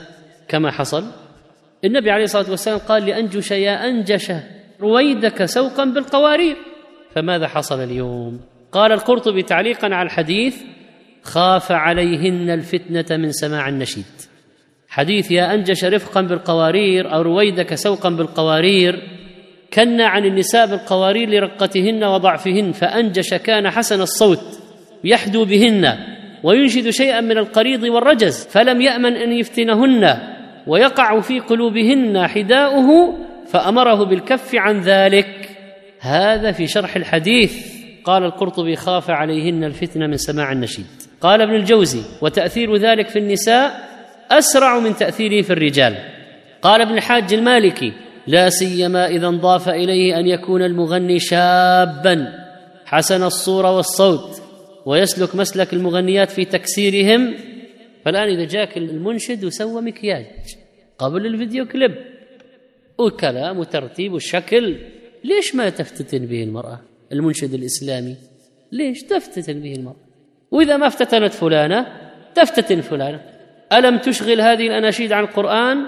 كما 0.47 0.71
حصل. 0.71 1.05
النبي 1.85 2.11
عليه 2.11 2.23
الصلاة 2.23 2.49
والسلام 2.49 2.77
قال 2.77 3.05
لأنجش 3.05 3.51
يا 3.51 3.89
أنجش 3.89 4.31
رويدك 4.81 5.45
سوقا 5.45 5.85
بالقوارير. 5.85 6.55
فماذا 7.15 7.47
حصل 7.47 7.83
اليوم؟ 7.83 8.39
قال 8.71 8.91
القرطبي 8.91 9.41
تعليقا 9.41 9.95
على 9.95 10.05
الحديث 10.05 10.57
خاف 11.23 11.71
عليهن 11.71 12.49
الفتنة 12.49 13.17
من 13.17 13.31
سماع 13.31 13.69
النشيد. 13.69 14.05
حديث 14.89 15.31
يا 15.31 15.53
أنجش 15.53 15.85
رفقا 15.85 16.21
بالقوارير 16.21 17.13
أو 17.13 17.21
رويدك 17.21 17.75
سوقا 17.75 18.09
بالقوارير 18.09 19.03
كنا 19.73 20.07
عن 20.07 20.25
النساء 20.25 20.67
بالقوارير 20.67 21.29
لرقتهن 21.29 22.03
وضعفهن 22.03 22.71
فأنجش 22.71 23.33
كان 23.33 23.69
حسن 23.69 24.01
الصوت 24.01 24.59
يحدو 25.03 25.45
بهن 25.45 25.97
وينشد 26.43 26.89
شيئا 26.89 27.21
من 27.21 27.37
القريض 27.37 27.83
والرجز 27.83 28.47
فلم 28.47 28.81
يأمن 28.81 29.15
أن 29.15 29.31
يفتنهن 29.31 30.17
ويقع 30.67 31.19
في 31.19 31.39
قلوبهن 31.39 32.27
حداؤه 32.27 33.17
فأمره 33.47 34.03
بالكف 34.03 34.55
عن 34.55 34.79
ذلك. 34.79 35.54
هذا 36.05 36.51
في 36.51 36.67
شرح 36.67 36.95
الحديث 36.95 37.75
قال 38.03 38.23
القرطبي 38.23 38.75
خاف 38.75 39.09
عليهن 39.09 39.63
الفتنة 39.63 40.07
من 40.07 40.17
سماع 40.17 40.51
النشيد. 40.51 40.85
قال 41.21 41.41
ابن 41.41 41.55
الجوزي 41.55 42.01
وتأثير 42.21 42.75
ذلك 42.75 43.09
في 43.09 43.19
النساء 43.19 43.89
أسرع 44.31 44.79
من 44.79 44.95
تأثيره 44.95 45.41
في 45.41 45.53
الرجال. 45.53 45.95
قال 46.61 46.81
ابن 46.81 46.93
الحاج 46.93 47.33
المالكي 47.33 47.93
لا 48.27 48.49
سيما 48.49 49.07
إذا 49.07 49.27
انضاف 49.27 49.69
إليه 49.69 50.19
أن 50.19 50.27
يكون 50.27 50.61
المغني 50.61 51.19
شابا. 51.19 52.27
حسن 52.85 53.23
الصورة 53.23 53.75
والصوت 53.75 54.41
ويسلك 54.85 55.35
مسلك 55.35 55.73
المغنيات 55.73 56.31
في 56.31 56.45
تكسيرهم. 56.45 57.35
فالآن 58.05 58.27
إذا 58.29 58.45
جاك 58.45 58.77
المنشد 58.77 59.45
وسوى 59.45 59.81
مكياج 59.81 60.25
قبل 60.97 61.25
الفيديو 61.25 61.65
كليب. 61.65 61.95
وكلام 62.97 63.59
وترتيب 63.59 64.13
وشكل 64.13 64.77
ليش 65.25 65.55
ما 65.55 65.69
تفتتن 65.69 66.25
به 66.25 66.43
المرأة 66.43 66.79
المنشد 67.11 67.53
الإسلامي؟ 67.53 68.15
ليش 68.71 69.03
تفتتن 69.03 69.59
به 69.59 69.73
المرأة؟ 69.73 70.05
وإذا 70.51 70.77
ما 70.77 70.87
افتتنت 70.87 71.33
فلانة 71.33 71.87
تفتتن 72.35 72.81
فلانة. 72.81 73.21
ألم 73.73 73.97
تشغل 73.97 74.41
هذه 74.41 74.67
الأناشيد 74.67 75.11
عن 75.11 75.23
القرآن؟ 75.23 75.85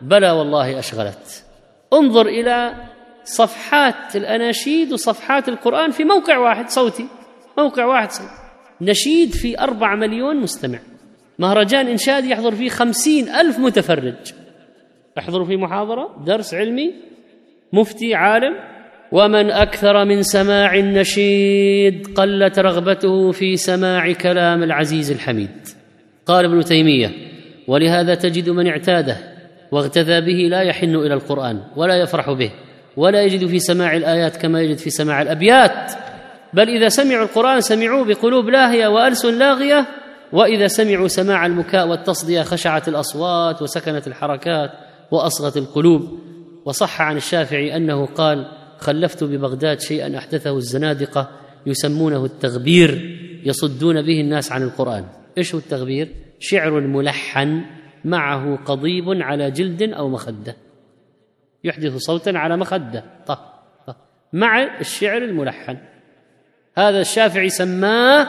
بلى 0.00 0.30
والله 0.30 0.78
أشغلت. 0.78 1.44
انظر 1.92 2.26
إلى 2.26 2.74
صفحات 3.24 4.16
الأناشيد 4.16 4.92
وصفحات 4.92 5.48
القرآن 5.48 5.90
في 5.90 6.04
موقع 6.04 6.38
واحد 6.38 6.68
صوتي. 6.68 7.08
موقع 7.58 7.84
واحد 7.84 8.10
صوتي. 8.10 8.30
نشيد 8.80 9.30
في 9.30 9.60
أربع 9.60 9.94
مليون 9.94 10.36
مستمع. 10.36 10.78
مهرجان 11.38 11.88
إنشاد 11.88 12.24
يحضر 12.24 12.54
فيه 12.54 12.68
خمسين 12.68 13.28
ألف 13.28 13.58
متفرج. 13.58 14.32
يحضر 15.16 15.44
في 15.44 15.56
محاضرة 15.56 16.24
درس 16.26 16.54
علمي 16.54 16.94
مفتي 17.72 18.14
عالم. 18.14 18.73
ومن 19.14 19.50
أكثر 19.50 20.04
من 20.04 20.22
سماع 20.22 20.74
النشيد 20.74 22.06
قلت 22.16 22.58
رغبته 22.58 23.30
في 23.30 23.56
سماع 23.56 24.12
كلام 24.12 24.62
العزيز 24.62 25.10
الحميد. 25.10 25.50
قال 26.26 26.44
ابن 26.44 26.64
تيمية 26.64 27.10
ولهذا 27.68 28.14
تجد 28.14 28.50
من 28.50 28.66
اعتاده 28.66 29.16
واغتذى 29.72 30.20
به 30.20 30.48
لا 30.48 30.62
يحن 30.62 30.94
إلى 30.94 31.14
القرآن 31.14 31.60
ولا 31.76 31.94
يفرح 31.94 32.30
به 32.30 32.50
ولا 32.96 33.22
يجد 33.22 33.46
في 33.46 33.58
سماع 33.58 33.96
الآيات 33.96 34.36
كما 34.36 34.60
يجد 34.60 34.78
في 34.78 34.90
سماع 34.90 35.22
الأبيات. 35.22 35.92
بل 36.52 36.68
إذا 36.68 36.88
سمعوا 36.88 37.24
القرآن 37.24 37.60
سمعوه 37.60 38.04
بقلوب 38.04 38.48
لاهية 38.48 38.86
وألسن 38.86 39.38
لاغية 39.38 39.86
وإذا 40.32 40.66
سمعوا 40.66 41.08
سماع 41.08 41.46
البكاء 41.46 41.88
والتصدية 41.88 42.42
خشعت 42.42 42.88
الأصوات 42.88 43.62
وسكنت 43.62 44.06
الحركات 44.06 44.70
وأصغت 45.10 45.56
القلوب. 45.56 46.18
وصح 46.64 47.02
عن 47.02 47.16
الشافعي 47.16 47.76
أنه 47.76 48.06
قال 48.06 48.63
خلفت 48.84 49.24
ببغداد 49.24 49.80
شيئا 49.80 50.18
أحدثه 50.18 50.56
الزنادقة 50.56 51.30
يسمونه 51.66 52.24
التغبير 52.24 52.90
يصدون 53.44 54.02
به 54.02 54.20
الناس 54.20 54.52
عن 54.52 54.62
القرآن. 54.62 55.04
إيش 55.38 55.54
هو 55.54 55.60
التغبير؟ 55.60 56.08
شعر 56.38 56.80
ملحن 56.80 57.64
معه 58.04 58.56
قضيب 58.56 59.04
على 59.08 59.50
جلد 59.50 59.82
أو 59.82 60.08
مخدة. 60.08 60.56
يحدث 61.64 61.96
صوتا 61.96 62.30
على 62.30 62.56
مخدة. 62.56 63.04
طه 63.26 63.38
طه 63.86 63.96
مع 64.32 64.80
الشعر 64.80 65.22
الملحن. 65.22 65.78
هذا 66.76 67.00
الشافعي 67.00 67.48
سماه 67.48 68.26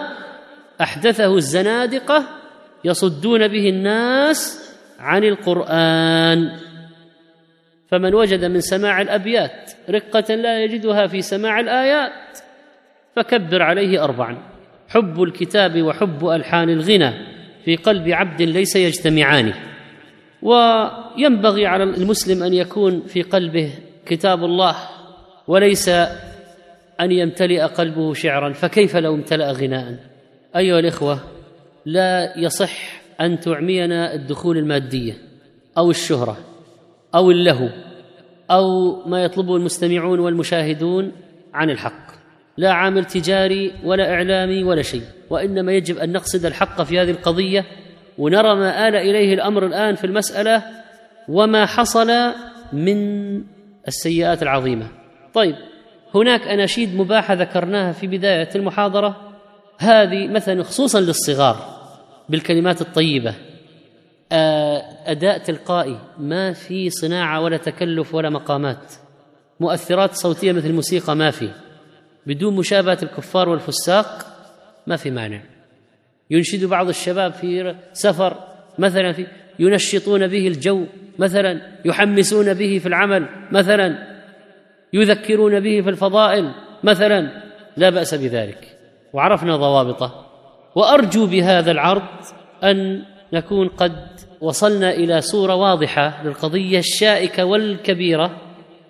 أحدثه 0.81 1.35
الزنادقة 1.35 2.23
يصدون 2.85 3.47
به 3.47 3.69
الناس 3.69 4.71
عن 4.99 5.23
القرآن. 5.23 6.51
فمن 7.87 8.13
وجد 8.13 8.45
من 8.45 8.59
سماع 8.59 9.01
الأبيات 9.01 9.71
رقة 9.89 10.35
لا 10.35 10.63
يجدها 10.63 11.07
في 11.07 11.21
سماع 11.21 11.59
الآيات 11.59 12.39
فكبر 13.15 13.61
عليه 13.61 14.03
اربعا. 14.03 14.37
حب 14.87 15.23
الكتاب 15.23 15.81
وحب 15.81 16.27
ألحان 16.27 16.69
الغنى 16.69 17.11
في 17.65 17.75
قلب 17.75 18.09
عبد 18.09 18.41
ليس 18.41 18.75
يجتمعان. 18.75 19.53
وينبغي 20.41 21.65
على 21.65 21.83
المسلم 21.83 22.43
أن 22.43 22.53
يكون 22.53 23.01
في 23.01 23.21
قلبه 23.21 23.71
كتاب 24.05 24.43
الله 24.43 24.75
وليس 25.47 25.89
أن 26.99 27.11
يمتلئ 27.11 27.61
قلبه 27.61 28.13
شعرا. 28.13 28.53
فكيف 28.53 28.95
لو 28.95 29.15
امتلأ 29.15 29.51
غناء؟ 29.51 29.95
أيها 30.55 30.79
الإخوة 30.79 31.19
لا 31.85 32.39
يصح 32.39 33.01
أن 33.21 33.39
تعمينا 33.39 34.13
الدخول 34.13 34.57
المادية 34.57 35.13
أو 35.77 35.89
الشهرة. 35.89 36.37
أو 37.15 37.31
اللهو 37.31 37.69
أو 38.51 38.95
ما 39.05 39.23
يطلبه 39.23 39.55
المستمعون 39.55 40.19
والمشاهدون 40.19 41.11
عن 41.53 41.69
الحق. 41.69 42.15
لا 42.57 42.71
عامل 42.71 43.05
تجاري 43.05 43.73
ولا 43.83 44.13
إعلامي 44.13 44.63
ولا 44.63 44.81
شيء. 44.81 45.03
وإنما 45.29 45.73
يجب 45.73 45.97
أن 45.97 46.11
نقصد 46.11 46.45
الحق 46.45 46.81
في 46.83 46.99
هذه 46.99 47.11
القضية 47.11 47.65
ونرى 48.17 48.55
ما 48.55 48.87
آل 48.87 48.95
إليه 48.95 49.33
الأمر 49.33 49.65
الآن 49.65 49.95
في 49.95 50.03
المسألة 50.03 50.63
وما 51.29 51.65
حصل 51.65 52.11
من 52.73 52.97
السيئات 53.87 54.43
العظيمة. 54.43 54.87
طيب 55.33 55.55
هناك 56.15 56.47
أناشيد 56.47 56.95
مباحة 56.95 57.33
ذكرناها 57.33 57.91
في 57.91 58.07
بداية 58.07 58.49
المحاضرة. 58.55 59.33
هذه 59.77 60.27
مثلا 60.27 60.63
خصوصا 60.63 61.01
للصغار 61.01 61.55
بالكلمات 62.29 62.81
الطيبة. 62.81 63.33
أداء 65.05 65.37
تلقائي 65.37 65.99
ما 66.17 66.53
في 66.53 66.89
صناعة 66.89 67.41
ولا 67.41 67.57
تكلف 67.57 68.15
ولا 68.15 68.29
مقامات. 68.29 68.93
مؤثرات 69.59 70.13
صوتية 70.13 70.51
مثل 70.51 70.67
الموسيقى 70.67 71.15
ما 71.15 71.31
في. 71.31 71.49
بدون 72.27 72.55
مشابهة 72.55 72.97
الكفار 73.03 73.49
والفساق 73.49 74.25
ما 74.87 74.95
في 74.95 75.11
مانع. 75.11 75.41
ينشد 76.29 76.65
بعض 76.65 76.87
الشباب 76.87 77.33
في 77.33 77.75
سفر 77.93 78.37
مثلا 78.79 79.11
في 79.11 79.27
ينشطون 79.59 80.27
به 80.27 80.47
الجو 80.47 80.85
مثلا 81.19 81.61
يحمسون 81.85 82.53
به 82.53 82.79
في 82.79 82.85
العمل 82.85 83.29
مثلا 83.51 84.15
يذكرون 84.93 85.59
به 85.59 85.81
في 85.81 85.89
الفضائل 85.89 86.51
مثلا 86.83 87.43
لا 87.77 87.89
بأس 87.89 88.15
بذلك. 88.15 88.77
وعرفنا 89.13 89.57
ضوابطه. 89.57 90.25
وأرجو 90.75 91.27
بهذا 91.27 91.71
العرض 91.71 92.25
أن 92.63 93.03
نكون 93.33 93.67
قد 93.67 94.14
وصلنا 94.41 94.93
إلى 94.93 95.21
صوره 95.21 95.55
واضحة 95.55 96.23
للقضية 96.25 96.79
الشائكة 96.79 97.45
والكبيرة 97.45 98.41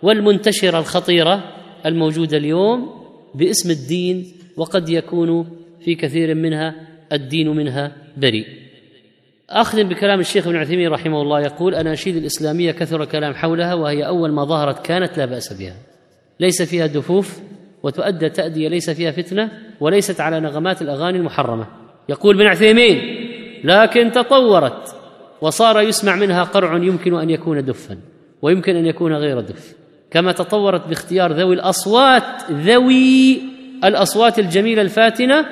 والمنتشرة 0.04 0.80
الخطيرة 0.80 1.44
الموجودة 1.86 2.38
اليوم 2.38 3.06
باسم 3.36 3.72
الدين 3.72 4.32
وقد 4.58 4.90
يكون 4.90 5.48
في 5.86 5.96
كثير 5.96 6.36
منها 6.36 6.76
الدين 7.14 7.50
منها 7.50 7.92
بريء. 8.18 8.48
اختم 9.50 9.84
بكلام 9.84 10.20
الشيخ 10.20 10.48
ابن 10.48 10.56
عثيمين 10.56 10.88
رحمه 10.88 11.22
الله 11.22 11.42
يقول 11.42 11.76
اناشيد 11.76 12.16
الإسلامية 12.16 12.72
كثر 12.72 13.06
كلام 13.06 13.34
حولها 13.34 13.74
وهي 13.74 14.08
أول 14.08 14.32
ما 14.32 14.46
ظهرت 14.46 14.86
كانت 14.86 15.18
لا 15.18 15.26
بأس 15.26 15.54
بها. 15.54 15.76
ليس 16.40 16.62
فيها 16.62 16.86
دفوف 16.86 17.40
وتؤدى 17.84 18.30
تأدية 18.30 18.68
ليس 18.68 18.90
فيها 18.90 19.12
فتنة 19.12 19.52
وليست 19.80 20.22
على 20.22 20.40
نغمات 20.40 20.82
الأغاني 20.82 21.18
المحرمة. 21.18 21.68
يقول 22.10 22.36
ابن 22.36 22.48
عثيمين 22.48 23.02
لكن 23.64 24.12
تطورت. 24.12 24.95
وصار 25.46 25.82
يسمع 25.82 26.16
منها 26.16 26.44
قرع 26.44 26.78
يمكن 26.78 27.16
أن 27.20 27.30
يكون 27.30 27.66
دفا 27.66 27.98
ويمكن 28.42 28.76
أن 28.76 28.86
يكون 28.86 29.14
غير 29.14 29.40
دف 29.40 29.76
كما 30.12 30.32
تطورت 30.32 30.88
باختيار 30.88 31.32
ذوي 31.32 31.56
الأصوات 31.56 32.24
ذوي 32.52 33.42
الأصوات 33.84 34.40
الجميلة 34.40 34.82
الفاتنة 34.82 35.46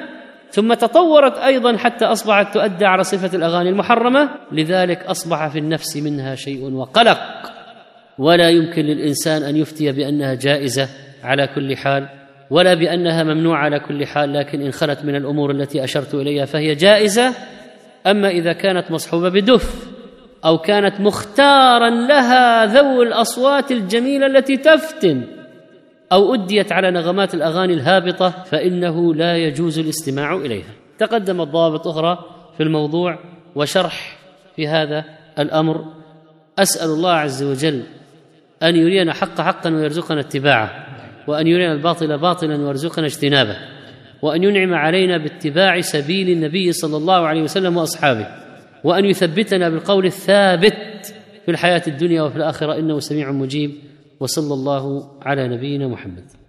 ثم 0.54 0.74
تطورت 0.74 1.38
أيضا 1.38 1.78
حتى 1.78 2.06
أصبحت 2.06 2.54
تؤدى 2.54 2.86
على 2.86 3.04
صفة 3.04 3.38
الأغاني 3.38 3.70
المحرمة. 3.70 4.30
لذلك 4.52 5.06
أصبح 5.06 5.48
في 5.48 5.60
النفس 5.60 5.98
منها 5.98 6.36
شيء 6.36 6.72
وقلق. 6.72 7.20
ولا 8.18 8.50
يمكن 8.50 8.82
للإنسان 8.82 9.44
أن 9.44 9.58
يفتي 9.58 9.92
بأنها 9.92 10.34
جائزة 10.34 10.90
على 11.24 11.48
كل 11.48 11.78
حال 11.78 12.10
ولا 12.50 12.74
بأنها 12.74 13.24
ممنوعة 13.24 13.60
على 13.60 13.80
كل 13.80 14.06
حال 14.06 14.34
لكن 14.34 14.62
إن 14.62 14.72
خلت 14.72 15.06
من 15.06 15.16
الأمور 15.16 15.52
التي 15.52 15.84
أشرت 15.84 16.14
إليها 16.14 16.46
فهي 16.46 16.76
جائزة. 16.76 17.34
أما 18.08 18.30
إذا 18.30 18.54
كانت 18.54 18.92
مصحوبة 18.92 19.30
بدف 19.30 19.88
أو 20.46 20.58
كانت 20.58 21.02
مختارا 21.02 21.90
لها 21.90 22.66
ذو 22.66 23.02
الأصوات 23.02 23.72
الجميلة 23.72 24.26
التي 24.26 24.58
تفتن 24.58 25.24
أو 26.12 26.34
أديت 26.34 26.72
على 26.72 26.92
نغمات 26.92 27.34
الأغاني 27.34 27.74
الهابطة 27.74 28.30
فإنه 28.30 29.16
لا 29.16 29.38
يجوز 29.38 29.80
الاستماع 29.80 30.36
إليها. 30.36 30.74
تقدمت 31.00 31.48
ضوابط 31.48 31.88
أخرى 31.88 32.26
في 32.58 32.64
الموضوع 32.64 33.20
وشرح 33.56 34.18
في 34.56 34.68
هذا 34.68 35.06
الأمر. 35.40 35.86
أسأل 36.60 36.90
الله 36.90 37.12
عز 37.12 37.44
وجل 37.44 37.84
أن 38.64 38.76
يرينا 38.76 39.14
حق 39.14 39.42
حقا 39.42 39.70
ويرزقنا 39.70 40.20
اتباعه 40.20 40.86
وأن 41.28 41.48
يرينا 41.48 41.74
الباطل 41.74 42.18
باطلا 42.18 42.56
ويرزقنا 42.56 43.06
اجتنابه. 43.06 43.73
وأن 44.24 44.44
ينعم 44.44 44.74
علينا 44.74 45.18
باتباع 45.18 45.82
سبيل 45.82 46.30
النبي 46.30 46.72
صلى 46.72 46.98
الله 46.98 47.28
عليه 47.28 47.42
وسلم 47.42 47.78
وأصحابه 47.78 48.28
وأن 48.84 49.06
يثبتنا 49.06 49.70
بالقول 49.70 50.06
الثابت 50.06 51.14
في 51.46 51.52
الحياة 51.52 51.82
الدنيا 51.88 52.22
وفي 52.22 52.36
الآخرة 52.36 52.80
إنه 52.80 53.00
سميع 53.00 53.32
مجيب 53.32 53.72
وصلى 54.20 54.54
الله 54.54 55.10
على 55.22 55.48
نبينا 55.48 55.88
محمد. 55.88 56.43